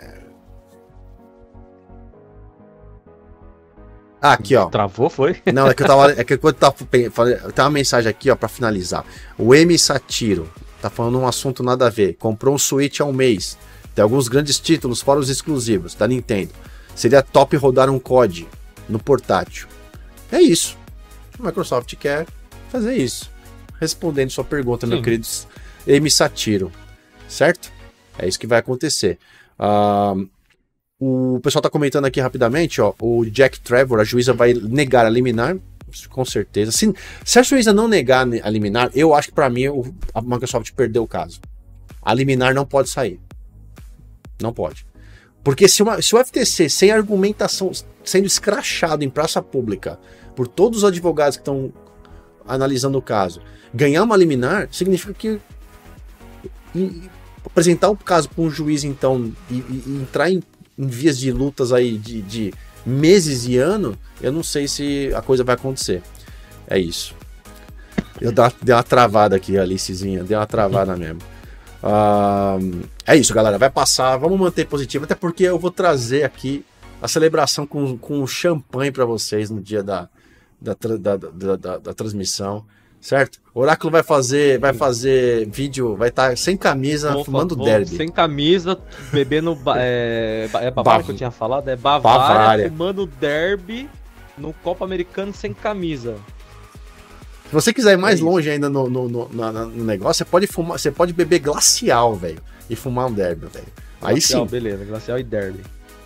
[4.20, 4.66] Ah, aqui, ó.
[4.66, 5.36] Travou, foi?
[5.52, 6.12] Não, é que eu tava.
[6.12, 6.76] É que eu tava.
[6.84, 9.04] Tem uma mensagem aqui, ó, pra finalizar.
[9.38, 12.14] O M Satiro tá falando um assunto nada a ver.
[12.14, 13.56] Comprou um Switch há um mês.
[13.96, 16.52] Tem alguns grandes títulos fora os exclusivos da Nintendo.
[16.94, 18.46] Seria top rodar um COD
[18.88, 19.66] no portátil.
[20.30, 20.78] É isso.
[21.36, 22.26] A Microsoft quer
[22.70, 23.34] fazer isso
[23.80, 24.92] respondendo sua pergunta, Sim.
[24.94, 25.26] meu querido
[25.86, 26.10] M.
[26.10, 26.72] Satiro.
[27.28, 27.70] Certo?
[28.18, 29.18] É isso que vai acontecer.
[29.58, 30.28] Uh,
[30.98, 32.94] o pessoal está comentando aqui rapidamente, ó.
[33.00, 35.56] O Jack Trevor, a juíza vai negar a liminar,
[36.08, 36.72] com certeza.
[36.72, 36.92] Se,
[37.24, 40.72] se a juíza não negar a liminar, eu acho que para mim o, a Microsoft
[40.72, 41.40] perdeu o caso.
[42.00, 43.20] A liminar não pode sair.
[44.40, 44.86] Não pode.
[45.42, 47.70] Porque se, uma, se o FTC, sem argumentação,
[48.04, 49.98] sendo escrachado em praça pública
[50.34, 51.72] por todos os advogados que estão
[52.46, 53.40] analisando o caso,
[53.72, 55.40] ganhar uma liminar significa que
[57.44, 60.42] apresentar o caso para um juiz, então, e, e entrar em,
[60.76, 65.22] em, vias de lutas aí de, de, meses e anos, eu não sei se a
[65.22, 66.02] coisa vai acontecer.
[66.68, 67.14] É isso.
[68.20, 71.20] Eu dei uma travada aqui, Alicezinha, deu uma travada mesmo.
[71.82, 73.58] Uh, é isso, galera.
[73.58, 76.64] Vai passar, vamos manter positivo, até porque eu vou trazer aqui
[77.00, 80.08] a celebração com, com champanhe para vocês no dia da,
[80.60, 82.64] da, da, da, da, transmissão
[83.06, 83.38] certo?
[83.54, 87.64] O Oráculo vai fazer, vai fazer vídeo, vai estar tá sem camisa, vou, fumando vou,
[87.64, 87.96] derby.
[87.96, 88.78] Sem camisa,
[89.12, 89.56] bebendo.
[89.76, 91.68] é, é Bavária que eu tinha falado?
[91.68, 92.68] É Bavária, Bavária.
[92.68, 93.88] fumando derby
[94.36, 96.16] no Copa Americano sem camisa.
[97.48, 100.46] Se você quiser ir mais é longe ainda no, no, no, no, negócio, você pode
[100.46, 103.66] fumar, você pode beber glacial, velho, e fumar um derby, velho.
[104.02, 104.44] Aí sim.
[104.46, 105.60] Beleza, glacial e derby.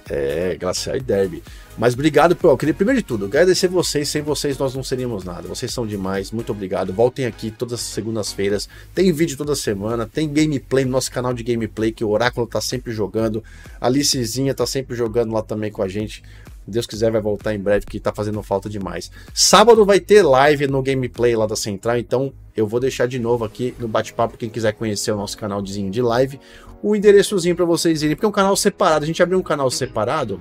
[0.09, 1.43] É, glacial e derby.
[1.78, 4.09] Mas obrigado, eu queria primeiro de tudo agradecer vocês.
[4.09, 5.49] Sem vocês nós não seríamos nada.
[5.49, 6.31] Vocês são demais.
[6.31, 6.93] Muito obrigado.
[6.93, 8.69] Voltem aqui todas as segundas-feiras.
[8.94, 10.07] Tem vídeo toda semana.
[10.07, 13.43] Tem gameplay no nosso canal de gameplay que o Oráculo tá sempre jogando.
[13.81, 16.23] A Alicezinha tá sempre jogando lá também com a gente
[16.70, 19.10] Deus quiser, vai voltar em breve, que tá fazendo falta demais.
[19.34, 23.44] Sábado vai ter live no gameplay lá da Central, então eu vou deixar de novo
[23.44, 26.40] aqui no bate-papo, quem quiser conhecer o nosso canalzinho de live,
[26.82, 29.05] o endereçozinho para vocês irem, porque é um canal separado.
[29.05, 30.40] A gente abriu um canal separado.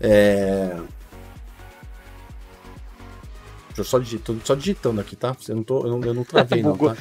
[0.00, 0.76] É...
[3.76, 5.36] Eu só, digito, só digitando aqui, tá?
[5.48, 6.76] Eu não, tô, eu não, eu não travei, não.
[6.76, 6.96] Tá?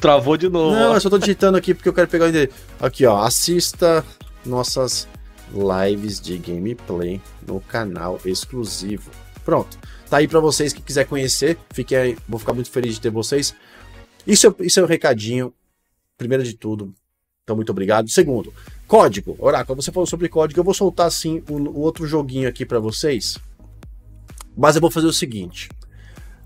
[0.00, 0.74] Travou de novo.
[0.74, 2.56] Não, eu só tô digitando aqui porque eu quero pegar o endereço.
[2.80, 3.22] Aqui, ó.
[3.22, 4.02] Assista
[4.44, 5.06] nossas
[5.52, 9.10] lives de gameplay no canal exclusivo.
[9.44, 9.78] Pronto.
[10.08, 11.58] Tá aí para vocês que quiser conhecer.
[11.72, 13.54] Fique aí, vou ficar muito feliz de ter vocês.
[14.26, 15.52] Isso é, isso é um recadinho.
[16.18, 16.94] Primeiro de tudo,
[17.42, 18.08] então muito obrigado.
[18.08, 18.52] Segundo,
[18.86, 19.36] código.
[19.38, 20.60] Oráculo, você falou sobre código.
[20.60, 23.38] Eu vou soltar sim o, o outro joguinho aqui para vocês.
[24.56, 25.68] Mas eu vou fazer o seguinte.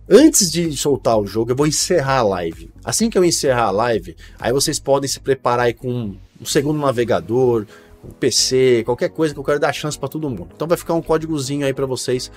[0.08, 2.70] Antes de soltar o jogo, eu vou encerrar a live.
[2.84, 6.78] Assim que eu encerrar a live, aí vocês podem se preparar aí com um segundo
[6.78, 7.66] navegador,
[8.06, 10.48] um PC, qualquer coisa que eu quero dar chance para todo mundo.
[10.54, 12.30] Então vai ficar um códigozinho aí para vocês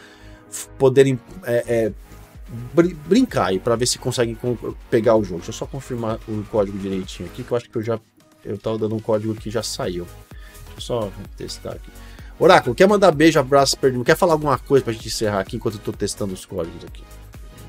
[0.77, 1.93] poderem é, é,
[2.73, 4.38] br brincar aí para ver se conseguem
[4.89, 5.38] pegar o jogo.
[5.38, 7.99] Deixa eu só confirmar o código direitinho aqui, que eu acho que eu já
[8.43, 10.06] eu tava dando um código que já saiu.
[10.75, 11.91] Deixa eu só testar aqui.
[12.39, 14.03] Oráculo, quer mandar beijo, abraço, perdido?
[14.03, 17.03] Quer falar alguma coisa pra gente encerrar aqui enquanto eu tô testando os códigos aqui?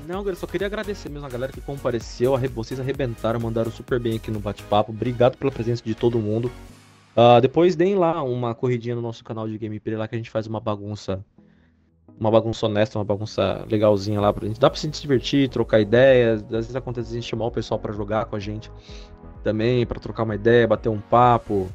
[0.07, 4.15] Não, eu só queria agradecer mesmo a galera que compareceu, vocês arrebentaram, mandaram super bem
[4.15, 4.91] aqui no bate-papo.
[4.91, 6.49] Obrigado pela presença de todo mundo.
[7.15, 10.29] Uh, depois deem lá uma corridinha no nosso canal de gameplay lá que a gente
[10.29, 11.23] faz uma bagunça.
[12.19, 14.59] Uma bagunça honesta, uma bagunça legalzinha lá pra gente.
[14.59, 16.43] Dá pra se divertir, trocar ideias.
[16.43, 18.71] Às vezes acontece a gente chamar o pessoal para jogar com a gente
[19.43, 21.69] também, para trocar uma ideia, bater um papo.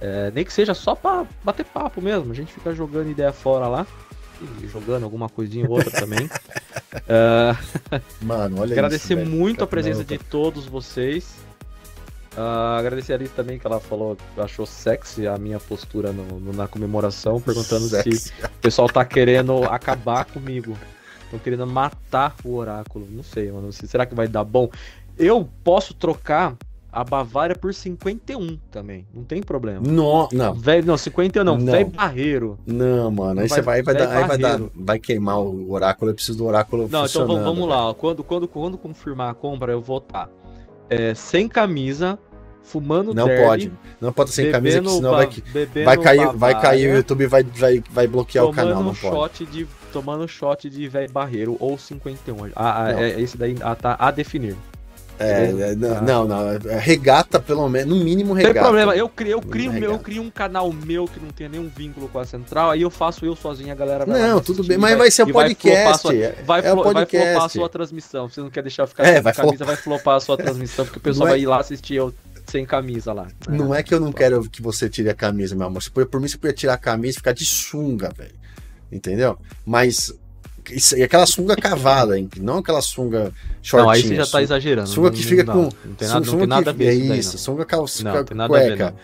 [0.00, 2.32] É, nem que seja só pra bater papo mesmo.
[2.32, 3.86] A gente fica jogando ideia fora lá
[4.62, 6.26] e jogando alguma coisinha ou outra também.
[6.26, 11.36] uh, Mano, olha Agradecer isso, muito a presença de todos vocês.
[12.36, 17.40] Uh, agradecer também que ela falou achou sexy a minha postura no, no, na comemoração,
[17.40, 18.16] perguntando sexy.
[18.16, 20.76] se o pessoal tá querendo acabar comigo.
[21.24, 23.06] Estão querendo matar o oráculo.
[23.10, 23.72] Não sei, mano.
[23.72, 24.68] Será que vai dar bom?
[25.16, 26.56] Eu posso trocar
[26.94, 29.04] a Bavária por 51 também.
[29.12, 29.80] Não tem problema.
[29.84, 30.54] Não, não.
[30.54, 31.58] Velho, não, 51 não.
[31.58, 31.72] não.
[31.72, 32.58] Velho barreiro.
[32.64, 33.40] Não, mano.
[33.40, 36.12] Aí você vai, vai, dar, aí vai, dar, vai queimar o oráculo.
[36.12, 37.92] Eu preciso do oráculo Não, então vamos lá.
[37.94, 40.28] Quando, quando, quando confirmar a compra, eu vou estar
[40.88, 42.18] é, sem camisa,
[42.62, 43.72] fumando Não derby, pode.
[44.00, 45.28] Não pode sem camisa, que senão vai,
[45.84, 48.82] vai cair, vai cair o YouTube vai, vai, vai bloquear o canal.
[48.82, 49.46] Não shot pode.
[49.46, 52.50] De, tomando shot de velho barreiro ou 51.
[52.56, 54.56] Ah, é, esse daí ah, tá a definir.
[55.18, 58.54] É, é não, não, é regata pelo menos, no mínimo regata.
[58.54, 61.48] Tem problema, eu crio, eu crio, meu, eu crio um canal meu que não tem
[61.48, 64.64] nenhum vínculo com a central, aí eu faço eu sozinho, a galera vai Não, tudo
[64.64, 66.06] bem, mas vai ser podcast.
[66.44, 68.28] Vai, flopar, sua, vai, é flopar a sua transmissão.
[68.28, 70.84] Você não quer deixar eu ficar é, sem vai camisa, vai flopar a sua transmissão,
[70.84, 71.30] porque o pessoal é...
[71.32, 72.12] vai ir lá assistir eu
[72.46, 73.28] sem camisa lá.
[73.48, 75.82] Não é que eu não quero que você tire a camisa, meu amor.
[76.10, 78.34] Por mim, você podia tirar a camisa e ficar de sunga, velho.
[78.92, 79.38] Entendeu?
[79.64, 80.12] Mas
[80.96, 82.28] e aquela sunga cavada, hein?
[82.38, 83.84] Não aquela sunga shortinha.
[83.84, 84.88] Não, aí você já tá exagerando.
[84.88, 85.62] Sunga que fica não, com.
[85.84, 86.88] Não tem nada, não tem nada a ver.
[86.88, 88.86] É isso, sunga calça, não, cueca.
[88.86, 88.96] A ver,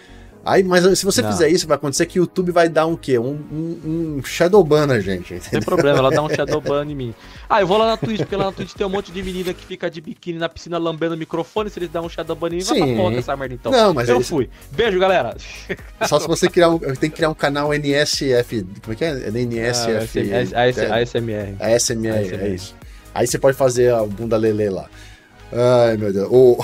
[0.45, 1.31] Aí, mas se você não.
[1.31, 3.19] fizer isso, vai acontecer que o YouTube vai dar um quê?
[3.19, 5.35] Um, um, um shadow ban na gente.
[5.35, 5.41] Entendeu?
[5.45, 7.15] Não tem problema, ela dá um shadow ban em mim.
[7.49, 9.53] Ah, eu vou lá na Twitch, porque lá na Twitch tem um monte de menina
[9.53, 11.69] que fica de biquíni na piscina lambendo o microfone.
[11.69, 13.73] Se eles dão um shadow ban em mim, vai pra foto essa merda então.
[13.73, 14.49] Não, mas eu fui.
[14.73, 15.37] Beijo, galera.
[16.07, 16.79] Só se você criar um.
[16.79, 18.67] Tem que criar um canal NSF.
[18.83, 19.11] Como é que é?
[19.11, 20.33] é NSF.
[20.55, 21.57] Ah, ASMR.
[21.61, 22.75] ASMR, é isso.
[23.15, 24.89] Aí você pode fazer a bunda lelê lá.
[25.53, 26.29] Ai, meu Deus.
[26.31, 26.59] O,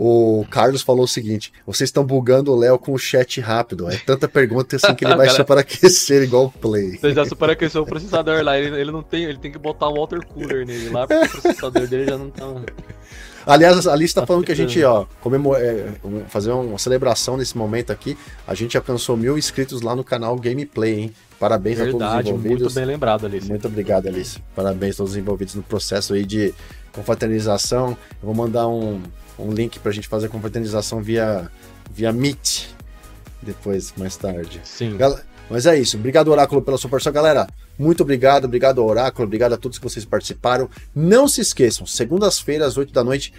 [0.00, 3.90] o Carlos falou o seguinte: vocês estão bugando o Léo com o chat rápido.
[3.90, 6.96] É tanta pergunta assim que ele vai Cara, superaquecer igual o Play.
[6.98, 8.56] Você já superaqueceu o processador lá.
[8.56, 11.30] Ele, ele, não tem, ele tem que botar um water cooler nele lá, porque o
[11.42, 12.44] processador dele já não tá.
[13.44, 15.56] Aliás, a lista tá falando que a gente, ó, comemor...
[15.58, 15.94] É,
[16.28, 18.16] fazer uma celebração nesse momento aqui.
[18.46, 21.12] A gente alcançou mil inscritos lá no canal Gameplay, hein?
[21.40, 22.60] Parabéns Verdade, a todos os envolvidos.
[22.60, 23.48] Muito bem lembrado, Alice.
[23.48, 24.38] Muito obrigado, Alice.
[24.54, 26.52] Parabéns a todos os envolvidos no processo aí de
[26.92, 27.96] confraternização.
[28.22, 29.00] Eu vou mandar um,
[29.38, 31.50] um link para a gente fazer a confraternização via,
[31.90, 32.66] via Meet
[33.42, 34.60] depois, mais tarde.
[34.64, 34.96] Sim.
[34.96, 35.18] Gal
[35.50, 35.96] mas é isso.
[35.96, 37.22] Obrigado, Oráculo, pela sua participação.
[37.22, 38.44] Galera, muito obrigado.
[38.44, 39.26] Obrigado, Oráculo.
[39.26, 40.68] Obrigado a todos que vocês participaram.
[40.94, 43.32] Não se esqueçam, segundas-feiras, 8 da noite,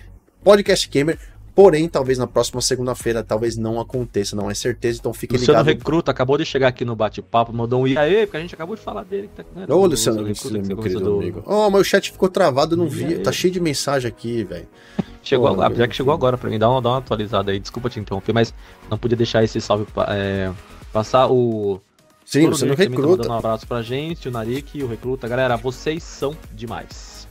[0.43, 1.19] Podcast Gamer.
[1.55, 5.57] Porém, talvez na próxima segunda-feira, talvez não aconteça, não é certeza, então fique ligado.
[5.57, 8.55] Luciano Recruta acabou de chegar aqui no bate-papo, mandou um e aí, porque a gente
[8.55, 9.29] acabou de falar dele.
[9.35, 11.15] Tá, né, Ô, Luciano, Luciano meu querido do...
[11.15, 11.43] amigo.
[11.45, 13.19] Oh, mas o chat ficou travado, não vi.
[13.19, 14.67] Tá cheio de mensagem aqui, velho.
[15.21, 17.59] Chegou já que chegou agora pra mim, dá uma, dá uma atualizada aí.
[17.59, 18.53] Desculpa te interromper, mas
[18.89, 20.49] não podia deixar esse salve é,
[20.93, 21.79] passar o.
[22.25, 23.23] Sim, você não recruta.
[23.23, 25.27] Tá um abraço pra gente, o Narik, o recruta.
[25.27, 27.27] Galera, vocês são demais.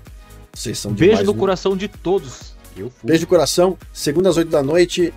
[0.53, 1.19] Vocês são Beijo demais.
[1.21, 2.48] Beijo no coração de todos.
[2.81, 3.07] Eu fui.
[3.07, 3.79] Beijo de coração.
[3.93, 5.13] Segunda às 8 da noite.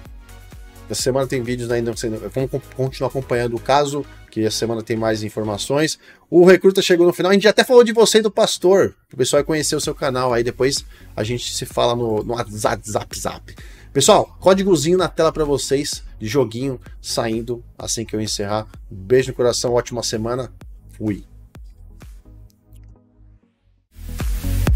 [0.89, 1.93] Essa semana tem vídeos ainda.
[2.33, 5.99] Vamos continuar acompanhando o caso que a semana tem mais informações.
[6.29, 9.17] O Recruta chegou no final, a gente até falou de você e do Pastor, o
[9.17, 12.89] pessoal vai conhecer o seu canal, aí depois a gente se fala no, no WhatsApp,
[12.89, 13.55] zap, zap.
[13.91, 18.65] Pessoal, códigozinho na tela para vocês, de joguinho saindo assim que eu encerrar.
[18.89, 20.51] Beijo no coração, ótima semana,
[20.97, 21.25] fui.